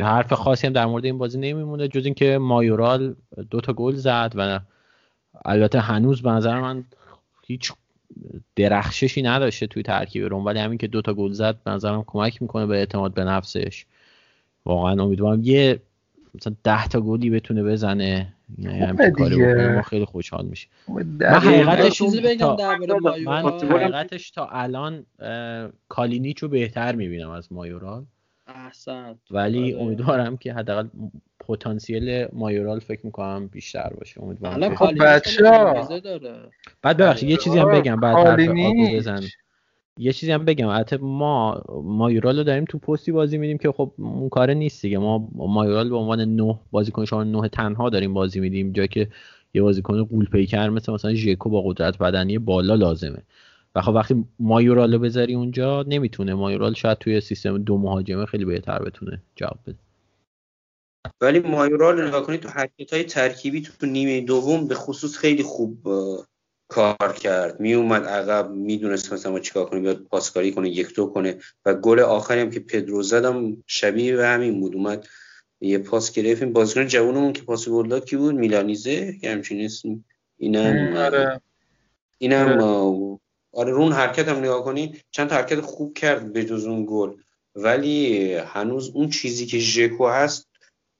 حرف 0.00 0.32
خاصی 0.32 0.66
هم 0.66 0.72
در 0.72 0.86
مورد 0.86 1.04
این 1.04 1.18
بازی 1.18 1.38
نمیمونه 1.38 1.88
جز 1.88 2.04
اینکه 2.04 2.38
مایورال 2.38 3.14
دو 3.50 3.60
تا 3.60 3.72
گل 3.72 3.94
زد 3.94 4.32
و 4.36 4.60
البته 5.44 5.80
هنوز 5.80 6.22
به 6.22 6.30
نظر 6.30 6.60
من 6.60 6.84
هیچ 7.46 7.72
درخششی 8.56 9.22
نداشته 9.22 9.66
توی 9.66 9.82
ترکیب 9.82 10.24
روم 10.24 10.44
ولی 10.44 10.58
همین 10.58 10.78
که 10.78 10.86
دو 10.86 11.02
تا 11.02 11.14
گل 11.14 11.32
زد 11.32 11.62
به 11.64 11.70
نظرم 11.70 12.04
کمک 12.06 12.42
می‌کنه 12.42 12.66
به 12.66 12.76
اعتماد 12.76 13.14
به 13.14 13.24
نفسش. 13.24 13.86
واقعا 14.64 15.02
امیدوارم 15.02 15.40
یه 15.42 15.80
مثلا 16.34 16.54
ده 16.64 16.88
تا 16.88 17.00
گلی 17.00 17.30
بتونه 17.30 17.62
بزنه 17.62 18.34
یعنی 18.58 18.96
کاری 18.96 19.10
دیگه. 19.10 19.46
بکنه 19.46 19.74
ما 19.74 19.82
خیلی 19.82 20.04
خوشحال 20.04 20.46
میشیم. 20.46 20.70
من 20.88 21.16
در- 21.16 21.38
حقیقتش 21.38 21.98
چیزی 21.98 22.20
بگم 22.20 22.38
تا- 22.38 22.56
درباره 22.56 22.94
من 23.24 23.42
مایورال 23.42 23.82
حقیقتش 23.82 24.30
تا 24.30 24.46
الان 24.46 25.06
اه، 25.18 25.68
کالینیچ 25.88 26.38
رو 26.42 26.48
بهتر 26.48 26.94
می‌بینم 26.94 27.30
از 27.30 27.52
مایورال. 27.52 28.04
احسن 28.46 29.14
ولی 29.30 29.74
آره. 29.74 29.82
امیدوارم 29.82 30.36
که 30.36 30.52
حداقل 30.54 30.88
پتانسیل 31.40 32.26
مایورال 32.32 32.80
فکر 32.80 33.00
می‌کنم 33.06 33.46
بیشتر 33.46 33.92
باشه. 33.98 34.22
امیدوارم. 34.22 34.62
انگیزه 34.62 36.00
داره. 36.00 36.50
بعد 36.82 36.96
ببخشید 36.96 37.28
یه 37.30 37.36
چیزی 37.36 37.58
هم 37.58 37.66
آه، 37.68 37.80
بگم 37.80 37.96
بعد. 38.00 38.38
بزن 38.96 39.20
یه 39.98 40.12
چیزی 40.12 40.32
هم 40.32 40.44
بگم. 40.44 40.68
البته 40.68 40.96
ما 40.96 41.62
مایورال 41.84 42.38
رو 42.38 42.44
داریم 42.44 42.64
تو 42.64 42.78
پستی 42.78 43.12
بازی 43.12 43.38
میدیم 43.38 43.58
که 43.58 43.72
خب 43.72 43.92
اون 43.98 44.28
کار 44.28 44.50
نیست 44.50 44.82
دیگه. 44.82 44.98
ما 44.98 45.28
مایورال 45.34 45.88
به 45.88 45.96
عنوان 45.96 46.20
نه 46.20 46.60
بازیکن 46.70 47.04
شما 47.04 47.24
نه 47.24 47.48
تنها 47.48 47.90
داریم 47.90 48.14
بازی 48.14 48.40
میدیم. 48.40 48.72
جایی 48.72 48.88
که 48.88 49.08
یه 49.54 49.62
بازیکن 49.62 50.04
قول 50.04 50.26
پیکر 50.26 50.68
مثل 50.68 50.92
مثلا 50.92 51.14
ژکو 51.14 51.50
با 51.50 51.62
قدرت 51.62 51.98
بدنی 51.98 52.38
بالا 52.38 52.74
لازمه. 52.74 53.22
و 53.74 53.80
خب 53.80 53.92
وقتی 53.92 54.24
مایورال 54.38 54.92
رو 54.92 54.98
بذاری 54.98 55.34
اونجا 55.34 55.84
نمی‌تونه. 55.88 56.34
مایورال 56.34 56.74
شاید 56.74 56.98
توی 56.98 57.20
سیستم 57.20 57.58
دو 57.58 57.78
مهاجمه 57.78 58.26
خیلی 58.26 58.44
بهتر 58.44 58.78
بتونه 58.78 59.22
جواب 59.36 59.58
بده. 59.66 59.78
ولی 61.20 61.40
مایورال 61.40 62.08
نگاه 62.08 62.26
کنید 62.26 62.40
تو 62.40 62.48
حرکت 62.48 62.92
های 62.92 63.04
ترکیبی 63.04 63.60
تو 63.60 63.86
نیمه 63.86 64.20
دوم 64.20 64.68
به 64.68 64.74
خصوص 64.74 65.16
خیلی 65.16 65.42
خوب 65.42 65.78
کار 66.74 67.12
کرد. 67.20 67.60
می 67.60 67.74
اومد 67.74 68.04
عقب 68.04 68.50
می‌دونست 68.50 69.12
مثلا 69.12 69.32
ما 69.32 69.40
چیکار 69.40 69.64
کنیم 69.64 69.82
بیاد 69.82 70.02
پاسکاری 70.10 70.52
کنه 70.52 70.70
یک 70.70 70.94
دو 70.94 71.06
کنه. 71.06 71.38
و 71.64 71.74
گل 71.74 72.00
آخری 72.00 72.40
هم 72.40 72.50
که 72.50 72.60
پدرو 72.60 73.02
زدم 73.02 73.64
شبیه 73.66 74.16
به 74.16 74.26
همین 74.26 74.60
بود. 74.60 74.76
اومد 74.76 75.06
یه 75.60 75.78
پاس 75.78 76.12
گرفت 76.12 76.42
این 76.42 76.52
بازیکن 76.52 76.86
جوونمون 76.86 77.32
که 77.32 77.42
پاس 77.42 77.68
گل 77.68 77.88
داد 77.88 78.04
کی 78.04 78.16
بود؟ 78.16 78.34
میلانیزه 78.34 79.18
که 79.20 79.30
همچین 79.30 79.64
اسم 79.64 80.04
اینم 80.38 80.96
آره. 80.96 81.40
اینم 82.18 82.60
آره. 82.60 83.18
آره 83.52 83.72
رون 83.72 83.92
حرکت 83.92 84.28
هم 84.28 84.38
نگاه 84.38 84.64
کنی 84.64 85.00
چند 85.10 85.28
تا 85.28 85.34
حرکت 85.34 85.60
خوب 85.60 85.94
کرد 85.94 86.32
به 86.32 86.44
جز 86.44 86.66
اون 86.66 86.86
گل. 86.88 87.10
ولی 87.54 88.34
هنوز 88.34 88.90
اون 88.94 89.10
چیزی 89.10 89.46
که 89.46 89.58
ژکو 89.58 90.08
هست 90.08 90.48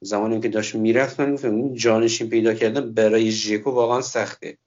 زمانی 0.01 0.41
که 0.41 0.49
داشت 0.49 0.75
می‌رفت 0.75 1.21
من 1.21 1.35
گفتم 1.35 1.55
اون 1.55 1.75
جانشین 1.75 2.29
پیدا 2.29 2.55
کردن 2.55 2.93
برای 2.93 3.31
ژکو 3.31 3.71
واقعا 3.71 4.01
سخته. 4.01 4.59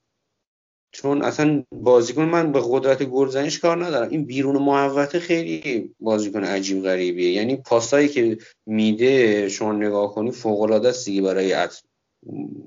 چون 0.91 1.21
اصلا 1.21 1.63
بازیکن 1.71 2.25
من 2.25 2.51
به 2.51 2.61
قدرت 2.63 3.03
گلزنیش 3.03 3.59
کار 3.59 3.85
ندارم. 3.85 4.09
این 4.09 4.25
بیرون 4.25 4.57
محوطه 4.57 5.19
خیلی 5.19 5.89
بازیکن 5.99 6.43
عجیب 6.43 6.83
غریبیه. 6.83 7.31
یعنی 7.31 7.55
پاسایی 7.55 8.07
که 8.07 8.37
میده 8.65 9.49
شما 9.49 9.73
نگاه 9.73 10.15
کنی 10.15 10.31
فوق 10.31 10.61
العاده 10.61 10.89
است 10.89 11.05
دیگه 11.05 11.21
برای 11.21 11.67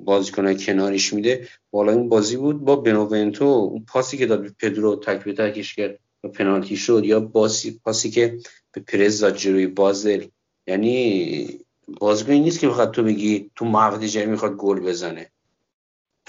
بازیکنای 0.05 0.57
کناریش 0.57 1.13
میده. 1.13 1.49
بالا 1.71 1.93
این 1.93 2.09
بازی 2.09 2.37
بود 2.37 2.65
با 2.65 2.77
بنوونتو 2.77 3.45
اون 3.45 3.85
پاسی 3.89 4.19
که 4.19 4.27
داد 4.27 4.43
به 4.43 4.53
پدرو 4.61 4.97
تک 4.97 5.25
به 5.25 5.33
تکش 5.33 5.75
کرد. 5.75 5.99
و 6.25 6.29
پنالتی 6.29 6.77
شد 6.77 7.03
یا 7.05 7.21
باسی 7.21 7.81
پاسی 7.85 8.11
که 8.11 8.39
به 8.73 8.81
پرز 8.81 9.21
داد 9.21 9.37
جلوی 9.37 9.67
بازل. 9.67 10.25
یعنی 10.67 11.59
بازیکنی 12.01 12.41
نیست 12.41 12.61
که 12.61 12.69
بخواد 12.69 12.91
تو 12.91 13.03
بگی 13.03 13.51
تو 13.57 13.99
جری 14.07 14.27
می‌خواد 14.27 14.57
گل 14.57 14.81
بزنه. 14.81 15.31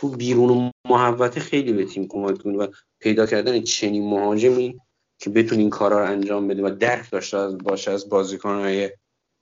تو 0.01 0.09
بیرون 0.09 0.71
محوطه 0.89 1.39
خیلی 1.39 1.73
به 1.73 1.85
تیم 1.85 2.07
کمک 2.07 2.37
کنه 2.37 2.57
و 2.57 2.67
پیدا 2.99 3.25
کردن 3.25 3.61
چنین 3.61 4.09
مهاجمی 4.09 4.79
که 5.19 5.29
بتونه 5.29 5.61
این 5.61 5.69
کارا 5.69 5.99
رو 5.99 6.11
انجام 6.11 6.47
بده 6.47 6.63
و 6.63 6.69
درک 6.69 7.11
داشته 7.11 7.37
از 7.37 7.57
باشه 7.57 7.91
از 7.91 8.09
بازیکنهای 8.09 8.91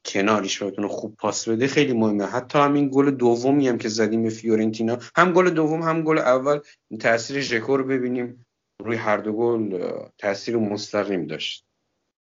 کناریش 0.06 0.64
بتونه 0.64 0.88
خوب 0.88 1.16
پاس 1.16 1.50
بده 1.50 1.68
خیلی 1.68 1.94
مهمه. 1.94 2.26
حتی 2.26 2.60
همین 2.60 2.90
گل 2.94 3.12
دومی 3.12 3.68
هم 3.68 3.78
که 3.78 3.90
زدیم 3.90 4.24
به 4.24 4.30
فیورنتینا. 4.30 4.98
هم 5.16 5.34
گل 5.34 5.50
دوم 5.50 5.82
هم 5.82 6.04
گل 6.04 6.18
اول. 6.18 6.60
تاثیر 7.00 7.42
ژکو 7.42 7.78
رو 7.78 7.84
ببینیم. 7.84 8.46
روی 8.84 8.96
هر 8.96 9.18
دو 9.18 9.34
گل 9.34 9.80
تاثیر 10.18 10.58
مستقیم 10.58 11.28
داشت. 11.28 11.66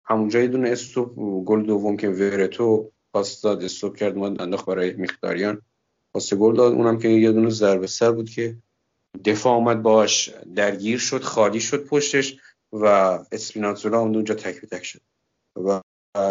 همونجا 0.05 0.41
یه 0.41 0.49
دونه 0.49 0.71
استوپ 0.71 1.15
گل 1.45 1.63
دوم 1.63 1.97
که 1.97 2.09
ورتو 2.09 2.93
پاس 3.15 3.41
داد 3.41 3.65
استوپ 3.65 3.97
کرد 3.97 4.17
ما 4.17 4.27
انداخت 4.27 4.67
برای 4.67 4.93
مختاریان 4.93 5.63
پاس 6.15 6.35
گل 6.35 6.57
داد. 6.57 6.73
اونم 6.73 6.99
که 6.99 7.09
یه 7.09 7.33
دونه 7.33 7.51
ضربه 7.51 7.87
سر 7.87 8.13
بود 8.13 8.31
که 8.31 8.57
دفاع 9.25 9.53
آمد 9.53 9.83
باش 9.83 10.31
درگیر 10.55 10.99
شد 10.99 11.23
خالی 11.23 11.61
شد 11.61 11.85
پشتش 11.85 12.37
و 12.73 12.87
اسپیناتزولا 13.33 14.01
اون 14.01 14.15
اونجا 14.15 14.35
تک 14.35 14.61
به 14.61 14.67
تک 14.67 14.85
شد. 14.85 15.01
و 15.57 15.81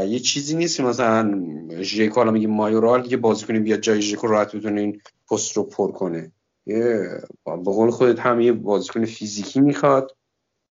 یه 0.06 0.20
چیزی 0.20 0.56
نیست 0.56 0.82
مثلا 0.82 1.42
ژیکو 1.82 2.16
حالا 2.16 2.32
میگه 2.32 2.48
مایورال 2.48 3.12
یه 3.12 3.18
بازیکنی 3.18 3.60
بیاد 3.60 3.80
جای 3.80 4.02
ژیکو 4.02 4.28
راحت 4.28 4.56
بتونه 4.56 4.82
این 4.82 5.02
پست 5.32 5.58
رو 5.58 5.64
پر 5.64 5.92
کنه. 5.92 6.32
یه 6.66 7.10
به 7.46 7.72
قول 7.72 7.92
خودت 7.92 8.20
هم 8.20 8.42
یه 8.42 8.52
بازیکن 8.52 9.06
فیزیکی 9.06 9.62
می‌خواد 9.62 10.16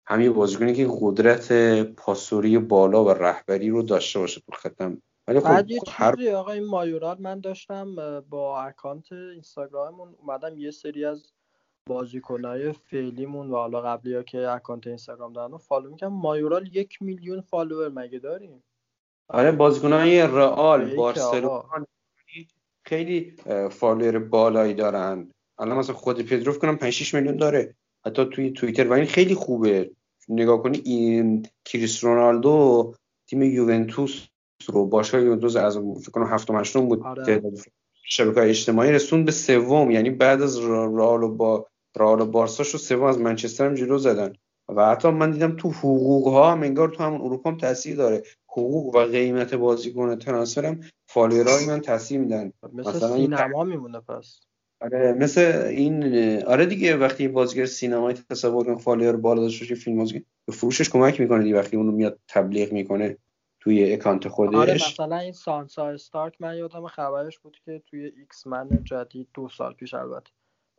هم 0.06 0.20
یه 0.20 0.30
بازیکنی 0.30 0.74
که 0.74 0.88
قدرت 1.00 1.52
پاسوری 1.82 2.58
بالا 2.58 3.04
و 3.04 3.10
رهبری 3.10 3.70
رو 3.70 3.82
داشته 3.82 4.18
باشه. 4.18 4.40
تو 4.40 4.52
خطم 4.52 5.02
ولی 5.28 5.40
بعد 5.40 5.70
یه 5.70 5.80
خب 5.80 5.88
هر 5.90 6.16
چیزی 6.16 6.30
آقا 6.30 6.52
این 6.52 6.64
مایورال 6.64 7.16
من 7.20 7.40
داشتم 7.40 8.20
با 8.30 8.62
اکانت 8.62 9.12
اینستاگراممون 9.12 10.14
اومدم 10.18 10.58
یه 10.58 10.70
سری 10.70 11.04
از 11.04 11.32
بازیکنهای 11.88 12.72
فعلیمون 12.72 13.50
و 13.50 13.56
حالا 13.56 13.80
قبلی 13.80 14.14
ها 14.14 14.22
که 14.22 14.50
account 14.50 14.86
اینستاگرام 14.86 15.32
دارن 15.32 15.52
رو 15.52 15.58
follow 15.58 15.90
می‌کنم 15.90 16.12
مایورال 16.12 16.76
یک 16.76 17.02
میلیون 17.02 17.40
follower 17.40 17.88
مگه 17.88 18.18
داریم؟ 18.18 18.62
آره 19.28 19.52
بازیکنهای 19.52 20.22
رئال 20.22 20.96
بارسلونا. 20.96 21.64
خیلی 22.84 23.36
follower 23.70 24.18
بالایی 24.18 24.74
دارن. 24.74 25.30
الان 25.58 25.78
مثلا 25.78 25.94
خود 25.94 26.22
پدرو 26.22 26.52
فکر 26.52 26.60
کنم 26.60 26.76
5 26.76 26.92
6 26.92 27.14
میلیون 27.14 27.36
داره. 27.36 27.74
حتی 28.06 28.24
توی 28.24 28.50
توییتر 28.50 28.88
و 28.88 28.92
این 28.92 29.06
خیلی 29.06 29.34
خوبه. 29.34 29.90
نگاه 30.28 30.62
کنی 30.62 30.82
این 30.84 31.46
کریس 31.64 32.04
رونالدو 32.04 32.94
تیم 33.26 33.42
یوونتوس 33.42 34.26
رو 34.64 34.86
باشگاه 34.86 35.20
یوونتوس 35.20 35.56
از 35.56 35.78
فکر 35.78 36.10
کنم 36.10 36.26
هفتم 36.26 36.60
هشتم 36.60 36.86
بود 36.88 37.02
آره. 37.02 37.42
شبکه 38.06 38.40
اجتماعی 38.40 38.92
رسوند 38.92 39.24
به 39.24 39.32
سوم. 39.32 39.90
یعنی 39.90 40.10
بعد 40.10 40.42
از 40.42 40.58
رئال 40.58 41.22
و 41.22 41.28
با 41.28 41.66
رئال 41.96 42.20
و 42.20 42.26
بارسا 42.26 42.64
شد 42.64 42.78
سوم 42.78 43.02
از 43.02 43.18
منچستر 43.18 43.66
هم 43.66 43.74
جلو 43.74 43.98
زدن. 43.98 44.32
و 44.68 44.86
حتی 44.86 45.10
من 45.10 45.30
دیدم 45.30 45.56
تو 45.56 45.70
حقوق 45.70 46.28
ها 46.28 46.52
هم 46.52 46.62
انگار 46.62 46.88
تو 46.88 47.02
همون 47.02 47.20
اروپا 47.20 47.50
هم 47.50 47.56
تاثیر 47.56 47.96
داره. 47.96 48.22
حقوق 48.48 48.94
و 48.94 48.98
قیمت 48.98 49.54
بازیکن 49.54 50.18
transfer 50.18 50.66
هم 50.66 50.80
follower 51.06 51.59
ای 51.59 51.66
من 51.66 51.80
تاثیر 51.80 52.20
میدن. 52.20 52.52
مثل 52.72 52.88
مثلا 52.88 53.14
این 53.14 53.36
سینما 53.36 53.64
میمونه 53.64 54.00
پس. 54.00 54.40
آره 54.80 55.12
مثل 55.12 55.40
این 55.70 56.04
آره 56.42 56.66
دیگه 56.66 56.96
وقتی 56.96 57.28
بازیگر 57.28 57.66
سینمایی 57.66 58.16
تصور 58.30 58.64
کن 58.64 58.74
follower 58.74 59.16
بالا 59.16 59.42
داشته 59.42 59.64
باشه 59.64 59.74
فیلم 59.74 59.96
بازی 59.96 60.24
به 60.46 60.52
فروشش 60.52 60.90
کمک 60.90 61.20
می‌کنه 61.20 61.42
دیگه. 61.42 61.56
وقتی 61.56 61.76
اونو 61.76 61.92
میاد 61.92 62.18
تبلیغ 62.28 62.72
می‌کنه 62.72 63.16
توی 63.64 63.92
اکانت 63.92 64.28
خودش. 64.28 64.54
آره 64.54 64.74
مثلا 64.74 65.18
این 65.18 65.32
سانسا 65.32 65.88
استارک 65.88 66.34
من 66.40 66.56
یادم 66.56 66.86
خبرش 66.86 67.38
بود 67.38 67.58
که 67.64 67.82
توی 67.86 68.04
X-Men 68.04 68.68
جدید 68.84 69.28
دو 69.34 69.48
سال 69.48 69.72
پیش 69.72 69.94
البته 69.94 70.30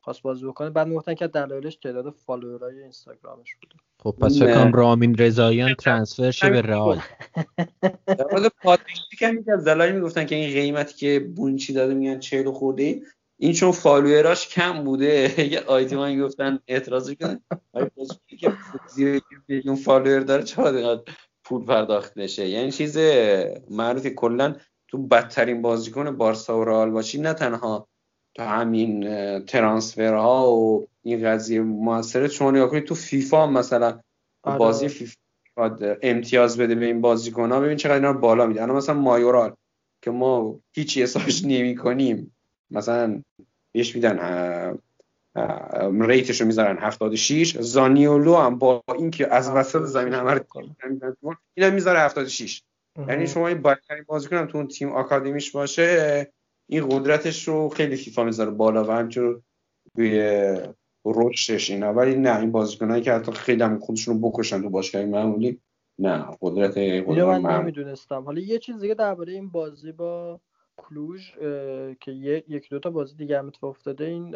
خواست 0.02 0.22
بازی 0.22 0.45
بکنه. 0.45 0.70
بعد 0.70 0.88
می‌گفتن 0.88 1.14
که 1.14 1.28
دلایلش 1.28 1.76
تعداد 1.76 2.10
follower 2.10 2.74
ای 2.74 2.82
اینستاگرامش 2.82 3.56
بوده 3.62 3.76
خب 4.03 4.16
پس. 4.22 4.40
فکر 4.40 4.53
کنم 4.53 4.74
رامین 4.74 5.16
رضاییان 5.18 5.74
transfer 5.74 6.32
شه 6.32 6.49
به 6.49 6.62
رئال. 6.62 7.02
در 8.07 8.26
مورد 8.32 8.52
پاتریک 8.64 9.22
هم 9.22 9.44
از 9.53 9.66
دلایل 9.66 9.95
می‌گفتن 9.95 10.26
که 10.26 10.36
این 10.36 10.53
قیمتی 10.53 10.95
که 10.95 11.20
مونچی 11.20 11.74
داده 11.74 11.94
میگن 11.94 12.20
40 12.20 12.52
خورده 12.52 12.84
ای. 12.84 13.03
این 13.38 13.53
چون 13.53 13.72
فالووراش 13.72 14.48
کم 14.48 14.84
بوده. 14.84 15.36
یه 15.53 15.60
آیتما 15.60 16.16
گفتن 16.16 16.60
اعتراض 16.68 17.12
کردن 17.12 17.40
که 18.40 18.53
زیر 18.88 19.22
میلیون 19.48 19.76
فالوور 19.76 20.20
داره 20.20 20.44
اینقدر 20.57 21.02
پول 21.46 21.66
پرداخت 21.66 22.18
نشه 22.18 22.48
یعنی 22.50 22.72
چیز 22.72 22.98
معروفی 23.70 24.10
کلا 24.10 24.56
تو 24.88 24.98
بدترین 24.98 25.62
بازیکن 25.62 26.18
بارسا 26.18 26.60
و 26.60 26.64
رئال 26.64 26.90
باشی. 26.90 27.22
نه 27.22 27.34
تنها 27.34 27.88
تو 28.34 28.44
همین 28.44 29.06
ترانسفرها 29.46 30.52
و 30.52 30.88
این 31.04 31.30
قضیه 31.30 31.62
موثره 31.62 32.28
شما 32.28 32.52
نگاه 32.52 32.70
کنید 32.70 32.84
تو 32.84 32.96
فیفا 32.96 33.48
مثلا 33.48 34.00
آره. 34.44 34.58
بازی 34.58 34.88
فیفا 34.88 35.16
امتیاز 36.02 36.58
بده 36.58 36.76
به 36.76 36.86
این 36.86 37.02
بازیکن 37.02 37.52
ها 37.52 37.60
ببین 37.60 37.78
چقدر 37.78 37.96
اینا 37.96 38.12
رو 38.12 38.20
بالا 38.20 38.46
میده 38.46 38.62
الان 38.62 38.76
مثلا 38.76 38.96
مایورال 38.96 39.54
که 40.02 40.12
ما 40.12 40.60
هیچی 40.74 41.04
حسابش 41.04 41.46
نمی 41.46 41.76
کنیم 41.76 42.36
مثلا 42.72 43.22
بهش 43.72 43.96
میدن 43.96 44.20
ریتش 46.02 46.41
رو 46.41 46.48
می‌ذارن 46.48 46.78
76 46.78 47.57
زانیولو 47.57 48.36
هم 48.36 48.60
با 48.60 48.84
اینکه 48.98 49.34
از 49.34 49.49
وسط 49.49 49.82
زمین 49.82 50.14
همه 50.14 50.34
رو 50.34 50.41
این 51.56 51.68
هم 51.68 51.74
می‌ذاره 51.74 51.99
76 51.99 52.64
یعنی 53.07 53.28
شما 53.28 53.48
این 53.48 53.62
بدترین 53.62 54.03
بازیکن 54.07 54.36
هم 54.36 54.45
تو 54.45 54.57
اون 54.57 54.68
تیم 54.68 54.91
آکادمیش 54.91 55.52
باشه 55.52 56.32
این 56.70 56.90
قدرتش 56.90 57.48
رو 57.48 57.70
خیلی 57.70 57.95
فیفا 57.95 58.24
می‌ذاره 58.24 58.52
بالا 58.52 58.84
و 58.84 58.91
همچنین 58.91 59.44
توی 59.95 60.22
رشدش 61.06 61.70
اینا. 61.70 61.94
ولی 61.94 62.16
نه 62.16 62.40
این 62.40 62.52
بازیکنایی 62.52 63.02
که 63.02 63.14
حتی 63.14 63.32
خیلی 63.32 63.64
هم 63.64 63.80
خودشون 63.80 64.22
رو 64.22 64.30
بکشن 64.30 64.62
تو 64.62 64.70
باشگاه 64.70 65.06
معمولی 65.06 65.60
نه 65.99 66.26
قدرت 66.41 66.78
اینو 66.78 67.12
قدرت 67.12 67.41
من 67.41 67.62
نمی‌دونستم. 67.62 68.22
حالا 68.22 68.41
یه 68.41 68.60
چیز 68.60 68.80
دیگه 68.80 68.94
درباره 68.94 69.34
این 69.34 69.49
بازی 69.49 69.91
با 69.91 70.40
کلوژ 70.78 71.32
که 71.99 72.12
یک 72.48 72.70
دو 72.70 72.80
تا 72.80 72.90
بازی 72.90 73.16
دیگه 73.16 73.40
هم 73.40 73.48
اتفاق 73.48 73.70
افتاده 73.70 74.06
این 74.06 74.36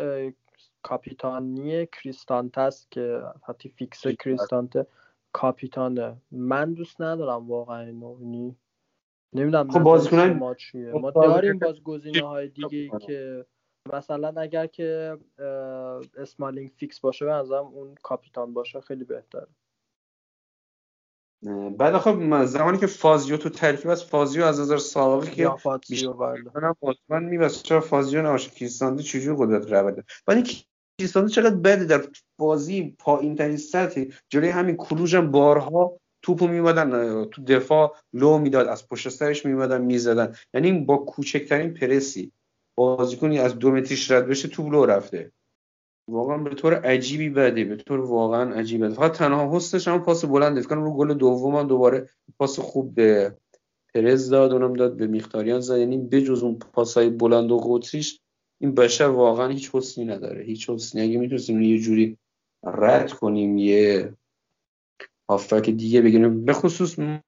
کاپیتانی 0.82 1.86
کریستانته‌س 1.86 2.88
که 2.92 3.22
حتی 3.48 3.70
فیکس 3.70 4.08
کریستانته. 4.08 4.88
کاپیتانه. 5.34 6.18
من 6.32 6.74
دوست 6.74 7.02
ندارم 7.02 7.48
واقعا 7.50 7.80
اینو. 7.82 8.18
یعنی 8.22 8.56
نمی‌دونم 9.34 9.72
خب 9.72 9.80
بازیکنان- 9.80 10.56
چیه. 10.56 10.92
خب 10.92 10.98
ما 10.98 11.12
بازیکن- 11.12 11.34
داریم 11.36 11.60
باز 11.60 11.84
گزینه 11.84 12.22
های 12.28 12.48
دیگه 12.48 12.90
که 13.00 13.46
مثلا 13.94 14.42
اگر 14.42 14.66
که 14.68 15.18
اسمالینگ 16.18 16.72
فیکس 16.78 17.00
باشه 17.00 17.26
به 17.26 17.32
نظرم 17.32 17.66
اون 17.66 17.96
کاپیتان 18.04 18.54
باشه 18.54 18.82
خیلی 18.82 19.04
بهتره. 19.04 19.48
بعد 21.78 21.98
خب 21.98 22.10
من- 22.10 22.46
زمانی 22.46 22.78
که 22.78 22.88
فازیو 22.88 23.38
تو 23.38 23.50
ترکیب 23.50 23.88
است 23.92 24.06
فازیو 24.10 24.44
از 24.44 24.60
نظر 24.60 24.78
سابقه 24.78 25.32
که 25.32 25.50
فاتسیو 25.50 26.14
بله. 26.14 26.52
حتما 26.84 27.20
میبست 27.20 27.64
چرا 27.64 27.80
فازیو 27.82 28.22
نباشه. 28.22 28.50
کریستانته 28.52 29.04
چجور 29.04 29.36
قدرت 29.46 29.72
رو 29.72 29.88
بده 29.88 30.04
ولی 30.28 30.44
این 31.00 31.08
کریستانته 31.08 31.32
چقدر 31.32 31.56
بده 31.56 31.86
در 31.86 32.04
بازی 32.38 32.96
پایین 33.00 33.36
ترین 33.36 33.58
سطحی 33.58 34.14
جلوی 34.30 34.50
همین 34.50 34.76
کلوژ 34.76 35.16
هم 35.16 35.32
بارها 35.32 36.00
توپو 36.22 36.48
میمدن 36.48 37.26
تو 37.26 37.44
دفاع 37.44 37.96
لو 38.14 38.38
می‌داد 38.38 38.68
از 38.68 38.88
پشت 38.88 39.10
سرش 39.10 39.46
میمدن 39.46 39.82
می‌زدن. 39.82 40.36
یعنی 40.54 40.72
با 40.72 40.98
کوچکترین 40.98 41.74
پرسی 41.74 42.32
بازیکنی 42.76 43.40
از 43.40 43.60
دو 43.60 43.72
متریش 43.72 44.12
رد 44.12 44.28
بشه 44.28 44.48
توپ 44.48 44.72
لو 44.72 44.86
رفته. 44.86 45.32
واقعا 46.08 46.38
به 46.38 46.56
طور 46.56 46.74
عجیبی 46.74 47.30
بده 47.30 47.64
به 47.64 47.76
طور 47.76 48.00
واقعا 48.00 48.54
عجیبه. 48.54 48.90
فقط 48.90 49.12
تنها 49.12 49.56
حسنش 49.56 49.88
هم 49.88 50.04
پاس 50.04 50.26
بلنده 50.26 50.62
فکر 50.62 50.70
کنم 50.70 50.84
رو 50.84 50.94
گل 50.94 51.14
دوم 51.14 51.64
دوباره 51.64 52.10
پاس 52.40 52.60
خوب 52.60 52.96
به 52.96 53.38
پرز 53.94 54.30
داد 54.30 54.54
اونم 54.54 54.74
داد 54.74 54.98
به 54.98 55.08
میختاریان 55.08 55.60
زد. 55.60 55.78
یعنی 55.78 55.98
بجز 55.98 56.44
اون 56.44 56.60
پاسای 56.74 57.10
بلند 57.10 57.52
و 57.52 57.58
قطریش 57.58 58.20
این 58.62 58.76
بشر 58.76 59.04
واقعا 59.04 59.48
هیچ 59.48 59.70
حسنی 59.76 60.06
نداره. 60.06 60.44
هیچ 60.44 60.70
حسنی. 60.70 61.02
اگه 61.02 61.18
می‌تونستیم 61.18 61.62
یه 61.62 61.80
جوری 61.80 62.18
رد 62.64 63.12
کنیم 63.12 63.58
یه 63.58 64.14
هافبک 65.30 65.70
دیگه 65.70 66.02
بگیریم 66.02 66.46
به 66.46 66.54
خصوص 66.54 67.00
م- 67.00 67.22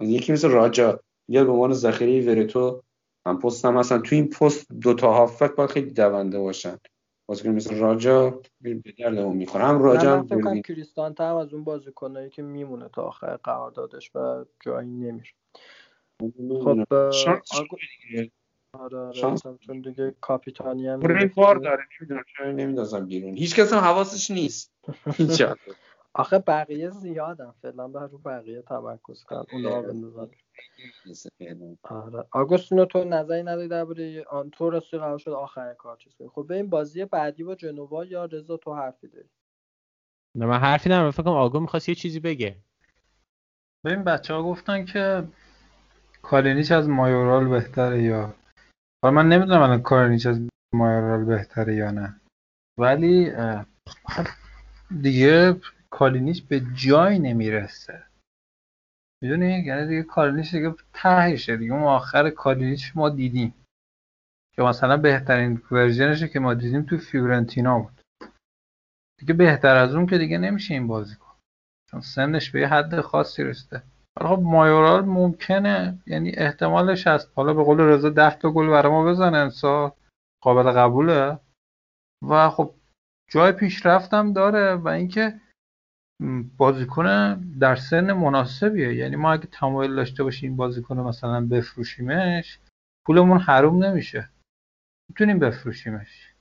یکی 0.00 0.32
مثل 0.32 0.48
راجا 0.48 1.00
یا 1.28 1.44
به 1.44 1.52
عنوان 1.52 1.72
ذخیره 1.72 2.34
ورتو 2.34 2.82
هم 3.26 3.38
پست 3.38 3.64
هم 3.64 3.76
هستن 3.76 4.02
تو 4.02 4.14
این 4.14 4.28
پست 4.28 4.72
دوتا 4.72 5.12
هافبک 5.12 5.56
باید 5.56 5.70
خیلی 5.70 5.90
دونده 5.90 6.38
باشن. 6.38 6.78
بازیکن 7.26 7.48
مثل 7.50 7.74
راجا 7.78 8.40
به 8.60 8.82
دردمون 8.98 9.36
می‌خوره. 9.36 9.64
هم 9.64 9.82
راجا 9.82 10.12
هم 10.12 10.26
فکر 10.26 10.34
کنم 10.34 10.44
دروین. 10.44 10.62
کریستانته 10.62 11.24
هم 11.24 11.36
از 11.36 11.54
اون 11.54 11.64
بازیکنایی 11.64 12.30
که 12.30 12.42
میمونه 12.42 12.88
تا 12.88 13.02
آخر 13.02 13.36
قراردادش 13.36 14.10
و 14.14 14.44
جایی 14.60 14.88
نمیره. 14.88 15.32
خب. 16.64 16.86
آره 18.72 18.98
آره 18.98 19.12
شانس- 19.12 19.42
چون 19.60 19.80
دیگه 19.80 20.14
کاپیتانی 20.20 20.88
هم. 20.88 21.00
بار 21.36 21.56
داره 21.56 21.84
نمی‌دونم 22.00 22.24
چرا. 22.36 22.52
نمیدازم 22.52 23.06
بیرون. 23.06 23.36
هیچ 23.36 23.56
کس 23.56 23.72
هم 23.72 23.78
حواسش 23.78 24.30
نیست. 24.30 24.72
آخه 26.14 26.38
بقیه 26.38 26.90
زیادن. 26.90 27.54
فعلا 27.62 27.88
بر 27.88 28.06
رو 28.06 28.18
بقیه 28.18 28.62
تمرکز 28.62 29.24
کن. 29.24 29.44
اونا 29.52 29.82
بندازن. 29.82 30.28
آره. 31.82 32.24
آگوستینو 32.30 32.84
تو 32.84 33.04
نظری 33.04 33.42
نداری 33.42 33.68
درباره 33.68 34.24
آن 34.30 34.50
تو 34.50 34.70
راستی 34.70 34.98
قرار 34.98 35.18
شد 35.18 35.30
آخر 35.30 35.74
کار 35.74 35.96
چیز 35.96 36.14
کنی. 36.16 36.28
خب 36.28 36.46
به 36.48 36.54
این 36.56 36.70
بازی 36.70 37.04
بعدی 37.04 37.44
با 37.44 37.54
جنوا 37.54 38.04
یا 38.04 38.24
رضا 38.24 38.56
تو 38.56 38.74
حرفی 38.74 39.08
داری؟ 39.08 39.28
نه 40.34 40.46
من 40.46 40.58
حرفی 40.58 40.88
ندارم. 40.90 41.10
فکر 41.10 41.22
کنم 41.22 41.32
آگو 41.32 41.60
می‌خواست 41.60 41.88
یه 41.88 41.94
چیزی 41.94 42.20
بگه. 42.20 42.56
ببین 43.84 44.04
بچه 44.04 44.34
ها 44.34 44.42
گفتن 44.42 44.84
که 44.84 45.28
کالینیچ 46.22 46.72
از 46.72 46.88
مایورال 46.88 47.48
بهتره 47.48 48.02
یا 48.02 48.34
حالا 49.02 49.14
من 49.14 49.28
نمی‌دونم 49.28 49.62
الان 49.62 49.82
کالینیچ 49.82 50.26
از 50.26 50.40
مایورال 50.74 51.24
بهتره 51.24 51.74
یا 51.74 51.90
نه. 51.90 52.20
ولی 52.78 53.30
اه، 53.30 53.66
دیگه 55.02 55.60
کالینیچ 55.90 56.44
به 56.44 56.60
جای 56.74 57.18
نمی‌رسه. 57.18 58.02
می‌دونی؟ 59.22 59.58
یعنی 59.60 59.86
دیگه 59.86 60.02
کالینیچ 60.02 60.54
دیگه 60.54 60.74
تهشه. 60.92 61.56
دیگه 61.56 61.72
اون 61.72 61.82
آخر 61.82 62.30
کالینیچ 62.30 62.92
ما 62.94 63.08
دیدیم. 63.08 63.54
که 64.56 64.62
مثلا 64.62 64.96
بهترین 64.96 65.62
ورژنشه 65.70 66.28
که 66.28 66.40
ما 66.40 66.54
دیدیم 66.54 66.82
تو 66.82 66.98
فیورنتینا 66.98 67.78
بود. 67.78 68.00
دیگه 69.20 69.34
بهتر 69.34 69.76
از 69.76 69.94
اون 69.94 70.06
که 70.06 70.18
دیگه 70.18 70.38
نمیشه 70.38 70.74
این 70.74 70.86
بازی 70.86 71.16
کن 71.16 71.34
چون 71.90 72.00
سنش 72.00 72.50
به 72.50 72.60
یه 72.60 72.68
حد 72.68 73.00
خاصی 73.00 73.44
رسیده. 73.44 73.82
حالا 74.18 74.36
خب 74.36 74.42
مایورال 74.42 75.04
ممکنه 75.04 75.98
یعنی 76.06 76.32
احتمالش 76.36 77.06
هست. 77.06 77.32
حالا 77.34 77.54
به 77.54 77.64
قول 77.64 77.80
رضا 77.80 78.10
10 78.10 78.34
تا 78.34 78.50
گل 78.50 78.68
برای 78.68 78.92
ما 78.92 79.04
بزنه 79.04 79.38
امسال. 79.38 79.90
قابل 80.42 80.70
قبوله. 80.72 81.38
و 82.28 82.50
خب 82.50 82.74
جای 83.30 83.52
پیشرفتم 83.52 84.32
داره 84.32 84.74
و 84.74 84.88
اینکه 84.88 85.40
بازیکن 86.56 87.34
در 87.60 87.76
سن 87.76 88.12
مناسبیه. 88.12 88.94
یعنی 88.94 89.16
ما 89.16 89.32
اگه 89.32 89.46
تمایل 89.46 89.96
داشته 89.96 90.24
باشیم 90.24 90.56
بازیکن 90.56 90.98
مثلا 90.98 91.46
بفروشیمش 91.46 92.58
پولمون 93.06 93.38
حروم 93.38 93.84
نمیشه. 93.84 94.28
می‌تونیم 95.08 95.38
بفروشیمش. 95.38 96.34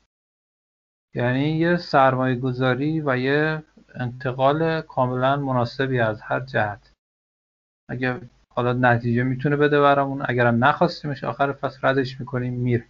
یعنی 1.15 1.57
یه 1.57 1.77
سرمایه 1.77 2.35
گذاری 2.35 3.01
و 3.01 3.17
یه 3.17 3.63
انتقال 3.95 4.81
کاملا 4.81 5.35
مناسبی 5.35 5.99
از 5.99 6.21
هر 6.21 6.39
جهت. 6.39 6.86
اگه 7.89 8.21
حالا 8.53 8.73
نتیجه 8.73 9.23
می‌تونه 9.23 9.55
بده 9.55 9.81
برامون. 9.81 10.25
اگرم 10.25 10.63
نخواستیمش 10.63 11.23
آخر 11.23 11.53
فصل 11.53 11.87
ردش 11.87 12.19
می‌کنیم 12.19 12.53
میره 12.53 12.85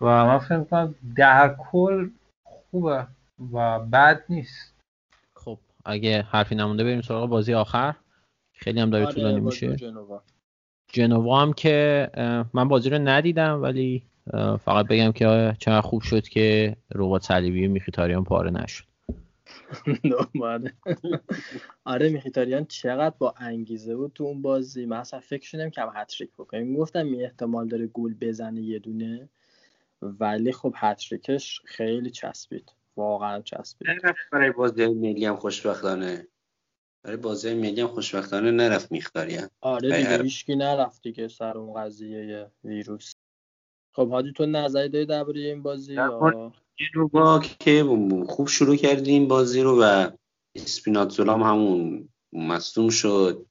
و 0.00 0.04
من 0.04 0.38
فکر 0.38 0.56
می‌کنم 0.56 0.94
در 1.16 1.56
کل 1.58 2.10
خوبه 2.44 3.06
و 3.52 3.78
بد 3.80 4.24
نیست. 4.28 4.74
خب 5.34 5.58
اگه 5.84 6.22
حرفی 6.22 6.54
نمونده 6.54 6.84
بریم 6.84 7.00
سراغ 7.00 7.28
بازی 7.28 7.54
آخر. 7.54 7.94
خیلی 8.54 8.80
هم 8.80 8.90
داره 8.90 9.04
آره، 9.04 9.14
طولانی 9.14 9.40
میشه. 9.40 9.76
جنوا. 9.76 10.22
جنوا 10.92 11.42
هم 11.42 11.52
که 11.52 12.10
من 12.54 12.68
بازی 12.68 12.90
رو 12.90 12.98
ندیدم 12.98 13.62
ولی 13.62 14.02
فقط 14.60 14.86
بگم 14.86 15.12
که 15.12 15.56
چقدر 15.58 15.80
خوب 15.80 16.02
شد 16.02 16.28
که 16.28 16.76
ربات 16.94 17.22
صلیبی 17.22 17.68
میخیتاریان 17.68 18.24
پاره 18.24 18.50
نشد. 18.50 18.84
آره 20.42 20.72
آره 21.84 22.08
میخیتاریان 22.08 22.64
چقدر 22.64 23.14
با 23.18 23.34
انگیزه 23.36 23.96
بود 23.96 24.12
تو 24.12 24.24
اون 24.24 24.42
بازی. 24.42 24.86
من 24.86 24.96
اصلا 24.96 25.20
فکر 25.20 25.46
شدم 25.46 25.70
که 25.70 25.82
هتریک 25.94 26.30
بکنیم. 26.38 26.76
گفتم 26.76 27.06
می 27.06 27.24
احتمال 27.24 27.68
داره 27.68 27.86
گل 27.86 28.14
بزنه 28.14 28.60
یه 28.60 28.78
دونه 28.78 29.28
ولی 30.02 30.52
خب 30.52 30.74
هتریکش 30.76 31.60
خیلی 31.64 32.10
چسبید. 32.10 32.72
واقعا 32.96 33.42
چسبید. 33.42 33.88
نرفت 33.90 34.30
برای 34.32 34.50
بازی 34.50 34.86
ملی 34.86 35.24
هم 35.24 35.36
خوشبختانه. 35.36 36.28
برای 37.02 37.16
بازی 37.16 37.54
ملی 37.54 37.80
هم 37.80 37.88
خوشبختانه 37.88 38.50
نرفت 38.50 38.92
میختاریم 38.92 39.48
آره 39.60 40.02
دیگه 40.02 40.22
هیچکی 40.22 40.56
نرفت 40.56 41.02
دیگه 41.02 41.28
سر 41.28 41.58
اون 41.58 41.82
قضیه 41.82 42.50
ویروس. 42.64 43.14
خب 43.98 44.10
هادی 44.10 44.32
تو 44.32 44.46
نظری 44.46 44.88
داری 44.88 45.06
درباره 45.06 45.40
این 45.40 45.62
بازی؟ 45.62 45.94
یا؟ 45.94 46.52
جنوبا 46.76 47.42
که 47.60 47.84
خوب 48.28 48.48
شروع 48.48 48.76
کردیم 48.76 49.28
بازی 49.28 49.62
رو 49.62 49.82
و 49.82 50.10
اسپیناتزولا 50.54 51.34
هم 51.34 51.42
همون 51.42 52.08
مصدوم 52.32 52.88
شد. 52.88 53.46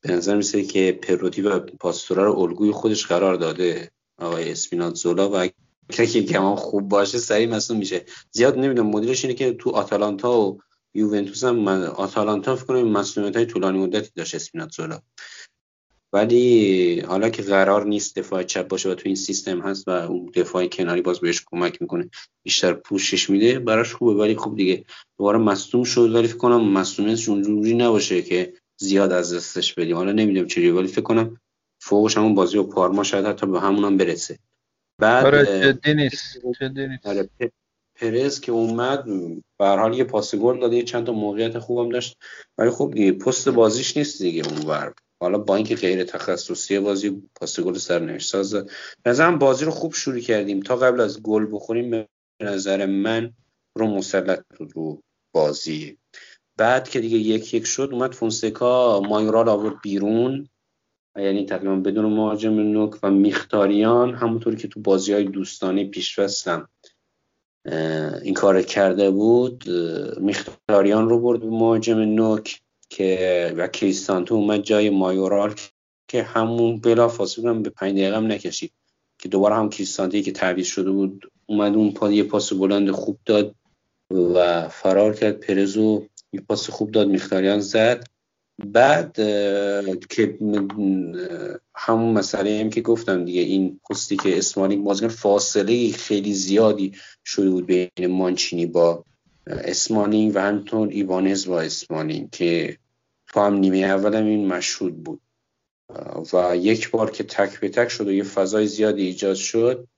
به 0.00 0.12
نظر 0.12 0.36
میسه 0.36 0.64
که 0.64 0.98
پروتی 1.02 1.42
و 1.42 1.58
پاستورا 1.58 2.24
رو 2.24 2.38
الگوی 2.38 2.72
خودش 2.72 3.06
قرار 3.06 3.34
داده. 3.34 3.90
آقای 4.18 4.52
اسپیناتزولا 4.52 5.30
و 5.30 5.34
اگر 5.34 6.06
که 6.06 6.24
کمان 6.24 6.56
خوب 6.56 6.88
باشه 6.88 7.18
سریع 7.18 7.48
مصدوم 7.48 7.78
میشه. 7.78 8.04
زیاد 8.30 8.58
نمی‌دونم 8.58 8.90
مدیرش 8.90 9.24
اینه 9.24 9.34
که 9.34 9.52
تو 9.52 9.70
آتالانتا 9.70 10.40
و 10.40 10.60
یوونتوس 10.94 11.44
هم 11.44 11.68
آتالانتا 11.78 12.56
فکر 12.56 12.66
کنم 12.66 12.88
مسئولیت 12.88 13.36
های 13.36 13.46
طولانی 13.46 13.78
مدتی 13.78 14.10
داشت 14.16 14.34
اسپیناتزولا. 14.34 14.98
ولی 16.16 17.00
حالا 17.00 17.28
که 17.28 17.42
قرار 17.42 17.86
نیست 17.86 18.18
دفاع 18.18 18.42
چپ 18.42 18.68
باشه 18.68 18.90
و 18.90 18.94
تو 18.94 19.02
این 19.04 19.14
سیستم 19.14 19.60
هست 19.60 19.88
و 19.88 19.90
اون 19.90 20.30
دفاع 20.34 20.66
کناری 20.66 21.02
باز 21.02 21.20
بهش 21.20 21.44
کمک 21.46 21.82
می‌کنه 21.82 22.10
بیشتر 22.42 22.72
پوشش 22.72 23.30
میده 23.30 23.58
براش 23.58 23.94
خوبه. 23.94 24.12
ولی 24.12 24.34
خوب 24.34 24.56
دیگه 24.56 24.84
دوباره 25.18 25.38
مصدوم 25.38 25.84
شد. 25.84 26.14
ولی 26.14 26.28
فکر 26.28 26.36
کنم 26.36 26.68
مصدومیتش 26.68 27.28
اونجوری 27.28 27.74
نباشه 27.74 28.22
که 28.22 28.52
زیاد 28.80 29.12
از 29.12 29.34
دستش 29.34 29.74
بدیم 29.74 29.96
حالا 29.96 30.12
نمی‌دونم 30.12 30.46
چجوری 30.46 30.70
ولی 30.70 30.88
فکر 30.88 31.00
کنم 31.00 31.40
فوقش 31.80 32.16
همون 32.16 32.34
بازی 32.34 32.58
و 32.58 32.62
پارما 32.62 33.02
شاید 33.02 33.26
حتی 33.26 33.46
به 33.46 33.60
همون 33.60 33.84
هم 33.84 33.96
برسه. 33.96 34.38
بعد 35.00 35.26
آره 35.26 35.44
جدی 35.44 35.94
نیست. 35.94 36.38
جدی 36.60 36.86
نیست. 36.86 37.06
آره 37.06 37.30
پرز 37.94 38.40
که 38.40 38.52
اومد 38.52 39.04
به 39.58 39.66
هر 39.66 39.76
حال 39.76 39.94
یه 39.94 40.04
پاس 40.04 40.34
گل 40.34 40.60
داده 40.60 40.76
یه 40.76 40.82
چند 40.82 41.06
تا 41.06 41.12
موقعیت 41.12 41.58
خوبم 41.58 41.88
داشت. 41.92 42.16
ولی 42.58 42.70
خب 42.70 42.90
دیگه 42.94 43.12
پست 43.12 43.48
بازیش 43.48 43.96
نیست 43.96 44.22
دیگه 44.22 44.42
اونور. 44.48 44.94
حالا 45.20 45.38
با 45.38 45.56
اینکه 45.56 45.76
غیر 45.76 46.04
تخصصی 46.04 46.78
بازی 46.78 47.22
پاس 47.34 47.60
گل 47.60 47.74
سرنوشت 47.74 48.30
ساز. 48.30 48.66
نظرم 49.06 49.38
بازی 49.38 49.64
رو 49.64 49.70
خوب 49.70 49.94
شروع 49.94 50.20
کردیم. 50.20 50.60
تا 50.60 50.76
قبل 50.76 51.00
از 51.00 51.22
گل 51.22 51.46
بخوریم 51.52 51.90
به 51.90 52.08
نظر 52.42 52.86
من 52.86 53.32
رو 53.76 53.86
مسلط 53.86 54.44
بود 54.58 54.72
رو 54.74 55.02
بازی. 55.34 55.98
بعد 56.58 56.88
که 56.88 57.00
دیگه 57.00 57.18
یک 57.18 57.54
یک 57.54 57.66
شد 57.66 57.88
اومد 57.92 58.12
فونسکا. 58.12 59.00
مایورال 59.00 59.48
آورد 59.48 59.80
بیرون. 59.82 60.48
یعنی 61.16 61.46
تقریبا 61.46 61.76
بدون 61.76 62.04
مهاجم 62.04 62.60
نوک 62.60 62.98
و 63.02 63.10
میختاریان. 63.10 64.14
همونطوری 64.14 64.56
که 64.56 64.68
تو 64.68 64.80
بازی 64.80 65.12
های 65.12 65.24
دوستانه 65.24 65.84
پیشوستم 65.84 66.68
این 68.22 68.34
کار 68.34 68.62
کرده 68.62 69.10
بود. 69.10 69.68
میختاریان 70.20 71.08
رو 71.08 71.20
برد 71.20 71.40
به 71.40 71.46
مهاجم 71.46 71.98
نوک. 71.98 72.60
که 72.96 73.54
و 73.56 73.68
کریستانتو 73.68 74.34
اومد 74.34 74.62
جای 74.62 74.90
مایورال 74.90 75.54
که 76.08 76.22
همون 76.22 76.80
بلا 76.80 77.08
فاصله 77.08 77.52
به 77.52 77.70
5 77.70 77.92
دقیقه 77.92 78.16
هم 78.16 78.32
نکشید. 78.32 78.72
که 79.18 79.28
دوباره 79.28 79.54
هم 79.54 79.68
کریستانتی 79.68 80.22
که 80.22 80.32
تعویض 80.32 80.66
شده 80.66 80.90
بود 80.90 81.30
اومد 81.46 81.74
اون 81.74 81.92
پا 81.92 82.12
یه 82.12 82.22
پاس 82.22 82.52
بلند 82.52 82.90
خوب 82.90 83.18
داد 83.24 83.54
و 84.10 84.68
فرار 84.68 85.14
کرد. 85.14 85.40
پرزو 85.40 86.06
یه 86.32 86.40
پاس 86.40 86.70
خوب 86.70 86.90
داد 86.90 87.08
میختاریان 87.08 87.60
زد. 87.60 88.06
بعد 88.58 89.12
که 90.10 90.38
همون 91.74 92.12
مسئله 92.12 92.60
هم 92.60 92.70
که 92.70 92.80
گفتم 92.80 93.24
دیگه 93.24 93.40
این 93.40 93.80
پستی 93.90 94.16
که 94.16 94.38
اسمالینگ 94.38 94.84
بازیکن 94.84 95.08
فاصله 95.08 95.92
خیلی 95.92 96.34
زیادی 96.34 96.92
شده 97.24 97.50
بود 97.50 97.66
بین 97.66 98.06
مانچینی 98.06 98.66
با 98.66 99.04
اسمالینگ 99.46 100.32
و 100.34 100.38
همینطور 100.38 100.88
ایوانز 100.88 101.46
با 101.46 101.60
اسمالینگ 101.60 102.30
که 102.30 102.78
تو 103.36 103.42
هم 103.42 103.54
نیمه 103.54 103.78
اولم 103.78 104.26
این 104.26 104.46
مشهود 104.46 105.04
بود. 105.04 105.20
و 106.32 106.56
یک 106.56 106.90
بار 106.90 107.10
که 107.10 107.24
تک 107.24 107.60
به 107.60 107.68
تک 107.68 107.88
شد 107.88 108.08
و 108.08 108.12
یه 108.12 108.22
فضای 108.22 108.66
زیادی 108.66 109.06
ایجاد 109.06 109.34
شد 109.34 109.88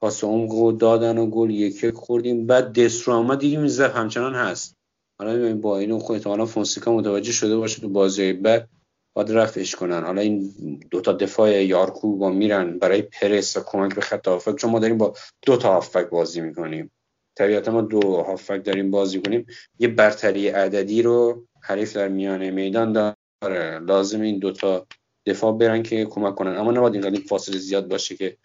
پاس 0.00 0.24
عمق 0.24 0.76
دادن 0.76 1.18
و 1.18 1.26
گل 1.26 1.50
یک 1.50 1.84
یک 1.84 1.94
خوردیم. 1.94 2.46
بعد 2.46 2.78
دستروما 2.78 3.34
دیگه 3.34 3.58
میزه 3.58 3.88
همچنان 3.88 4.34
هست. 4.34 4.76
حالا 5.18 5.56
با 5.56 5.78
این 5.78 5.98
خود 5.98 6.16
احتمالا 6.16 6.46
فونسیکا 6.46 6.96
متوجه 6.96 7.32
شده 7.32 7.56
باشه 7.56 7.80
تو 7.80 7.88
بازی 7.88 8.32
بعد 8.32 8.68
باید 9.16 9.32
رفتش 9.32 9.74
کنن. 9.74 10.04
حالا 10.04 10.20
این 10.20 10.52
دوتا 10.90 11.12
دفاع 11.12 11.64
یارکو 11.64 12.16
با 12.16 12.30
میرن 12.30 12.78
برای 12.78 13.02
پرس 13.02 13.56
و 13.56 13.60
کمک 13.66 13.94
به 13.94 14.00
خط 14.00 14.28
هافک. 14.28 14.56
چون 14.56 14.70
ما 14.70 14.78
داریم 14.78 14.98
با 14.98 15.14
دو 15.46 15.56
تا 15.56 15.72
هافک 15.72 16.08
بازی 16.08 16.40
می‌کنیم. 16.40 16.90
طبیعتا 17.36 17.72
ما 17.72 17.80
دو 17.80 18.22
هافک 18.22 18.64
داریم 18.64 18.90
بازی 18.90 19.20
کنیم. 19.20 19.46
یه 19.78 19.88
برتری 19.88 20.48
عددی 20.48 21.02
رو 21.02 21.46
حریف 21.62 21.96
در 21.96 22.08
میانه 22.08 22.50
میدان 22.50 22.92
داره. 22.92 23.78
لازم 23.78 24.20
این 24.20 24.38
دوتا 24.38 24.86
دفاع 25.26 25.58
برن 25.58 25.82
که 25.82 26.04
کمک 26.04 26.34
کنن. 26.34 26.56
اما 26.56 26.72
نباید 26.72 26.94
اینقدر 26.94 27.20
فاصله 27.20 27.58
زیاد 27.58 27.88
باشه 27.88 28.16
که 28.16 28.36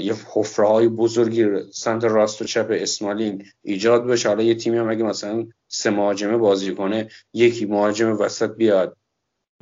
یه 0.00 0.14
حفره 0.32 0.68
های 0.68 0.88
بزرگی 0.88 1.46
سمت 1.72 2.04
راست 2.04 2.42
و 2.42 2.44
چپ 2.44 2.66
اسمالینگ 2.70 3.46
ایجاد 3.62 4.06
بشه. 4.06 4.28
حالا 4.28 4.42
یه 4.42 4.54
تیمی 4.54 4.78
هم 4.78 4.90
اگه 4.90 5.02
مثلا 5.02 5.46
سه 5.68 5.90
مهاجمه 5.90 6.36
بازی 6.36 6.74
کنه 6.74 7.08
یکی 7.32 7.64
مهاجم 7.64 8.16
وسط 8.20 8.56
بیاد 8.56 8.96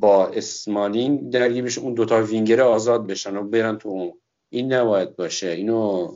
با 0.01 0.27
اسمالینگ 0.27 1.29
درگیر 1.31 1.63
بشه 1.63 1.81
اون 1.81 1.93
دوتا 1.93 2.23
وینگر 2.23 2.61
آزاد 2.61 3.07
بشن 3.07 3.37
و 3.37 3.43
برن 3.43 3.77
تو 3.77 3.89
اون 3.89 4.13
این 4.49 4.73
نباید 4.73 5.15
باشه. 5.15 5.49
اینو 5.49 6.15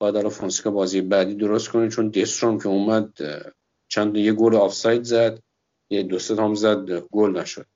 باید 0.00 0.14
حالا 0.14 0.28
فونسکا 0.28 0.70
بازی 0.70 1.00
بعدی 1.00 1.34
درست 1.34 1.68
کنه 1.68 1.88
چون 1.88 2.08
دستروم 2.08 2.58
که 2.58 2.68
اومد 2.68 3.12
چند 3.88 4.16
یه 4.16 4.32
گل 4.32 4.54
آفساید 4.54 5.02
زد. 5.02 5.38
یه 5.90 6.02
دو 6.02 6.18
هم 6.38 6.54
زد 6.54 6.90
گل 7.00 7.30
نشد. 7.30 7.66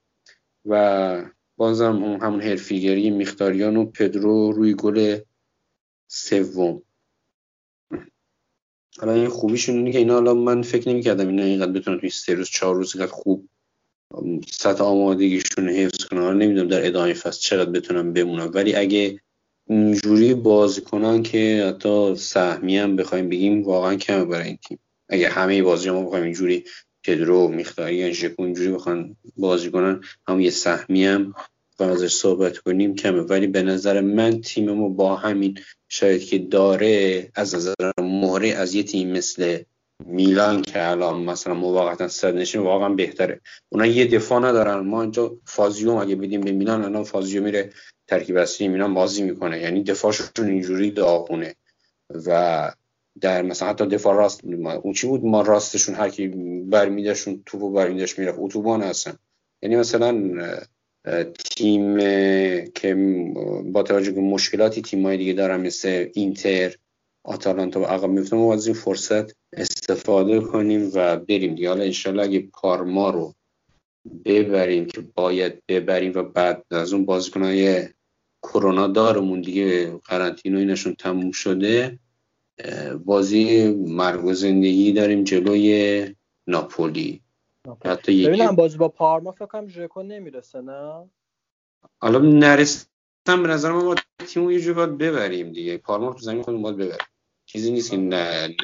و 0.66 1.24
بازم 1.56 2.18
همون 2.22 2.40
حرفه‌ایگری 2.40 3.10
میختاریان 3.10 3.76
و 3.76 3.84
پدرو 3.84 4.52
روی 4.52 4.74
گل 4.74 5.18
سوم. 6.08 6.82
حالا 8.98 9.12
این 9.12 9.28
خوبیشون 9.28 9.76
اینه 9.76 9.92
که 9.92 9.98
اینا 9.98 10.14
حالا 10.14 10.34
من 10.34 10.62
فکر 10.62 10.88
نمی‌کردم 10.88 11.28
اینا 11.28 11.42
اینقدر 11.42 11.72
بتونن 11.72 12.00
توی 12.00 12.10
سه 12.10 12.34
روز 12.34 12.48
چهار 12.48 12.74
روز 12.74 12.96
اینقدر 12.96 13.12
خوب 13.12 13.48
سطح 14.50 14.84
آمادگیشون 14.84 15.68
حفظ 15.68 16.04
کنن. 16.04 16.20
حالا 16.20 16.38
نمی‌دونم 16.38 16.68
در 16.68 16.86
ادامه 16.86 17.14
فصل 17.14 17.40
چقدر 17.40 17.70
بتونن 17.70 18.12
بمونن. 18.12 18.46
ولی 18.46 18.74
اگه 18.74 19.20
اینجوری 19.66 20.34
بازی 20.34 20.80
کنن 20.80 21.22
که 21.22 21.64
حتی 21.68 22.16
سهمی 22.16 22.78
هم 22.78 22.96
بخوایم 22.96 23.28
بگیم 23.28 23.62
واقعا 23.62 23.96
کمه 23.96 24.24
برای 24.24 24.46
این 24.46 24.56
تیم. 24.68 24.78
اگه 25.08 25.28
همه 25.28 25.62
بازی 25.62 25.90
ما 25.90 26.02
بخوایم 26.02 26.24
اینجوری 26.24 26.64
پدرو 27.04 27.48
میختاری 27.48 28.14
ژکو 28.14 28.42
اینجوری 28.42 28.70
بخوان 28.70 29.16
بازی 29.36 29.70
کنن 29.70 30.00
هم 30.28 30.40
یه 30.40 30.50
سهمی 30.50 31.06
هم 31.06 31.34
ازش 31.78 32.12
صحبت 32.12 32.58
کنیم 32.58 32.94
کمه. 32.94 33.20
ولی 33.20 33.46
به 33.46 33.62
نظر 33.62 34.00
من 34.00 34.40
تیم 34.40 34.70
ما 34.70 34.88
با 34.88 35.16
همین 35.16 35.58
شاید 35.88 36.24
که 36.24 36.38
داره 36.38 37.28
از 37.34 37.54
نظر 37.54 37.74
مهره 37.98 38.48
از 38.48 38.74
یه 38.74 38.82
تیم 38.82 39.12
مثل 39.12 39.62
میلان 40.06 40.62
که 40.62 40.90
الان 40.90 41.22
مثلا 41.22 41.54
موقتا 41.54 42.08
صد 42.08 42.34
نشین 42.34 42.60
واقعا 42.60 42.88
بهتره. 42.88 43.40
اونا 43.68 43.86
یه 43.86 44.06
دفاع 44.06 44.40
ندارن. 44.40 44.80
ما 44.80 45.02
اینجا 45.02 45.36
فازیوم 45.44 45.96
اگه 45.96 46.16
بدیم 46.16 46.40
به 46.40 46.52
میلان 46.52 46.84
الان 46.84 47.04
فازیو 47.04 47.42
میره 47.42 47.70
ترکیب 48.08 48.36
اصلی 48.36 48.68
میلان 48.68 48.94
بازی 48.94 49.22
می‌کنه. 49.22 49.60
یعنی 49.60 49.82
دفاعشون 49.82 50.46
اینجوری 50.48 50.90
داغونه. 50.90 51.54
و 52.26 52.72
در 53.20 53.42
مثلا 53.42 53.68
حتی 53.68 53.86
دفاع 53.86 54.16
راست 54.16 54.44
اون 54.82 54.92
چی 54.92 55.06
بود؟ 55.06 55.24
ما 55.24 55.42
راستشون 55.42 55.94
هر 55.94 56.08
کی 56.08 56.28
برمیداشون 56.70 57.42
توپو 57.46 57.70
برمیداش 57.70 58.18
می‌رفت. 58.18 58.38
اتوبان 58.40 58.82
هستن. 58.82 59.16
یعنی 59.62 59.76
مثلا 59.76 60.32
تیم 61.56 61.98
که 62.70 62.94
با 63.64 63.82
توجه 63.82 64.10
به 64.10 64.20
مشکلاتی 64.20 64.82
تیمای 64.82 65.16
دیگه 65.16 65.32
دارن 65.32 65.60
مثل 65.60 66.08
اینتر 66.14 66.74
آتالانتا 67.24 67.80
و 67.80 67.84
عقب 67.84 68.08
میفتم 68.08 68.36
ما 68.36 68.54
از 68.54 68.66
این 68.66 68.76
فرصت 68.76 69.32
استفاده 69.52 70.40
کنیم 70.40 70.90
و 70.94 71.16
بریم 71.16 71.54
دیگه. 71.54 71.68
حالا 71.68 71.84
انشالله 71.84 72.22
اگه 72.22 72.48
پارما 72.52 73.10
رو 73.10 73.34
ببریم 74.24 74.86
که 74.86 75.00
باید 75.00 75.62
ببریم 75.68 76.12
و 76.14 76.22
بعد 76.22 76.64
از 76.70 76.92
اون 76.92 77.04
بازیکنهای 77.04 77.88
کرونا 78.42 78.86
دارمون 78.86 79.40
دیگه 79.40 79.90
قرنطینه 79.90 80.58
اینشون 80.58 80.94
تموم 80.94 81.30
شده 81.30 81.98
بازی 83.04 83.68
مرگ 83.72 84.24
و 84.24 84.32
زندگی 84.32 84.92
داریم 84.92 85.24
جلوی 85.24 86.14
ناپولی. 86.46 87.20
حتی 87.84 88.26
ببینم 88.26 88.56
بازی 88.56 88.78
با 88.78 88.88
پارما 88.88 89.32
فکر 89.32 89.46
کنم 89.46 89.68
ژکو 89.68 90.02
نمی‌رسه 90.02 90.60
نه؟ 90.60 91.10
حالا 92.00 92.18
نرسم 92.18 92.86
به 93.26 93.34
نظر 93.34 93.72
ما 93.72 93.84
با 93.84 93.94
تیمو 94.26 94.52
یه 94.52 94.60
جور 94.60 94.74
باید 94.74 94.98
ببریم 94.98 95.52
دیگه. 95.52 95.76
پارما 95.76 96.12
تو 96.12 96.18
زمین 96.18 96.42
خودمون 96.42 96.62
باید 96.62 96.76
ببریم. 96.76 97.06
چیزی 97.46 97.72
نیست 97.72 97.90
که 97.90 97.96
نه 97.96 98.54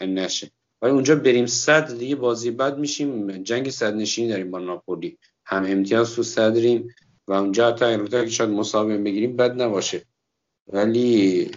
نه 0.00 0.06
نشه. 0.06 0.50
ولی 0.82 0.92
اونجا 0.92 1.16
بریم 1.16 1.46
صد 1.46 1.98
دیگه 1.98 2.16
بازی 2.16 2.50
بعد 2.50 2.78
میشیم. 2.78 3.42
جنگ 3.42 3.70
صد 3.70 3.94
نشینی 3.94 4.28
داریم 4.28 4.50
با 4.50 4.58
ناپولی. 4.58 5.18
هم 5.44 5.64
امتیاز 5.64 6.14
تو 6.14 6.22
صدریم 6.22 6.94
و 7.28 7.32
اونجا 7.32 7.68
حتی 7.68 8.08
که 8.08 8.26
شاید 8.26 8.50
مسابقه 8.50 8.98
بگیریم 8.98 9.36
بد 9.36 9.62
نباشه. 9.62 10.04
ولی 10.72 11.50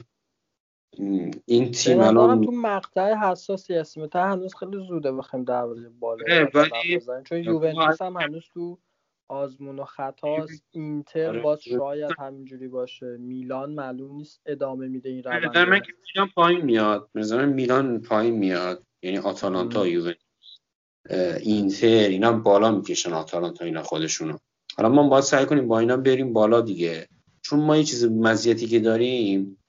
این 1.45 1.71
تیم 1.71 1.99
الان 1.99 2.45
تو 2.45 2.51
مقطع 2.51 3.13
حساسی 3.13 3.73
هستیم. 3.73 4.07
تا 4.07 4.23
هنوز 4.23 4.55
خیلی 4.55 4.87
زوده 4.87 5.11
بخوایم 5.11 5.45
درباره 5.45 5.89
بالا 5.99 6.47
ولی 6.53 6.99
چون 7.23 7.43
یوونتوس 7.43 8.01
هم 8.01 8.17
هنوز 8.17 8.43
تو 8.53 8.79
آزمون 9.27 9.79
و 9.79 9.83
خطاست 9.83 10.63
اینتر 10.71 11.27
آره. 11.27 11.41
باز 11.41 11.61
شاید 11.61 12.11
همینجوری 12.19 12.67
باشه. 12.67 13.17
میلان 13.17 13.73
معلوم 13.73 14.15
نیست 14.15 14.41
ادامه 14.45 14.87
میده 14.87 15.09
این 15.09 15.21
در 15.21 15.39
روند. 15.39 15.57
من 15.57 15.79
که 15.79 15.93
میلان 16.07 16.29
پایین 16.35 16.61
میاد. 16.61 17.09
مثلا 17.15 17.45
میلان 17.45 18.01
پایین 18.01 18.35
میاد. 18.35 18.83
یعنی 19.01 19.17
آتالانتا 19.17 19.87
یوونتوس. 19.87 20.59
اینتر 21.39 21.87
اینا 21.87 22.31
بالا 22.31 22.71
می‌کشن 22.71 23.13
آتالانتا 23.13 23.65
اینا 23.65 23.83
خودشونو. 23.83 24.37
حالا 24.77 24.89
ما 24.89 25.09
باید 25.09 25.23
سعی 25.23 25.45
کنیم 25.45 25.67
با 25.67 25.79
اینا 25.79 25.97
بریم 25.97 26.33
بالا 26.33 26.61
دیگه. 26.61 27.07
چون 27.41 27.59
ما 27.59 27.77
یه 27.77 27.83
چیز 27.83 28.05
مزیتی 28.05 28.67
که 28.67 28.79
داریم 28.79 29.62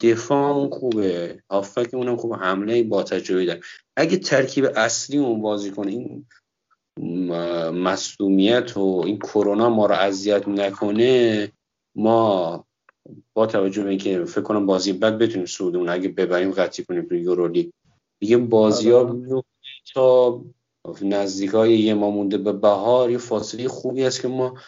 دفاع 0.00 0.68
خوبه 0.68 1.42
هافک 1.50 1.94
اونم 1.94 2.16
خوبه 2.16 2.36
حمله 2.36 2.82
با 2.82 3.02
تجربه 3.02 3.44
داره 3.44 3.60
اگه 3.96 4.16
ترکیب 4.16 4.64
اصلی 4.76 5.18
اون 5.18 5.42
بازی 5.42 5.70
کنه 5.70 5.90
این 5.90 6.26
مصدومیت 7.70 8.76
و 8.76 9.02
این 9.06 9.18
کرونا 9.18 9.68
ما 9.68 9.86
رو 9.86 9.94
اذیت 9.94 10.48
نکنه 10.48 11.52
ما 11.96 12.64
با 13.34 13.46
توجه 13.46 13.82
به 13.82 13.90
اینکه 13.90 14.24
فکر 14.24 14.40
کنم 14.40 14.66
بازی 14.66 14.92
بعد 14.92 15.18
بتونیم 15.18 15.46
سودمون 15.46 15.88
اگه 15.88 16.08
ببریم 16.08 16.50
قطعی 16.50 16.84
کنیم 16.84 17.06
تو 17.08 17.14
یورولیگ. 17.14 17.70
دیگه 18.20 18.36
بازی 18.36 18.90
ها 18.90 19.16
تا 19.94 20.40
نزدیک 21.02 21.50
های 21.50 21.78
یه 21.78 21.94
ما 21.94 22.10
مونده 22.10 22.38
به 22.38 22.52
بهار 22.52 23.10
یه 23.10 23.18
فاصله 23.18 23.68
خوبی 23.68 24.04
است 24.04 24.22
که 24.22 24.28
ما 24.28 24.58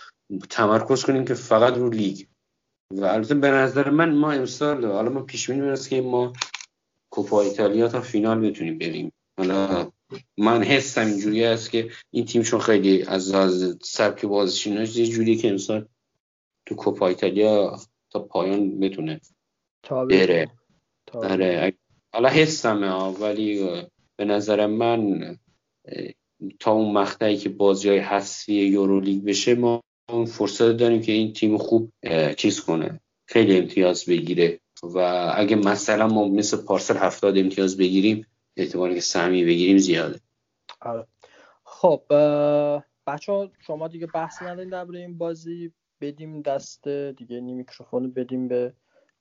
تمرکز 0.50 1.04
کنیم 1.04 1.24
که 1.24 1.34
فقط 1.34 1.74
رو 1.74 1.90
لیگ. 1.90 2.26
و 2.92 3.04
البته 3.04 3.34
به 3.34 3.50
نظر 3.50 3.90
من 3.90 4.14
ما 4.14 4.32
امسال 4.32 4.84
حالا 4.84 5.10
ما 5.10 5.22
پیش 5.22 5.50
بینی 5.50 5.68
است 5.68 5.88
که 5.88 6.00
ما 6.00 6.32
کوپا 7.10 7.40
ایتالیا 7.40 7.88
تا 7.88 8.00
فینال 8.00 8.40
بتونیم 8.40 8.78
بریم. 8.78 9.12
حالا 9.38 9.90
من 10.38 10.62
حسم 10.62 11.06
اینجوری 11.06 11.44
است 11.44 11.70
که 11.70 11.90
این 12.10 12.24
تیم 12.24 12.42
چون 12.42 12.60
خیلی 12.60 13.02
از 13.02 13.32
از 13.32 13.78
سبک 13.82 14.26
بازیشیناش 14.26 14.96
یه 14.96 15.06
جوری 15.06 15.36
که 15.36 15.50
امسال 15.50 15.88
تو 16.66 16.74
کوپا 16.74 17.08
ایتالیا 17.08 17.78
تا 18.10 18.18
پایان 18.18 18.80
بتونه 18.80 19.20
بره. 19.90 20.50
آره. 21.14 21.74
حالا 22.12 22.28
حسمه 22.28 22.92
ولی 22.94 23.82
به 24.16 24.24
نظر 24.24 24.66
من 24.66 25.20
تا 26.60 26.72
اون 26.72 26.92
مقطعی 26.92 27.36
که 27.36 27.48
بازی 27.48 27.88
های 27.88 27.98
حذفی 27.98 28.54
یورولیگ 28.54 29.24
بشه 29.24 29.54
ما 29.54 29.82
اون 30.12 30.24
فرصت 30.24 30.72
داریم 30.72 31.00
که 31.00 31.12
این 31.12 31.32
تیم 31.32 31.58
خوب 31.58 31.92
چیز 32.36 32.60
کنه 32.60 33.00
خیلی 33.26 33.58
امتیاز 33.58 34.04
بگیره. 34.04 34.60
و 34.82 34.98
اگه 35.36 35.56
مثلا 35.56 36.06
ما 36.08 36.28
مثل 36.28 36.56
پارسل 36.56 36.96
هفتاد 36.96 37.38
امتیاز 37.38 37.76
بگیریم 37.76 38.26
احتمالی 38.56 38.94
که 38.94 39.00
سهمی 39.00 39.44
بگیریم 39.44 39.78
زیاده. 39.78 40.20
آره. 40.80 41.06
خب 41.64 42.02
بچه 43.06 43.32
ها 43.32 43.50
شما 43.66 43.88
دیگه 43.88 44.06
بحثی 44.06 44.44
ندارین 44.44 44.70
درباره 44.70 44.98
این 44.98 45.18
بازی. 45.18 45.72
بدیم 46.00 46.42
دست 46.42 46.88
دیگه 46.88 47.36
این 47.36 47.56
میکروفون 47.56 48.04
رو 48.04 48.10
بدیم 48.10 48.48
به 48.48 48.72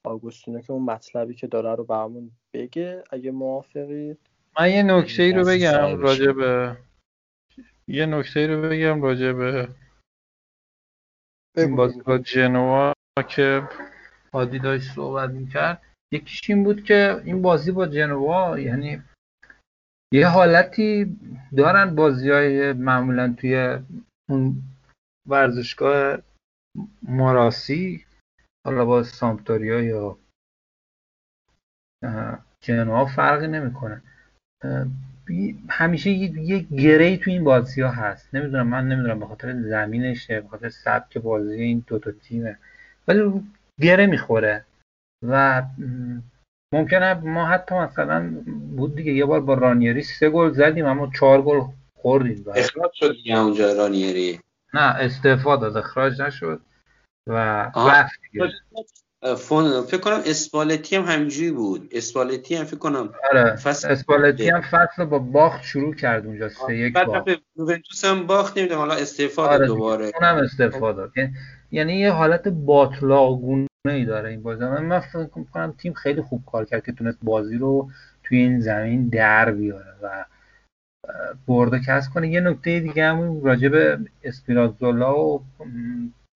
آگوستینو 0.03 0.61
که 0.61 0.71
اون 0.71 0.83
مطلبی 0.83 1.33
که 1.33 1.47
داره 1.47 1.75
رو 1.75 1.83
برامون 1.83 2.31
بگه. 2.53 3.03
اگه 3.11 3.31
موافقید 3.31 4.17
من 4.59 4.71
یه 4.71 4.83
نکته 4.83 5.23
ای 5.23 5.31
رو 5.31 5.45
بگم. 5.45 5.95
راجع 5.97 6.31
به 6.31 6.77
یه 7.87 8.05
نکته 8.05 8.39
ای 8.39 8.47
رو 8.47 8.61
بگم 8.61 9.01
راجع 9.01 9.31
به 9.31 9.67
این 11.57 11.75
بازی 11.75 12.01
با 12.01 12.17
جنوا 12.17 12.93
که 13.27 13.69
هادی 14.33 14.59
داشت 14.59 14.91
صحبت 14.91 15.29
می‌کرد. 15.29 15.81
یکیش 16.13 16.49
این 16.49 16.63
بود 16.63 16.83
که 16.83 17.21
این 17.25 17.41
بازی 17.41 17.71
با 17.71 17.87
جنوا 17.87 18.59
یعنی 18.59 19.03
یه 20.13 20.27
حالتی 20.27 21.17
دارن 21.57 21.95
بازی 21.95 22.31
های 22.31 22.73
معمولا 22.73 23.35
توی 23.37 23.79
اون 24.29 24.63
ورزشگاه 25.29 26.17
ماراسی 27.03 28.05
حالا 28.65 28.85
با 28.85 29.03
سامپدوریا 29.03 29.81
یا 29.81 30.17
جنوا 32.61 33.05
فرقی 33.05 33.47
نمی‌کنه. 33.47 34.01
همیشه 35.69 36.09
یه, 36.09 36.59
گرهی 36.59 37.17
تو 37.17 37.31
این 37.31 37.43
بازی 37.43 37.81
ها 37.81 37.89
هست. 37.89 38.35
نمی‌دونم 38.35 38.67
من 38.67 38.87
نمی‌دونم 38.87 39.19
به 39.19 39.25
خاطر 39.25 39.61
زمینشه 39.61 40.41
به 40.41 40.47
خاطر 40.47 40.69
سبک 40.69 41.17
بازی 41.17 41.61
این 41.61 41.83
دوتا 41.87 42.11
تیمه. 42.11 42.57
ولی 43.07 43.41
گره 43.81 44.05
می‌خوره. 44.05 44.65
و 45.27 45.63
ممکنه 46.73 47.13
ما 47.13 47.45
حتی 47.45 47.75
مثلا 47.75 48.29
بود 48.77 48.95
دیگه 48.95 49.13
یه 49.13 49.25
بار 49.25 49.41
با 49.41 49.53
رانیری 49.53 50.01
سه 50.01 50.29
گل 50.29 50.51
زدیم 50.51 50.85
اما 50.85 51.11
چهار 51.19 51.41
گل 51.41 51.61
خوردیم. 52.01 52.45
اخراج 52.55 52.91
شد 52.93 53.11
دیگه 53.11 53.39
اونجا 53.39 53.73
رانیری. 53.73 54.39
نه 54.73 54.81
استعفا 54.81 55.55
داد. 55.55 55.77
اخراج 55.77 56.21
نشد 56.21 56.61
و. 57.27 57.71
رفت. 57.75 58.19
فون 59.37 59.81
فکر 59.81 59.97
کنم 60.01 60.21
اسپالتی 60.25 60.95
هم 60.95 61.03
همینجوری 61.03 61.51
بود. 61.51 61.87
اسپالتی 61.91 62.55
هم 62.55 62.63
فکر 62.63 62.77
کنم 62.77 63.09
آره 63.33 63.55
فصل- 63.55 63.87
اسپالتی 63.91 64.49
هم 64.49 64.61
فصل 64.61 65.05
با 65.05 65.19
باخت 65.19 65.63
شروع 65.63 65.95
کرد 65.95 66.25
اونجا 66.25 66.49
سه 66.49 66.77
یک 66.77 66.93
بعد 66.93 67.07
باخت. 67.07 67.27
یوونتوس 67.55 68.05
هم 68.05 68.27
باخت 68.27 68.57
نمی‌دونم 68.57 68.79
حالا 68.79 68.93
استعفا 68.95 69.47
آره. 69.47 69.67
دوباره. 69.67 70.11
اونم 70.21 70.35
استعفا 70.35 70.91
داد. 70.91 71.11
یعنی- 71.17 71.33
یعنی 71.71 71.93
یه 71.99 72.11
حالت 72.11 72.47
باطلاگونه 72.47 73.67
ای 73.85 74.05
داره 74.05 74.29
این 74.29 74.43
بازی. 74.43 74.63
من 74.65 74.99
فکر 74.99 75.27
کنم 75.53 75.73
تیم 75.77 75.93
خیلی 75.93 76.21
خوب 76.21 76.43
کار 76.51 76.65
کرد 76.65 76.85
که 76.85 76.91
تونست 76.91 77.17
بازی 77.23 77.57
رو 77.57 77.89
توی 78.23 78.37
این 78.37 78.59
زمین 78.59 79.07
در 79.07 79.51
بیاره 79.51 79.93
و 80.03 80.25
برده 81.47 81.79
کسب 81.87 82.13
کنه. 82.13 82.29
یه 82.31 82.39
نکته 82.41 82.79
دیگه 82.79 83.05
هم 83.05 83.43
راجع 83.43 83.67
به 83.69 83.99
اسپینازولا 84.23 85.19
و 85.19 85.43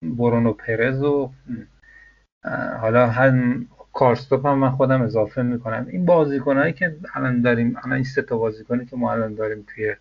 برونو 0.03 0.53
پرز 0.53 1.03
و 1.03 1.31
حالا 2.81 3.07
هم 3.07 3.67
کارستوپ 3.93 4.47
هم 4.47 4.59
من 4.59 4.71
خودم 4.71 5.03
اضافه 5.03 5.43
می‌کنم. 5.43 5.87
این 5.91 6.05
بازیکنهایی 6.05 6.73
که 6.73 6.97
الان 7.15 7.41
داریم 7.43 7.77
الان 7.77 7.93
این 7.93 8.05
سه 8.05 8.23
تا 8.23 8.37
بازیکنی 8.39 8.87
که 8.87 8.97
ما 8.97 9.13
الان 9.13 9.35
داریم 9.35 9.67
توی 9.75 9.97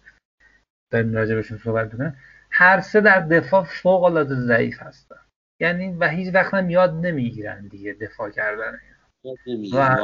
داریم 0.91 1.13
راجع 1.13 1.35
بهشون 1.35 1.57
صحبت 1.57 1.93
می‌کنیم 1.93 2.15
هر 2.51 2.81
سه 2.81 3.01
در 3.01 3.19
دفاع 3.19 3.63
فوق 3.63 4.03
العاده 4.03 4.35
ضعیف 4.35 4.81
هستن. 4.81 5.15
یعنی 5.59 5.93
و 5.99 6.07
هیچ 6.07 6.33
وقت 6.35 6.53
هم 6.53 6.69
یاد 6.69 7.05
نمی‌گیرن 7.05 7.67
دیگه 7.67 7.93
دفاع 7.93 8.29
کردن. 8.29 8.79
و- 9.73 9.95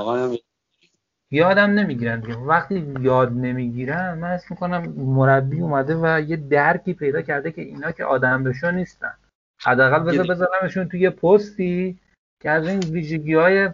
یادم 1.32 1.70
نمی‌گیرن 1.72 2.20
دیگه. 2.20 2.36
وقتی 2.36 2.94
یاد 3.02 3.32
نمی‌گیرن 3.32 4.14
من 4.18 4.28
حس 4.28 4.52
می‌کنم 4.52 4.94
مربی 4.98 5.60
اومده 5.60 5.96
و 5.96 6.20
یه 6.22 6.36
درکی 6.38 6.94
پیدا 6.94 7.22
کرده 7.22 7.52
که 7.52 7.62
اینا 7.62 7.92
که 7.92 8.04
آدم 8.06 8.44
بشون 8.44 8.76
نیستن. 8.76 9.14
حداقل 9.60 10.00
بذار 10.04 10.26
یه- 10.26 10.32
بذارمشون 10.32 10.90
توی 10.90 11.10
پستی. 11.10 12.00
که 12.44 12.50
از 12.50 12.68
این 12.68 12.80
ویژگی 12.80 13.34
های 13.34 13.70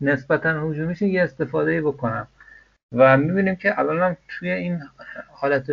نسبتا 0.00 0.70
هجومیشون 0.70 1.08
یه 1.08 1.22
استفاده 1.22 1.82
بکنم. 1.82 2.28
و 2.92 3.16
می‌بینیم 3.16 3.56
که 3.56 3.78
الان 3.78 4.00
هم 4.00 4.16
توی 4.28 4.50
این 4.50 4.82
حالت 5.30 5.70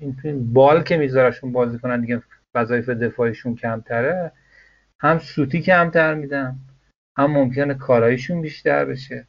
این 0.00 0.16
توی 0.22 0.32
بال 0.32 0.82
که 0.82 0.96
میذارشون 0.96 1.52
بازی 1.52 1.78
کنن 1.78 2.00
دیگه 2.00 2.22
وظایف 2.54 2.88
دفاعیشون 2.88 3.54
کمتره 3.54 4.32
هم 5.00 5.18
سوتی 5.18 5.60
کمتر 5.60 6.14
میدن 6.14 6.58
هم 7.18 7.30
ممکنه 7.30 7.74
کارایشون 7.74 8.42
بیشتر 8.42 8.84
بشه. 8.84 9.26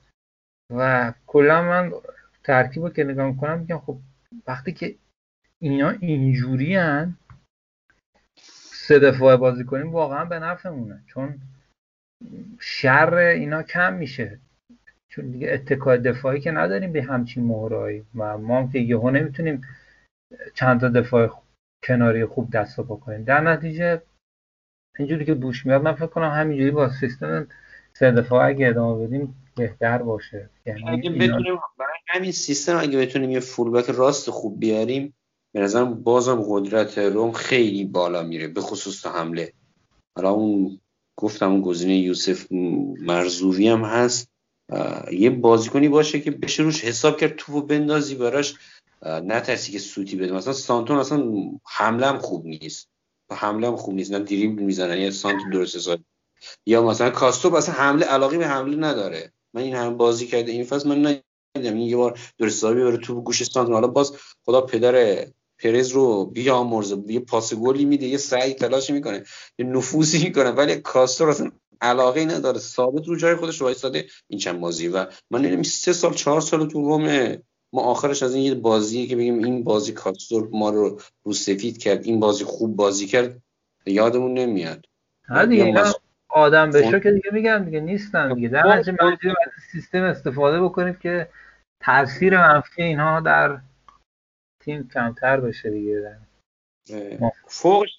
و 0.74 1.14
کلا 1.28 1.62
من 1.62 1.92
ترکیب 2.44 2.84
رو 2.84 2.90
که 2.90 3.04
نگاه 3.04 3.28
می‌کنم 3.28 3.60
میگم 3.60 3.80
خب 3.80 4.00
وقتی 4.48 4.72
که 4.72 4.96
اینا 5.62 5.90
اینجوری 5.90 6.76
هن 6.76 7.18
سه 8.72 9.00
دفاعه 9.00 9.38
بازی 9.38 9.64
کنیم 9.64 9.92
واقعا 9.92 10.26
به 10.26 10.40
نفعمونه. 10.40 11.04
چون 11.08 11.40
شر 12.60 13.14
اینا 13.14 13.64
کم 13.64 13.94
میشه. 13.94 14.40
چون 15.10 15.32
دیگه 15.32 15.52
اتکای 15.52 15.98
دفاعی 15.98 16.42
که 16.42 16.52
نداریم 16.52 16.92
به 16.92 17.04
همچین 17.04 17.44
مهرایی 17.44 18.04
و 18.16 18.38
ما 18.38 18.60
هم 18.60 18.72
که 18.72 18.80
یهو 18.80 19.10
نمی‌تونیم 19.10 19.62
چند 20.54 20.80
تا 20.82 20.90
دفاع 20.90 21.28
خوب- 21.28 21.44
کناری 21.84 22.26
خوب 22.26 22.52
دست 22.52 22.80
و 22.80 22.84
پا 22.84 22.96
کنیم. 22.96 23.24
در 23.24 23.42
نتیجه 23.42 24.02
اینجوری 25.00 25.26
که 25.26 25.34
بوش 25.34 25.66
میاد 25.66 25.82
من 25.82 25.94
فکر 25.94 26.08
کنم 26.08 26.30
همینجوری 26.30 26.72
با 26.72 26.90
سیستم 26.90 27.48
سه 27.94 28.12
دفاع 28.12 28.48
اگه 28.48 28.68
ادامه 28.68 29.08
بدیم 29.08 29.36
بهتر 29.56 29.98
باشه. 29.98 30.50
یعنی 30.66 30.84
اگه 30.90 31.10
بتونیم 31.10 31.60
برای 31.78 32.00
همین 32.08 32.32
سیستم 32.32 32.78
اگه 32.78 33.00
بتونیم 33.00 33.30
یه 33.30 33.40
فولبک 33.40 33.90
راست 33.90 34.30
خوب 34.30 34.60
بیاریم 34.60 35.14
به 35.54 35.60
نظرم 35.62 36.04
بازم 36.04 36.42
قدرت 36.50 36.98
روم 36.98 37.32
خیلی 37.32 37.86
بالا 37.86 38.24
میره 38.24 38.48
به 38.48 38.62
خصوص 38.62 39.02
تا 39.02 39.12
حمله. 39.12 39.54
حالا 40.18 40.30
اون 40.30 40.80
گفتم 41.18 41.52
اون 41.52 41.62
گزینه 41.62 41.98
یوسف 41.98 42.48
مرزووی 43.02 43.68
هم 43.68 43.82
هست. 43.82 44.30
یه 45.12 45.30
بازیکنی 45.30 45.90
باشه 45.90 46.20
که 46.20 46.32
بشه 46.32 46.64
روش 46.64 46.84
حساب 46.84 47.18
کرد 47.18 47.36
تو 47.36 47.62
بندازی 47.62 48.16
براش. 48.16 48.56
نترسی 49.06 49.72
که 49.72 49.80
سوتی 49.80 50.16
بده. 50.16 50.34
مثلا 50.34 50.54
سانتون 50.54 50.98
اصلا 50.98 51.32
حمله 51.66 52.08
هم 52.08 52.18
خوب 52.18 52.46
نیست. 52.46 52.90
حمله 53.32 53.68
هم 53.68 53.76
خوب 53.76 53.96
نیست. 53.96 54.12
نه 54.12 54.20
دریبل 54.20 54.64
می‌زنن 54.64 54.98
یا 54.98 55.12
سانتون 55.12 55.50
درست 55.50 55.76
حساب 55.76 56.00
یا 56.66 56.84
مثلا 56.84 57.10
کاستوب 57.10 57.56
اصلا 57.56 57.76
حمله 57.76 58.06
علاقه 58.06 58.38
به 58.38 58.48
حمله 58.48 58.78
نداره. 58.78 59.32
من 59.54 59.62
این 59.62 59.76
هم 59.76 59.98
بازی 59.98 60.28
کرده 60.28 60.52
این 60.52 60.64
فصل 60.64 60.90
من 60.90 61.00
ندیدم. 61.56 61.78
این 61.78 61.88
یه 61.88 61.98
بار 61.98 62.20
درست 62.38 62.58
حسابی 62.58 62.84
بره 62.84 62.98
تو 62.98 63.22
گوش 63.22 63.44
سانتون. 63.44 63.74
حالا 63.74 63.88
باز 63.88 64.14
خدا 64.46 64.62
پدر 64.62 65.26
پرز 65.64 65.90
رو 65.90 66.26
بیامرزه 66.26 66.98
یه 67.08 67.20
پاس 67.20 67.54
گلی 67.54 67.86
میده 67.86 68.06
یه 68.06 68.18
سعی 68.18 68.54
تلاش 68.54 68.90
می‌کنه 68.90 69.24
یه 69.60 69.66
نفوذی 69.66 70.24
می‌کنه 70.24 70.52
ولی 70.52 70.76
کاستور 70.76 71.30
اصلا 71.30 71.52
علاقه 71.82 72.20
ای 72.20 72.26
نداره. 72.26 72.60
ثابت 72.60 73.08
رو 73.08 73.16
جای 73.16 73.36
خودش 73.36 73.62
وایساده 73.62 74.06
این 74.28 74.40
چند 74.40 74.60
بازی. 74.60 74.88
و 74.88 75.06
من 75.32 75.40
نمی‌دونم 75.40 75.64
سه 75.64 75.94
سال 75.94 76.14
چهار 76.14 76.42
سال 76.42 76.68
تو 76.68 76.82
روم 76.82 77.36
ما 77.74 77.82
آخرش 77.82 78.24
از 78.24 78.36
این 78.36 78.44
یه 78.44 78.56
بازیه 78.56 79.08
که 79.08 79.16
بگیم 79.16 79.44
این 79.44 79.64
بازی 79.64 79.92
کاستور 79.92 80.50
ما 80.52 80.70
رو 80.70 81.02
رو 81.24 81.34
سفید 81.34 81.78
کرد 81.78 82.06
این 82.06 82.20
بازی 82.20 82.44
خوب 82.44 82.76
بازی 82.76 83.08
کرد 83.08 83.42
یادمون 83.86 84.34
نمیاد. 84.34 84.86
دیگه 85.50 85.64
آدم 86.30 86.72
فون- 86.72 87.00
که 87.00 87.12
دیگه 87.12 87.30
میگم 87.32 87.66
دیگه 87.66 87.80
نیستن 87.80 88.34
دیگه. 88.34 88.48
در 88.48 88.68
از 88.68 88.86
سیستم 89.72 90.04
استفاده 90.04 90.62
بکنیم 90.62 90.94
که 91.02 91.30
تاثیر 91.80 92.38
منفی 92.38 92.84
اینها 92.84 93.20
در 93.20 93.58
تیم 94.68 94.90
کمتر 94.94 95.40
بشه 95.40 95.70
دیگه. 95.70 96.18
فوقش 97.48 97.90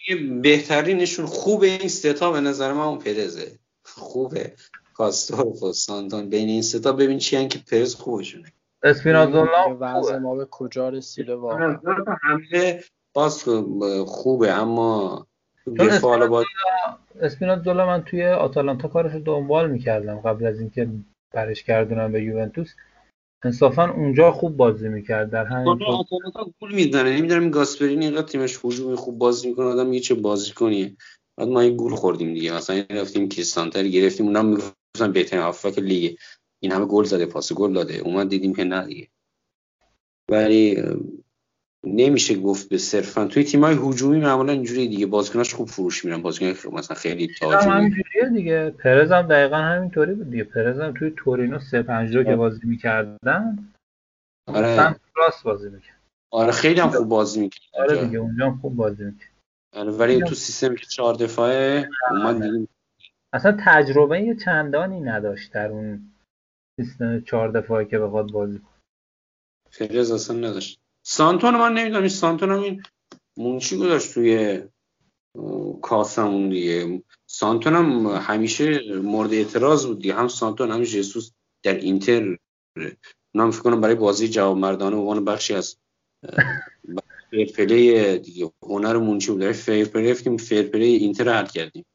بهترینشون 0.43 1.27
خوبه 1.27 1.67
این 1.67 1.89
ستا 1.89 2.33
به 2.33 2.41
نظر 2.41 2.73
من 2.73 2.81
اون 2.81 2.99
پرزه. 2.99 3.59
خوبه. 3.83 4.53
کاستور 4.95 5.65
و 5.65 5.73
سانتون 5.73 6.29
بین 6.29 6.49
این 6.49 6.63
ستا 6.63 6.93
ببین 6.93 7.19
چی 7.19 7.49
که 7.49 7.59
پرز 7.71 7.95
خوبشونه. 7.95 8.53
اسپینازولا 8.83 9.77
وضع 9.81 10.17
ما 10.17 10.35
به 10.35 10.45
کجا 10.51 10.89
رسیده 10.89 11.35
واقعا. 11.35 11.81
حمله 12.23 12.85
باز 13.13 13.45
خوبه 14.07 14.53
اما 14.53 15.27
باید 15.67 16.47
اسپینازولا 17.21 17.87
من 17.87 18.03
توی 18.03 18.27
آتالانتا 18.27 18.89
کارش 18.89 19.13
رو 19.13 19.21
دنبال 19.21 19.71
می‌کردم 19.71 20.21
قبل 20.21 20.47
از 20.47 20.61
اینکه 20.61 20.89
برش 21.33 21.65
گردونم 21.65 22.13
به 22.13 22.23
یوونتوس. 22.23 22.75
انصافا 23.45 23.93
اونجا 23.93 24.33
خوب 24.33 24.57
بازی 24.57 24.89
می‌کرد 24.89 25.31
در 25.31 25.45
همین 25.45 25.79
گول 26.61 26.75
می‌زنه 26.75 27.17
نمی‌دونم 27.17 27.43
این 27.43 27.51
گاسپرینی 27.51 28.05
اینقدر 28.05 28.27
تیمش 28.27 28.65
هجومی 28.65 28.97
خوب 28.97 29.19
بازی 29.19 29.49
می‌کنه 29.49 29.67
آدم 29.67 29.87
میگه 29.87 30.03
چه 30.03 30.15
بازی 30.15 30.53
کنیه 30.53 30.97
بعد 31.37 31.49
ما 31.49 31.65
یه 31.65 31.71
گول 31.71 31.95
خوردیم 31.95 32.35
دیگه. 32.35 32.55
مثلا 32.55 32.85
رفتیم 32.91 33.29
کریستانتر 33.29 33.89
گرفتیم 33.89 34.27
اونم 34.27 34.47
می‌گفتن 34.47 35.13
بهترین 35.13 35.43
هافک 35.43 35.79
لیگ 35.79 36.17
این 36.61 36.73
همه 36.73 36.87
گل 36.87 37.05
زده 37.05 37.27
پاس 37.27 37.53
گل 37.53 37.73
داده. 37.73 37.99
اومد 37.99 38.29
دیدیم 38.29 38.55
که 38.55 38.65
نه 38.65 38.87
دیگه. 38.87 39.09
ولی 40.31 40.83
نمیشه 41.87 42.41
گفت 42.41 42.69
به 42.69 42.79
صرفا. 42.79 43.27
توی 43.27 43.45
تیمای 43.45 43.79
هجومی 43.83 44.21
معمولا 44.21 44.53
اینجوری 44.53 44.89
دیگه. 44.89 45.07
بازیکناش 45.07 45.55
خوب 45.55 45.69
فروش 45.69 46.05
میرن. 46.05 46.23
بازیکن 46.23 46.69
مثلا 46.75 46.97
خیلی 46.97 47.25
هم 47.27 47.35
تاجری 47.41 47.71
همینجوریه 47.71 48.29
دیگه. 48.35 48.71
پرز 48.71 49.13
هم 49.13 49.23
دقیقا 49.23 49.57
همینطوری 49.57 50.15
بود 50.15 50.31
دیگه. 50.31 50.45
پرز 50.45 50.81
هم 50.81 50.95
توی 50.95 51.13
تورینو 51.17 51.59
3 51.59 51.83
5 51.83 52.13
که 52.25 52.37
بازی 52.37 52.67
می‌کردن 52.67 53.73
آره. 54.49 54.97
راست 55.17 55.43
بازی 55.45 55.69
می‌کرد. 55.69 55.99
آره 56.33 56.53
خیلی 56.53 56.81
هم 56.81 56.91
خوب 56.91 57.09
بازی 57.09 57.41
می‌کنه 57.41 57.83
آره 57.83 58.05
دیگه 58.05 58.19
اونجا 58.19 58.47
هم 58.47 58.59
خوب 58.59 58.77
بازی 58.77 59.05
می‌کرد. 59.05 59.31
آره، 59.73 59.91
ولی 59.93 60.23
تو 60.23 60.35
سیستم 60.35 60.75
که 60.75 60.87
چهار 60.87 61.15
دفاعه 61.15 61.89
اومد 62.11 62.43
دیگه. 62.43 62.69
اصلا 63.33 63.57
تجربه 63.61 64.37
چندانی 64.45 65.01
نداشت 65.01 65.53
در 65.53 65.69
اون 65.69 66.13
سیستم 66.81 67.21
چهار 67.21 67.51
دفاعی 67.51 67.87
که 67.87 67.99
بخواد 67.99 68.31
بازی 68.33 68.59
کنه. 68.59 69.99
از 69.99 70.11
اصلا 70.11 70.37
نداشت. 70.37 70.81
سانتون 71.11 71.57
من 71.57 71.73
نمی‌دونم 71.73 72.03
این 72.03 72.09
سانتون 72.09 72.51
هم 72.51 72.63
این 72.63 72.83
مونچی 73.37 73.77
گذاشت 73.77 74.15
توی 74.15 74.63
کاسمون 75.83 76.49
دیگه. 76.49 77.03
سانتون 77.27 77.75
هم 77.75 78.07
همیشه 78.07 78.93
مورد 78.93 79.33
اعتراض 79.33 79.87
بود 79.87 80.03
دیگه. 80.03 80.15
هم 80.15 80.29
سانتون 80.29 80.71
هم 80.71 80.83
جسوس 80.83 81.31
در 81.63 81.75
اینتر. 81.75 82.37
اونا 83.35 83.51
فکر 83.51 83.63
کنم 83.63 83.81
برای 83.81 83.95
بازی 83.95 84.29
جوانمردانه 84.29 84.97
عنوان 84.97 85.25
بخشی 85.25 85.55
از 85.55 85.77
fair 87.31 87.75
play 87.75 88.19
دیگه. 88.19 88.51
هنر 88.63 88.97
مونچی 88.97 89.33
بود. 89.33 89.53
fair 89.53 89.82
play 89.82 90.11
رفتیم 90.11 90.37
fair 90.37 90.62
play 90.62 90.87
اینتر 90.87 91.29
حل 91.29 91.47
کردیم. 91.47 91.87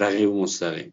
رقیب 0.00 0.28
مستقیم. 0.30 0.92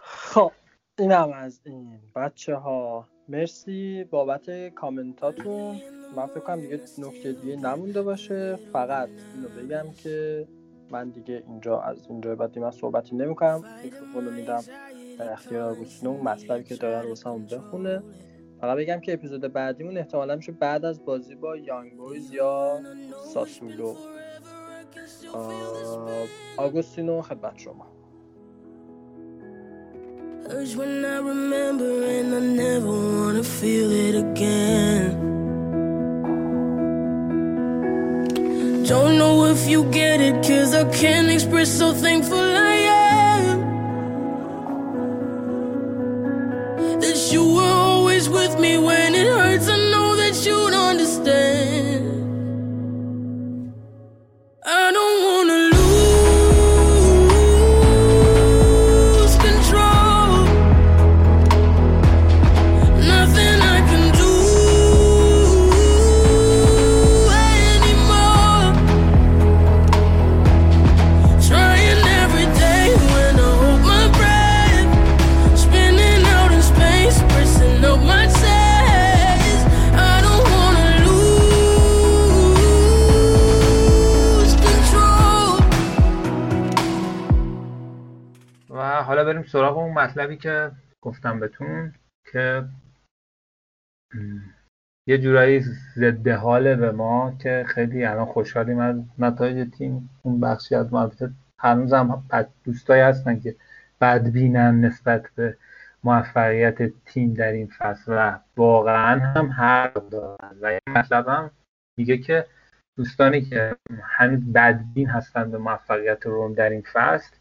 خب. 0.00 0.52
این 0.98 1.12
هم 1.12 1.32
از 1.32 1.60
این. 1.64 1.98
بچه 2.16 2.54
ها 2.54 3.08
مرسی 3.28 4.04
بابت 4.04 4.68
کامنتاتون. 4.68 5.80
من 6.16 6.26
فکر 6.26 6.40
کنم 6.40 6.60
دیگه 6.60 6.80
نکته 6.98 7.32
دیگه 7.32 7.56
نمونده 7.56 8.02
باشه. 8.02 8.56
فقط 8.72 9.08
اینو 9.34 9.48
بگم 9.48 9.92
که 9.92 10.46
من 10.90 11.08
دیگه 11.10 11.42
اینجا 11.48 11.80
از 11.80 12.06
اینجا 12.08 12.34
بعد 12.34 12.58
من 12.58 12.70
صحبتی 12.70 13.16
نمی‌کنم. 13.16 13.64
میکروفون 13.84 14.24
رو 14.24 14.30
میدم 14.30 14.62
در 15.18 15.32
اختیار 15.32 15.70
آگوستینو 15.70 16.10
اون 16.12 16.20
مطلبی 16.20 16.64
که 16.64 16.74
داره 16.74 17.02
رو 17.02 17.08
واسمون 17.08 17.46
بخونه. 17.46 18.02
فقط 18.60 18.78
بگم 18.78 19.00
که 19.00 19.12
اپیزود 19.12 19.40
بعدیمون 19.40 19.98
احتمالا 19.98 20.36
میشه 20.36 20.52
بعد 20.52 20.84
از 20.84 21.04
بازی 21.04 21.34
با 21.34 21.56
یانگ 21.56 21.96
بویز 21.96 22.32
یا 22.32 22.80
ساسولو. 23.34 23.94
آگوستینو 26.56 27.22
خدمت 27.22 27.58
شما. 27.58 27.97
Urge 30.50 30.76
when 30.76 31.04
I 31.04 31.18
remember 31.18 32.04
and 32.04 32.34
I 32.34 32.40
never 32.40 32.86
wanna 32.88 33.44
feel 33.44 33.92
it 33.92 34.14
again. 34.14 35.12
Don't 38.86 39.18
know 39.18 39.44
if 39.44 39.68
you 39.68 39.84
get 39.90 40.22
it, 40.22 40.36
cause 40.42 40.74
I 40.74 40.84
can't 40.90 41.28
express 41.28 41.70
so 41.70 41.92
thankful 41.92 42.40
I 42.40 42.76
am. 42.76 43.60
That 47.00 47.30
you 47.30 47.44
were 47.54 47.74
always 47.90 48.30
with 48.30 48.58
me 48.58 48.78
when 48.78 49.07
سراغ 89.48 89.78
اون 89.78 89.94
مطلبی 89.94 90.36
که 90.36 90.70
گفتم 91.00 91.40
بهتون 91.40 91.94
که 92.32 92.64
یه 95.08 95.18
جورایی 95.18 95.60
ضد 95.96 96.28
حاله 96.28 96.76
به 96.76 96.92
ما 96.92 97.36
که 97.42 97.64
خیلی 97.68 98.04
الان 98.04 98.26
خوشحالیم 98.26 98.78
از 98.78 98.96
نتایج 99.18 99.70
تیم. 99.78 100.10
اون 100.22 100.40
بخشی 100.40 100.74
از 100.74 100.92
ما 100.92 101.02
البته 101.02 101.30
هنوزم 101.58 102.24
بد- 102.30 102.50
دوستایی 102.64 103.02
هستن 103.02 103.40
که 103.40 103.56
بدبینن 104.00 104.80
نسبت 104.80 105.30
به 105.34 105.56
موفقیت 106.04 106.82
تیم 107.04 107.34
در 107.34 107.52
این 107.52 107.66
فصل 107.78 108.12
و 108.12 108.38
واقعا 108.56 109.20
هم 109.20 109.46
حق 109.52 110.08
دارن. 110.08 110.58
و 110.60 110.66
این 110.66 110.80
مطلب 110.88 111.28
هم 111.28 111.50
میگه 111.98 112.18
که 112.18 112.46
دوستانی 112.96 113.40
که 113.40 113.76
هنوز 114.02 114.52
بدبین 114.52 115.08
هستن 115.08 115.50
به 115.50 115.58
موفقیت 115.58 116.26
روم 116.26 116.54
در 116.54 116.70
این 116.70 116.82
فصل 116.92 117.36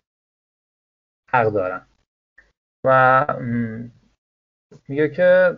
حق 1.31 1.47
دارن. 1.47 1.85
و 2.88 3.26
میگه 4.88 5.09
که 5.09 5.57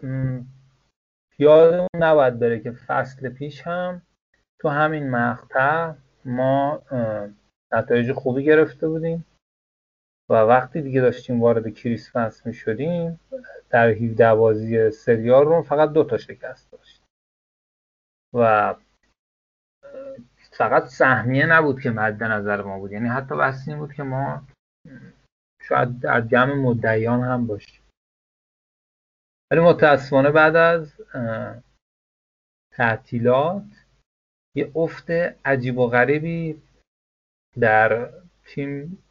یادمون 1.39 1.88
نباید 1.95 2.39
بره 2.39 2.60
که 2.60 2.72
فصل 2.72 3.30
پیش 3.30 3.61
هم 3.61 4.01
تو 4.60 4.69
همین 4.69 5.10
مقطع 5.10 5.93
ما 6.26 6.81
نتایج 7.72 8.11
خوبی 8.11 8.43
گرفته 8.43 8.88
بودیم 8.88 9.26
و 10.30 10.34
وقتی 10.34 10.81
دیگه 10.81 11.01
داشتیم 11.01 11.41
وارد 11.41 11.73
کریسمس 11.73 12.45
می 12.45 12.53
شدیم 12.53 13.19
در 13.69 13.89
17 13.89 14.35
بازی 14.35 14.91
سریال 14.91 15.45
رو 15.45 15.61
فقط 15.61 15.91
دو 15.91 16.03
تا 16.03 16.18
شکست 16.18 16.72
داشت 16.72 17.03
و 18.34 18.76
فقط 20.51 20.85
سهمیه 20.85 21.45
نبود 21.45 21.81
که 21.81 21.91
مد 21.91 22.23
نظر 22.23 22.61
ما 22.61 22.80
بود. 22.80 22.91
یعنی 22.91 23.07
حتی 23.07 23.35
این 23.68 23.80
بود 23.80 23.93
که 23.93 24.03
ما 24.03 24.47
شاید 25.69 25.99
در 25.99 26.21
جمع 26.21 26.53
مدعیان 26.53 27.23
هم 27.23 27.47
باشیم 27.47 27.81
ولی 29.51 29.61
متاسفانه 29.61 30.31
بعد 30.31 30.55
از 30.55 30.93
تعطیلات 32.71 33.63
یه 34.55 34.71
افت 34.75 35.11
عجیب 35.45 35.77
و 35.77 35.87
غریبی 35.87 36.61
در 37.59 38.13
تیم 38.45 39.03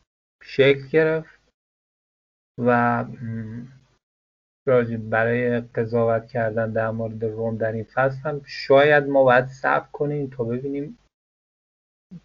شکل 0.43 0.89
گرفت 0.89 1.39
و 2.59 3.05
برای 5.11 5.61
قضاوت 5.61 6.27
کردن 6.27 6.73
در 6.73 6.91
مورد 6.91 7.25
روم 7.25 7.57
در 7.57 7.73
این 7.73 7.85
فصل 7.85 8.29
هم 8.29 8.43
شاید 8.45 9.05
ما 9.05 9.25
باید 9.25 9.47
صبر 9.47 9.89
کنیم 9.93 10.31
تا 10.31 10.45
ببینیم 10.45 10.99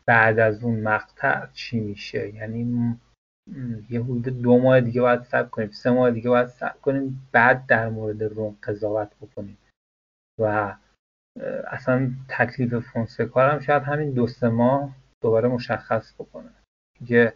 بعد 0.06 0.40
از 0.40 0.64
اون 0.64 0.80
مقطع 0.80 1.48
چی 1.54 1.80
میشه. 1.80 2.36
یعنی 2.36 3.00
یه 3.90 4.04
حدود 4.04 4.42
دو 4.42 4.58
ماه 4.58 4.82
دیگه 4.82 5.02
باید 5.02 5.24
صبر 5.24 5.50
کنیم 5.50 5.72
سه 5.72 5.92
ماه 5.92 6.12
دیگه 6.12 6.30
باید 6.30 6.48
صبر 6.48 6.78
کنیم 6.82 7.30
بعد 7.32 7.66
در 7.66 7.90
مورد 7.90 8.24
روم 8.24 8.58
قضاوت 8.64 9.12
بکنیم. 9.22 9.58
و 10.40 10.76
اصلا 11.68 12.12
تکلیف 12.30 12.76
فونسکا 12.76 13.50
هم 13.50 13.60
شاید 13.60 13.84
همین 13.84 14.12
دو 14.12 14.28
سه 14.28 14.50
ماه 14.50 14.96
دوباره 15.24 15.50
مشخص 15.50 16.14
بکنه. 16.14 16.50
که 17.08 17.34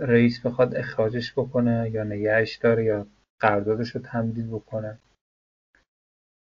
رئیس 0.00 0.46
بخواد 0.46 0.74
اخراجش 0.74 1.32
بکنه 1.32 1.90
یا 1.90 2.04
نگهش 2.04 2.56
داره 2.56 2.84
یا 2.84 3.06
قراردادش 3.40 3.90
رو 3.90 4.00
تمدید 4.00 4.50
بکنه. 4.50 4.98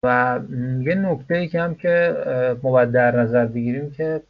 و 0.05 0.41
یه 0.81 0.95
نکته 0.95 1.35
ای 1.35 1.49
که 1.49 1.61
هم 1.63 1.75
که 1.75 2.15
باید 2.63 2.93
در 2.93 3.21
نظر 3.21 3.47
بگیریم 3.47 3.91
که 3.91 4.23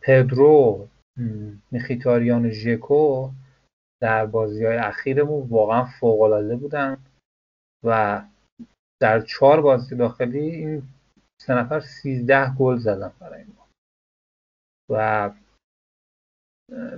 پدرو 0.00 0.88
میخیتاریان 1.70 2.46
و 2.46 2.50
ژکو 2.50 3.30
در 4.02 4.26
بازی 4.26 4.64
های 4.64 4.76
اخیرمون 4.76 5.48
واقعا 5.48 5.84
فوق 5.84 6.20
العاده 6.20 6.56
بودن 6.56 6.96
و 7.84 8.22
در 9.00 9.20
چهار 9.20 9.60
بازی 9.60 9.96
داخلی 9.96 10.38
این 10.38 10.82
سه 11.42 11.54
نفر 11.54 11.80
سیزده 11.80 12.54
گل 12.58 12.76
زدن 12.76 13.12
برای 13.20 13.44
ما. 13.44 13.68
و 14.90 15.30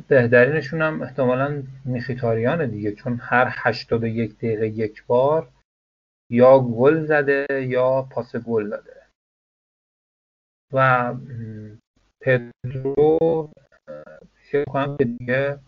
بهترینشون 0.08 0.82
هم 0.82 1.02
احتمالا 1.02 1.62
میخیتاریانه 1.84 2.66
دیگه 2.66 2.92
چون 2.92 3.18
هر 3.22 3.46
81 3.50 4.36
دقیقه 4.36 4.68
یک 4.68 5.06
بار 5.06 5.50
یا 6.30 6.60
گل 6.60 7.06
زده 7.06 7.46
یا 7.68 8.02
پاس 8.02 8.36
گل 8.36 8.70
داده 8.70 9.06
و 10.72 11.14
پدرو 12.22 13.50
فکر 14.50 14.64
کنم 14.64 14.96
که 14.96 15.04
دیگه 15.04 15.58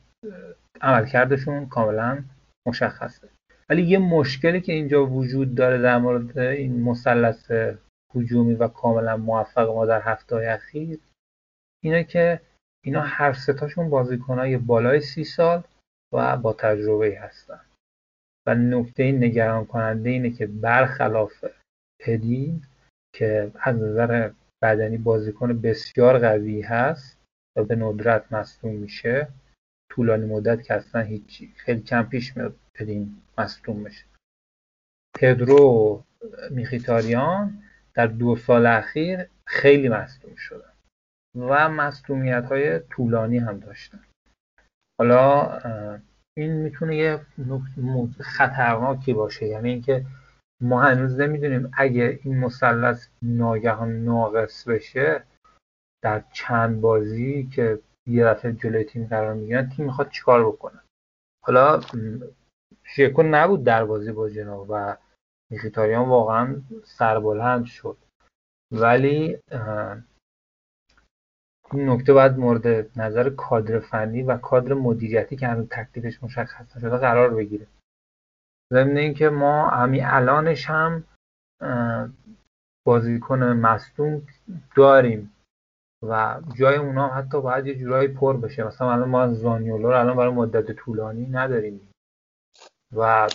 عملکردشون 0.81 1.69
کاملا 1.69 2.25
مشخصه. 2.69 3.29
ولی 3.71 3.83
یه 3.83 3.99
مشکلی 3.99 4.61
که 4.61 4.73
اینجا 4.73 5.07
وجود 5.07 5.55
داره 5.55 5.79
در 5.79 5.99
مورد 5.99 6.39
این 6.39 6.83
مثلث 6.83 7.51
هجومی 8.15 8.55
و 8.55 8.69
کاملا 8.69 9.17
موفق 9.17 9.69
ما 9.69 9.87
در 9.87 10.01
هفته 10.01 10.37
های 10.37 10.47
اخیر 10.47 11.01
اینه 11.85 12.05
که 12.05 12.41
اینا 12.85 13.01
هر 13.01 13.33
ستاشون 13.33 13.91
بازیکنهای 13.91 14.57
بالای 14.57 15.01
سی 15.01 15.25
سال 15.25 15.63
و 16.15 16.37
با 16.37 16.53
تجربه 16.53 17.19
هستن. 17.21 17.61
و 18.47 18.55
نکته 18.55 19.13
نگران 19.13 19.65
کننده 19.65 20.11
اینه 20.11 20.31
که 20.31 20.47
برخلاف 20.47 21.45
پدی 22.01 22.63
که 23.15 23.53
از 23.61 23.77
نظر 23.77 24.31
بدنی 24.63 24.97
بازیکن 24.97 25.61
بسیار 25.61 26.19
قوی 26.19 26.63
هست 26.63 27.20
به 27.65 27.77
ندرت 27.77 28.33
مصدوم 28.33 28.75
میشه 28.75 29.29
طولانی 29.93 30.27
مدت 30.27 30.63
که 30.63 30.75
اصلا 30.75 31.03
هیچی 31.03 31.53
خیلی 31.57 31.81
کم 31.81 32.03
پیش 32.03 32.37
میاد 32.37 32.57
بدین 32.81 33.23
مصدوم 33.39 33.85
بشه. 33.85 34.05
پدرو 35.17 36.05
میخیتاریان 36.51 37.63
در 37.95 38.07
دو 38.07 38.37
سال 38.37 38.67
اخیر 38.67 39.27
خیلی 39.47 39.89
مصدوم 39.89 40.35
شدن 40.37 40.73
و 41.35 41.69
مصدومیت 41.69 42.45
های 42.45 42.79
طولانی 42.79 43.39
هم 43.39 43.59
داشتن. 43.59 44.01
حالا 45.01 45.59
این 46.37 46.53
می‌تونه 46.53 46.97
یه 46.97 47.21
موضوع 47.77 48.23
خطرناکی 48.23 49.13
باشه. 49.13 49.47
یعنی 49.47 49.71
اینکه 49.71 50.07
ما 50.63 50.83
هنوز 50.83 51.21
نمی‌دونیم 51.21 51.71
اگه 51.77 52.21
این 52.23 52.39
مثلث 52.39 53.09
ناگهان 53.23 54.05
ناقص 54.05 54.69
بشه 54.69 55.23
در 56.03 56.25
چند 56.33 56.81
بازی 56.81 57.47
که 57.47 57.79
یه 58.07 58.25
دفعه 58.25 58.53
جلوی 58.53 58.85
تیم 58.85 59.07
قرار 59.07 59.35
می‌گیرن 59.35 59.69
تیم 59.69 59.87
می‌خواد 59.87 60.11
چیکار 60.11 60.47
بکنه؟ 60.47 60.81
حالا 61.45 61.81
شیکو 62.85 63.23
نبود 63.23 63.65
در 63.65 63.85
بازی 63.85 64.13
با 64.13 64.31
جناب 64.31 64.67
و 64.71 64.97
میخیتاریان 65.51 66.09
واقعا 66.09 66.63
سربلند 66.85 67.65
شد. 67.65 67.97
ولی 68.73 69.39
این 71.73 71.89
نکته 71.91 72.13
باید 72.13 72.39
مورد 72.39 72.99
نظر 72.99 73.31
کادر 73.31 73.81
فنی 73.81 74.23
و 74.23 74.37
کادر 74.37 74.75
مدیریتی 74.75 75.37
که 75.37 75.47
هنوز 75.47 75.69
تکلیفش 75.69 76.23
مشخص 76.23 76.77
نشده 76.77 76.97
قرار 76.97 77.35
بگیره. 77.35 77.67
ضمن 78.73 78.97
اینکه 78.97 79.29
ما 79.29 79.69
همین 79.69 80.05
الانش 80.05 80.71
هم 80.71 81.05
بازیکن 82.87 83.43
مصدوم 83.43 84.23
داریم. 84.77 85.33
و 86.03 86.41
جای 86.55 86.77
اونا 86.77 87.09
حتی 87.09 87.41
باید 87.41 87.67
یه 87.67 87.75
جورایی 87.75 88.09
پر 88.09 88.37
بشه. 88.37 88.65
مثلا 88.65 88.93
الان 88.93 89.09
ما 89.09 89.33
زانیولو 89.35 89.89
رو 89.89 90.01
الان 90.01 90.17
برای 90.17 90.35
مدت 90.35 90.73
طولانی 90.73 91.27
نداریم. 91.27 91.91
و 92.97 93.29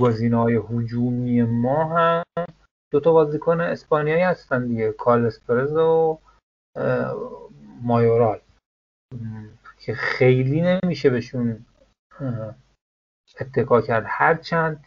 گزینه 0.00 0.36
های 0.36 0.60
هجومی 0.70 1.42
ما 1.42 1.84
هم 1.84 2.24
دو 2.92 3.00
تا 3.00 3.12
بازیکن 3.12 3.60
اسپانیایی 3.60 4.22
هستن 4.22 4.66
دیگه 4.66 4.92
کارلس 4.92 5.40
پرز 5.40 5.72
و 5.72 6.18
مایورال. 7.82 8.40
که 9.78 9.94
خیلی 9.94 10.60
نمیشه 10.60 11.10
بهشون 11.10 11.66
اتکا 13.40 13.80
کرد. 13.80 14.04
هرچند 14.06 14.84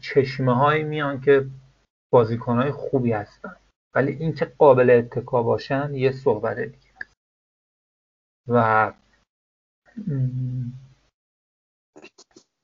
چشمه 0.00 0.54
هایی 0.54 0.84
میان 0.84 1.20
که 1.20 1.46
بازیکن 2.12 2.56
های 2.56 2.70
خوبی 2.70 3.12
هستن. 3.12 3.56
ولی 3.94 4.12
اینکه 4.12 4.44
قابل 4.44 4.90
اتکا 4.90 5.42
باشن 5.42 5.94
یه 5.94 6.12
صحبت 6.12 6.58
دیگه. 6.58 6.90
و 8.48 8.92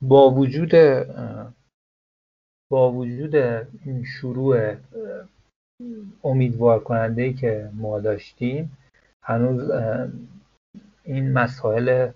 با 0.02 0.30
وجود 0.30 0.70
با 2.70 2.92
وجود 2.92 3.34
این 3.84 4.04
شروع 4.04 4.76
امیدوار 6.24 6.84
کننده 6.84 7.22
ای 7.22 7.34
که 7.34 7.70
ما 7.74 8.00
داشتیم 8.00 8.76
هنوز 9.24 9.70
این 11.04 11.32
مسائل 11.32 12.12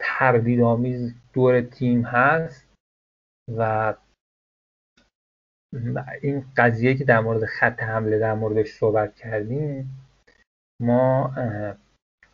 تردیدآمیز 0.00 1.14
دور 1.32 1.60
تیم 1.60 2.02
هست 2.02 2.66
و 3.56 3.94
این 6.22 6.44
قضیه 6.56 6.94
که 6.94 7.04
در 7.04 7.20
مورد 7.20 7.44
خط 7.44 7.82
حمله 7.82 8.18
در 8.18 8.34
موردش 8.34 8.72
صحبت 8.72 9.16
کردیم 9.16 9.90
ما 10.80 11.34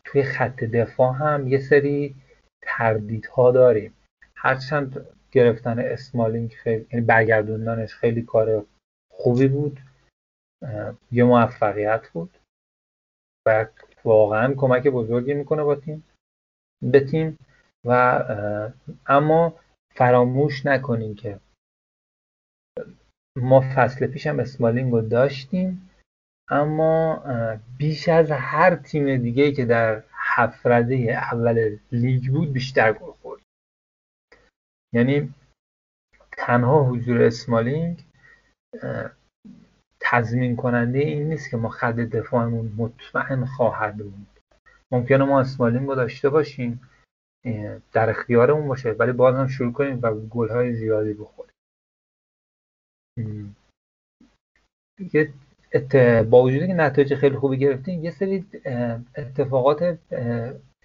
توی 0.03 0.23
خط 0.23 0.63
دفاع 0.63 1.13
هم 1.13 1.47
یه 1.47 1.59
سری 1.59 2.15
تردیدها 2.61 3.51
داریم. 3.51 3.93
هرچند 4.35 5.07
گرفتن 5.31 5.79
اسمالینگ 5.79 6.51
خیلی 6.51 6.85
یعنی 6.91 7.05
برگردوندنش 7.05 7.95
خیلی 7.95 8.21
کار 8.21 8.65
خوبی 9.11 9.47
بود 9.47 9.79
یه 11.11 11.23
موفقیت 11.23 12.09
بود 12.09 12.37
و 13.47 13.65
واقعا 14.03 14.53
کمک 14.53 14.87
بزرگی 14.87 15.33
می‌کنه 15.33 15.63
با 15.63 15.75
تیم 15.75 16.03
به 16.81 16.99
تیم 16.99 17.37
و 17.85 17.91
اما 19.07 19.55
فراموش 19.95 20.65
نکنیم 20.65 21.15
که 21.15 21.39
ما 23.35 23.61
فصل 23.75 24.07
پیش 24.07 24.27
هم 24.27 24.39
اسمالینگ 24.39 24.91
رو 24.91 25.01
داشتیم 25.01 25.89
اما 26.49 27.23
بیش 27.77 28.09
از 28.09 28.31
هر 28.31 28.75
تیم 28.75 29.17
دیگه 29.17 29.51
که 29.51 29.65
در 29.65 30.03
هفرده 30.13 30.95
اول 30.95 31.77
لیگ 31.91 32.31
بود 32.31 32.53
بیشتر 32.53 32.93
گل 32.93 33.11
خورد. 33.11 33.41
یعنی 34.93 35.33
تنها 36.31 36.83
حضور 36.83 37.21
اسمالینگ 37.21 38.05
تضمین 39.99 40.55
کننده 40.55 40.99
این 40.99 41.29
نیست 41.29 41.51
که 41.51 41.57
ما 41.57 41.69
خط 41.69 41.95
دفاعمون 41.95 42.73
مطمئن 42.77 43.45
خواهد 43.45 43.97
بود. 43.97 44.27
ممکنه 44.91 45.23
ما 45.23 45.39
اسمالینگ 45.39 45.87
رو 45.87 45.95
داشته 45.95 46.29
باشیم 46.29 46.81
در 47.93 48.09
اختیارمون 48.09 48.67
باشه 48.67 48.91
ولی 48.91 49.11
باز 49.11 49.35
هم 49.35 49.47
شروع 49.47 49.73
کنیم 49.73 49.99
و 50.01 50.13
گل 50.13 50.49
های 50.49 50.73
زیادی 50.73 51.13
بخوریم. 51.13 51.48
با 56.29 56.43
وجودی 56.43 56.67
که 56.67 56.73
نتایج 56.73 57.15
خیلی 57.15 57.37
خوبی 57.37 57.57
گرفتیم 57.57 58.03
یه 58.03 58.11
سری 58.11 58.45
اتفاقات 59.15 59.97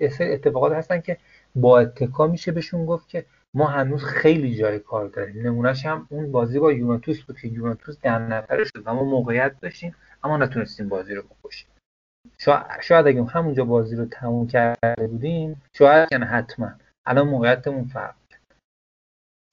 یه 0.01 0.09
سری 0.09 0.33
اتفاقات 0.33 0.73
هستن 0.73 1.01
که 1.01 1.19
با 1.55 1.81
اتکا 1.81 2.27
میشه 2.27 2.53
بهشون 2.53 2.87
گفت 2.87 3.09
که 3.09 3.25
ما 3.55 3.67
هنوز 3.67 4.05
خیلی 4.05 4.57
جای 4.57 4.79
کار 4.79 5.09
داریم. 5.09 5.47
نمونهش 5.47 5.87
هم 5.87 6.07
اون 6.11 6.33
بازی 6.33 6.59
با 6.59 6.73
یوونتوس 6.73 7.23
بود 7.23 7.41
که 7.41 7.49
یوونتوس 7.49 7.99
ده 8.01 8.19
نفره 8.19 8.65
شد 8.65 8.83
و 8.85 8.95
ما 8.95 9.05
موقعیت 9.05 9.61
داشتیم 9.61 9.95
اما 10.25 10.37
نتونستیم 10.37 10.89
بازی 10.89 11.15
رو 11.15 11.23
بکشیم. 11.23 11.69
شاید 12.81 13.07
اگه 13.07 13.25
همونجا 13.25 13.65
بازی 13.65 13.97
رو 13.97 14.05
تموم 14.05 14.47
کرده 14.47 15.07
بودیم 15.07 15.63
شاید 15.73 16.09
یعنی 16.13 16.25
حتما. 16.25 16.73
الان 17.07 17.29
موقعیتمون 17.29 17.85
فرق 17.85 18.15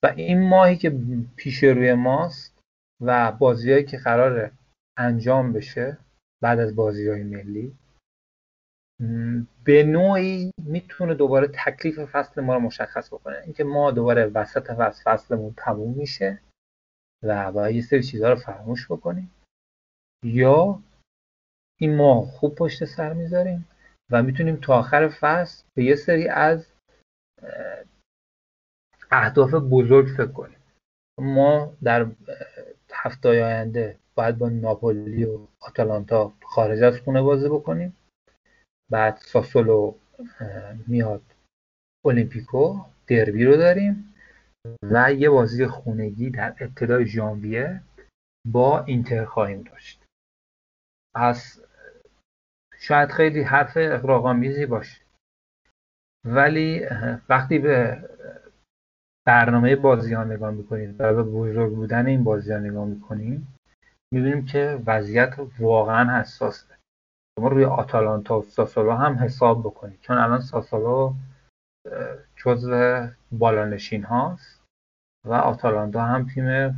و 0.03 0.13
این 0.15 0.49
ماهی 0.49 0.75
که 0.75 0.97
پیش 1.35 1.63
روی 1.63 1.93
ماست 1.93 2.60
و 3.01 3.31
بازیهایی 3.31 3.85
که 3.85 3.97
قرار 3.97 4.51
انجام 4.97 5.53
بشه 5.53 5.97
بعد 6.41 6.59
از 6.59 6.75
بازی 6.75 7.09
های 7.09 7.23
ملی 7.23 7.77
به 9.63 9.83
نوعی 9.83 10.51
می‌تونه 10.57 11.13
دوباره 11.13 11.47
تکلیف 11.47 11.99
فصل 11.99 12.41
ما 12.41 12.53
رو 12.53 12.59
مشخص 12.59 13.13
بکنه. 13.13 13.37
اینکه 13.37 13.63
ما 13.63 13.91
دوباره 13.91 14.25
وسط 14.25 14.71
فصل 14.71 15.03
فصلمون 15.03 15.53
تموم 15.57 15.97
میشه 15.97 16.39
و 17.23 17.51
باید 17.51 17.75
یه 17.75 17.81
سری 17.81 18.03
چیزها 18.03 18.29
رو 18.29 18.35
فراموش 18.35 18.91
بکنیم. 18.91 19.31
یا 20.25 20.83
این 21.79 21.95
ماه 21.95 22.25
خوب 22.25 22.55
پشت 22.55 22.85
سر 22.85 23.13
می‌ذاریم 23.13 23.67
و 24.11 24.23
می‌تونیم 24.23 24.55
تا 24.55 24.79
آخر 24.79 25.09
فصل 25.09 25.63
به 25.77 25.83
یه 25.83 25.95
سری 25.95 26.27
از 26.27 26.73
اهداف 29.11 29.53
بزرگ 29.53 30.07
فکر 30.07 30.31
کنیم. 30.31 30.59
ما 31.19 31.73
در 31.83 32.11
هفته 33.03 33.29
آینده 33.29 33.97
باید 34.15 34.37
با 34.37 34.49
ناپولی 34.49 35.25
و 35.25 35.47
آتالانتا 35.59 36.33
خارج 36.43 36.83
از 36.83 36.99
خونه 36.99 37.21
بازی 37.21 37.49
بکنیم. 37.49 37.95
بعد 38.91 39.17
ساسولو 39.17 39.95
میاد 40.87 41.21
اولیمپیکو 42.05 42.85
دربی 43.07 43.45
رو 43.45 43.57
داریم 43.57 44.13
و 44.83 45.13
یه 45.13 45.29
بازی 45.29 45.67
خونگی 45.67 46.29
در 46.29 46.55
ابتدای 46.59 47.05
ژانویه 47.05 47.81
با 48.47 48.83
اینتر 48.83 49.25
خواهیم 49.25 49.61
داشت. 49.61 50.05
پس 51.15 51.59
شاید 52.79 53.11
خیلی 53.11 53.41
حرف 53.41 53.73
اقراقامیزی 53.75 54.65
باشه. 54.65 55.01
ولی 56.25 56.85
وقتی 57.29 57.59
به 57.59 58.03
برنامه 59.27 59.75
بازی 59.75 60.13
ها 60.13 60.23
نگاه 60.23 60.51
می‌کنید 60.51 61.01
و 61.01 61.13
به 61.13 61.23
بزرگ 61.23 61.75
بودن 61.75 62.05
این 62.05 62.23
بازی 62.23 62.51
ها 62.53 62.59
نگاه 62.59 62.85
می‌کنیم. 62.85 63.57
می‌بینیم 64.13 64.45
که 64.45 64.83
وضعیت 64.85 65.35
واقعا 65.59 66.19
حساسه. 66.19 66.77
شما 67.39 67.47
روی 67.47 67.65
آتالانتا 67.65 68.39
و 68.39 68.43
ساسولو 68.43 68.91
هم 68.91 69.13
حساب 69.13 69.59
بکنید. 69.59 69.99
چون 69.99 70.17
الان 70.17 70.41
ساسولو 70.41 71.13
جزو 72.35 73.07
بالانشین 73.31 74.03
هاست. 74.03 74.61
و 75.25 75.33
آتالانتا 75.33 76.01
هم 76.05 76.27
تیم 76.27 76.75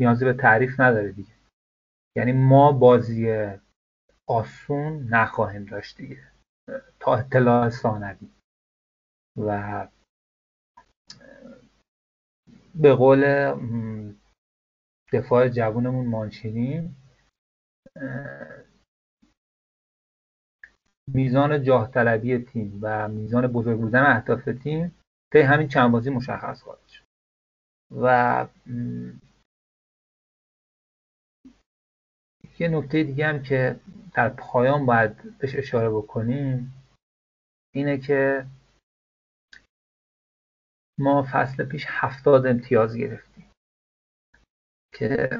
نیازی 0.00 0.24
به 0.24 0.32
تعریف 0.32 0.80
نداره 0.80 1.12
دیگه. 1.12 1.32
یعنی 2.16 2.32
ما 2.32 2.72
بازی 2.72 3.50
آسون 4.28 5.08
نخواهیم 5.10 5.64
داشت 5.64 5.96
دیگه. 5.96 6.22
تا 7.00 7.16
اطلاع 7.16 7.68
ثانوی. 7.68 8.30
و 9.36 9.88
به 12.74 12.94
قول 12.94 13.52
دفاع 15.12 15.48
جوونمون 15.48 16.06
مانچینی 16.06 16.96
میزان 21.08 21.62
جاه 21.62 21.90
طلبی 21.90 22.38
تیم 22.38 22.78
و 22.82 23.08
میزان 23.08 23.46
بزرگ 23.46 23.80
بودن 23.80 24.02
اهداف 24.02 24.44
تیم 24.62 24.94
طی 25.32 25.40
همین 25.40 25.68
چند 25.68 25.92
بازی 25.92 26.10
مشخص 26.10 26.62
خواهد 26.62 26.88
شد. 26.88 27.04
و 27.90 28.48
یه 32.58 32.68
نکته 32.68 33.04
دیگه 33.04 33.26
هم 33.26 33.42
که 33.42 33.80
در 34.14 34.28
پایان 34.28 34.86
باید 34.86 35.38
بهش 35.38 35.56
اشاره 35.56 35.90
بکنیم 35.90 36.74
اینه 37.74 37.98
که 37.98 38.46
ما 41.02 41.26
فصل 41.32 41.64
پیش 41.64 41.86
هفتاد 41.88 42.46
امتیاز 42.46 42.96
گرفتیم 42.96 43.50
که 44.94 45.30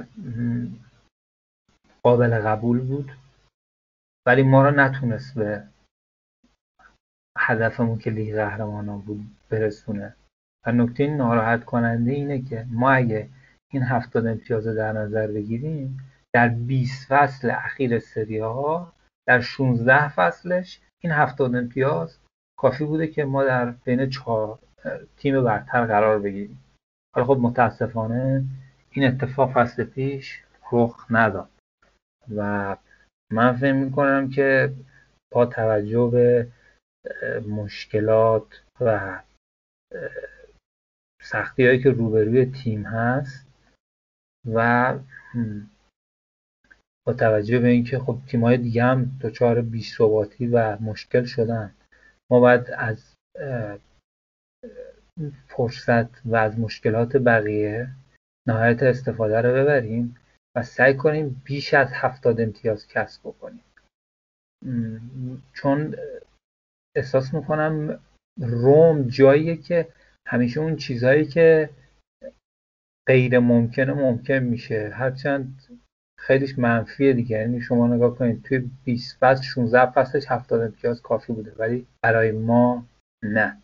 قابل 2.03 2.41
قبول 2.41 2.81
بود 2.81 3.13
ولی 4.27 4.43
ما 4.43 4.63
را 4.63 4.71
نتونست 4.71 5.35
به 5.35 5.69
هدفمون 7.39 7.99
که 7.99 8.11
لیگ 8.11 8.35
قهرمانان 8.35 9.01
بود 9.01 9.21
برسونه. 9.51 10.17
و 10.67 10.73
نکته 10.73 11.07
ناراحت 11.07 11.65
کننده 11.65 12.11
اینه 12.11 12.43
که 12.43 12.67
ما 12.71 12.91
اگه 12.91 13.29
این 13.73 13.83
هفتاد 13.83 14.27
امتیاز 14.27 14.67
در 14.67 14.93
نظر 14.93 15.27
بگیریم 15.27 15.99
در 16.35 16.49
20 16.49 17.07
فصل 17.09 17.51
اخیر 17.51 17.99
سری 17.99 18.39
ها 18.39 18.93
در 19.29 19.41
16 19.41 20.09
فصلش 20.09 20.81
این 21.03 21.13
هفتاد 21.13 21.57
امتیاز 21.57 22.19
کافی 22.59 22.85
بوده 22.85 23.07
که 23.07 23.25
ما 23.25 23.45
در 23.45 23.71
بین 23.71 24.11
چهار 24.11 24.59
تیم 25.17 25.45
برتر 25.45 25.87
قرار 25.87 26.19
بگیریم. 26.19 26.65
حالا 27.15 27.27
خب 27.27 27.39
متاسفانه 27.41 28.45
این 28.91 29.07
اتفاق 29.07 29.53
فصل 29.53 29.85
پیش 29.85 30.43
رخ 30.73 31.07
نداد. 31.11 31.51
و 32.37 32.77
من 33.33 33.53
فکر 33.53 33.73
می‌کنم 33.73 34.31
که 34.31 34.75
با 35.33 35.47
توجه 35.47 36.11
به 36.13 36.49
مشکلات 37.49 38.63
و 38.81 39.21
سختی 41.23 41.67
هایی 41.67 41.83
که 41.83 41.91
روبروی 41.91 42.47
تیم 42.47 42.87
هست 42.87 43.47
و 44.53 44.99
با 47.07 47.13
توجه 47.13 47.59
به 47.59 47.69
اینکه 47.69 47.99
خب 47.99 48.19
تیم 48.27 48.45
های 48.45 48.57
دیگه 48.57 48.85
هم 48.85 49.19
دچار 49.21 49.63
بیش 49.63 49.97
ثباتی 49.97 50.47
و 50.47 50.79
مشکل 50.81 51.25
شدن 51.25 51.75
ما 52.31 52.41
باید 52.41 52.71
از 52.71 53.15
فرصت 55.49 56.27
و 56.27 56.37
از 56.37 56.59
مشکلات 56.59 57.17
بقیه 57.17 57.89
نهایت 58.49 58.83
استفاده 58.83 59.41
رو 59.41 59.55
ببریم 59.55 60.17
و 60.57 60.63
سعی 60.63 60.97
کنیم 60.97 61.43
بیش 61.45 61.75
از 61.75 61.93
هفتاد 61.93 62.41
امتیاز 62.41 62.89
کسب 62.89 63.21
بکنیم. 63.25 63.65
چون 65.53 65.97
احساس 66.97 67.35
می‌کنم 67.35 68.01
روم 68.41 69.09
جاییه 69.09 69.57
که 69.57 69.89
همیشه 70.27 70.61
اون 70.61 70.77
چیزهایی 70.77 71.25
که 71.25 71.71
غیر 73.09 73.39
ممکنه 73.39 73.93
ممکن 73.93 74.39
میشه 74.39 74.91
هرچند 74.95 75.63
خیلیش 76.19 76.59
منفیه 76.59 77.13
دیگه. 77.13 77.39
یعنی 77.39 77.61
شما 77.61 77.87
نگاه 77.87 78.17
کنید 78.17 78.43
توی 78.43 78.71
20 78.85 79.19
فصل 79.19 79.43
16 79.43 79.93
فصلش 79.93 80.25
70 80.29 80.61
امتیاز 80.61 81.03
کافی 81.03 81.33
بوده 81.33 81.53
ولی 81.59 81.87
برای 82.03 82.33
ما 82.33 82.87
نه. 83.23 83.62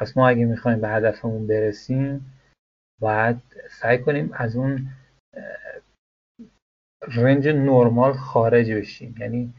پس 0.00 0.16
ما 0.16 0.28
اگه 0.28 0.44
می‌خوایم 0.44 0.80
به 0.80 0.88
هدفمون 0.88 1.46
برسیم 1.46 2.32
باید 3.00 3.36
سعی 3.70 3.98
کنیم 3.98 4.32
از 4.32 4.56
اون 4.56 4.88
رنج 7.08 7.48
نرمال 7.48 8.12
خارج 8.12 8.72
بشیم. 8.72 9.14
یعنی 9.18 9.54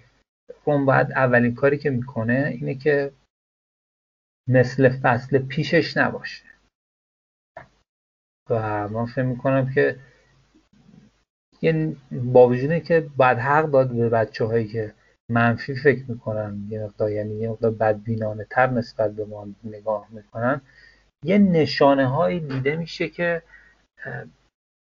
روم 0.65 0.85
باید 0.85 1.11
اولین 1.11 1.55
کاری 1.55 1.77
که 1.77 1.89
می‌کنه 1.89 2.57
اینه 2.59 2.75
که 2.75 3.13
مثل 4.49 4.89
فصل 4.89 5.39
پیشش 5.39 5.97
نباشه. 5.97 6.45
و 8.49 8.87
من 8.87 9.05
فکر 9.05 9.23
می‌کنم 9.23 9.73
که 9.73 9.99
یه 11.61 11.95
با 12.11 12.47
وجود 12.47 12.83
که 12.83 13.09
بعد 13.17 13.37
حق 13.37 13.65
داد 13.65 13.91
به 13.95 14.09
بچه 14.09 14.45
هایی 14.45 14.67
که 14.67 14.93
منفی 15.31 15.75
فکر 15.75 16.03
می‌کنن 16.07 16.67
یه 16.69 16.83
مقدار 16.83 17.11
یعنی 17.11 17.33
یه 17.33 17.49
مقدار 17.49 17.71
بدبینانه 17.71 18.47
تر 18.49 18.69
نسبت 18.69 19.11
به 19.11 19.25
ما 19.25 19.47
نگاه 19.63 20.07
می‌کنن. 20.09 20.61
یه 21.25 21.37
نشانه 21.37 22.07
هایی 22.07 22.39
دیده 22.39 22.75
میشه 22.75 23.09
که 23.09 23.41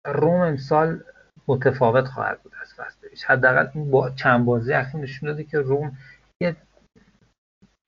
روم 0.07 0.41
امسال 0.41 1.01
متفاوت 1.49 2.05
خواهد 2.05 2.43
بود 2.43 2.53
از 2.63 2.75
فصل 2.75 3.09
پیش. 3.09 3.25
حداقل 3.25 3.67
این 3.75 3.91
با 3.91 4.11
چند 4.11 4.45
بازی 4.45 4.73
اخیر 4.73 5.01
نشون 5.01 5.29
داده 5.29 5.45
که 5.45 5.59
روم 5.59 5.99
یه 6.43 6.57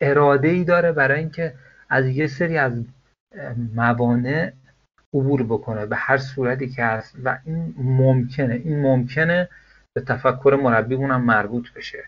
اراده 0.02 0.48
ای 0.48 0.64
داره 0.64 0.92
برای 0.92 1.18
اینکه 1.18 1.54
از 1.88 2.06
یه 2.06 2.26
سری 2.26 2.58
از 2.58 2.84
موانع 3.74 4.52
عبور 5.14 5.42
بکنه 5.42 5.86
به 5.86 5.96
هر 5.96 6.16
صورتی 6.18 6.68
که 6.68 6.84
هست. 6.84 7.16
و 7.24 7.38
این 7.44 7.74
ممکنه 7.78 8.54
این 8.54 8.80
ممکنه 8.80 9.48
به 9.94 10.00
تفکر 10.00 10.58
مربی 10.62 10.94
هم 10.94 11.24
مربوط 11.24 11.72
بشه. 11.72 12.04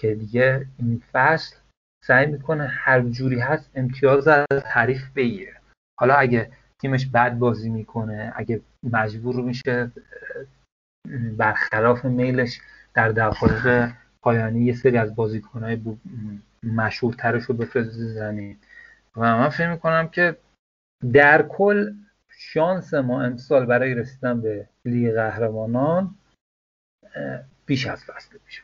که 0.00 0.14
دیگه 0.14 0.66
این 0.78 1.02
فصل 1.12 1.56
سعی 2.04 2.26
می‌کنه 2.26 2.66
هر 2.66 3.00
جوری 3.00 3.40
هست 3.40 3.70
امتیاز 3.74 4.28
از 4.28 4.64
حریف 4.64 5.10
بگیره. 5.16 5.60
حالا 6.00 6.14
اگه 6.14 6.52
تیمش 6.82 7.06
بد 7.06 7.38
بازی 7.38 7.70
می‌کنه 7.70 8.32
اگه 8.36 8.60
مجبور 8.82 9.36
میشه 9.36 9.90
برخلاف 11.36 12.04
میلش 12.04 12.60
در 12.94 13.08
دقایق 13.08 13.92
پایانی 14.22 14.64
یه 14.64 14.74
سری 14.74 14.98
از 14.98 15.14
بازیکنهای 15.14 15.80
مشهورترش 16.62 17.42
رو 17.44 17.54
بفرسته 17.54 18.06
زمین 18.06 18.56
و 19.16 19.20
من 19.20 19.48
فکر 19.48 19.70
می‌کنم 19.70 20.08
که 20.08 20.36
در 21.12 21.42
کل 21.42 21.94
شانس 22.28 22.94
ما 22.94 23.22
امسال 23.22 23.66
برای 23.66 23.94
رسیدن 23.94 24.40
به 24.40 24.68
لیگ 24.84 25.14
قهرمانان 25.14 26.14
بیش 27.66 27.86
از 27.86 28.04
فصل 28.04 28.38
پیش 28.46 28.62